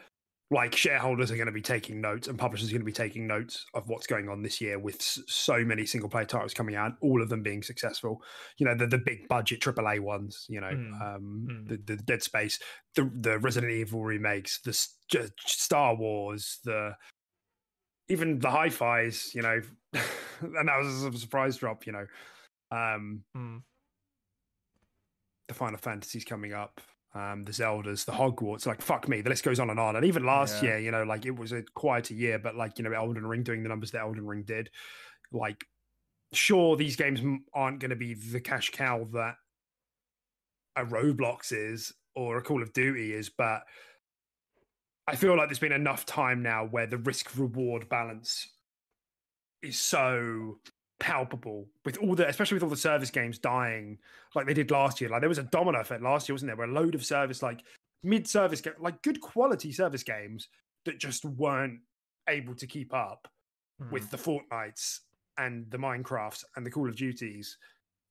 like, 0.51 0.75
shareholders 0.75 1.31
are 1.31 1.37
going 1.37 1.47
to 1.47 1.53
be 1.53 1.61
taking 1.61 2.01
notes 2.01 2.27
and 2.27 2.39
publishers 2.39 2.69
are 2.71 2.73
going 2.73 2.81
to 2.81 2.87
be 2.87 2.91
taking 2.93 3.27
notes 3.27 3.67
of 3.75 3.89
what's 3.89 4.07
going 4.07 4.29
on 4.31 4.43
this 4.43 4.61
year 4.61 4.79
with 4.79 4.97
s- 4.97 5.21
so 5.29 5.63
many 5.65 5.85
single 5.87 6.09
player 6.09 6.25
titles 6.25 6.55
coming 6.55 6.75
out, 6.75 6.93
all 7.03 7.21
of 7.23 7.29
them 7.29 7.43
being 7.43 7.63
successful. 7.63 8.23
You 8.59 8.67
know, 8.67 8.75
the, 8.75 8.87
the 8.87 8.99
big 8.99 9.29
budget 9.29 9.61
AAA 9.61 10.01
ones, 10.01 10.47
you 10.49 10.61
know, 10.61 10.69
Mm. 10.71 11.01
um, 11.17 11.47
Mm. 11.51 11.69
The, 11.69 11.95
the 11.97 12.03
Dead 12.03 12.23
Space, 12.23 12.59
the, 12.97 13.09
the 13.21 13.39
Resident 13.39 13.73
Evil 13.73 14.03
remakes, 14.03 14.61
the 14.63 14.71
S- 14.71 14.97
J- 15.11 15.29
Star 15.47 15.95
Wars, 15.95 16.59
the 16.65 16.97
even 18.09 18.39
the 18.41 18.51
hi 18.51 18.71
fis, 18.71 19.35
you 19.35 19.43
know, 19.43 19.61
and 20.41 20.69
that 20.69 20.79
was 20.79 21.05
a 21.05 21.13
surprise 21.19 21.57
drop, 21.59 21.87
you 21.87 21.93
know. 21.93 22.07
Um, 22.73 23.23
Mm. 23.37 23.63
The 25.51 25.55
Final 25.55 25.79
Fantasies 25.79 26.25
coming 26.25 26.53
up, 26.55 26.81
um, 27.15 27.45
the 27.45 27.53
Zeldas, 27.53 28.05
the 28.05 28.13
Hogwarts, 28.13 28.67
like 28.67 28.81
fuck 28.81 29.09
me, 29.09 29.21
the 29.21 29.29
list 29.31 29.45
goes 29.45 29.61
on 29.61 29.69
and 29.69 29.81
on. 29.81 29.97
And 29.97 30.07
even 30.07 30.25
last 30.25 30.63
Yeah. 30.63 30.71
year, 30.71 30.79
you 30.79 30.91
know, 30.91 31.03
like 31.03 31.27
it 31.27 31.33
was 31.37 31.53
a 31.53 31.63
quieter 31.75 32.15
year, 32.15 32.39
but 32.39 32.55
like 32.57 32.79
you 32.79 32.85
know, 32.85 32.93
Elden 32.93 33.27
Ring 33.27 33.43
doing 33.43 33.63
the 33.63 33.69
numbers 33.69 33.91
that 33.91 34.03
Elden 34.03 34.27
Ring 34.27 34.45
did, 34.45 34.71
like 35.33 35.65
sure 36.33 36.77
these 36.77 36.97
games 36.97 37.21
aren't 37.53 37.81
going 37.81 37.91
to 37.91 37.97
be 37.97 38.15
the 38.15 38.41
cash 38.41 38.71
cow 38.71 39.05
that 39.13 39.35
a 40.77 40.85
Roblox 40.85 41.53
is 41.53 41.93
or 42.15 42.39
a 42.39 42.43
Call 42.43 42.63
of 42.63 42.73
Duty 42.73 43.13
is, 43.13 43.29
but 43.29 43.63
I 45.07 45.17
feel 45.17 45.37
like 45.37 45.49
there's 45.49 45.59
been 45.59 45.73
enough 45.73 46.07
time 46.07 46.43
now 46.43 46.65
where 46.65 46.87
the 46.87 46.99
risk 46.99 47.37
reward 47.37 47.89
balance 47.89 48.49
is 49.63 49.79
so 49.79 50.61
palpable 51.01 51.67
with 51.85 51.97
all 51.99 52.15
the 52.15 52.29
especially 52.29 52.55
with 52.55 52.63
all 52.63 52.69
the 52.69 52.77
service 52.77 53.11
games 53.11 53.39
dying 53.39 53.99
like 54.35 54.47
they 54.47 54.55
did 54.55 54.71
last 54.71 55.01
year 55.01 55.09
like 55.11 55.21
there 55.21 55.29
was 55.31 55.39
a 55.39 55.43
domino 55.45 55.81
effect 55.81 56.03
last 56.03 56.29
year 56.29 56.35
wasn't 56.35 56.47
there 56.49 56.57
where 56.57 56.69
a 56.69 56.73
load 56.73 56.95
of 56.95 57.03
service 57.05 57.43
like 57.43 57.63
mid-service 58.05 58.61
ga- 58.61 58.71
like 58.79 59.01
good 59.03 59.19
quality 59.21 59.73
service 59.73 60.03
games 60.03 60.49
that 60.85 60.99
just 60.99 61.25
weren't 61.25 61.81
able 62.29 62.55
to 62.55 62.67
keep 62.67 62.95
up 62.95 63.27
Mm. 63.83 63.93
with 63.93 64.11
the 64.11 64.17
Fortnites 64.19 64.99
and 65.39 65.65
the 65.71 65.79
Minecrafts 65.79 66.45
and 66.55 66.67
the 66.67 66.71
Call 66.71 66.87
of 66.87 66.97
Duties 66.97 67.57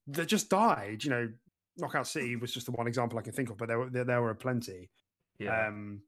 that 0.08 0.26
just 0.26 0.50
died. 0.50 1.04
You 1.04 1.10
know, 1.10 1.28
Knockout 1.76 2.08
City 2.08 2.34
was 2.34 2.52
just 2.52 2.66
the 2.66 2.72
one 2.72 2.88
example 2.88 3.20
I 3.20 3.22
can 3.22 3.32
think 3.32 3.50
of, 3.50 3.56
but 3.56 3.68
there 3.68 3.78
were 3.78 3.88
there, 3.88 4.02
there 4.02 4.20
were 4.20 4.34
plenty. 4.34 4.90
yeah. 5.38 5.68
Um, 5.68 6.02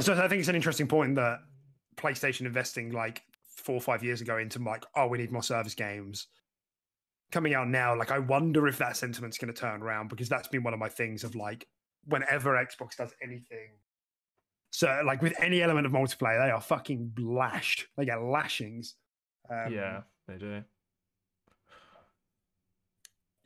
so 0.00 0.12
I 0.12 0.28
think 0.28 0.40
it's 0.40 0.48
an 0.50 0.54
interesting 0.54 0.86
point 0.86 1.14
that 1.14 1.38
PlayStation 1.96 2.42
investing 2.44 2.90
like 2.90 3.22
four 3.56 3.74
or 3.74 3.80
five 3.80 4.02
years 4.02 4.20
ago 4.20 4.38
into 4.38 4.58
like, 4.58 4.84
oh, 4.94 5.06
we 5.06 5.18
need 5.18 5.32
more 5.32 5.42
service 5.42 5.74
games. 5.74 6.28
Coming 7.32 7.54
out 7.54 7.68
now, 7.68 7.96
like 7.96 8.12
I 8.12 8.18
wonder 8.20 8.68
if 8.68 8.78
that 8.78 8.96
sentiment's 8.96 9.38
going 9.38 9.52
to 9.52 9.58
turn 9.58 9.82
around 9.82 10.08
because 10.08 10.28
that's 10.28 10.48
been 10.48 10.62
one 10.62 10.72
of 10.74 10.78
my 10.78 10.88
things 10.88 11.24
of 11.24 11.34
like 11.34 11.66
whenever 12.04 12.52
Xbox 12.52 12.96
does 12.96 13.12
anything. 13.22 13.70
So 14.70 15.02
like 15.04 15.22
with 15.22 15.34
any 15.40 15.62
element 15.62 15.86
of 15.86 15.92
multiplayer, 15.92 16.44
they 16.44 16.50
are 16.50 16.60
fucking 16.60 17.12
lashed. 17.18 17.86
They 17.96 18.04
get 18.04 18.22
lashings. 18.22 18.94
Um, 19.50 19.72
yeah, 19.72 20.00
they 20.28 20.36
do. 20.38 20.62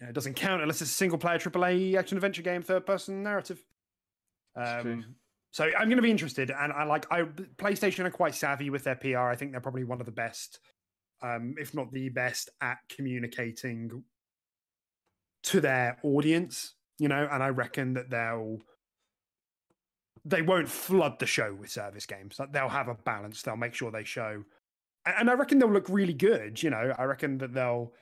yeah, 0.01 0.09
it 0.09 0.13
doesn't 0.13 0.35
count 0.35 0.63
unless 0.63 0.83
it's 0.83 0.91
a 0.91 0.95
single 0.95 1.19
player 1.19 1.39
AAA 1.39 1.97
action 1.97 2.19
adventure 2.19 2.43
game, 2.43 2.63
third 2.63 2.85
person 2.85 3.23
narrative. 3.23 3.63
Um, 4.57 5.15
so 5.53 5.65
I'm 5.65 5.89
going 5.89 5.97
to 5.97 6.03
be 6.03 6.11
interested, 6.11 6.51
and 6.51 6.73
I 6.73 6.85
like 6.85 7.11
I 7.11 7.23
PlayStation 7.23 8.05
are 8.05 8.11
quite 8.11 8.35
savvy 8.35 8.71
with 8.71 8.85
their 8.85 8.95
PR. 8.95 9.19
I 9.19 9.35
think 9.35 9.51
they're 9.51 9.61
probably 9.61 9.85
one 9.85 10.01
of 10.01 10.07
the 10.07 10.13
best, 10.13 10.61
um, 11.23 11.55
if 11.59 11.75
not 11.75 11.93
the 11.93 12.09
best, 12.09 12.51
at 12.61 12.79
communicating 12.89 14.05
to 15.45 15.61
their 15.61 15.99
audience. 16.05 16.75
You 16.99 17.09
know, 17.09 17.29
and 17.31 17.43
I 17.43 17.49
reckon 17.49 17.95
that 17.95 18.11
they'll 18.11 18.59
they 20.25 20.43
won't 20.43 20.69
flood 20.69 21.19
the 21.19 21.27
show 21.27 21.55
with 21.55 21.71
service 21.71 22.07
games. 22.07 22.39
Like 22.39 22.53
they'll 22.53 22.69
have 22.69 22.89
a 22.89 22.95
balance. 22.95 23.43
They'll 23.43 23.57
make 23.57 23.75
sure 23.75 23.91
they 23.91 24.05
show, 24.05 24.45
and, 25.05 25.29
I 25.29 25.33
reckon 25.33 25.59
they'll 25.59 25.73
look 25.73 25.89
really 25.89 26.15
good. 26.15 26.63
You 26.63 26.71
know, 26.71 26.95
I 26.97 27.05
reckon 27.05 27.39
that 27.39 27.55
they'll 27.55 27.93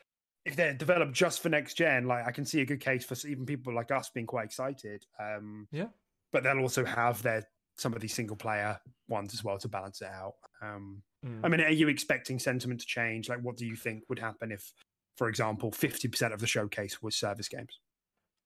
if 0.44 0.54
they're 0.54 0.74
developed 0.74 1.12
just 1.12 1.40
for 1.40 1.48
next 1.48 1.74
gen, 1.74 2.06
like 2.06 2.26
I 2.26 2.32
can 2.32 2.44
see 2.44 2.60
a 2.60 2.66
good 2.66 2.80
case 2.80 3.04
for 3.04 3.14
even 3.26 3.46
people 3.46 3.74
like 3.74 3.90
us 3.90 4.10
being 4.10 4.26
quite 4.26 4.46
excited. 4.46 5.06
Um, 5.18 5.68
Yeah. 5.70 5.88
But 6.32 6.42
they'll 6.42 6.58
also 6.60 6.84
have 6.84 7.22
their 7.22 7.46
some 7.76 7.94
of 7.94 8.00
these 8.00 8.14
single 8.14 8.36
player 8.36 8.78
ones 9.08 9.32
as 9.34 9.44
well 9.44 9.58
to 9.58 9.68
balance 9.68 10.02
it 10.02 10.08
out. 10.08 10.34
Um, 10.60 11.02
Mm. 11.24 11.40
I 11.42 11.48
mean, 11.48 11.60
are 11.60 11.70
you 11.70 11.88
expecting 11.88 12.38
sentiment 12.38 12.80
to 12.80 12.86
change? 12.86 13.28
Like, 13.28 13.40
what 13.40 13.56
do 13.56 13.66
you 13.66 13.76
think 13.76 14.04
would 14.08 14.18
happen 14.18 14.52
if, 14.52 14.72
for 15.16 15.28
example, 15.28 15.72
fifty 15.72 16.08
percent 16.08 16.32
of 16.32 16.40
the 16.40 16.46
showcase 16.46 17.02
was 17.02 17.16
service 17.16 17.48
games? 17.48 17.80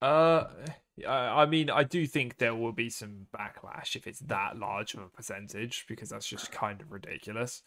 Uh, 0.00 0.44
I 1.06 1.42
I 1.42 1.46
mean, 1.46 1.70
I 1.70 1.84
do 1.84 2.06
think 2.06 2.38
there 2.38 2.54
will 2.54 2.72
be 2.72 2.90
some 2.90 3.26
backlash 3.36 3.94
if 3.94 4.06
it's 4.06 4.20
that 4.20 4.56
large 4.58 4.94
of 4.94 5.00
a 5.00 5.08
percentage 5.08 5.84
because 5.86 6.08
that's 6.08 6.26
just 6.26 6.50
kind 6.50 6.80
of 6.80 6.90
ridiculous. 6.90 7.62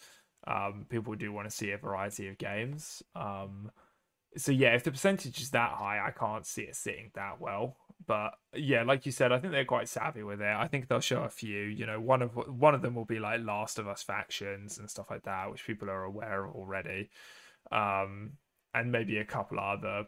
Um, 0.47 0.85
people 0.89 1.13
do 1.15 1.31
want 1.31 1.49
to 1.49 1.55
see 1.55 1.71
a 1.71 1.77
variety 1.77 2.27
of 2.27 2.37
games. 2.37 3.01
Um, 3.15 3.71
so 4.37 4.51
yeah, 4.51 4.75
if 4.75 4.83
the 4.83 4.91
percentage 4.91 5.41
is 5.41 5.51
that 5.51 5.73
high, 5.73 6.05
I 6.05 6.11
can't 6.11 6.45
see 6.45 6.63
it 6.63 6.75
sitting 6.75 7.11
that 7.15 7.39
well. 7.39 7.77
But 8.05 8.33
yeah, 8.53 8.83
like 8.83 9.05
you 9.05 9.11
said, 9.11 9.31
I 9.31 9.39
think 9.39 9.53
they're 9.53 9.65
quite 9.65 9.89
savvy 9.89 10.23
with 10.23 10.41
it. 10.41 10.55
I 10.55 10.67
think 10.67 10.87
they'll 10.87 10.99
show 10.99 11.23
a 11.23 11.29
few. 11.29 11.61
You 11.61 11.85
know, 11.85 11.99
one 11.99 12.21
of 12.21 12.35
one 12.35 12.75
of 12.75 12.81
them 12.81 12.95
will 12.95 13.05
be 13.05 13.19
like 13.19 13.41
Last 13.41 13.79
of 13.79 13.87
Us 13.87 14.03
factions 14.03 14.77
and 14.77 14.89
stuff 14.89 15.09
like 15.09 15.23
that, 15.23 15.49
which 15.51 15.65
people 15.65 15.89
are 15.89 16.03
aware 16.03 16.45
of 16.45 16.55
already. 16.55 17.09
Um, 17.71 18.33
and 18.73 18.91
maybe 18.91 19.17
a 19.17 19.25
couple 19.25 19.59
other 19.59 20.05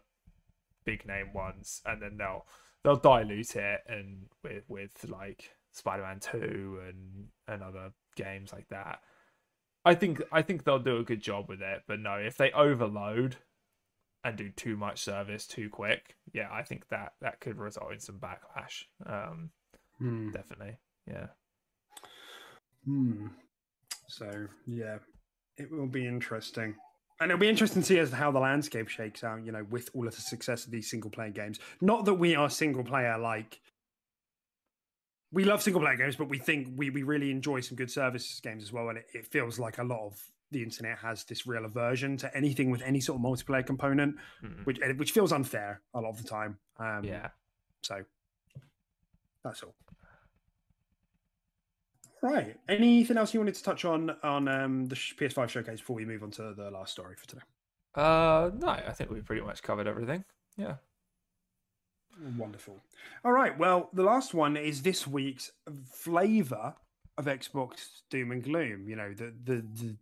big 0.86 1.08
name 1.08 1.34
ones, 1.34 1.82
and 1.86 2.02
then 2.02 2.18
they'll 2.18 2.46
they'll 2.84 2.98
dilute 2.98 3.56
it 3.56 3.80
and 3.88 4.28
with 4.44 4.64
with 4.68 5.06
like 5.10 5.52
Spider-Man 5.72 6.20
Two 6.20 6.80
and 6.88 7.28
and 7.48 7.64
other 7.64 7.92
games 8.16 8.52
like 8.52 8.68
that. 8.70 9.00
I 9.86 9.96
think 9.96 10.22
I 10.32 10.42
think 10.42 10.64
they'll 10.66 10.80
do 10.80 10.98
a 10.98 11.04
good 11.04 11.22
job 11.22 11.48
with 11.48 11.62
it, 11.62 11.84
but 11.88 12.00
no, 12.00 12.16
if 12.16 12.38
they 12.38 12.52
overload 12.52 13.38
and 14.28 14.38
do 14.38 14.50
too 14.50 14.76
much 14.76 15.02
service 15.02 15.48
too 15.48 15.70
quick, 15.70 16.16
yeah, 16.34 16.50
I 16.52 16.64
think 16.64 16.88
that 16.90 17.14
that 17.22 17.40
could 17.40 17.58
result 17.58 17.94
in 17.94 18.00
some 18.00 18.20
backlash. 18.20 18.84
Um, 19.06 19.52
Hmm. 20.00 20.30
definitely, 20.32 20.78
yeah. 21.08 21.28
Hmm. 22.86 23.28
So 24.08 24.48
yeah, 24.66 24.98
it 25.58 25.72
will 25.72 25.88
be 25.88 26.06
interesting, 26.06 26.76
and 27.20 27.32
it'll 27.32 27.40
be 27.40 27.50
interesting 27.50 27.82
to 27.82 27.88
see 27.88 28.00
as 28.00 28.12
to 28.12 28.16
how 28.16 28.32
the 28.32 28.40
landscape 28.40 28.90
shakes 28.90 29.24
out. 29.24 29.46
You 29.46 29.52
know, 29.52 29.66
with 29.70 29.90
all 29.96 30.08
of 30.08 30.16
the 30.16 30.22
success 30.22 30.66
of 30.66 30.72
these 30.72 30.90
single 30.90 31.10
player 31.10 31.32
games. 31.32 31.60
Not 31.82 32.06
that 32.06 32.16
we 32.16 32.36
are 32.36 32.50
single 32.50 32.84
player 32.84 33.18
like. 33.18 33.60
We 35.32 35.44
love 35.44 35.62
single 35.62 35.82
player 35.82 35.98
games, 35.98 36.16
but 36.16 36.30
we 36.30 36.38
think 36.38 36.70
we, 36.78 36.90
we 36.90 37.04
really 37.04 37.32
enjoy 37.32 37.60
some 37.60 37.76
good 37.76 37.92
services 37.92 38.40
games 38.40 38.64
as 38.64 38.72
well. 38.72 38.90
And 38.90 38.98
it, 39.00 39.08
it 39.14 39.26
feels 39.26 39.60
like 39.60 39.78
a 39.78 39.84
lot 39.84 40.06
of 40.06 40.22
the 40.52 40.64
internet 40.64 40.98
has 41.00 41.24
this 41.26 41.46
real 41.46 41.66
aversion 41.66 42.18
to 42.18 42.36
anything 42.36 42.70
with 42.72 42.82
any 42.82 43.00
sort 43.02 43.20
of 43.20 43.24
multiplayer 43.26 43.66
component, 43.66 44.16
Mm. 44.44 44.66
which 44.66 44.80
eh, 44.82 44.94
which 44.94 45.12
feels 45.12 45.32
unfair 45.32 45.82
a 45.94 46.00
lot 46.02 46.10
of 46.10 46.18
the 46.22 46.28
time. 46.28 46.58
Um, 46.78 47.04
Yeah. 47.04 47.30
So 47.82 48.04
that's 49.44 49.64
all. 49.64 49.76
Right. 52.22 52.58
Anything 52.68 53.18
else 53.18 53.34
you 53.34 53.40
wanted 53.40 53.56
to 53.56 53.64
touch 53.64 53.86
on 53.86 54.10
on 54.24 54.48
um, 54.48 54.86
the 54.88 54.96
PS5 54.96 55.50
showcase 55.50 55.80
before 55.80 55.96
we 55.96 56.06
move 56.06 56.24
on 56.24 56.32
to 56.32 56.54
the 56.54 56.72
last 56.72 56.92
story 56.92 57.16
for 57.16 57.28
today? 57.28 57.44
Uh, 57.94 58.50
no, 58.56 58.68
I 58.70 58.92
think 58.94 59.10
we 59.12 59.22
pretty 59.22 59.42
much 59.42 59.62
covered 59.62 59.88
everything. 59.88 60.24
Yeah. 60.58 60.76
Wonderful. 62.36 62.82
All 63.24 63.32
right. 63.32 63.58
Well, 63.58 63.90
the 63.94 64.04
last 64.04 64.34
one 64.34 64.58
is 64.58 64.82
this 64.82 65.06
week's 65.06 65.52
flavor 65.94 66.76
of 67.18 67.26
Xbox 67.26 68.02
Doom 68.10 68.32
and 68.32 68.44
Gloom. 68.44 68.88
You 68.90 68.96
know, 68.96 69.14
the 69.14 69.34
the, 69.44 69.56
the 69.62 69.96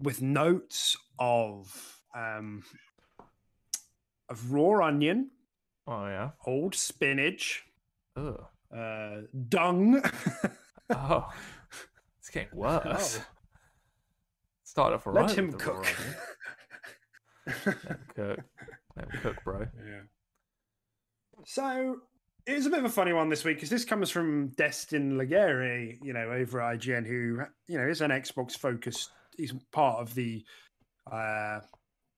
with 0.00 0.22
notes 0.22 0.96
of 1.18 2.00
um 2.14 2.62
of 4.28 4.52
raw 4.52 4.86
onion, 4.86 5.30
Oh 5.86 6.04
yeah. 6.06 6.30
old 6.46 6.74
spinach, 6.74 7.64
Ugh. 8.16 8.44
uh, 8.76 9.16
dung. 9.48 10.02
Oh, 10.90 11.28
it's 12.18 12.30
getting 12.30 12.48
worse. 12.58 13.18
Oh. 13.20 13.24
Start 14.64 14.94
off 14.94 15.06
alright. 15.06 15.26
Let 15.28 15.36
him 15.38 15.52
cook. 15.52 15.86
Let 17.46 17.56
him 17.56 17.98
cook. 18.14 18.38
Let 18.96 19.04
him 19.12 19.20
cook, 19.20 19.36
bro. 19.44 19.66
Yeah. 19.86 20.00
So 21.44 21.96
it's 22.46 22.64
a 22.64 22.70
bit 22.70 22.78
of 22.78 22.84
a 22.86 22.88
funny 22.88 23.12
one 23.12 23.28
this 23.28 23.44
week 23.44 23.56
because 23.58 23.68
this 23.68 23.84
comes 23.84 24.10
from 24.10 24.48
Destin 24.56 25.18
Legarie, 25.18 25.98
you 26.02 26.14
know, 26.14 26.30
over 26.30 26.58
IGN, 26.60 27.06
who 27.06 27.42
you 27.66 27.78
know 27.78 27.86
is 27.86 28.00
an 28.00 28.10
Xbox 28.10 28.52
focused. 28.56 29.10
He's 29.38 29.54
part 29.72 30.00
of 30.00 30.14
the 30.14 30.44
uh, 31.10 31.60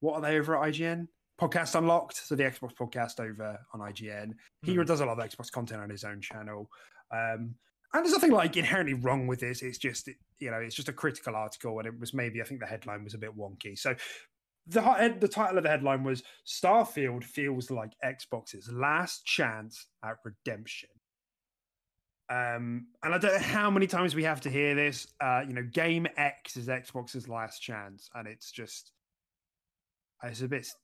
what 0.00 0.14
are 0.14 0.20
they 0.22 0.38
over 0.38 0.56
at 0.56 0.72
IGN? 0.72 1.06
Podcast 1.40 1.74
Unlocked, 1.74 2.16
so 2.16 2.34
the 2.34 2.42
Xbox 2.42 2.74
podcast 2.74 3.20
over 3.20 3.58
on 3.72 3.80
IGN. 3.80 4.32
He 4.62 4.74
Hmm. 4.74 4.82
does 4.82 5.00
a 5.00 5.06
lot 5.06 5.18
of 5.18 5.24
Xbox 5.30 5.50
content 5.50 5.80
on 5.80 5.88
his 5.90 6.04
own 6.04 6.20
channel. 6.20 6.68
Um, 7.12 7.54
and 7.92 8.04
there's 8.04 8.12
nothing 8.12 8.30
like 8.32 8.56
inherently 8.56 8.94
wrong 8.94 9.26
with 9.26 9.40
this. 9.40 9.62
It's 9.62 9.78
just, 9.78 10.08
you 10.38 10.50
know, 10.50 10.58
it's 10.58 10.74
just 10.74 10.88
a 10.88 10.92
critical 10.92 11.34
article, 11.36 11.78
and 11.78 11.86
it 11.88 11.98
was 11.98 12.12
maybe 12.14 12.40
I 12.40 12.44
think 12.44 12.60
the 12.60 12.66
headline 12.66 13.04
was 13.04 13.14
a 13.14 13.18
bit 13.18 13.36
wonky. 13.36 13.78
So 13.78 13.94
the 14.66 15.16
the 15.18 15.28
title 15.28 15.56
of 15.58 15.64
the 15.64 15.70
headline 15.70 16.04
was 16.04 16.22
Starfield 16.46 17.24
feels 17.24 17.70
like 17.70 17.92
Xbox's 18.04 18.70
last 18.70 19.24
chance 19.24 19.86
at 20.04 20.16
redemption. 20.24 20.90
Um, 22.30 22.86
and 23.02 23.12
I 23.12 23.18
don't 23.18 23.32
know 23.32 23.38
how 23.40 23.70
many 23.70 23.88
times 23.88 24.14
we 24.14 24.22
have 24.22 24.40
to 24.42 24.50
hear 24.50 24.76
this. 24.76 25.08
Uh, 25.20 25.42
you 25.46 25.52
know, 25.52 25.64
Game 25.64 26.06
X 26.16 26.56
is 26.56 26.68
Xbox's 26.68 27.28
last 27.28 27.58
chance, 27.58 28.08
and 28.14 28.28
it's 28.28 28.52
just 28.52 28.92
it's 30.22 30.40
a 30.40 30.48
bit 30.48 30.60
it's 30.60 30.74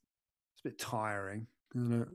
a 0.65 0.69
bit 0.69 0.77
tiring, 0.77 1.47
isn't 1.73 2.01
it? 2.01 2.07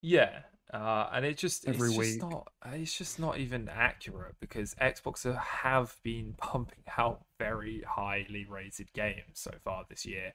Yeah, 0.00 0.40
uh, 0.72 1.08
and 1.12 1.26
it 1.26 1.36
just 1.36 1.68
Every 1.68 1.90
it's 1.90 1.98
week. 1.98 2.08
just 2.08 2.22
not 2.22 2.48
it's 2.72 2.96
just 2.96 3.18
not 3.18 3.38
even 3.38 3.68
accurate 3.68 4.36
because 4.40 4.74
Xbox 4.76 5.24
have 5.38 5.96
been 6.02 6.34
pumping 6.38 6.84
out 6.96 7.24
very 7.38 7.82
highly 7.86 8.46
rated 8.48 8.92
games 8.94 9.34
so 9.34 9.52
far 9.62 9.84
this 9.90 10.06
year. 10.06 10.32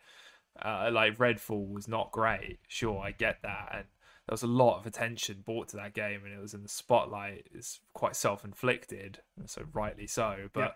Uh, 0.64 0.90
like 0.92 1.18
Redfall 1.18 1.72
was 1.72 1.88
not 1.88 2.12
great, 2.12 2.60
sure, 2.68 3.00
I 3.00 3.12
get 3.12 3.38
that, 3.44 3.70
and 3.74 3.86
there 4.30 4.36
was 4.36 4.44
a 4.44 4.48
lot 4.48 4.78
of 4.78 4.86
attention 4.86 5.42
brought 5.44 5.70
to 5.70 5.78
that 5.78 5.96
game, 5.96 6.22
and 6.24 6.32
it 6.32 6.40
was 6.40 6.54
in 6.54 6.62
the 6.62 6.70
spotlight. 6.70 7.48
It's 7.52 7.80
quite 7.94 8.16
self-inflicted, 8.16 9.22
and 9.40 9.50
so 9.50 9.64
rightly 9.74 10.06
so. 10.06 10.50
But 10.54 10.76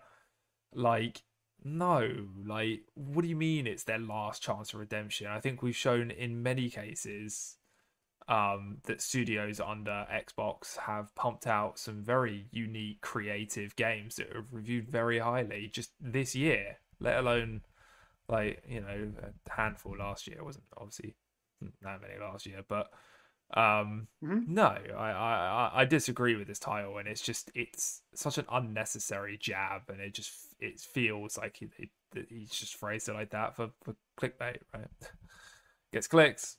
like, 0.74 1.22
no, 1.62 2.26
like, 2.44 2.80
what 2.94 3.22
do 3.22 3.28
you 3.28 3.36
mean 3.36 3.68
it's 3.68 3.84
their 3.84 4.00
last 4.00 4.42
chance 4.42 4.74
of 4.74 4.80
redemption? 4.80 5.28
I 5.28 5.38
think 5.38 5.62
we've 5.62 5.76
shown 5.76 6.10
in 6.10 6.42
many 6.42 6.68
cases 6.68 7.58
um, 8.26 8.78
that 8.86 9.00
studios 9.00 9.60
under 9.60 10.04
Xbox 10.12 10.76
have 10.78 11.14
pumped 11.14 11.46
out 11.46 11.78
some 11.78 12.02
very 12.02 12.48
unique, 12.50 13.02
creative 13.02 13.76
games 13.76 14.16
that 14.16 14.34
have 14.34 14.46
reviewed 14.50 14.88
very 14.88 15.20
highly 15.20 15.70
just 15.72 15.92
this 16.00 16.34
year, 16.34 16.78
let 16.98 17.18
alone 17.20 17.60
like 18.28 18.64
you 18.66 18.80
know 18.80 19.12
a 19.22 19.52
handful 19.52 19.96
last 19.96 20.26
year. 20.26 20.38
It 20.38 20.44
wasn't 20.44 20.64
obviously 20.76 21.14
that 21.82 22.00
many 22.02 22.14
last 22.20 22.46
year, 22.46 22.64
but 22.66 22.90
um, 23.52 24.08
Mhm. 24.22 24.48
no, 24.48 24.64
I, 24.96 25.10
I 25.10 25.34
I- 25.74 25.80
I 25.82 25.84
disagree 25.84 26.34
with 26.36 26.48
this 26.48 26.58
title, 26.58 26.98
and 26.98 27.06
it's 27.06 27.20
just 27.20 27.50
it's 27.54 28.02
such 28.14 28.38
an 28.38 28.46
unnecessary 28.50 29.36
jab, 29.38 29.82
and 29.88 30.00
it 30.00 30.14
just 30.14 30.32
it 30.60 30.80
feels 30.80 31.36
like 31.36 31.56
he, 31.58 31.68
he, 31.76 31.90
he's 32.28 32.50
just 32.50 32.76
phrased 32.76 33.08
it 33.08 33.12
like 33.14 33.30
that 33.30 33.54
for, 33.56 33.70
for 33.82 33.94
clickbait, 34.18 34.58
right? 34.72 34.88
Gets 35.92 36.06
clicks. 36.08 36.56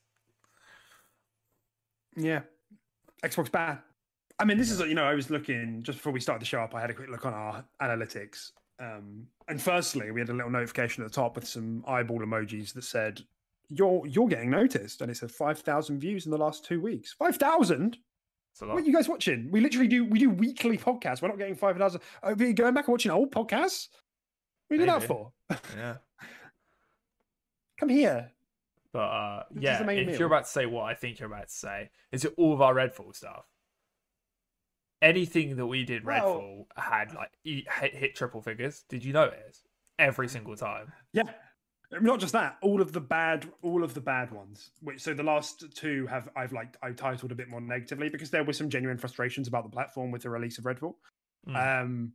Yeah. 2.15 2.41
Xbox 3.23 3.51
bad. 3.51 3.79
I 4.39 4.45
mean, 4.45 4.57
this 4.57 4.69
is, 4.69 4.79
you 4.81 4.93
know, 4.93 5.03
I 5.05 5.15
was 5.15 5.29
looking 5.29 5.81
just 5.83 5.97
before 5.97 6.11
we 6.13 6.19
started 6.19 6.41
the 6.41 6.45
show 6.45 6.59
up, 6.61 6.75
I 6.75 6.81
had 6.81 6.89
a 6.89 6.93
quick 6.93 7.09
look 7.09 7.25
on 7.25 7.33
our 7.33 7.65
analytics. 7.81 8.51
Um, 8.79 9.27
and 9.47 9.61
firstly, 9.61 10.11
we 10.11 10.19
had 10.19 10.29
a 10.29 10.33
little 10.33 10.51
notification 10.51 11.03
at 11.03 11.09
the 11.09 11.15
top 11.15 11.35
with 11.35 11.47
some 11.47 11.83
eyeball 11.87 12.19
emojis 12.19 12.73
that 12.73 12.83
said, 12.83 13.21
You're 13.69 14.05
you're 14.07 14.27
getting 14.27 14.49
noticed. 14.51 15.01
And 15.01 15.09
it 15.11 15.17
said 15.17 15.31
5,000 15.31 15.99
views 15.99 16.25
in 16.25 16.31
the 16.31 16.37
last 16.37 16.65
two 16.65 16.79
weeks. 16.81 17.13
5,000? 17.13 17.97
So 18.53 18.67
What 18.67 18.77
are 18.77 18.85
you 18.85 18.93
guys 18.93 19.09
watching? 19.09 19.49
We 19.51 19.59
literally 19.59 19.87
do 19.87 20.05
we 20.05 20.17
do 20.19 20.29
weekly 20.29 20.77
podcasts. 20.77 21.21
We're 21.21 21.27
not 21.27 21.37
getting 21.37 21.55
5,000. 21.55 22.01
Are 22.23 22.33
we 22.35 22.53
going 22.53 22.73
back 22.73 22.87
and 22.87 22.93
watching 22.93 23.11
old 23.11 23.31
podcasts? 23.31 23.89
We 24.69 24.77
you 24.77 24.85
do 24.85 24.91
that 24.91 25.03
for? 25.03 25.31
yeah. 25.77 25.95
Come 27.79 27.89
here. 27.89 28.31
But 28.93 28.99
uh, 28.99 29.43
This 29.51 29.63
yeah, 29.63 29.81
if 29.89 30.07
meal. 30.07 30.17
you're 30.17 30.27
about 30.27 30.45
to 30.45 30.49
say 30.49 30.65
what 30.65 30.83
I 30.83 30.93
think 30.93 31.19
you're 31.19 31.27
about 31.27 31.49
to 31.49 31.53
say, 31.53 31.89
is 32.13 32.23
it 32.23 32.33
all 32.37 32.53
of 32.53 32.61
our 32.61 32.73
Redfall 32.73 33.13
stuff? 33.13 33.45
Anything 35.01 35.57
that 35.57 35.65
we 35.67 35.83
did 35.83 36.05
Well- 36.05 36.39
Redfall 36.39 36.65
had 36.81 37.13
like 37.13 37.31
hit, 37.43 37.93
hit 37.93 38.15
triple 38.15 38.41
figures. 38.41 38.85
Did 38.87 39.03
you 39.03 39.11
notice? 39.11 39.63
Every 39.99 40.27
single 40.29 40.55
time. 40.55 40.93
Yeah. 41.13 41.23
Not 41.91 42.19
just 42.19 42.33
that, 42.33 42.57
all 42.61 42.81
of 42.81 42.91
the 42.91 43.01
bad, 43.01 43.47
all 43.61 43.83
of 43.83 43.93
the 43.93 44.01
bad 44.01 44.31
ones. 44.31 44.71
Which 44.81 45.01
so 45.01 45.13
the 45.13 45.23
last 45.23 45.63
two 45.75 46.07
have 46.07 46.29
I've 46.35 46.53
like 46.53 46.75
I 46.81 46.91
titled 46.91 47.31
a 47.31 47.35
bit 47.35 47.49
more 47.49 47.61
negatively 47.61 48.09
because 48.09 48.29
there 48.29 48.43
were 48.43 48.53
some 48.53 48.69
genuine 48.69 48.97
frustrations 48.97 49.47
about 49.47 49.63
the 49.63 49.69
platform 49.69 50.11
with 50.11 50.23
the 50.23 50.29
release 50.29 50.57
of 50.57 50.65
Redfall. 50.65 50.95
Mm. 51.47 51.83
Um, 51.83 52.13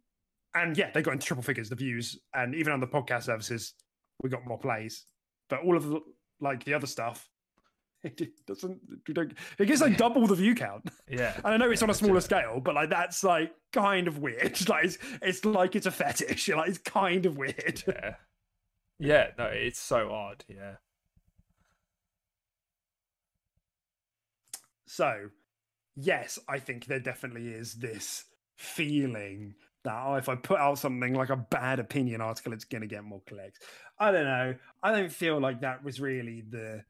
and 0.54 0.76
yeah, 0.76 0.90
they 0.92 1.02
got 1.02 1.12
into 1.12 1.26
triple 1.26 1.42
figures, 1.42 1.68
the 1.68 1.76
views, 1.76 2.18
and 2.34 2.54
even 2.54 2.72
on 2.72 2.80
the 2.80 2.86
podcast 2.86 3.24
services, 3.24 3.74
we 4.22 4.28
got 4.28 4.46
more 4.46 4.58
plays. 4.58 5.04
But 5.48 5.60
all 5.60 5.76
of 5.76 5.88
the 5.88 6.00
like 6.40 6.64
the 6.64 6.74
other 6.74 6.86
stuff, 6.86 7.28
it 8.02 8.46
doesn't. 8.46 8.80
We 9.06 9.14
don't. 9.14 9.32
It 9.58 9.66
gets 9.66 9.80
like 9.80 9.96
double 9.96 10.26
the 10.26 10.34
view 10.34 10.54
count. 10.54 10.90
Yeah. 11.08 11.34
And 11.44 11.54
I 11.54 11.56
know 11.56 11.68
it's 11.72 11.82
on 11.82 11.90
a 11.90 11.94
smaller 11.94 12.20
scale, 12.20 12.60
but 12.60 12.76
like 12.76 12.88
that's 12.88 13.24
like 13.24 13.52
kind 13.72 14.06
of 14.06 14.18
weird. 14.18 14.56
Like 14.68 14.84
it's, 14.84 14.98
it's 15.20 15.44
like 15.44 15.74
it's 15.74 15.86
a 15.86 15.90
fetish. 15.90 16.48
Like 16.48 16.68
it's 16.68 16.78
kind 16.78 17.26
of 17.26 17.36
weird. 17.36 17.82
Yeah. 17.86 18.14
Yeah, 19.00 19.30
no, 19.36 19.46
it's 19.46 19.80
so 19.80 20.12
odd. 20.12 20.44
Yeah. 20.48 20.76
So, 24.86 25.30
yes, 25.96 26.38
I 26.48 26.58
think 26.58 26.86
there 26.86 27.00
definitely 27.00 27.48
is 27.48 27.74
this 27.74 28.24
feeling 28.56 29.54
that 29.84 30.02
oh, 30.06 30.16
if 30.16 30.28
I 30.28 30.36
put 30.36 30.60
out 30.60 30.78
something 30.78 31.14
like 31.14 31.30
a 31.30 31.36
bad 31.36 31.80
opinion 31.80 32.20
article, 32.20 32.52
it's 32.52 32.64
going 32.64 32.82
to 32.82 32.88
get 32.88 33.04
more 33.04 33.22
clicks. 33.28 33.60
I 33.98 34.12
don't 34.12 34.24
know. 34.24 34.54
I 34.82 34.92
don't 34.92 35.12
feel 35.12 35.40
like 35.40 35.62
that 35.62 35.84
was 35.84 36.00
really 36.00 36.42
the 36.48 36.84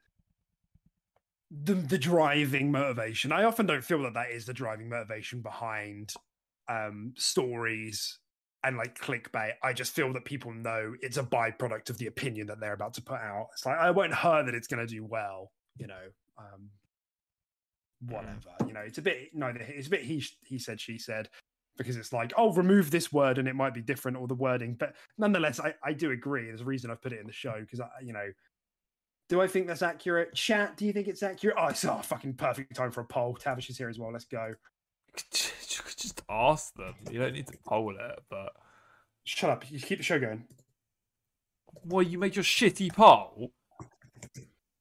the 1.51 1.75
the 1.75 1.99
driving 1.99 2.71
motivation. 2.71 3.33
I 3.33 3.45
often 3.45 3.67
don't 3.67 3.85
feel 3.85 4.03
that 4.05 4.15
that 4.15 4.31
is 4.31 4.47
the 4.47 4.55
driving 4.55 4.89
motivation 4.89 5.43
behind 5.43 6.13
um 6.69 7.15
stories 7.17 8.19
and 8.65 8.77
like 8.77 8.99
clickbait. 8.99 9.53
I 9.63 9.73
just 9.73 9.93
feel 9.93 10.13
that 10.13 10.25
people 10.25 10.53
know 10.53 10.95
it's 11.01 11.17
a 11.17 11.23
byproduct 11.23 11.91
of 11.91 11.99
the 11.99 12.07
opinion 12.07 12.47
that 12.49 12.61
they're 12.61 12.75
about 12.75 12.95
to 12.95 13.03
put 13.03 13.21
out. 13.21 13.49
It's 13.53 13.65
like 13.65 13.79
I 13.79 13.91
won't 13.91 14.15
hurt 14.15 14.47
that 14.47 14.55
it's 14.55 14.67
going 14.67 14.87
to 14.87 14.93
do 14.93 15.05
well, 15.05 15.53
you 15.77 15.87
know. 15.87 16.11
Um 16.39 16.71
whatever. 18.07 18.39
You 18.67 18.73
know, 18.73 18.81
it's 18.81 18.99
a 18.99 19.03
bit 19.03 19.31
no, 19.35 19.53
it's 19.57 19.87
a 19.87 19.91
bit 19.91 20.03
he 20.03 20.25
he 20.45 20.59
said 20.59 20.81
she 20.81 20.99
said 20.99 21.29
because 21.79 21.97
it's 21.97 22.13
like 22.13 22.33
oh 22.37 22.53
remove 22.53 22.91
this 22.91 23.13
word 23.13 23.39
and 23.39 23.49
it 23.49 23.55
might 23.55 23.75
be 23.75 23.81
different 23.81 24.17
or 24.17 24.27
the 24.27 24.35
wording, 24.35 24.75
but 24.75 24.95
nonetheless, 25.19 25.61
I 25.61 25.75
I 25.83 25.93
do 25.93 26.11
agree. 26.11 26.47
There's 26.47 26.61
a 26.61 26.65
reason 26.65 26.91
I've 26.91 27.03
put 27.03 27.13
it 27.13 27.21
in 27.21 27.27
the 27.27 27.33
show 27.33 27.61
because 27.61 27.81
I 27.81 27.89
you 28.03 28.13
know. 28.13 28.29
Do 29.29 29.41
I 29.41 29.47
think 29.47 29.69
that's 29.69 29.83
accurate? 29.83 30.35
Chat, 30.35 30.77
do 30.77 30.85
you 30.85 30.93
think 30.93 31.07
it's 31.07 31.23
accurate? 31.23 31.55
Oh, 31.57 31.69
it's 31.69 31.85
oh, 31.85 32.01
fucking 32.03 32.35
perfect 32.35 32.75
time 32.75 32.91
for 32.91 33.03
a 33.03 33.05
poll. 33.05 33.37
Tavish 33.37 33.71
is 33.71 33.79
here 33.79 33.89
as 33.89 33.97
well. 33.97 34.11
Let's 34.13 34.25
go. 34.25 34.55
You 35.71 35.85
could 35.85 35.97
just 35.97 36.23
ask 36.29 36.75
them. 36.75 36.95
You 37.11 37.21
don't 37.21 37.33
need 37.33 37.47
to 37.47 37.57
poll 37.65 37.95
it, 37.99 38.23
but 38.29 38.53
Shut 39.25 39.51
up. 39.51 39.71
You 39.71 39.79
keep 39.79 39.99
the 39.99 40.05
show 40.05 40.19
going. 40.19 40.45
well, 41.85 42.03
you 42.03 42.19
made 42.19 42.35
your 42.35 42.45
shitty 42.45 42.93
poll. 42.93 43.53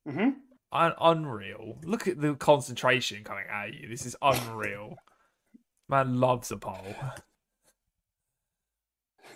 Mm-hmm. 0.07 0.29
Un- 0.71 0.93
unreal. 0.99 1.77
Look 1.83 2.07
at 2.07 2.19
the 2.19 2.33
concentration 2.35 3.23
coming 3.23 3.45
at 3.51 3.73
you. 3.73 3.87
This 3.87 4.05
is 4.05 4.15
unreal. 4.21 4.95
Man 5.87 6.19
loves 6.19 6.51
a 6.51 6.57
poll. 6.57 6.95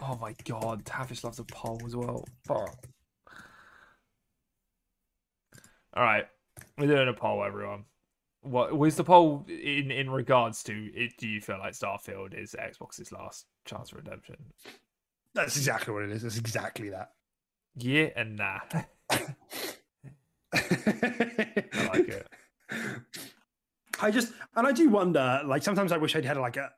Oh 0.02 0.18
my 0.20 0.36
god, 0.46 0.86
Tavish 0.86 1.24
loves 1.24 1.40
a 1.40 1.44
poll 1.44 1.80
as 1.86 1.96
well. 1.96 2.26
Fuck. 2.46 2.88
All 5.96 6.04
right, 6.04 6.26
we're 6.78 6.88
doing 6.88 7.08
a 7.08 7.14
poll, 7.14 7.44
everyone. 7.44 7.86
What 8.44 8.78
was 8.78 8.96
the 8.96 9.04
poll 9.04 9.46
in 9.48 9.90
in 9.90 10.10
regards 10.10 10.64
to? 10.64 10.92
It, 10.94 11.18
do 11.18 11.28
you 11.28 11.42
feel 11.42 11.60
like 11.60 11.74
Starfield 11.74 12.34
is 12.34 12.56
Xbox's 12.60 13.12
last 13.12 13.46
chance 13.66 13.90
for 13.90 13.98
redemption? 13.98 14.36
That's 15.34 15.58
exactly 15.58 15.94
what 15.94 16.04
it 16.04 16.12
is. 16.12 16.24
It's 16.24 16.38
exactly 16.38 16.90
that. 16.90 17.12
Yeah 17.76 18.10
and 18.16 18.36
nah. 18.36 18.60
I 20.54 21.90
like 21.94 22.10
it. 22.10 22.28
I 24.00 24.12
just 24.12 24.34
and 24.56 24.68
I 24.68 24.72
do 24.72 24.90
wonder. 24.90 25.42
Like 25.46 25.64
sometimes 25.64 25.92
I 25.92 25.98
wish 25.98 26.16
I'd 26.16 26.26
had 26.26 26.38
like 26.38 26.58
a 26.58 26.72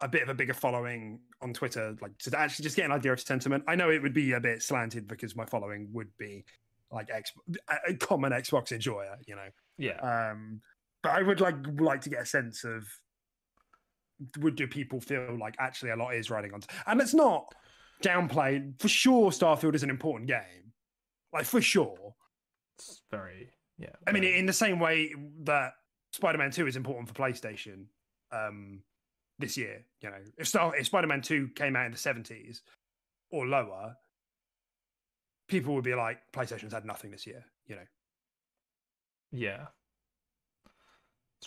a 0.00 0.08
bit 0.08 0.22
of 0.22 0.28
a 0.28 0.34
bigger 0.34 0.54
following 0.54 1.20
on 1.40 1.52
Twitter, 1.54 1.96
like 2.02 2.18
to 2.18 2.38
actually 2.38 2.64
just 2.64 2.76
get 2.76 2.84
an 2.84 2.92
idea 2.92 3.12
of 3.12 3.20
sentiment. 3.20 3.64
I 3.66 3.74
know 3.74 3.90
it 3.90 4.02
would 4.02 4.12
be 4.12 4.32
a 4.32 4.40
bit 4.40 4.62
slanted 4.62 5.08
because 5.08 5.36
my 5.36 5.46
following 5.46 5.88
would 5.92 6.14
be 6.18 6.44
like 6.90 7.10
X, 7.10 7.32
a 7.88 7.94
common 7.94 8.32
Xbox 8.32 8.72
enjoyer, 8.72 9.16
you 9.26 9.34
know. 9.34 9.48
Yeah. 9.78 9.98
Um, 10.30 10.60
but 11.04 11.12
I 11.12 11.22
would 11.22 11.40
like 11.40 11.54
like 11.78 12.00
to 12.00 12.10
get 12.10 12.22
a 12.22 12.26
sense 12.26 12.64
of 12.64 12.88
would 14.38 14.56
do 14.56 14.66
people 14.66 15.00
feel 15.00 15.36
like 15.38 15.54
actually 15.60 15.90
a 15.90 15.96
lot 15.96 16.14
is 16.14 16.30
riding 16.30 16.54
on, 16.54 16.62
and 16.86 17.00
it's 17.00 17.14
not 17.14 17.44
downplayed 18.02 18.80
for 18.80 18.88
sure. 18.88 19.30
Starfield 19.30 19.74
is 19.74 19.82
an 19.82 19.90
important 19.90 20.28
game, 20.28 20.72
like 21.32 21.44
for 21.44 21.60
sure. 21.60 22.14
It's 22.78 23.02
very 23.10 23.50
yeah. 23.78 23.90
I 24.06 24.12
mean, 24.12 24.24
in 24.24 24.46
the 24.46 24.52
same 24.52 24.78
way 24.78 25.14
that 25.42 25.74
Spider-Man 26.12 26.50
Two 26.50 26.66
is 26.66 26.74
important 26.74 27.06
for 27.06 27.14
PlayStation 27.14 27.86
um, 28.32 28.82
this 29.38 29.56
year. 29.56 29.84
You 30.00 30.10
know, 30.10 30.16
if, 30.38 30.48
Star- 30.48 30.74
if 30.74 30.86
Spider-Man 30.86 31.20
Two 31.20 31.48
came 31.54 31.76
out 31.76 31.86
in 31.86 31.92
the 31.92 31.98
seventies 31.98 32.62
or 33.30 33.46
lower, 33.46 33.94
people 35.48 35.74
would 35.74 35.84
be 35.84 35.94
like, 35.94 36.18
PlayStation's 36.32 36.72
had 36.72 36.86
nothing 36.86 37.10
this 37.10 37.26
year. 37.26 37.44
You 37.66 37.76
know, 37.76 37.86
Yeah. 39.32 39.66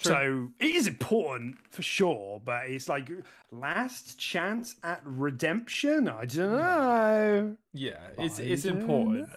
So 0.02 0.50
it 0.60 0.76
is 0.76 0.88
important 0.88 1.58
for 1.72 1.82
sure, 1.82 2.42
but 2.44 2.68
it's 2.68 2.88
like 2.88 3.10
last 3.52 4.20
chance 4.20 4.76
at 4.84 5.02
redemption. 5.04 6.08
I 6.08 6.26
don't 6.26 6.50
hmm. 6.50 6.58
know. 6.58 7.58
Yeah, 7.74 8.00
it's 8.18 8.40
I 8.40 8.44
it's 8.44 8.66
important, 8.66 9.30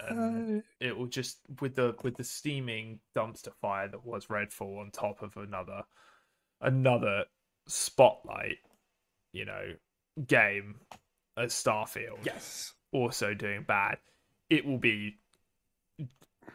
it 0.81 0.97
will 0.97 1.07
just 1.07 1.39
with 1.61 1.77
the 1.77 1.95
with 2.03 2.17
the 2.17 2.25
steaming 2.25 3.01
dumpster 3.17 3.55
fire 3.61 3.89
that 3.89 4.05
was 4.05 4.27
Redfall 4.27 4.81
on 4.81 4.91
top 4.91 5.23
of 5.23 5.37
another 5.37 5.83
another 6.61 7.25
spotlight, 7.67 8.59
you 9.33 9.47
know, 9.47 9.75
game 10.27 10.77
as 11.37 11.53
Starfield. 11.53 12.25
Yes. 12.25 12.75
also 12.93 13.35
doing 13.35 13.63
bad, 13.63 13.99
it 14.51 14.67
will 14.67 14.79
be 14.79 15.17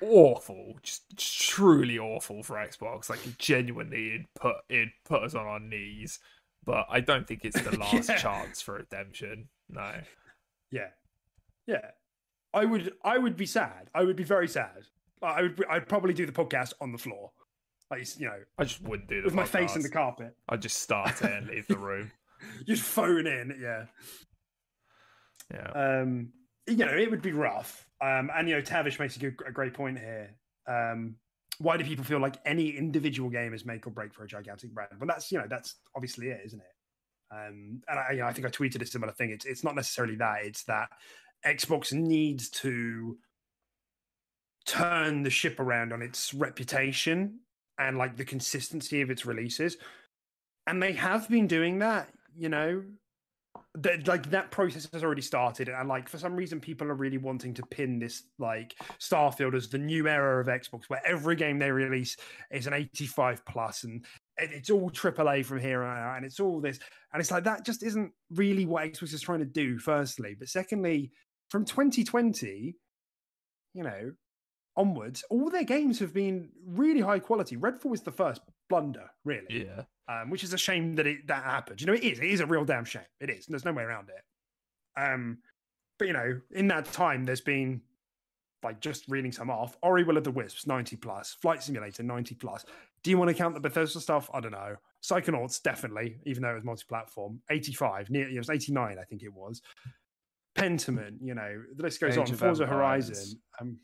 awful, 0.01 0.75
just 0.83 1.03
truly 1.17 1.97
awful 1.99 2.43
for 2.43 2.55
Xbox. 2.55 3.09
Like 3.09 3.19
genuinely, 3.37 4.07
it 4.09 4.21
put 4.39 4.55
it 4.69 4.89
put 5.05 5.23
us 5.23 5.35
on 5.35 5.45
our 5.45 5.59
knees. 5.59 6.19
But 6.65 6.87
I 6.89 6.99
don't 6.99 7.27
think 7.27 7.45
it's 7.45 7.61
the 7.61 7.77
last 7.77 8.09
Yeah. 8.09 8.17
chance 8.17 8.61
for 8.61 8.75
redemption. 8.75 9.49
No. 9.69 9.93
Yeah. 10.71 10.89
Yeah. 11.67 11.91
I 12.53 12.65
would 12.65 12.93
I 13.03 13.17
would 13.17 13.37
be 13.37 13.45
sad. 13.45 13.89
I 13.93 14.03
would 14.03 14.15
be 14.15 14.23
very 14.23 14.47
sad. 14.47 14.83
I 15.21 15.43
would 15.43 15.63
I'd 15.69 15.87
probably 15.89 16.13
do 16.13 16.25
the 16.25 16.31
podcast 16.31 16.73
on 16.81 16.91
the 16.91 16.97
floor. 16.97 17.31
Like 17.91 18.19
you 18.19 18.25
know, 18.27 18.39
I 18.57 18.63
just 18.63 18.81
wouldn't 18.81 19.07
do 19.09 19.21
the 19.21 19.25
with 19.25 19.33
my 19.35 19.45
face 19.45 19.75
in 19.75 19.81
the 19.83 19.89
carpet. 19.89 20.35
I'd 20.49 20.61
just 20.61 20.81
start 20.81 21.21
it 21.21 21.31
and 21.31 21.47
leave 21.47 21.67
the 21.67 21.77
room. 21.77 22.11
You'd 22.65 22.79
phone 22.79 23.27
in, 23.27 23.57
yeah. 23.61 23.85
Yeah. 25.53 26.01
Um 26.01 26.29
you 26.67 26.77
know, 26.77 26.87
it 26.97 27.11
would 27.11 27.21
be 27.21 27.31
rough. 27.31 27.84
Um 28.01 28.29
and 28.35 28.47
you 28.49 28.55
know, 28.55 28.61
Tavish 28.61 28.99
makes 28.99 29.15
a, 29.15 29.19
good, 29.19 29.35
a 29.47 29.51
great 29.51 29.73
point 29.73 29.99
here. 29.99 30.35
Um 30.67 31.15
why 31.59 31.77
do 31.77 31.85
people 31.85 32.03
feel 32.03 32.19
like 32.19 32.37
any 32.45 32.69
individual 32.69 33.29
game 33.29 33.53
is 33.53 33.65
make 33.65 33.87
or 33.87 33.89
break 33.89 34.13
for 34.13 34.23
a 34.23 34.27
gigantic 34.27 34.73
brand? 34.73 34.91
Well, 34.99 35.07
that's 35.07 35.31
you 35.31 35.37
know 35.37 35.45
that's 35.49 35.75
obviously 35.95 36.29
it, 36.29 36.41
isn't 36.45 36.59
it? 36.59 36.65
Um, 37.31 37.81
and 37.87 37.99
I, 37.99 38.11
you 38.11 38.19
know, 38.19 38.27
I 38.27 38.33
think 38.33 38.45
I 38.45 38.49
tweeted 38.49 38.81
a 38.81 38.85
similar 38.85 39.13
thing. 39.13 39.31
It's 39.31 39.45
it's 39.45 39.63
not 39.63 39.75
necessarily 39.75 40.15
that; 40.15 40.39
it's 40.43 40.63
that 40.65 40.89
Xbox 41.45 41.93
needs 41.93 42.49
to 42.49 43.17
turn 44.65 45.23
the 45.23 45.29
ship 45.29 45.59
around 45.59 45.93
on 45.93 46.01
its 46.01 46.33
reputation 46.33 47.39
and 47.77 47.97
like 47.97 48.17
the 48.17 48.25
consistency 48.25 49.01
of 49.01 49.09
its 49.09 49.25
releases, 49.25 49.77
and 50.67 50.81
they 50.81 50.93
have 50.93 51.29
been 51.29 51.47
doing 51.47 51.79
that. 51.79 52.09
You 52.37 52.49
know, 52.49 52.83
that 53.75 54.07
like 54.07 54.29
that 54.29 54.51
process 54.51 54.87
has 54.91 55.03
already 55.03 55.21
started 55.21 55.69
and 55.69 55.89
like 55.89 56.07
for 56.07 56.17
some 56.17 56.35
reason 56.35 56.59
people 56.59 56.87
are 56.87 56.95
really 56.95 57.17
wanting 57.17 57.53
to 57.53 57.63
pin 57.63 57.99
this 57.99 58.23
like 58.39 58.75
starfield 58.99 59.53
as 59.53 59.69
the 59.69 59.77
new 59.77 60.07
era 60.07 60.39
of 60.39 60.47
xbox 60.47 60.83
where 60.87 61.01
every 61.05 61.35
game 61.35 61.59
they 61.59 61.71
release 61.71 62.15
is 62.51 62.67
an 62.67 62.73
85 62.73 63.45
plus 63.45 63.83
and 63.83 64.05
it's 64.37 64.69
all 64.69 64.89
AAA 64.89 65.45
from 65.45 65.59
here 65.59 65.83
on 65.83 65.97
out 65.97 66.17
and 66.17 66.25
it's 66.25 66.39
all 66.39 66.61
this 66.61 66.79
and 67.13 67.21
it's 67.21 67.31
like 67.31 67.43
that 67.43 67.65
just 67.65 67.83
isn't 67.83 68.11
really 68.31 68.65
what 68.65 68.85
xbox 68.91 69.13
is 69.13 69.21
trying 69.21 69.39
to 69.39 69.45
do 69.45 69.77
firstly. 69.77 70.35
But 70.37 70.49
secondly 70.49 71.11
from 71.49 71.65
2020 71.65 72.75
you 73.73 73.83
know 73.83 74.11
onwards 74.77 75.23
all 75.29 75.49
their 75.49 75.63
games 75.63 75.99
have 75.99 76.13
been 76.13 76.49
really 76.65 77.01
high 77.01 77.19
quality. 77.19 77.55
Redfall 77.55 77.91
was 77.91 78.01
the 78.01 78.11
first 78.11 78.41
blunder 78.69 79.09
really. 79.23 79.65
Yeah. 79.65 79.83
Um, 80.07 80.29
which 80.29 80.43
is 80.43 80.53
a 80.53 80.57
shame 80.57 80.95
that 80.95 81.07
it 81.07 81.27
that 81.27 81.43
happened. 81.43 81.81
You 81.81 81.87
know, 81.87 81.93
it 81.93 82.03
is. 82.03 82.19
It 82.19 82.29
is 82.29 82.39
a 82.39 82.45
real 82.45 82.65
damn 82.65 82.85
shame. 82.85 83.03
It 83.19 83.29
is. 83.29 83.45
There's 83.45 83.65
no 83.65 83.73
way 83.73 83.83
around 83.83 84.09
it. 84.09 85.01
Um, 85.01 85.39
but 85.97 86.07
you 86.07 86.13
know, 86.13 86.39
in 86.51 86.67
that 86.67 86.85
time, 86.91 87.23
there's 87.23 87.41
been 87.41 87.81
like 88.63 88.81
just 88.81 89.07
reading 89.07 89.31
some 89.31 89.49
off. 89.49 89.77
Ori 89.81 90.03
Will 90.03 90.17
of 90.17 90.23
the 90.23 90.31
Wisps, 90.31 90.67
90 90.67 90.97
plus. 90.97 91.37
Flight 91.41 91.61
Simulator, 91.63 92.03
90 92.03 92.35
plus. 92.35 92.65
Do 93.03 93.11
you 93.11 93.17
want 93.17 93.29
to 93.29 93.35
count 93.35 93.53
the 93.53 93.59
Bethesda 93.59 93.99
stuff? 93.99 94.29
I 94.33 94.39
don't 94.39 94.51
know. 94.51 94.75
Psychonauts, 95.03 95.61
definitely, 95.61 96.17
even 96.25 96.41
though 96.41 96.49
it 96.49 96.55
was 96.55 96.63
multi-platform. 96.63 97.39
85, 97.51 98.09
near 98.09 98.27
it 98.27 98.37
was 98.37 98.49
89, 98.49 98.97
I 98.99 99.03
think 99.03 99.21
it 99.21 99.31
was. 99.31 99.61
Pentiment, 100.57 101.17
you 101.21 101.35
know, 101.35 101.61
the 101.75 101.83
list 101.83 102.01
goes 102.01 102.13
Age 102.13 102.27
on. 102.27 102.33
of 102.33 102.39
Forza 102.39 102.63
Empires. 102.63 102.69
Horizon, 102.69 103.39
um, 103.61 103.77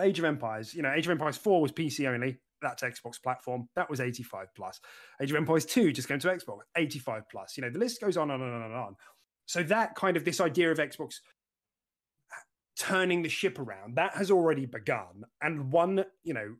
Age 0.00 0.18
of 0.18 0.24
Empires. 0.24 0.72
You 0.72 0.82
know, 0.82 0.92
Age 0.92 1.06
of 1.06 1.10
Empires 1.10 1.36
4 1.36 1.60
was 1.60 1.72
PC 1.72 2.08
only. 2.08 2.38
That's 2.62 2.82
Xbox 2.82 3.22
platform. 3.22 3.68
That 3.76 3.88
was 3.88 4.00
85 4.00 4.48
plus. 4.54 4.80
Age 5.20 5.30
of 5.30 5.36
Empires 5.36 5.64
2 5.66 5.92
just 5.92 6.08
came 6.08 6.18
to 6.18 6.28
Xbox, 6.28 6.58
85 6.76 7.22
plus. 7.30 7.56
You 7.56 7.62
know, 7.62 7.70
the 7.70 7.78
list 7.78 8.00
goes 8.00 8.16
on 8.16 8.30
and 8.30 8.42
on 8.42 8.62
and 8.62 8.74
on. 8.74 8.96
So 9.46 9.62
that 9.64 9.94
kind 9.94 10.16
of 10.16 10.24
this 10.24 10.40
idea 10.40 10.70
of 10.70 10.78
Xbox 10.78 11.16
turning 12.80 13.22
the 13.22 13.28
ship 13.28 13.58
around, 13.58 13.96
that 13.96 14.14
has 14.14 14.30
already 14.30 14.66
begun. 14.66 15.24
And 15.42 15.70
one, 15.70 16.04
you 16.24 16.34
know, 16.34 16.54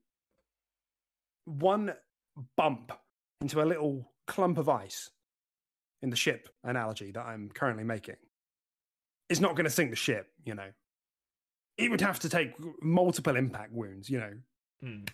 one 1.47 1.94
bump 2.56 2.93
into 3.40 3.62
a 3.62 3.64
little 3.64 4.12
clump 4.27 4.59
of 4.59 4.68
ice 4.68 5.10
in 6.02 6.10
the 6.10 6.16
ship 6.16 6.48
analogy 6.62 7.10
that 7.12 7.24
I'm 7.24 7.51
currently 7.55 7.85
making 7.85 8.16
is 9.28 9.40
not 9.40 9.55
going 9.55 9.64
to 9.64 9.70
sink 9.70 9.90
the 9.90 9.97
ship, 9.97 10.27
you 10.44 10.55
know. 10.55 10.70
It 11.78 11.90
would 11.90 12.01
have 12.02 12.18
to 12.20 12.28
take 12.28 12.52
multiple 12.82 13.36
impact 13.36 13.72
wounds, 13.72 14.10
you 14.10 14.20
know. 14.20 14.32
Mm. 14.85 15.09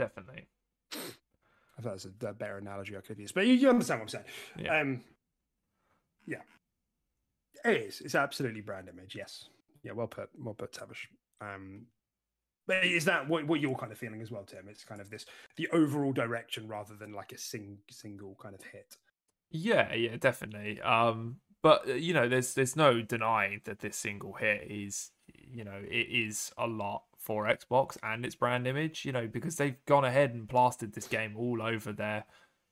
Definitely. 0.00 0.46
I 0.94 1.82
thought 1.82 1.92
was 1.94 2.06
a, 2.06 2.26
a 2.26 2.32
better 2.32 2.58
analogy 2.58 2.96
I 2.96 3.00
could 3.00 3.10
have 3.10 3.20
used, 3.20 3.34
but 3.34 3.46
you, 3.46 3.54
you 3.54 3.70
understand 3.70 4.00
what 4.00 4.04
I'm 4.04 4.08
saying. 4.08 4.24
Yeah. 4.58 4.80
Um, 4.80 5.00
yeah, 6.26 6.42
it 7.64 7.76
is. 7.76 8.00
It's 8.00 8.14
absolutely 8.14 8.60
brand 8.60 8.88
image. 8.88 9.14
Yes. 9.14 9.48
Yeah. 9.82 9.92
Well 9.92 10.06
put. 10.06 10.30
Well 10.38 10.54
put, 10.54 10.72
Tavish. 10.72 11.08
Um, 11.40 11.86
but 12.66 12.84
is 12.84 13.04
that 13.06 13.28
what, 13.28 13.46
what 13.46 13.60
you're 13.60 13.74
kind 13.74 13.92
of 13.92 13.98
feeling 13.98 14.22
as 14.22 14.30
well, 14.30 14.44
Tim? 14.44 14.68
It's 14.68 14.84
kind 14.84 15.00
of 15.00 15.10
this 15.10 15.24
the 15.56 15.68
overall 15.68 16.12
direction 16.12 16.68
rather 16.68 16.94
than 16.94 17.12
like 17.12 17.32
a 17.32 17.38
sing, 17.38 17.78
single 17.90 18.36
kind 18.40 18.54
of 18.54 18.62
hit. 18.62 18.96
Yeah, 19.50 19.92
yeah, 19.94 20.16
definitely. 20.18 20.80
Um, 20.80 21.36
but 21.62 21.88
uh, 21.88 21.94
you 21.94 22.14
know, 22.14 22.28
there's 22.28 22.54
there's 22.54 22.76
no 22.76 23.02
denying 23.02 23.62
that 23.64 23.80
this 23.80 23.96
single 23.96 24.34
hit 24.34 24.70
is, 24.70 25.10
you 25.34 25.64
know, 25.64 25.80
it 25.82 26.08
is 26.10 26.52
a 26.56 26.66
lot 26.66 27.02
for 27.20 27.44
Xbox 27.44 27.96
and 28.02 28.24
its 28.24 28.34
brand 28.34 28.66
image. 28.66 29.04
You 29.04 29.12
know, 29.12 29.26
because 29.26 29.56
they've 29.56 29.84
gone 29.86 30.04
ahead 30.04 30.34
and 30.34 30.48
plastered 30.48 30.94
this 30.94 31.06
game 31.06 31.36
all 31.36 31.62
over 31.62 31.92
their 31.92 32.24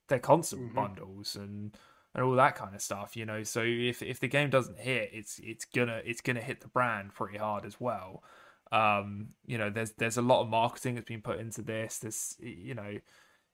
their 0.08 0.18
console 0.18 0.60
Mhm. 0.60 0.74
bundles 0.74 1.36
and 1.36 1.76
and 2.14 2.24
all 2.24 2.32
that 2.34 2.56
kind 2.56 2.74
of 2.74 2.80
stuff. 2.80 3.16
You 3.16 3.26
know, 3.26 3.42
so 3.42 3.62
if 3.62 4.02
if 4.02 4.18
the 4.20 4.28
game 4.28 4.50
doesn't 4.50 4.78
hit, 4.78 5.10
it's 5.12 5.38
it's 5.40 5.64
gonna 5.64 6.00
it's 6.04 6.20
gonna 6.22 6.40
hit 6.40 6.60
the 6.60 6.68
brand 6.68 7.14
pretty 7.14 7.38
hard 7.38 7.64
as 7.64 7.78
well. 7.80 8.24
Um, 8.72 9.30
you 9.46 9.56
know, 9.58 9.70
there's 9.70 9.92
there's 9.92 10.16
a 10.18 10.22
lot 10.22 10.42
of 10.42 10.48
marketing 10.48 10.94
that's 10.94 11.06
been 11.08 11.22
put 11.22 11.38
into 11.38 11.62
this. 11.62 11.98
This, 11.98 12.36
you 12.40 12.74
know, 12.74 12.98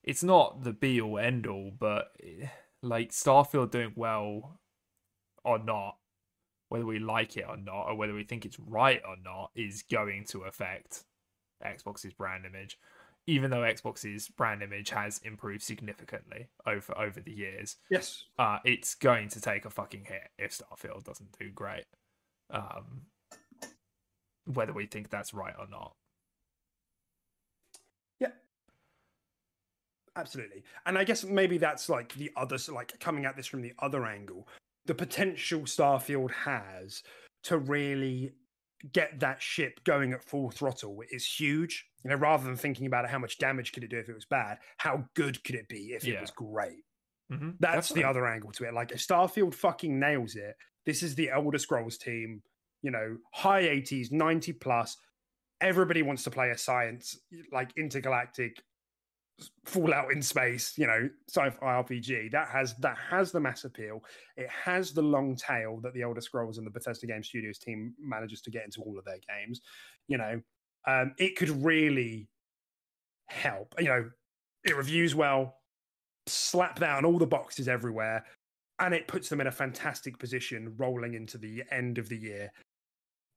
it's 0.03 0.23
not 0.23 0.63
the 0.65 0.73
be 0.73 1.01
all 1.01 1.19
end 1.19 1.47
all, 1.47 1.71
but 1.79 2.13
eh, 2.23 2.49
like 2.83 3.11
Starfield 3.11 3.71
doing 3.71 3.93
well 3.97 4.61
or 5.45 5.59
not, 5.59 5.99
whether 6.69 6.87
we 6.87 6.99
like 6.99 7.37
it 7.37 7.45
or 7.49 7.57
not, 7.57 7.85
or 7.89 7.95
whether 7.95 8.15
we 8.15 8.25
think 8.25 8.45
it's 8.45 8.59
right 8.59 9.01
or 9.07 9.17
not, 9.23 9.51
is 9.55 9.83
going 9.83 10.25
to 10.27 10.43
affect 10.43 11.05
Xbox's 11.65 12.13
brand 12.15 12.45
image. 12.47 12.79
Even 13.27 13.51
though 13.51 13.63
Xbox's 13.63 14.29
brand 14.29 14.63
image 14.63 14.91
has 14.91 15.19
improved 15.25 15.63
significantly 15.63 16.49
over 16.67 16.97
over 16.99 17.21
the 17.21 17.33
years, 17.33 17.77
Yes. 17.91 18.25
uh, 18.39 18.59
it's 18.65 18.95
going 18.95 19.29
to 19.31 19.41
take 19.41 19.65
a 19.65 19.71
fucking 19.71 20.05
hit 20.05 20.29
if 20.39 20.59
Starfield 20.59 21.05
doesn't 21.05 21.39
do 21.39 21.51
great. 21.51 21.85
Um, 22.51 23.07
whether 24.45 24.75
we 24.75 24.85
think 24.85 25.09
that's 25.09 25.33
right 25.33 25.55
or 25.59 25.67
not. 25.71 25.95
Yeah. 28.21 28.33
Absolutely. 30.17 30.63
And 30.85 30.99
I 30.99 31.05
guess 31.05 31.25
maybe 31.25 31.57
that's 31.57 31.89
like 31.89 32.13
the 32.15 32.31
other, 32.37 32.59
so 32.59 32.75
like 32.75 32.99
coming 33.01 33.25
at 33.25 33.37
this 33.37 33.47
from 33.47 33.63
the 33.63 33.73
other 33.79 34.05
angle. 34.05 34.47
The 34.87 34.95
potential 34.95 35.61
Starfield 35.61 36.31
has 36.33 37.03
to 37.45 37.59
really 37.59 38.33
get 38.93 39.19
that 39.21 39.41
ship 39.41 39.81
going 39.85 40.13
at 40.13 40.23
full 40.23 40.51
throttle 40.51 41.03
is 41.11 41.27
huge. 41.27 41.87
You 42.05 42.11
know, 42.11 42.17
rather 42.17 42.45
than 42.45 42.57
thinking 42.57 42.87
about 42.87 43.09
how 43.09 43.19
much 43.19 43.39
damage 43.39 43.73
could 43.73 43.85
it 43.85 43.91
do 43.91 43.99
if 43.99 44.09
it 44.09 44.15
was 44.15 44.27
bad, 44.27 44.59
how 44.77 45.05
good 45.15 45.43
could 45.45 45.55
it 45.55 45.69
be 45.69 45.95
if 45.95 46.07
it 46.07 46.21
was 46.21 46.31
great? 46.31 46.85
Mm-hmm. 47.33 47.51
That's 47.61 47.91
the 47.91 48.05
other 48.05 48.27
angle 48.27 48.53
to 48.53 48.65
it. 48.65 48.75
Like 48.75 48.93
if 48.93 48.99
Starfield 48.99 49.55
fucking 49.55 49.99
nails 49.99 50.37
it, 50.37 50.55
this 50.85 51.03
is 51.03 51.15
the 51.15 51.31
Elder 51.31 51.59
Scrolls 51.59 51.97
team, 51.97 52.43
you 52.83 52.91
know, 52.91 53.17
high 53.33 53.63
80s, 53.63 54.13
90 54.13 54.53
plus. 54.55 54.97
Everybody 55.61 56.03
wants 56.03 56.25
to 56.25 56.31
play 56.31 56.51
a 56.51 56.59
science 56.59 57.19
like 57.51 57.71
intergalactic 57.79 58.63
Fallout 59.65 60.13
in 60.13 60.23
space, 60.23 60.75
you 60.77 60.87
know, 60.87 61.09
sci-fi 61.29 61.83
RPG. 61.83 62.31
That 62.31 62.49
has 62.49 62.77
that 62.77 62.97
has 63.11 63.33
the 63.33 63.41
mass 63.41 63.65
appeal. 63.65 64.05
It 64.37 64.49
has 64.49 64.93
the 64.93 65.03
long 65.03 65.37
tail 65.37 65.81
that 65.83 65.95
the 65.95 66.03
Elder 66.03 66.21
Scrolls 66.21 66.59
and 66.59 66.67
the 66.67 66.71
Bethesda 66.71 67.07
Game 67.07 67.23
Studios 67.23 67.59
team 67.59 67.95
manages 67.99 68.41
to 68.43 68.51
get 68.51 68.65
into 68.65 68.81
all 68.83 68.99
of 68.99 69.05
their 69.05 69.19
games. 69.29 69.61
You 70.07 70.19
know, 70.19 70.41
um, 70.87 71.15
it 71.19 71.37
could 71.37 71.51
really 71.65 72.29
help. 73.29 73.75
You 73.79 73.89
know, 73.89 74.11
it 74.65 74.77
reviews 74.77 75.15
well, 75.15 75.57
slap 76.27 76.79
that 76.79 76.97
on 76.97 77.05
all 77.05 77.19
the 77.19 77.27
boxes 77.27 77.69
everywhere, 77.69 78.25
and 78.79 78.95
it 78.95 79.09
puts 79.09 79.29
them 79.29 79.41
in 79.41 79.47
a 79.47 79.53
fantastic 79.53 80.19
position 80.19 80.75
rolling 80.77 81.15
into 81.15 81.39
the 81.39 81.65
end 81.71 81.99
of 81.99 82.09
the 82.09 82.17
year 82.17 82.51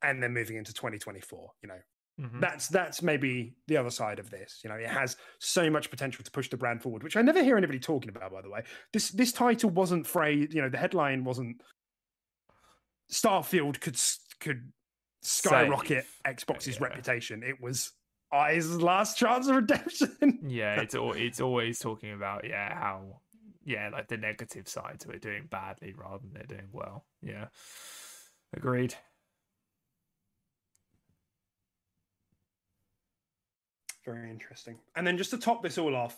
and 0.04 0.22
then 0.22 0.34
moving 0.34 0.58
into 0.58 0.74
2024. 0.74 1.50
You 1.62 1.70
know, 1.70 1.80
Mhm. 2.20 2.42
That's 2.42 2.68
that's 2.68 3.02
maybe 3.04 3.56
the 3.68 3.78
other 3.78 3.92
side 3.92 4.18
of 4.18 4.30
this. 4.32 4.62
You 4.64 4.70
know, 4.72 4.76
it 4.76 4.90
has 4.90 5.18
so 5.40 5.70
much 5.70 5.90
potential 5.92 6.24
to 6.24 6.32
push 6.32 6.50
the 6.50 6.58
brand 6.58 6.82
forward, 6.82 7.04
which 7.04 7.16
I 7.16 7.22
never 7.22 7.44
hear 7.44 7.58
anybody 7.58 7.80
talking 7.80 8.10
about. 8.10 8.32
By 8.32 8.42
the 8.42 8.50
way, 8.50 8.64
this 8.92 9.12
this 9.12 9.32
title 9.32 9.70
wasn't 9.70 10.08
phrased. 10.08 10.54
You 10.54 10.64
know, 10.64 10.70
the 10.70 10.80
headline 10.80 11.24
wasn't 11.24 11.62
Starfield 13.12 13.80
could 13.80 14.00
could 14.40 14.72
skyrocket 15.22 16.06
Save. 16.26 16.36
Xbox's 16.36 16.78
Yeah. 16.80 16.84
reputation. 16.88 17.44
It 17.44 17.62
was 17.62 17.92
Eyes' 18.34 18.70
last 18.82 19.18
chance 19.18 19.48
of 19.48 19.56
redemption. 19.56 20.40
Yeah, 20.50 20.82
it's 20.82 20.96
al- 20.96 21.14
it's 21.14 21.40
always 21.40 21.80
talking 21.80 22.12
about 22.14 22.46
yeah 22.46 22.74
how 22.74 23.22
yeah 23.64 23.90
like 23.90 24.08
the 24.08 24.18
negative 24.18 24.68
side 24.68 25.00
to 25.02 25.12
it 25.12 25.22
doing 25.22 25.48
badly 25.48 25.94
rather 25.94 26.24
than 26.28 26.42
it 26.42 26.48
doing 26.50 26.70
well. 26.72 27.06
Yeah, 27.22 27.48
agreed. 28.54 28.96
Very 34.08 34.30
interesting. 34.30 34.78
And 34.96 35.06
then 35.06 35.18
just 35.18 35.32
to 35.32 35.38
top 35.38 35.62
this 35.62 35.78
all 35.78 35.94
off, 35.94 36.18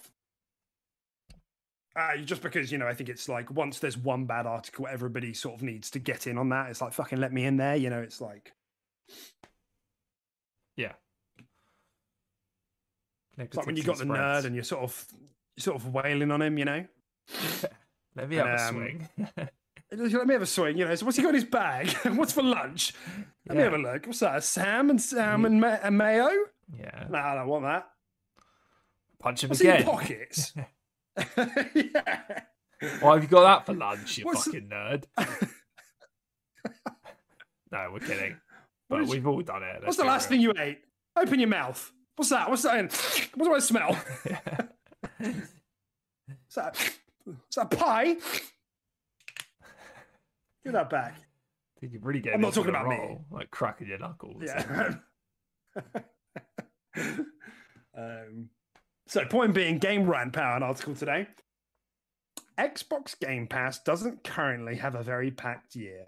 uh, 1.95 2.17
just 2.17 2.43
because 2.43 2.71
you 2.71 2.77
know, 2.77 2.87
I 2.87 2.93
think 2.93 3.09
it's 3.09 3.27
like 3.27 3.49
once 3.49 3.79
there's 3.79 3.97
one 3.97 4.25
bad 4.25 4.45
article, 4.45 4.87
everybody 4.87 5.33
sort 5.33 5.55
of 5.55 5.63
needs 5.63 5.89
to 5.91 5.99
get 5.99 6.27
in 6.27 6.37
on 6.37 6.49
that. 6.49 6.69
It's 6.69 6.81
like 6.81 6.93
fucking 6.93 7.19
let 7.19 7.33
me 7.33 7.45
in 7.45 7.57
there. 7.57 7.75
You 7.75 7.89
know, 7.89 7.99
it's 7.99 8.21
like 8.21 8.53
Yeah. 10.77 10.93
it's 13.39 13.57
like 13.57 13.65
when 13.65 13.75
you 13.75 13.81
got 13.83 13.97
the 13.97 14.05
nerd 14.05 14.45
and 14.45 14.53
you're 14.53 14.63
sort 14.63 14.83
of 14.83 15.07
sort 15.57 15.75
of 15.75 15.91
wailing 15.91 16.29
on 16.29 16.43
him. 16.43 16.59
You 16.59 16.65
know, 16.65 16.85
let 18.15 18.29
me 18.29 18.35
have 18.35 18.45
a 18.45 18.67
um, 18.67 18.75
swing. 18.75 19.09
let 19.91 20.27
me 20.27 20.33
have 20.33 20.43
a 20.43 20.45
swing. 20.45 20.77
You 20.77 20.85
know, 20.85 20.93
so 20.93 21.07
what's 21.07 21.17
he 21.17 21.23
got 21.23 21.29
in 21.29 21.35
his 21.35 21.45
bag? 21.45 21.89
what's 22.15 22.33
for 22.33 22.43
lunch? 22.43 22.93
Let 23.47 23.57
me 23.57 23.63
have 23.63 23.73
a 23.73 23.79
look. 23.79 24.05
What's 24.05 24.19
that? 24.19 24.43
Sam 24.43 24.91
and 24.91 25.01
Sam 25.01 25.43
and, 25.45 25.59
ma- 25.59 25.79
and 25.81 25.97
mayo? 25.97 26.29
Yeah, 26.77 27.07
No, 27.09 27.17
I 27.17 27.35
don't 27.35 27.47
want 27.47 27.63
that. 27.65 27.87
punch 29.19 29.43
him 29.43 29.51
your 29.51 29.73
again. 29.75 29.85
pockets? 29.85 30.53
yeah. 31.75 32.41
Why 33.01 33.13
have 33.15 33.23
you 33.23 33.29
got 33.29 33.43
that 33.43 33.65
for 33.65 33.73
lunch, 33.73 34.17
you 34.17 34.25
What's 34.25 34.45
the- 34.45 34.51
fucking 34.51 34.69
nerd? 34.69 35.05
no, 37.71 37.89
we're 37.91 37.99
kidding. 37.99 38.37
But 38.89 39.05
we've 39.07 39.27
all 39.27 39.41
done 39.41 39.63
it. 39.63 39.81
What's 39.83 39.97
the 39.97 40.05
last 40.05 40.29
thing 40.29 40.41
you 40.41 40.53
ate? 40.57 40.79
Open 41.15 41.39
your 41.39 41.49
mouth. 41.49 41.91
What's 42.15 42.29
that? 42.31 42.49
What's 42.49 42.63
that? 42.63 42.77
In? 42.79 42.89
What 43.35 43.45
do 43.45 43.53
I 43.53 43.59
smell? 43.59 43.97
Is 45.19 46.55
that, 46.55 46.75
is 47.27 47.55
that 47.55 47.69
pie? 47.71 48.15
Give 50.63 50.73
that 50.73 50.89
back. 50.89 51.15
Think 51.79 51.93
you 51.93 51.99
really 52.01 52.19
get 52.19 52.33
I'm 52.33 52.41
not 52.41 52.53
talking 52.53 52.73
the 52.73 52.79
about 52.79 52.89
me. 52.89 53.17
like 53.31 53.51
cracking 53.51 53.87
your 53.87 53.99
knuckles. 53.99 54.41
Yeah. 54.45 54.95
um, 57.97 58.49
so, 59.07 59.25
point 59.25 59.53
being, 59.53 59.79
Game 59.79 60.09
Rant 60.09 60.33
Power, 60.33 60.57
an 60.57 60.63
article 60.63 60.95
today. 60.95 61.27
Xbox 62.59 63.17
Game 63.19 63.47
Pass 63.47 63.79
doesn't 63.79 64.23
currently 64.23 64.75
have 64.75 64.95
a 64.95 65.03
very 65.03 65.31
packed 65.31 65.75
year. 65.75 66.07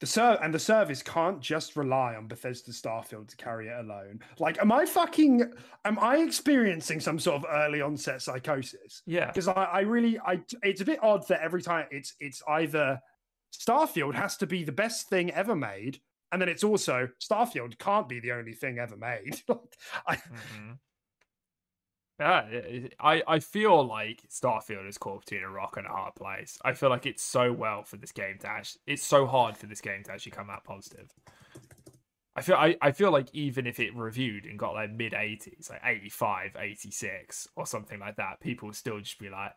The 0.00 0.06
ser- 0.06 0.38
and 0.42 0.54
the 0.54 0.60
service 0.60 1.02
can't 1.02 1.40
just 1.40 1.76
rely 1.76 2.14
on 2.14 2.28
Bethesda 2.28 2.70
Starfield 2.70 3.28
to 3.28 3.36
carry 3.36 3.66
it 3.68 3.78
alone. 3.78 4.20
Like, 4.38 4.60
am 4.60 4.70
I 4.70 4.86
fucking? 4.86 5.52
Am 5.84 5.98
I 5.98 6.18
experiencing 6.18 7.00
some 7.00 7.18
sort 7.18 7.42
of 7.42 7.46
early 7.50 7.80
onset 7.80 8.22
psychosis? 8.22 9.02
yeah, 9.06 9.26
because 9.26 9.48
I, 9.48 9.52
I 9.64 9.80
really 9.80 10.18
I 10.20 10.40
it's 10.62 10.80
a 10.80 10.84
bit 10.84 11.02
odd 11.02 11.26
that 11.28 11.42
every 11.42 11.62
time 11.62 11.86
it's 11.90 12.14
it's 12.20 12.42
either 12.48 13.00
Starfield 13.52 14.14
has 14.14 14.36
to 14.36 14.46
be 14.46 14.62
the 14.62 14.72
best 14.72 15.08
thing 15.08 15.32
ever 15.32 15.56
made, 15.56 16.00
and 16.32 16.40
then 16.40 16.48
it's 16.48 16.64
also 16.64 17.08
Starfield 17.20 17.78
can't 17.78 18.08
be 18.08 18.20
the 18.20 18.32
only 18.32 18.54
thing 18.54 18.78
ever 18.78 18.96
made. 18.96 19.42
I, 20.06 20.16
Mhm. 20.16 20.78
Yeah, 22.20 22.48
I, 22.98 23.22
I 23.28 23.38
feel 23.38 23.86
like 23.86 24.22
Starfield 24.28 24.88
is 24.88 24.98
caught 24.98 25.24
between 25.24 25.44
a 25.44 25.48
rock 25.48 25.76
and 25.76 25.86
a 25.86 25.90
hard 25.90 26.16
place. 26.16 26.58
I 26.64 26.72
feel 26.72 26.90
like 26.90 27.06
it's 27.06 27.22
so 27.22 27.52
well 27.52 27.84
for 27.84 27.96
this 27.96 28.10
game 28.10 28.38
to 28.40 28.48
actually, 28.48 28.80
it's 28.88 29.04
so 29.04 29.24
hard 29.24 29.56
for 29.56 29.66
this 29.66 29.80
game 29.80 30.02
to 30.04 30.12
actually 30.12 30.32
come 30.32 30.50
out 30.50 30.64
positive. 30.64 31.12
I 32.34 32.42
feel 32.42 32.56
I, 32.56 32.76
I 32.82 32.90
feel 32.90 33.12
like 33.12 33.28
even 33.34 33.66
if 33.68 33.78
it 33.78 33.94
reviewed 33.94 34.46
and 34.46 34.58
got 34.58 34.74
like 34.74 34.92
mid 34.92 35.12
80s, 35.12 35.70
like 35.70 35.80
85, 35.84 36.56
86 36.58 37.48
or 37.54 37.66
something 37.66 38.00
like 38.00 38.16
that, 38.16 38.40
people 38.40 38.66
would 38.66 38.76
still 38.76 38.98
just 38.98 39.20
be 39.20 39.28
like, 39.28 39.52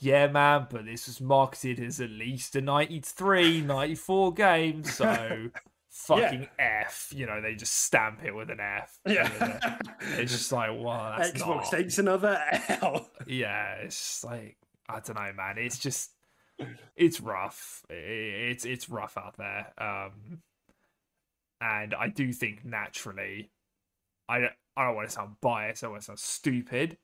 yeah, 0.00 0.28
man, 0.28 0.68
but 0.70 0.84
this 0.84 1.06
was 1.08 1.20
marketed 1.20 1.80
as 1.80 2.00
at 2.00 2.10
least 2.10 2.54
a 2.54 2.60
93, 2.60 3.62
94 3.62 4.32
game, 4.34 4.84
so 4.84 5.48
fucking 6.04 6.48
F. 6.58 7.12
You 7.14 7.26
know, 7.26 7.40
they 7.40 7.54
just 7.54 7.74
stamp 7.74 8.24
it 8.24 8.34
with 8.34 8.50
an 8.50 8.60
F. 8.60 8.98
yeah, 9.06 9.76
It's 10.18 10.32
just 10.32 10.52
like, 10.52 10.70
wow, 10.72 11.16
that's 11.18 11.32
Xbox 11.32 11.46
not. 11.46 11.70
takes 11.70 11.98
another 11.98 12.40
L. 12.82 13.08
Yeah, 13.26 13.74
it's 13.76 14.22
like 14.24 14.56
I 14.88 15.00
don't 15.00 15.16
know, 15.16 15.32
man. 15.36 15.58
It's 15.58 15.78
just 15.78 16.12
it's 16.96 17.20
rough. 17.20 17.84
It's 17.90 18.64
it's 18.64 18.88
rough 18.88 19.16
out 19.16 19.36
there. 19.36 19.72
Um, 19.78 20.40
and 21.60 21.94
I 21.94 22.08
do 22.08 22.32
think 22.32 22.64
naturally, 22.64 23.50
I 24.28 24.38
don't, 24.40 24.52
I 24.76 24.84
don't 24.86 24.96
want 24.96 25.08
to 25.08 25.14
sound 25.14 25.36
biased. 25.40 25.82
I 25.84 25.88
want 25.88 26.02
to 26.02 26.06
sound 26.06 26.18
stupid, 26.18 26.98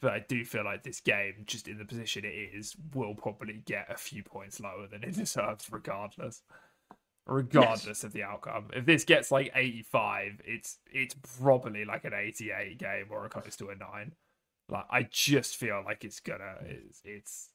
but 0.00 0.12
I 0.12 0.24
do 0.28 0.44
feel 0.44 0.64
like 0.64 0.82
this 0.82 1.00
game, 1.00 1.44
just 1.46 1.68
in 1.68 1.78
the 1.78 1.84
position 1.86 2.24
it 2.24 2.28
is, 2.54 2.74
will 2.94 3.14
probably 3.14 3.62
get 3.64 3.86
a 3.90 3.96
few 3.96 4.22
points 4.22 4.60
lower 4.60 4.86
than 4.86 5.02
it 5.02 5.12
deserves, 5.16 5.66
regardless. 5.70 6.42
Regardless 7.26 8.04
of 8.04 8.12
the 8.12 8.22
outcome, 8.22 8.68
if 8.74 8.84
this 8.84 9.04
gets 9.04 9.30
like 9.30 9.50
eighty-five, 9.54 10.42
it's 10.44 10.78
it's 10.92 11.14
probably 11.40 11.86
like 11.86 12.04
an 12.04 12.12
eighty-eight 12.12 12.78
game 12.78 13.06
or 13.10 13.24
a 13.24 13.30
close 13.30 13.56
to 13.56 13.70
a 13.70 13.74
nine. 13.74 14.12
Like 14.68 14.84
I 14.90 15.04
just 15.10 15.56
feel 15.56 15.82
like 15.84 16.04
it's 16.04 16.20
gonna 16.20 16.56
it's 16.66 17.00
it's, 17.02 17.48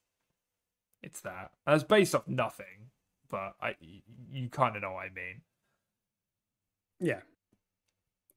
it's 1.03 1.21
that. 1.21 1.51
And 1.67 1.75
it's 1.75 1.83
based 1.83 2.15
off 2.15 2.27
nothing, 2.27 2.89
but 3.29 3.53
I 3.61 3.75
you 4.31 4.49
kind 4.49 4.75
of 4.75 4.81
know 4.81 4.93
what 4.93 5.05
I 5.05 5.09
mean. 5.13 5.41
Yeah. 6.99 7.19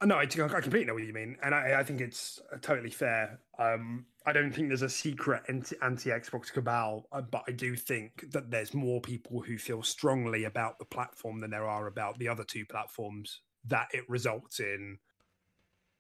No, 0.05 0.17
I, 0.17 0.23
I 0.23 0.27
completely 0.27 0.85
know 0.85 0.95
what 0.95 1.05
you 1.05 1.13
mean, 1.13 1.37
and 1.43 1.55
I, 1.55 1.79
I 1.81 1.85
think 1.85 2.01
it's 2.01 2.41
totally 2.61 2.91
fair. 2.91 3.39
Um, 3.59 4.07
I 4.27 4.33
don't 4.33 4.53
think 4.53 4.69
there's 4.69 4.83
a 4.83 4.89
secret 4.89 5.43
anti 5.49 6.11
Xbox 6.11 6.53
cabal, 6.53 7.07
uh, 7.13 7.23
but 7.23 7.43
I 7.49 7.53
do 7.53 7.75
think 7.77 8.31
that 8.33 8.51
there's 8.51 8.75
more 8.75 9.01
people 9.01 9.41
who 9.41 9.59
feel 9.59 9.83
strongly 9.83 10.45
about 10.45 10.79
the 10.79 10.85
platform 10.85 11.41
than 11.41 11.51
there 11.51 11.67
are 11.67 11.87
about 11.87 12.19
the 12.19 12.29
other 12.29 12.45
two 12.45 12.65
platforms. 12.65 13.41
That 13.67 13.89
it 13.93 14.09
results 14.09 14.61
in. 14.61 14.99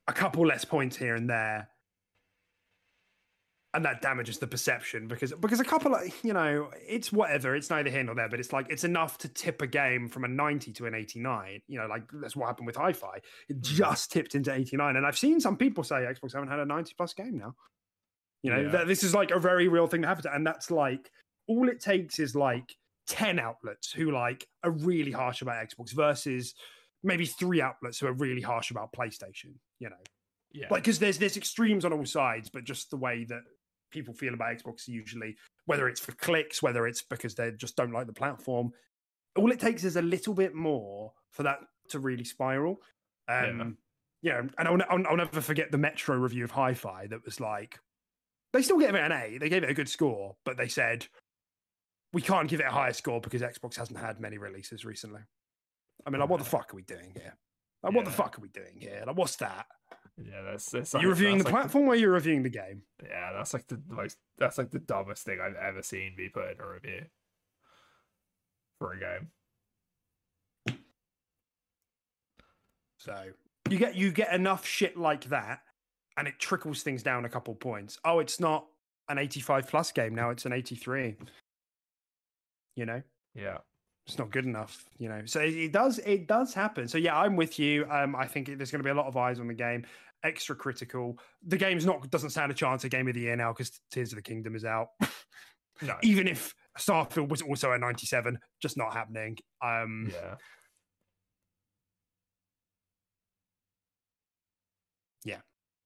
A 0.09 0.13
couple 0.13 0.45
less 0.45 0.65
points 0.65 0.97
here 0.97 1.15
and 1.15 1.31
there, 1.31 1.69
and 3.75 3.85
that 3.85 4.03
damages 4.03 4.39
the 4.39 4.47
perception 4.47 5.09
because 5.09 5.33
because 5.41 5.61
a 5.61 5.65
couple 5.65 5.95
of 5.95 6.03
you 6.23 6.33
know 6.33 6.71
it's 6.87 7.13
whatever 7.13 7.57
it's 7.57 7.71
neither 7.71 7.91
here 7.91 8.03
nor 8.03 8.15
there 8.15 8.29
but 8.29 8.39
it's 8.39 8.53
like 8.53 8.67
it's 8.69 8.85
enough 8.85 9.19
to 9.19 9.29
tip 9.29 9.63
a 9.63 9.67
game 9.67 10.09
from 10.09 10.25
a 10.25 10.29
90 10.29 10.73
to 10.73 10.87
an 10.87 10.95
89 10.95 11.63
you 11.69 11.79
know 11.79 11.87
like 11.87 12.03
that's 12.21 12.37
what 12.37 12.47
happened 12.47 12.67
with 12.67 12.77
hi-fi. 12.77 13.19
It 13.49 13.61
just 13.61 14.13
tipped 14.13 14.35
into 14.35 14.53
89 14.53 14.97
and 14.97 15.07
i've 15.07 15.17
seen 15.17 15.41
some 15.41 15.57
people 15.57 15.85
say 15.85 15.97
xbox 15.97 16.35
haven't 16.35 16.51
had 16.51 16.59
a 16.59 16.67
90 16.67 16.95
plus 16.97 17.15
game 17.15 17.39
now 17.39 17.55
you 18.43 18.51
know 18.51 18.61
Yeah. 18.61 18.69
that 18.71 18.87
this 18.87 19.03
is 19.05 19.15
like 19.15 19.31
a 19.31 19.39
very 19.39 19.69
real 19.69 19.87
thing 19.87 20.01
that 20.03 20.09
happens. 20.09 20.27
and 20.27 20.47
that's 20.47 20.71
like 20.71 21.11
all 21.49 21.69
it 21.69 21.81
takes 21.81 22.19
is 22.19 22.35
like 22.35 22.77
10 23.09 23.39
outlets 23.39 23.91
who 23.93 24.11
like 24.13 24.47
are 24.63 24.71
really 24.71 25.11
harsh 25.13 25.43
about 25.43 25.67
xbox 25.69 25.93
versus 25.93 26.55
maybe 27.03 27.27
three 27.27 27.61
outlets 27.61 27.99
who 27.99 28.07
are 28.07 28.13
really 28.13 28.41
harsh 28.43 28.71
about 28.71 28.93
playstation 28.93 29.55
you 29.81 29.89
know 29.91 29.97
Yeah, 30.53 30.67
like 30.71 30.83
because 30.85 30.99
there's 30.99 31.19
there's 31.19 31.37
extremes 31.37 31.85
on 31.85 31.93
all 31.93 32.07
sides 32.07 32.49
but 32.49 32.65
just 32.65 32.91
the 32.91 32.97
way 32.97 33.25
that 33.25 33.43
people 33.91 34.15
feel 34.15 34.35
about 34.35 34.57
xbox 34.59 34.87
usually 34.89 35.37
whether 35.67 35.89
it's 35.89 36.01
for 36.01 36.13
clicks 36.13 36.63
whether 36.63 36.87
it's 36.87 37.03
because 37.03 37.35
they 37.35 37.51
just 37.53 37.77
don't 37.77 37.93
like 37.93 38.07
the 38.07 38.13
platform 38.13 38.73
all 39.37 39.51
it 39.51 39.59
takes 39.61 39.83
is 39.85 39.97
a 39.97 40.03
little 40.03 40.35
bit 40.35 40.55
more 40.55 41.13
for 41.31 41.43
that 41.43 41.59
to 41.89 41.99
really 41.99 42.25
spiral 42.25 42.81
um 43.29 43.77
yeah, 44.25 44.39
and 44.57 44.69
I'll, 44.69 44.79
I'll, 44.89 45.07
I'll 45.09 45.17
never 45.17 45.41
forget 45.41 45.73
the 45.73 45.79
metro 45.79 46.15
review 46.17 46.45
of 46.45 46.53
hi-fi 46.53 47.09
that 47.09 47.25
was 47.25 47.41
like 47.41 47.81
they 48.53 48.63
still 48.63 48.79
gave 48.79 48.95
it 48.95 49.01
an 49.01 49.13
a 49.13 49.39
they 49.39 49.49
gave 49.49 49.63
it 49.63 49.71
a 49.71 49.75
good 49.75 49.89
score 49.89 50.37
but 50.45 50.57
they 50.57 50.69
said 50.69 51.07
we 52.13 52.23
can't 52.23 52.49
give 52.49 52.61
it 52.61 52.67
a 52.67 52.71
higher 52.71 52.93
score 52.93 53.21
because 53.21 53.43
xbox 53.43 53.77
hasn't 53.77 53.99
had 53.99 54.21
many 54.21 54.39
releases 54.39 54.85
recently 54.85 55.23
i 56.07 56.11
mean 56.11 56.21
like 56.21 56.29
what 56.29 56.39
the 56.39 56.45
fuck 56.45 56.73
are 56.73 56.77
we 56.77 56.83
doing 56.83 57.13
here 57.15 57.37
like 57.83 57.95
what 57.95 58.05
the 58.05 58.11
fuck 58.11 58.39
are 58.39 58.43
we 58.43 58.49
doing 58.49 58.77
here 58.79 59.03
like 59.07 59.17
what's 59.17 59.37
that 59.37 59.67
yeah. 60.19 60.43
That's, 60.43 60.71
that's 60.71 60.95
are 60.95 60.99
like, 60.99 61.05
you 61.05 61.11
reviewing 61.11 61.39
the 61.39 61.45
that's 61.45 61.53
like 61.53 61.63
platform 61.63 61.89
or 61.89 61.95
are 61.95 62.11
reviewing 62.11 62.43
the 62.43 62.51
game 62.51 62.83
yeah, 63.03 63.33
that's 63.33 63.53
like 63.53 63.67
the 63.67 63.81
most. 63.89 64.19
That's 64.39 64.59
like 64.59 64.71
the 64.71 64.79
dumbest 64.79 65.25
thing 65.25 65.39
I've 65.41 65.57
ever 65.57 65.83
seen 65.83 66.15
be 66.17 66.29
put 66.29 66.51
in 66.51 66.61
a 66.61 66.69
review 66.69 67.05
for 68.79 68.93
a 68.93 68.99
game. 68.99 69.31
So 72.99 73.33
you 73.69 73.79
get 73.79 73.97
you 73.97 74.13
get 74.13 74.33
enough 74.33 74.67
shit 74.67 74.97
like 74.97 75.25
that, 75.27 75.61
and 76.17 76.29
it 76.29 76.35
trickles 76.39 76.83
things 76.83 77.03
down 77.03 77.25
a 77.25 77.29
couple 77.29 77.55
points. 77.55 77.99
Oh, 78.05 78.19
it's 78.19 78.41
not 78.41 78.67
an 79.09 79.19
85 79.19 79.69
plus 79.69 79.93
game 79.93 80.15
now; 80.15 80.31
it's 80.31 80.47
an 80.47 80.53
83. 80.53 81.17
You 82.77 82.87
know, 82.87 83.03
Yeah, 83.35 83.59
it's 84.07 84.19
not 84.19 84.31
good 84.31 84.47
enough, 84.47 84.85
you 84.99 85.09
know. 85.09 85.23
So 85.27 85.41
it, 85.41 85.55
it 85.55 85.73
does 85.73 85.99
it 85.99 86.27
does 86.27 86.55
happen. 86.55 86.89
So 86.89 86.99
yeah, 86.99 87.19
I'm 87.19 87.37
with 87.37 87.59
you. 87.59 87.87
Um, 87.91 88.17
I 88.17 88.27
think 88.27 88.47
there's 88.57 88.71
going 88.71 88.81
to 88.81 88.85
be 88.85 88.91
a 88.91 88.95
lot 88.95 89.07
of 89.07 89.17
eyes 89.17 89.41
on 89.41 89.49
the 89.49 89.55
game. 89.55 89.85
Extra 90.25 90.55
critical. 90.55 91.19
The 91.47 91.57
game's 91.57 91.85
not 91.85 92.11
doesn't 92.11 92.31
stand 92.31 92.51
a 92.51 92.55
chance 92.55 92.85
at 92.85 92.91
game 92.91 93.09
of 93.09 93.15
the 93.15 93.21
year 93.21 93.37
now 93.37 93.53
because 93.53 93.81
Tears 93.91 94.13
of 94.13 94.17
the 94.17 94.23
Kingdom 94.23 94.55
is 94.55 94.65
out. 94.65 94.89
No. 95.81 95.97
Even 96.03 96.29
if 96.29 96.55
Starfield 96.79 97.29
was 97.29 97.43
also 97.43 97.73
a 97.73 97.79
97, 97.79 98.39
just 98.61 98.77
not 98.77 98.93
happening. 98.93 99.37
Um, 99.63 100.13
Yeah. 100.13 100.37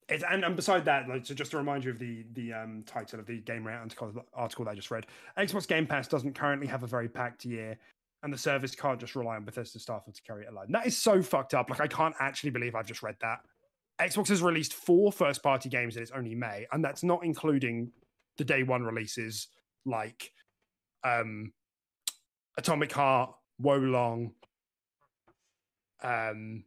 It, 0.09 0.23
and, 0.31 0.45
and 0.45 0.55
beside 0.55 0.85
that, 0.85 1.09
like, 1.09 1.27
so 1.27 1.35
just 1.35 1.51
to 1.51 1.57
remind 1.57 1.85
you 1.85 1.91
of 1.91 1.99
the 1.99 2.25
the 2.35 2.53
um, 2.53 2.85
title 2.87 3.19
of 3.19 3.27
the 3.27 3.41
Game 3.41 3.67
Rant 3.67 3.95
article, 4.35 4.65
that 4.65 4.71
I 4.71 4.75
just 4.75 4.91
read, 4.91 5.07
Xbox 5.37 5.67
Game 5.67 5.87
Pass 5.87 6.07
doesn't 6.07 6.35
currently 6.35 6.67
have 6.69 6.85
a 6.85 6.87
very 6.87 7.09
packed 7.09 7.45
year, 7.45 7.77
and 8.23 8.33
the 8.33 8.39
service 8.39 8.75
can't 8.75 9.01
just 9.01 9.17
rely 9.17 9.37
on 9.37 9.45
Bethesda 9.45 9.79
Starfield 9.79 10.15
to 10.15 10.23
carry 10.23 10.45
it. 10.45 10.49
And 10.49 10.75
that 10.75 10.87
is 10.87 10.97
so 10.97 11.23
fucked 11.23 11.55
up. 11.55 11.71
Like 11.71 11.81
I 11.81 11.89
can't 11.89 12.15
actually 12.21 12.51
believe 12.51 12.75
I've 12.75 12.87
just 12.87 13.03
read 13.03 13.17
that. 13.21 13.41
Xbox 14.01 14.29
has 14.29 14.43
released 14.43 14.75
four 14.75 15.11
first 15.11 15.43
party 15.43 15.69
games 15.69 15.97
and 15.97 16.03
it's 16.03 16.13
only 16.13 16.35
May, 16.35 16.67
and 16.71 16.85
that's 16.85 17.03
not 17.03 17.25
including 17.25 17.91
the 18.37 18.45
day 18.45 18.63
one 18.63 18.83
releases 18.83 19.49
like 19.87 20.31
um, 21.03 21.53
Atomic 22.59 22.93
Heart, 22.93 23.33
Wo 23.59 23.77
Long, 23.77 24.33
um, 26.03 26.65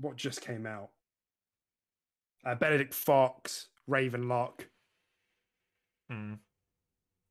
what 0.00 0.16
just 0.16 0.40
came 0.40 0.66
out? 0.66 0.90
Uh, 2.44 2.54
Benedict 2.54 2.94
Fox, 2.94 3.68
Ravenlok. 3.88 4.66
Mm. 6.10 6.38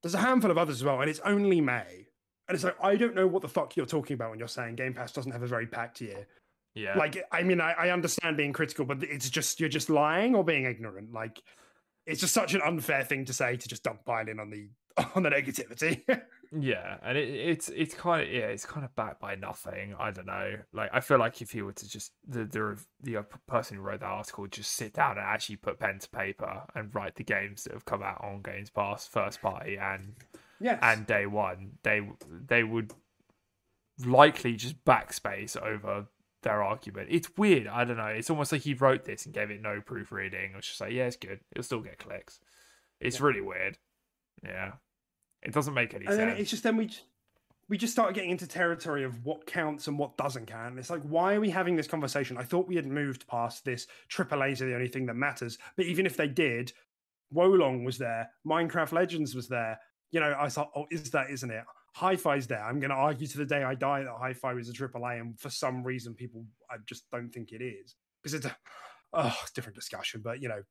There's 0.01 0.13
a 0.13 0.19
handful 0.19 0.51
of 0.51 0.57
others 0.57 0.77
as 0.77 0.83
well, 0.83 1.01
and 1.01 1.09
it's 1.09 1.19
only 1.21 1.61
May. 1.61 2.07
And 2.47 2.55
it's 2.55 2.63
like 2.63 2.77
I 2.81 2.95
don't 2.95 3.15
know 3.15 3.27
what 3.27 3.41
the 3.41 3.47
fuck 3.47 3.75
you're 3.75 3.85
talking 3.85 4.15
about 4.15 4.31
when 4.31 4.39
you're 4.39 4.47
saying 4.47 4.75
Game 4.75 4.93
Pass 4.93 5.11
doesn't 5.11 5.31
have 5.31 5.43
a 5.43 5.47
very 5.47 5.67
packed 5.67 6.01
year. 6.01 6.27
Yeah. 6.75 6.97
Like, 6.97 7.21
I 7.31 7.43
mean, 7.43 7.59
I, 7.59 7.73
I 7.73 7.89
understand 7.89 8.37
being 8.37 8.53
critical, 8.53 8.85
but 8.85 9.03
it's 9.03 9.29
just 9.29 9.59
you're 9.59 9.69
just 9.69 9.89
lying 9.89 10.35
or 10.35 10.43
being 10.43 10.65
ignorant. 10.65 11.13
Like, 11.13 11.41
it's 12.05 12.21
just 12.21 12.33
such 12.33 12.53
an 12.53 12.61
unfair 12.61 13.03
thing 13.03 13.25
to 13.25 13.33
say 13.33 13.57
to 13.57 13.67
just 13.67 13.83
dump 13.83 14.05
pile 14.05 14.27
in 14.27 14.39
on 14.39 14.49
the 14.49 14.69
on 15.15 15.23
the 15.23 15.29
negativity. 15.29 16.01
Yeah, 16.51 16.97
and 17.03 17.15
it, 17.15 17.29
it's 17.29 17.69
it's 17.69 17.93
kind 17.93 18.23
of 18.23 18.33
yeah, 18.33 18.47
it's 18.47 18.65
kind 18.65 18.83
of 18.83 18.95
backed 18.95 19.19
by 19.21 19.35
nothing. 19.35 19.95
I 19.99 20.09
don't 20.09 20.25
know. 20.25 20.55
Like 20.73 20.89
I 20.91 20.99
feel 20.99 21.19
like 21.19 21.41
if 21.41 21.51
he 21.51 21.61
were 21.61 21.73
to 21.73 21.87
just 21.89 22.11
the 22.27 22.43
the 22.45 22.79
the 23.01 23.17
uh, 23.17 23.23
person 23.47 23.77
who 23.77 23.83
wrote 23.83 23.99
that 23.99 24.07
article 24.07 24.47
just 24.47 24.73
sit 24.73 24.93
down 24.93 25.11
and 25.17 25.25
actually 25.25 25.57
put 25.57 25.79
pen 25.79 25.99
to 25.99 26.09
paper 26.09 26.63
and 26.73 26.93
write 26.95 27.15
the 27.15 27.23
games 27.23 27.65
that 27.65 27.73
have 27.73 27.85
come 27.85 28.01
out 28.01 28.23
on 28.23 28.41
Games 28.41 28.71
Pass 28.71 29.05
first 29.05 29.41
party 29.43 29.77
and 29.77 30.15
yes. 30.59 30.79
and 30.81 31.05
day 31.05 31.27
one, 31.27 31.73
they 31.83 32.01
they 32.47 32.63
would 32.63 32.93
likely 34.03 34.55
just 34.55 34.83
backspace 34.85 35.55
over 35.61 36.07
their 36.41 36.63
argument. 36.63 37.09
It's 37.11 37.29
weird. 37.37 37.67
I 37.67 37.83
don't 37.83 37.97
know. 37.97 38.05
It's 38.07 38.29
almost 38.29 38.51
like 38.51 38.61
he 38.61 38.73
wrote 38.73 39.03
this 39.03 39.25
and 39.25 39.35
gave 39.35 39.51
it 39.51 39.61
no 39.61 39.81
proofreading. 39.81 40.51
It 40.51 40.55
was 40.55 40.65
just 40.65 40.81
like, 40.81 40.93
yeah, 40.93 41.05
it's 41.05 41.17
good. 41.17 41.41
It'll 41.51 41.63
still 41.63 41.81
get 41.81 41.99
clicks. 41.99 42.39
It's 42.99 43.19
Yeah. 43.19 43.25
really 43.25 43.41
weird. 43.41 43.77
Yeah, 44.43 44.71
it 45.43 45.53
doesn't 45.53 45.73
make 45.73 45.93
any 45.93 46.05
and 46.05 46.19
then 46.19 46.29
sense. 46.29 46.39
it's 46.39 46.49
just 46.49 46.63
then 46.63 46.77
we 46.77 46.89
we 47.69 47.77
just 47.77 47.93
start 47.93 48.15
getting 48.15 48.31
into 48.31 48.47
territory 48.47 49.03
of 49.03 49.23
what 49.23 49.45
counts 49.45 49.87
and 49.87 49.97
what 49.97 50.17
doesn't 50.17 50.47
count. 50.47 50.71
And 50.71 50.79
it's 50.79 50.89
like, 50.89 51.03
why 51.03 51.35
are 51.35 51.39
we 51.39 51.51
having 51.51 51.75
this 51.75 51.87
conversation? 51.87 52.35
I 52.35 52.43
thought 52.43 52.67
we 52.67 52.75
had 52.75 52.87
moved 52.87 53.27
past 53.27 53.63
this. 53.63 53.85
AAA's 54.11 54.61
are 54.61 54.65
the 54.65 54.73
only 54.73 54.87
thing 54.87 55.05
that 55.05 55.13
matters. 55.13 55.59
But 55.77 55.85
even 55.85 56.07
if 56.07 56.17
they 56.17 56.27
did, 56.27 56.73
Wo 57.31 57.47
Long 57.47 57.83
was 57.83 57.99
there, 57.99 58.31
Minecraft 58.45 58.91
Legends 58.91 59.35
was 59.35 59.47
there. 59.47 59.79
You 60.09 60.19
know, 60.19 60.35
I 60.39 60.49
thought, 60.49 60.71
oh, 60.75 60.87
is 60.89 61.11
that, 61.11 61.29
isn't 61.29 61.51
it? 61.51 61.63
Hi-Fi's 61.93 62.47
there. 62.47 62.63
I'm 62.63 62.79
going 62.79 62.89
to 62.89 62.95
argue 62.95 63.27
to 63.27 63.37
the 63.37 63.45
day 63.45 63.63
I 63.63 63.75
die 63.75 64.03
that 64.03 64.15
Hi-Fi 64.17 64.53
was 64.53 64.69
a 64.69 64.73
AAA, 64.73 65.19
and 65.19 65.39
for 65.39 65.49
some 65.49 65.83
reason, 65.83 66.15
people 66.15 66.45
I 66.71 66.77
just 66.87 67.09
don't 67.11 67.29
think 67.29 67.51
it 67.51 67.61
is 67.61 67.95
because 68.21 68.33
it's 68.33 68.45
a 68.45 68.55
oh, 69.13 69.37
different 69.53 69.75
discussion. 69.75 70.21
But 70.23 70.41
you 70.41 70.49
know, 70.49 70.61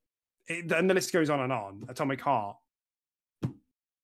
it, 0.49 0.71
and 0.73 0.89
the 0.89 0.95
list 0.95 1.13
goes 1.13 1.31
on 1.31 1.41
and 1.41 1.53
on. 1.53 1.85
Atomic 1.89 2.21
Heart, 2.21 2.57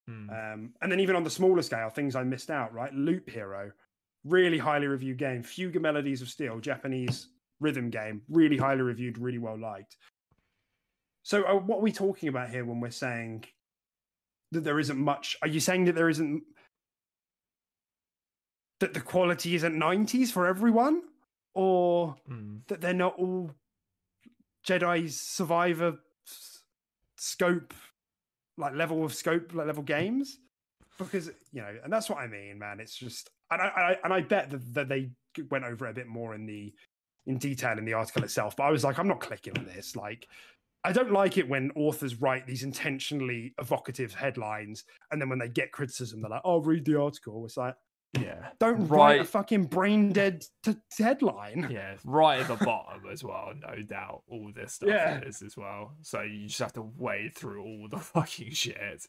Hmm. 0.07 0.29
um, 0.31 0.75
and 0.83 0.93
then 0.93 1.01
even 1.01 1.17
on 1.17 1.25
the 1.25 1.31
smaller 1.31 1.63
scale, 1.63 1.89
things 1.89 2.15
I 2.15 2.23
missed 2.25 2.51
out, 2.51 2.75
right? 2.75 2.93
Loop 2.93 3.31
Hero, 3.31 3.73
really 4.25 4.59
highly 4.59 4.87
reviewed 4.87 5.17
game. 5.19 5.43
Fuga 5.43 5.81
Melodies 5.81 6.21
of 6.21 6.29
Steel, 6.29 6.61
Japanese 6.61 7.29
rhythm 7.61 7.89
game, 7.89 8.23
really 8.29 8.59
highly 8.59 8.83
reviewed, 8.83 9.17
really 9.19 9.39
well 9.39 9.59
liked. 9.59 9.97
So, 11.23 11.43
uh, 11.45 11.55
what 11.55 11.79
are 11.79 11.83
we 11.83 11.93
talking 11.93 12.29
about 12.29 12.51
here 12.51 12.67
when 12.67 12.81
we're 12.81 12.91
saying 12.91 13.45
that 14.53 14.63
there 14.63 14.79
isn't 14.79 14.99
much? 14.99 15.39
Are 15.41 15.49
you 15.49 15.61
saying 15.61 15.87
that 15.87 15.95
there 15.95 16.11
isn't 16.11 16.43
that 18.81 18.93
the 18.93 19.01
quality 19.01 19.55
isn't 19.55 19.75
90s 19.75 20.31
for 20.31 20.47
everyone, 20.47 21.03
or 21.55 22.17
Hmm. 22.27 22.59
that 22.67 22.81
they're 22.83 22.93
not 22.93 23.15
all 23.19 23.55
Jedi 24.67 25.11
Survivor 25.11 25.99
scope, 27.17 27.73
like 28.57 28.75
level 28.75 29.05
of 29.05 29.15
scope, 29.15 29.53
like 29.55 29.67
level 29.67 29.83
games? 29.83 30.39
Because 30.99 31.31
you 31.53 31.61
know, 31.61 31.75
and 31.83 31.93
that's 31.93 32.09
what 32.09 32.19
I 32.19 32.27
mean, 32.27 32.59
man. 32.59 32.81
It's 32.81 32.97
just, 32.97 33.31
and 33.51 33.61
I, 33.61 33.67
I 33.67 33.99
and 34.05 34.13
I 34.13 34.21
bet 34.21 34.51
that, 34.51 34.75
that 34.75 34.89
they 34.89 35.11
went 35.51 35.65
over 35.65 35.87
it 35.87 35.91
a 35.91 35.95
bit 35.95 36.07
more 36.07 36.35
in 36.35 36.47
the 36.47 36.73
in 37.27 37.39
detail 37.39 37.79
in 37.79 37.85
the 37.85 37.95
article 37.95 38.23
itself. 38.23 38.57
But 38.57 38.65
I 38.65 38.71
was 38.71 38.85
like, 38.85 38.99
I'm 38.99 39.09
not 39.09 39.21
clicking 39.21 39.57
on 39.59 39.65
this. 39.65 39.97
Like, 39.97 40.29
I 40.85 40.93
don't 40.93 41.13
like 41.13 41.39
it 41.39 41.49
when 41.49 41.71
authors 41.75 42.21
write 42.21 42.47
these 42.47 42.63
intentionally 42.63 43.55
evocative 43.59 44.15
headlines, 44.15 44.85
and 45.11 45.21
then 45.21 45.29
when 45.29 45.39
they 45.39 45.49
get 45.49 45.73
criticism, 45.73 46.21
they're 46.21 46.31
like, 46.31 46.43
"Oh, 46.45 46.61
read 46.61 46.85
the 46.85 47.01
article." 47.01 47.45
It's 47.45 47.57
like, 47.57 47.75
Yeah. 48.21 48.49
don't 48.61 48.87
write 48.89 49.21
a 49.21 49.25
fucking 49.25 49.65
brain 49.65 50.13
dead 50.13 50.45
t- 50.63 50.77
headline. 50.99 51.69
Yeah, 51.71 51.97
right 52.05 52.41
at 52.41 52.49
the 52.49 52.65
bottom 52.65 53.03
as 53.11 53.25
well, 53.25 53.53
no 53.61 53.83
doubt. 53.83 54.23
All 54.29 54.51
this 54.55 54.75
stuff 54.75 54.89
Yeah. 54.89 55.21
is 55.21 55.43
as 55.43 55.57
well. 55.57 55.95
So 56.03 56.23
you 56.23 56.47
just 56.47 56.61
have 56.61 56.73
to 56.75 56.83
wade 56.83 57.35
through 57.35 57.63
all 57.63 57.89
the 57.91 57.99
fucking 58.15 58.51
shit 58.53 59.07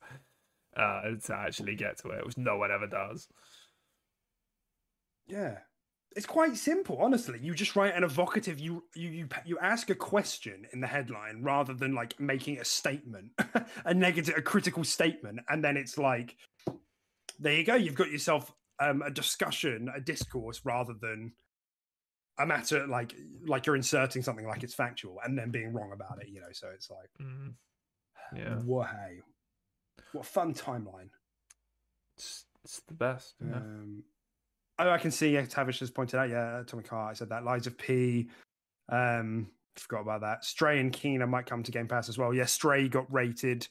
uh, 0.76 1.02
to 1.26 1.34
actually 1.36 1.76
get 1.76 2.00
to 2.00 2.10
it, 2.10 2.26
which 2.26 2.38
no 2.38 2.58
one 2.58 2.72
ever 2.72 2.88
does. 2.88 3.28
Yeah. 5.28 5.60
It's 6.16 6.26
quite 6.26 6.56
simple, 6.56 6.98
honestly. 7.02 7.40
You 7.42 7.54
just 7.54 7.76
write 7.76 7.94
an 7.94 8.04
evocative 8.06 8.58
you 8.58 8.86
you 8.96 9.10
you 9.10 9.28
you 9.46 9.60
ask 9.60 9.90
a 9.90 9.96
question 9.96 10.66
in 10.72 10.80
the 10.80 10.88
headline 10.88 11.44
rather 11.44 11.74
than 11.74 11.94
like 11.94 12.18
making 12.22 12.58
a 12.58 12.64
statement, 12.66 13.32
a 13.86 13.94
negative 13.94 14.36
a 14.38 14.42
critical 14.42 14.86
statement 14.86 15.40
and 15.50 15.62
then 15.62 15.76
it's 15.76 15.98
like 15.98 16.38
there 17.38 17.54
you 17.54 17.66
go, 17.66 17.76
you've 17.76 17.96
got 17.96 18.10
yourself 18.10 18.54
um, 18.80 19.02
a 19.02 19.12
discussion, 19.12 19.90
a 19.96 20.02
discourse 20.02 20.62
rather 20.64 20.94
than 20.94 21.34
a 22.38 22.46
matter 22.46 22.86
like 22.88 23.16
like 23.48 23.66
you're 23.66 23.78
inserting 23.78 24.22
something 24.22 24.46
like 24.46 24.62
it's 24.62 24.74
factual 24.74 25.20
and 25.24 25.38
then 25.38 25.52
being 25.52 25.72
wrong 25.74 25.92
about 25.94 26.22
it, 26.22 26.28
you 26.28 26.42
know. 26.42 26.52
So 26.52 26.68
it's 26.74 26.90
like 26.90 27.10
Mm. 27.22 27.54
Yeah, 28.36 28.56
whoa, 28.56 28.86
what 30.12 30.26
a 30.26 30.28
fun 30.28 30.54
timeline. 30.54 31.10
it's, 32.18 32.46
it's 32.64 32.82
the 32.88 32.94
best. 32.94 33.36
Yeah. 33.40 33.58
Um, 33.58 34.04
oh, 34.80 34.90
I 34.90 34.98
can 34.98 35.12
see. 35.12 35.32
Yeah, 35.32 35.46
Tavish 35.46 35.80
has 35.80 35.92
pointed 35.92 36.20
out. 36.20 36.30
Yeah, 36.30 36.64
Tommy 36.66 36.84
Heart. 36.84 37.12
I 37.12 37.14
said 37.14 37.30
that. 37.30 37.44
Lies 37.46 37.68
of 37.68 37.78
P. 37.78 38.30
Um, 38.90 39.52
forgot 39.78 40.02
about 40.02 40.22
that. 40.22 40.44
Stray 40.44 40.80
and 40.80 40.92
Kena 40.92 41.28
might 41.30 41.46
come 41.46 41.64
to 41.64 41.72
Game 41.72 41.88
Pass 41.88 42.10
as 42.10 42.18
well. 42.18 42.34
Yeah, 42.34 42.46
Stray 42.46 42.88
got 42.90 43.12
rated, 43.14 43.68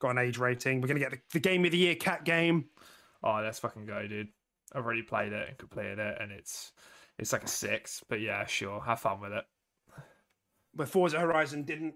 got 0.00 0.10
an 0.10 0.18
age 0.18 0.38
rating. 0.38 0.80
We're 0.80 0.88
gonna 0.88 1.00
get 1.00 1.12
the, 1.12 1.20
the 1.32 1.40
Game 1.40 1.64
of 1.64 1.70
the 1.70 1.78
Year 1.78 1.94
cat 1.94 2.24
game. 2.24 2.66
Oh, 3.22 3.40
let's 3.42 3.58
fucking 3.58 3.86
go, 3.86 4.06
dude. 4.06 4.28
I've 4.74 4.84
already 4.84 5.02
played 5.02 5.32
it 5.32 5.48
and 5.48 5.58
completed 5.58 5.98
it, 5.98 6.16
and 6.20 6.32
it's 6.32 6.72
it's 7.18 7.32
like 7.32 7.44
a 7.44 7.48
six. 7.48 8.02
But 8.08 8.20
yeah, 8.20 8.44
sure, 8.46 8.80
have 8.80 9.00
fun 9.00 9.20
with 9.20 9.32
it. 9.32 9.44
Where 10.74 10.86
Forza 10.86 11.18
Horizon 11.18 11.62
didn't. 11.64 11.94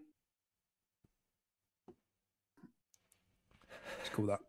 Let's 3.98 4.10
call 4.10 4.26
that. 4.26 4.40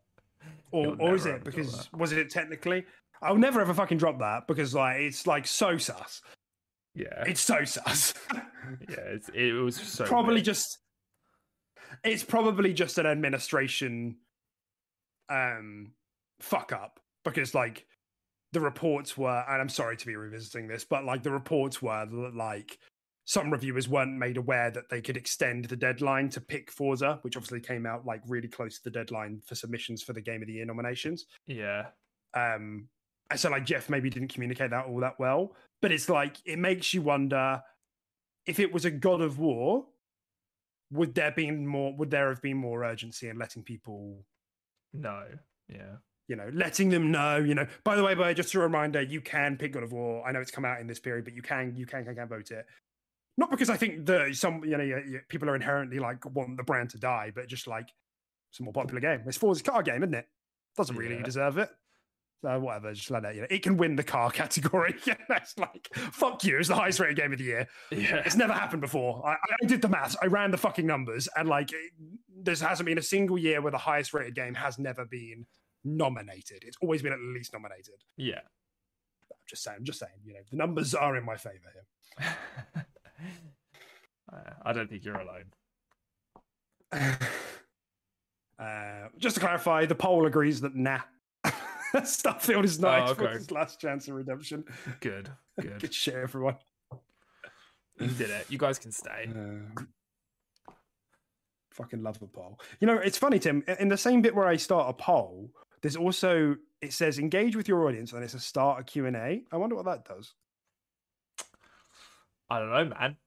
Or, 0.73 0.95
or 1.02 1.15
is 1.15 1.26
it 1.26 1.43
because 1.43 1.89
was 1.91 2.14
it 2.14 2.30
technically? 2.30 2.85
I'll 3.22 3.35
never 3.38 3.60
ever 3.60 3.73
fucking 3.73 3.98
drop 3.98 4.19
that 4.19 4.48
because 4.48 4.73
like 4.73 5.02
it's 5.02 5.27
like 5.27 5.45
so 5.45 5.77
sus. 5.77 6.22
Yeah, 6.95 7.23
It's 7.27 7.41
so 7.41 7.65
sus. 7.65 8.14
yeah, 8.34 8.95
it's, 8.99 9.30
it 9.34 9.52
was 9.52 9.76
so 9.76 10.06
probably 10.06 10.35
weird. 10.35 10.45
just 10.45 10.77
it's 12.06 12.23
probably 12.23 12.72
just 12.73 12.98
an 12.99 13.06
administration 13.06 14.15
um 15.30 15.91
fuck 16.42 16.72
up 16.72 17.00
because 17.24 17.54
like 17.54 17.86
the 18.52 18.60
reports 18.60 19.18
were 19.18 19.44
and 19.48 19.62
i'm 19.62 19.70
sorry 19.70 19.96
to 19.96 20.06
be 20.06 20.16
revisiting 20.16 20.68
this 20.68 20.84
but 20.84 21.06
like 21.06 21.24
the 21.24 21.32
reports 21.32 21.82
were 21.82 22.06
like 22.34 22.78
some 23.26 23.52
reviewers 23.52 23.88
weren't 23.88 24.18
made 24.18 24.38
aware 24.38 24.72
that 24.72 24.90
they 24.90 25.02
could 25.02 25.16
extend 25.16 25.66
the 25.66 25.76
deadline 25.76 26.28
to 26.30 26.42
pick 26.42 26.72
Forza, 26.72 27.20
which 27.22 27.38
obviously 27.38 27.62
came 27.62 27.86
out 27.86 28.06
like 28.06 28.22
really 28.28 28.48
close 28.48 28.78
to 28.78 28.84
the 28.84 28.90
deadline 28.90 29.42
for 29.46 29.56
submissions 29.56 30.02
for 30.02 30.14
the 30.14 30.22
Game 30.22 30.42
of 30.42 30.48
the 30.48 30.54
Year 30.54 30.66
nominations. 30.66 31.26
yeah, 31.46 31.86
Um, 32.34 32.90
so 33.36 33.50
like 33.50 33.66
Geoff 33.66 33.90
maybe 33.90 34.10
didn't 34.10 34.34
communicate 34.34 34.72
that 34.72 34.86
all 34.86 35.00
that 35.00 35.20
well, 35.20 35.56
but 35.82 35.92
it's 35.92 36.10
like 36.10 36.38
it 36.46 36.60
makes 36.60 36.94
you 36.94 37.02
wonder 37.04 37.62
if 38.46 38.60
it 38.60 38.74
was 38.74 38.86
a 38.86 38.92
God 38.92 39.22
of 39.22 39.40
War, 39.40 39.86
would 40.92 41.16
there 41.16 41.32
been 41.32 41.66
more? 41.66 41.96
Would 41.96 42.12
there 42.12 42.30
have 42.30 42.42
been 42.42 42.58
more 42.58 42.84
urgency 42.84 43.30
in 43.30 43.38
letting 43.38 43.64
people? 43.64 44.26
no, 44.94 45.24
yeah, 45.70 45.98
you 46.32 46.38
know, 46.38 46.49
letting 46.53 46.88
them 46.88 47.12
know, 47.12 47.36
you 47.40 47.53
know, 47.53 47.68
by 47.84 47.98
the 47.98 48.03
way, 48.06 48.16
by 48.16 48.34
just 48.34 48.56
a 48.56 48.60
reminder, 48.60 49.02
you 49.02 49.20
can 49.20 49.58
pick 49.58 49.74
God 49.74 49.84
of 49.84 49.91
War. 49.91 50.26
I 50.26 50.32
know 50.32 50.40
it's 50.40 50.49
come 50.49 50.64
out 50.64 50.80
in 50.80 50.88
this 50.88 50.98
period, 50.98 51.26
but 51.26 51.34
you 51.36 51.41
can, 51.41 51.76
you 51.76 51.86
can, 51.86 52.06
can, 52.06 52.16
can 52.16 52.28
vote 52.30 52.52
it. 52.52 52.66
Not 53.38 53.52
because 53.52 53.70
I 53.70 53.76
think 53.76 54.06
that 54.06 54.34
some, 54.38 54.64
you 54.64 54.78
know, 54.78 55.02
people 55.28 55.49
are 55.49 55.56
inherently 55.56 55.99
like 55.99 56.24
want 56.34 56.56
the 56.56 56.64
brand 56.64 56.90
to 56.91 56.98
die, 56.98 57.34
but 57.36 57.48
just 57.49 57.68
like 57.68 57.90
it's 58.49 58.62
a 58.62 58.64
more 58.64 58.72
popular 58.72 59.02
game. 59.02 59.24
It's 59.28 59.38
Forza's 59.38 59.62
car 59.62 59.84
game, 59.84 60.03
isn't 60.03 60.14
it? 60.14 60.26
Doesn't 60.78 60.95
really 60.95 61.16
Yeah. 61.16 61.24
deserve 61.24 61.58
it. 61.58 61.70
So 62.44 62.60
whatever, 62.62 62.94
just 62.94 63.12
let 63.12 63.26
it. 63.26 63.36
You 63.36 63.41
know, 63.41 63.48
it 63.49 63.62
can 63.62 63.76
win 63.76 63.98
the 63.98 64.03
car 64.03 64.32
category. 64.41 64.95
That's 65.28 65.58
like 65.58 65.90
fuck 65.94 66.45
you. 66.45 66.60
It's 66.60 66.70
the 66.70 66.76
highest 66.76 67.02
rated 67.02 67.18
game 67.18 67.34
of 67.34 67.40
the 67.40 67.44
year. 67.44 67.68
Yeah. 67.91 68.22
It's 68.26 68.38
never 68.38 68.53
happened 68.53 68.82
before. 68.82 69.22
I, 69.28 69.34
I 69.34 69.66
did 69.68 69.82
the 69.82 69.90
maths. 69.90 70.16
I 70.22 70.28
ran 70.28 70.52
the 70.52 70.58
fucking 70.58 70.86
numbers, 70.88 71.28
and 71.36 71.49
like, 71.49 71.74
it, 71.74 71.91
there 72.41 72.56
hasn't 72.56 72.86
been 72.88 72.98
a 72.98 73.02
single 73.03 73.38
year 73.38 73.62
where 73.62 73.72
the 73.72 73.78
highest 73.78 74.14
rated 74.14 74.34
game 74.36 74.53
has 74.56 74.80
never 74.80 75.03
been 75.06 75.45
nominated. 75.84 76.64
It's 76.66 76.78
always 76.82 77.02
been 77.02 77.14
at 77.14 77.20
least 77.20 77.53
nominated. 77.53 78.03
Yeah. 78.18 78.40
I'm 79.32 79.38
just 79.48 79.64
saying. 79.64 79.78
I'm 79.80 79.86
just 79.86 79.99
saying. 79.99 80.12
You 80.24 80.34
know, 80.34 80.40
the 80.49 80.58
numbers 80.58 80.94
are 80.94 81.16
in 81.18 81.26
my 81.26 81.38
favor 81.38 81.72
here. 81.74 82.36
Uh, 84.34 84.53
I 84.64 84.72
don't 84.72 84.90
think 84.90 85.03
you're 85.03 85.20
alone. 85.20 85.52
Uh, 88.62 89.08
just 89.18 89.34
to 89.34 89.40
clarify, 89.40 89.88
the 89.88 89.95
poll 89.95 90.28
agrees 90.28 90.62
that 90.62 90.76
nah. 90.76 90.99
Starfield 91.95 92.64
is 92.64 92.80
not 92.80 92.99
Oh, 93.02 93.12
okay. 93.14 93.24
Xbox's 93.24 93.52
last 93.52 93.82
chance 93.82 94.08
of 94.08 94.14
redemption. 94.14 94.64
Good. 94.99 95.30
Good. 95.60 95.80
Good 95.80 95.94
shit, 95.94 96.14
everyone. 96.14 96.58
you 97.99 98.08
did 98.08 98.30
it. 98.30 98.45
You 98.49 98.60
guys 98.60 98.78
can 98.78 98.91
stay. 98.91 99.32
Uh, 99.36 99.82
fucking 101.72 102.03
love 102.03 102.22
a 102.22 102.28
poll. 102.28 102.60
You 102.80 102.86
know, 102.86 102.98
it's 102.99 103.18
funny, 103.18 103.40
Tim. 103.40 103.64
In 103.80 103.88
the 103.90 103.98
same 103.98 104.22
bit 104.22 104.36
where 104.36 104.48
I 104.48 104.58
start 104.58 104.90
a 104.90 104.94
poll, 104.94 105.49
there's 105.82 105.95
also 105.95 106.56
it 106.82 106.94
says 106.94 107.20
engage 107.20 107.56
with 107.56 107.68
your 107.68 107.88
audience, 107.88 108.12
and 108.14 108.24
it's 108.24 108.34
a 108.34 108.40
start 108.40 108.80
a 108.82 108.84
Q 108.84 109.06
and 109.06 109.16
A. 109.16 109.44
I 109.52 109.58
wonder 109.58 109.76
what 109.76 109.86
that 109.86 110.06
does. 110.06 110.34
I 112.49 112.60
don't 112.60 112.70
know, 112.72 112.95
man. 112.99 113.18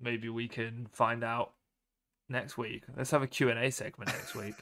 Maybe 0.00 0.28
we 0.28 0.48
can 0.48 0.86
find 0.92 1.22
out 1.22 1.52
next 2.28 2.56
week. 2.56 2.84
Let's 2.96 3.10
have 3.10 3.22
a 3.22 3.26
Q&A 3.26 3.70
segment 3.70 4.10
next 4.10 4.34
week. 4.34 4.54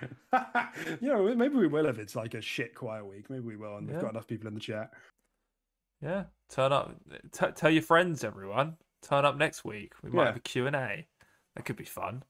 you 1.00 1.08
know, 1.08 1.34
maybe 1.34 1.56
we 1.56 1.66
will 1.66 1.86
if 1.86 1.98
it's 1.98 2.14
like 2.14 2.34
a 2.34 2.40
shit 2.40 2.74
quiet 2.76 3.04
week. 3.04 3.28
Maybe 3.28 3.42
we 3.42 3.56
will, 3.56 3.76
and 3.76 3.88
we've 3.90 4.00
got 4.00 4.10
enough 4.10 4.28
people 4.28 4.46
in 4.46 4.54
the 4.54 4.60
chat. 4.60 4.90
Yeah. 6.00 6.24
Turn 6.50 6.72
up. 6.72 6.94
T- 7.32 7.46
tell 7.56 7.70
your 7.70 7.82
friends, 7.82 8.22
everyone. 8.22 8.76
Turn 9.02 9.24
up 9.24 9.36
next 9.36 9.64
week. 9.64 9.94
We 10.02 10.10
might 10.10 10.22
Yeah. 10.22 10.26
have 10.28 10.36
a 10.36 10.40
Q&A. 10.40 11.06
That 11.56 11.64
could 11.64 11.74
be 11.76 11.84
fun. 11.84 12.22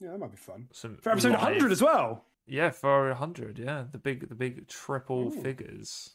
Yeah, 0.00 0.10
that 0.10 0.18
might 0.18 0.32
be 0.32 0.36
fun 0.36 0.66
Some 0.72 0.96
for 0.96 1.10
episode 1.10 1.32
live- 1.32 1.42
100 1.42 1.70
as 1.70 1.80
well. 1.80 2.24
Yeah, 2.46 2.70
for 2.70 3.08
100. 3.08 3.58
Yeah. 3.58 3.84
The 3.90 3.98
big 3.98 4.28
the 4.28 4.34
big 4.34 4.68
triple 4.68 5.28
Ooh. 5.28 5.42
figures. 5.42 6.10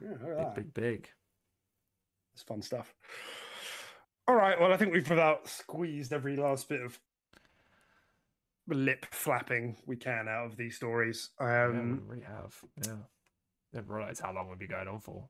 Yeah, 0.00 0.52
Big, 0.54 0.54
big, 0.54 0.74
big. 0.74 1.08
It's 2.34 2.42
fun 2.42 2.62
stuff. 2.62 2.94
All 4.28 4.36
right. 4.36 4.60
Well, 4.60 4.72
I 4.72 4.76
think 4.76 4.92
we've 4.92 5.10
about 5.10 5.48
squeezed 5.48 6.12
every 6.12 6.36
last 6.36 6.68
bit 6.68 6.82
of 6.82 6.98
lip 8.68 9.06
flapping 9.10 9.76
we 9.86 9.96
can 9.96 10.28
out 10.28 10.46
of 10.46 10.56
these 10.56 10.76
stories. 10.76 11.30
yeah, 11.40 11.64
Um, 11.66 12.02
we 12.06 12.14
really 12.16 12.24
have. 12.24 12.54
Yeah. 12.86 12.96
Didn't 13.72 13.88
realize 13.88 14.20
how 14.20 14.32
long 14.32 14.48
we'd 14.48 14.58
be 14.58 14.66
going 14.68 14.86
on 14.88 15.00
for. 15.00 15.28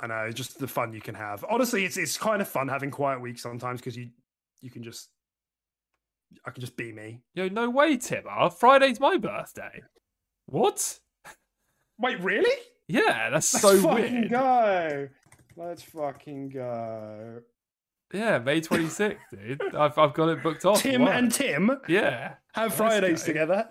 I 0.00 0.06
know, 0.06 0.30
just 0.30 0.58
the 0.58 0.68
fun 0.68 0.92
you 0.92 1.00
can 1.00 1.14
have. 1.14 1.44
Honestly, 1.48 1.84
it's 1.84 1.96
it's 1.96 2.16
kind 2.16 2.40
of 2.42 2.48
fun 2.48 2.68
having 2.68 2.90
quiet 2.90 3.20
weeks 3.20 3.42
sometimes 3.42 3.80
because 3.80 3.96
you 3.96 4.10
you 4.60 4.70
can 4.70 4.82
just 4.82 5.10
I 6.46 6.50
can 6.50 6.60
just 6.60 6.76
be 6.76 6.92
me. 6.92 7.22
Yo, 7.34 7.48
no 7.48 7.70
way, 7.70 7.96
Timmer. 7.96 8.30
Ah, 8.30 8.48
Friday's 8.48 9.00
my 9.00 9.16
birthday. 9.16 9.82
What? 10.46 10.98
Wait, 11.98 12.20
really? 12.20 12.54
Yeah, 12.86 13.30
that's 13.30 13.52
Let's 13.54 13.62
so 13.62 13.80
fucking 13.82 14.14
weird. 14.14 14.30
go. 14.30 15.08
Let's 15.56 15.82
fucking 15.82 16.50
go. 16.50 17.40
Yeah, 18.12 18.38
May 18.38 18.60
26th, 18.62 19.16
dude. 19.30 19.74
I've, 19.74 19.98
I've 19.98 20.14
got 20.14 20.30
it 20.30 20.42
booked 20.42 20.64
off. 20.64 20.80
Tim 20.82 21.02
What? 21.02 21.14
and 21.16 21.30
Tim 21.30 21.70
Yeah, 21.88 22.34
have 22.54 22.72
Fridays 22.72 23.22
together. 23.24 23.68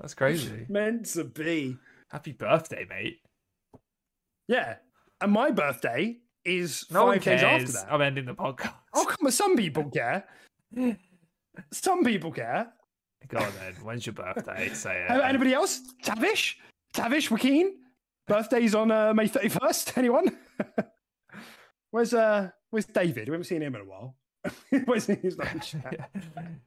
that's 0.00 0.14
crazy. 0.14 0.66
Meant 0.68 1.06
to 1.06 1.24
be. 1.24 1.76
Happy 2.10 2.32
birthday, 2.32 2.86
mate. 2.88 3.18
Yeah. 4.48 4.76
And 5.20 5.32
my 5.32 5.50
birthday 5.50 6.16
is 6.44 6.84
No 6.90 7.06
one 7.06 7.20
five 7.20 7.24
days 7.24 7.42
after 7.42 7.72
that. 7.72 7.92
I'm 7.92 8.02
ending 8.02 8.24
the 8.26 8.34
podcast. 8.34 8.74
Oh, 8.94 9.04
come 9.04 9.26
on. 9.26 9.32
Some 9.32 9.56
people 9.56 9.88
care. 9.90 10.24
Some 11.72 12.04
people 12.04 12.32
care. 12.32 12.72
Go 13.28 13.38
on 13.38 13.52
then. 13.60 13.74
When's 13.82 14.06
your 14.06 14.14
birthday? 14.14 14.70
Say 14.72 15.04
it. 15.08 15.10
Uh, 15.10 15.20
Anybody 15.20 15.54
else? 15.54 15.80
Tavish? 16.02 16.58
Tavish 16.92 17.30
Joaquin? 17.30 17.76
Birthday's 18.26 18.74
on 18.74 18.90
uh, 18.90 19.12
May 19.14 19.28
31st. 19.28 19.96
Anyone? 19.98 20.36
where's 21.90 22.14
uh 22.14 22.50
where's 22.70 22.86
David? 22.86 23.28
We 23.28 23.32
haven't 23.32 23.44
seen 23.44 23.62
him 23.62 23.74
in 23.74 23.82
a 23.82 23.84
while. 23.84 24.16
where's 24.86 25.08
not 25.08 25.18
in. 25.22 25.36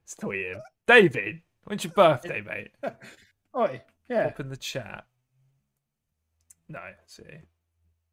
It's 0.03 0.16
tweet 0.16 0.45
him. 0.45 0.61
David, 0.88 1.42
when's 1.66 1.84
your 1.84 1.93
birthday, 1.93 2.42
mate? 2.42 2.72
Oi, 3.58 3.82
yeah. 4.09 4.30
Pop 4.30 4.40
in 4.42 4.50
the 4.50 4.58
chat. 4.58 5.06
No, 6.69 6.80
see. 7.06 7.24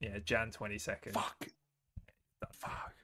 Yeah, 0.01 0.19
Jan 0.25 0.51
22nd. 0.51 1.13
Fuck. 1.13 1.49
Fuck. 2.53 2.95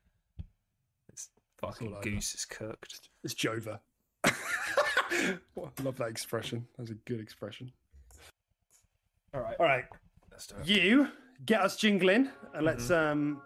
Fucking 1.61 1.97
goose 2.03 2.35
is 2.35 2.45
cooked. 2.45 3.09
It's 3.25 3.35
Jova. 3.35 3.81
I 4.25 5.39
love 5.83 5.97
that 5.97 6.09
expression. 6.09 6.67
That's 6.77 6.91
a 6.91 6.95
good 6.95 7.20
expression. 7.20 7.73
All 9.35 9.41
right. 9.41 9.57
All 9.59 9.67
right. 9.67 9.85
Let's 10.31 10.47
do 10.47 10.55
it. 10.61 10.67
You 10.67 11.09
get 11.47 11.61
us 11.61 11.77
jingling 11.77 12.31
and 12.55 12.65
let's 12.65 12.91
um 12.91 13.43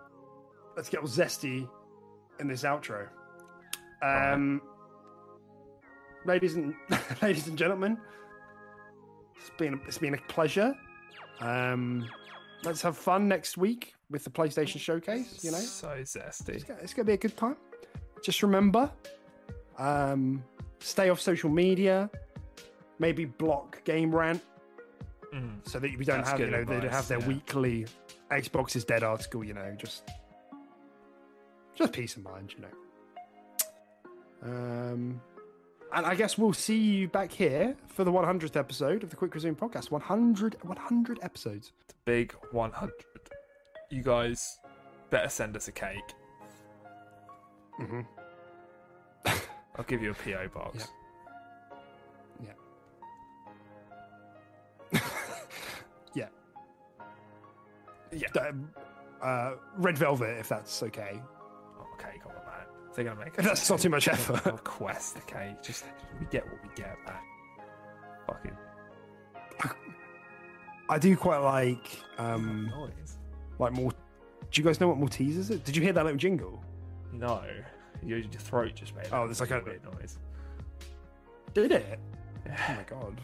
let's 0.76 0.88
get 0.88 1.00
all 1.00 1.06
zesty 1.06 1.68
in 2.40 2.48
this 2.48 2.62
outro. 2.62 3.08
right. 4.02 4.32
Um 4.32 4.60
ladies 6.26 6.54
and 6.54 6.74
ladies 7.22 7.46
and 7.48 7.56
gentlemen, 7.56 7.98
it's 9.36 9.50
been 9.56 9.80
it's 9.86 9.98
been 9.98 10.14
a 10.14 10.18
pleasure. 10.28 10.74
Um 11.40 12.06
let's 12.62 12.82
have 12.82 12.96
fun 12.96 13.26
next 13.26 13.56
week 13.56 13.94
with 14.10 14.24
the 14.24 14.30
PlayStation 14.30 14.80
showcase, 14.80 15.42
you 15.42 15.50
know. 15.50 15.58
So 15.58 15.88
zesty. 16.02 16.50
It's 16.50 16.64
it's 16.82 16.94
gonna 16.94 17.06
be 17.06 17.14
a 17.14 17.18
good 17.18 17.36
time. 17.36 17.56
Just 18.22 18.42
remember, 18.42 18.90
um, 19.78 20.42
stay 20.80 21.08
off 21.10 21.20
social 21.20 21.50
media. 21.50 22.10
Maybe 22.98 23.24
block 23.24 23.82
Game 23.84 24.14
Rant 24.14 24.42
Mm. 25.34 25.66
so 25.66 25.78
that 25.78 25.96
we 25.96 26.04
don't 26.04 26.18
That's 26.18 26.30
have 26.32 26.40
you 26.40 26.46
know 26.48 26.62
they 26.62 26.78
don't 26.78 26.92
have 26.92 27.08
their 27.08 27.18
yeah. 27.20 27.26
weekly 27.26 27.86
Xbox 28.30 28.76
is 28.76 28.84
dead 28.84 29.02
article. 29.02 29.42
You 29.42 29.54
know, 29.54 29.74
just 29.78 30.08
just 31.74 31.92
peace 31.94 32.16
of 32.16 32.22
mind. 32.22 32.52
You 32.54 32.64
know. 32.66 32.68
Um, 34.42 35.20
and 35.94 36.06
I 36.06 36.14
guess 36.14 36.36
we'll 36.36 36.52
see 36.52 36.76
you 36.78 37.08
back 37.08 37.32
here 37.32 37.76
for 37.88 38.04
the 38.04 38.10
100th 38.12 38.56
episode 38.56 39.02
of 39.02 39.10
the 39.10 39.16
Quick 39.16 39.34
Resume 39.34 39.54
podcast. 39.54 39.90
100, 39.90 40.56
100 40.62 41.18
episodes. 41.22 41.72
Big 42.04 42.32
100. 42.50 42.92
You 43.90 44.02
guys 44.02 44.58
better 45.10 45.28
send 45.28 45.56
us 45.56 45.68
a 45.68 45.72
cake. 45.72 45.98
Mm-hmm. 47.82 48.00
I'll 49.76 49.84
give 49.84 50.02
you 50.02 50.10
a 50.10 50.14
PO 50.14 50.48
box. 50.54 50.88
Yeah. 56.14 56.28
Yeah. 58.12 58.28
Yeah. 58.34 58.42
Um, 58.42 58.68
uh, 59.22 59.52
red 59.76 59.96
velvet, 59.96 60.38
if 60.38 60.48
that's 60.48 60.82
okay. 60.82 61.20
Oh, 61.78 61.86
okay, 61.94 62.18
come 62.22 62.32
on, 62.32 62.44
man. 62.44 62.66
They're 62.94 63.04
gonna 63.04 63.18
make 63.24 63.38
If 63.38 63.44
that's 63.44 63.70
not 63.70 63.80
too 63.80 63.88
much 63.88 64.08
effort. 64.08 64.44
request. 64.44 65.16
Okay, 65.18 65.54
just 65.62 65.84
we 66.20 66.26
get 66.26 66.44
what 66.46 66.58
we 66.62 66.68
get, 66.74 66.96
man. 67.06 67.16
Fucking 68.26 68.56
I 70.88 70.98
do 70.98 71.16
quite 71.16 71.38
like 71.38 71.88
um 72.18 72.70
like 73.58 73.72
more. 73.72 73.92
Do 74.50 74.60
you 74.60 74.64
guys 74.64 74.80
know 74.80 74.88
what 74.88 74.98
Maltese 74.98 75.38
is? 75.38 75.48
Did 75.48 75.74
you 75.74 75.82
hear 75.82 75.92
that 75.94 76.04
little 76.04 76.18
jingle? 76.18 76.62
No, 77.12 77.42
your, 78.02 78.18
your 78.18 78.30
throat 78.32 78.72
just 78.74 78.96
made. 78.96 79.06
Oh, 79.12 79.26
there's 79.26 79.40
like 79.40 79.50
a- 79.50 79.62
weird 79.64 79.84
noise. 79.84 80.18
Did 81.54 81.72
it? 81.72 81.98
Oh 82.48 82.74
my 82.74 82.82
god. 82.88 83.20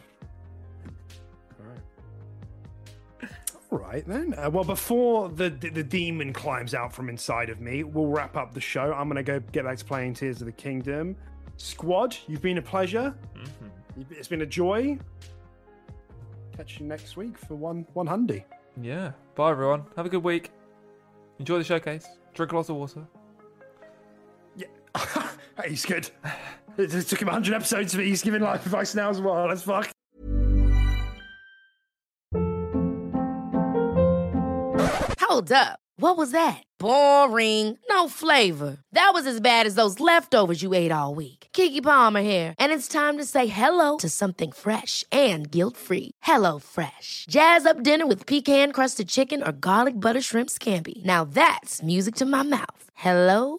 All 3.70 3.78
right 3.78 4.06
then. 4.06 4.34
Uh, 4.38 4.48
well, 4.48 4.64
before 4.64 5.28
the, 5.28 5.50
the 5.50 5.68
the 5.68 5.82
demon 5.82 6.32
climbs 6.32 6.72
out 6.74 6.92
from 6.92 7.08
inside 7.10 7.50
of 7.50 7.60
me, 7.60 7.84
we'll 7.84 8.06
wrap 8.06 8.34
up 8.36 8.54
the 8.54 8.60
show. 8.60 8.92
I'm 8.94 9.08
gonna 9.08 9.22
go 9.22 9.40
get 9.52 9.64
back 9.64 9.76
to 9.78 9.84
playing 9.84 10.14
Tears 10.14 10.40
of 10.40 10.46
the 10.46 10.52
Kingdom. 10.52 11.16
Squad, 11.58 12.16
you've 12.28 12.40
been 12.40 12.56
a 12.58 12.62
pleasure. 12.62 13.14
Mhm. 13.34 14.06
It's 14.10 14.28
been 14.28 14.40
a 14.42 14.46
joy. 14.46 14.98
Catch 16.56 16.80
you 16.80 16.86
next 16.86 17.16
week 17.18 17.36
for 17.36 17.56
one 17.56 17.86
one 17.92 18.06
hundy. 18.06 18.44
Yeah. 18.80 19.12
Bye, 19.34 19.50
everyone. 19.50 19.84
Have 19.96 20.06
a 20.06 20.08
good 20.08 20.24
week. 20.24 20.50
Enjoy 21.38 21.58
the 21.58 21.64
showcase. 21.64 22.06
Drink 22.34 22.52
lots 22.54 22.68
of 22.70 22.76
water. 22.76 23.06
He's 25.66 25.84
good. 25.84 26.10
It 26.78 26.90
took 26.90 27.20
him 27.20 27.26
100 27.26 27.54
episodes, 27.54 27.94
but 27.94 28.04
he's 28.04 28.22
giving 28.22 28.40
life 28.40 28.64
advice 28.64 28.94
now 28.94 29.10
as 29.10 29.20
well. 29.20 29.48
Let's 29.48 29.62
fuck. 29.62 29.90
Hold 35.20 35.50
up. 35.50 35.80
What 36.00 36.16
was 36.16 36.30
that? 36.30 36.62
Boring. 36.78 37.76
No 37.90 38.08
flavor. 38.08 38.78
That 38.92 39.10
was 39.12 39.26
as 39.26 39.40
bad 39.40 39.66
as 39.66 39.74
those 39.74 39.98
leftovers 39.98 40.62
you 40.62 40.72
ate 40.72 40.92
all 40.92 41.16
week. 41.16 41.48
Keke 41.52 41.82
Palmer 41.82 42.20
here, 42.20 42.54
and 42.56 42.72
it's 42.72 42.86
time 42.86 43.18
to 43.18 43.24
say 43.24 43.48
hello 43.48 43.96
to 43.96 44.08
something 44.08 44.52
fresh 44.52 45.04
and 45.10 45.50
guilt-free. 45.50 46.12
Hello 46.22 46.58
Fresh. 46.58 47.26
Jazz 47.28 47.66
up 47.66 47.82
dinner 47.82 48.06
with 48.06 48.26
pecan-crusted 48.26 49.08
chicken 49.08 49.42
or 49.42 49.52
garlic 49.52 49.94
butter 49.94 50.20
shrimp 50.20 50.50
scampi. 50.50 51.04
Now 51.04 51.24
that's 51.24 51.82
music 51.82 52.14
to 52.16 52.26
my 52.26 52.42
mouth. 52.42 52.84
Hello 52.94 53.58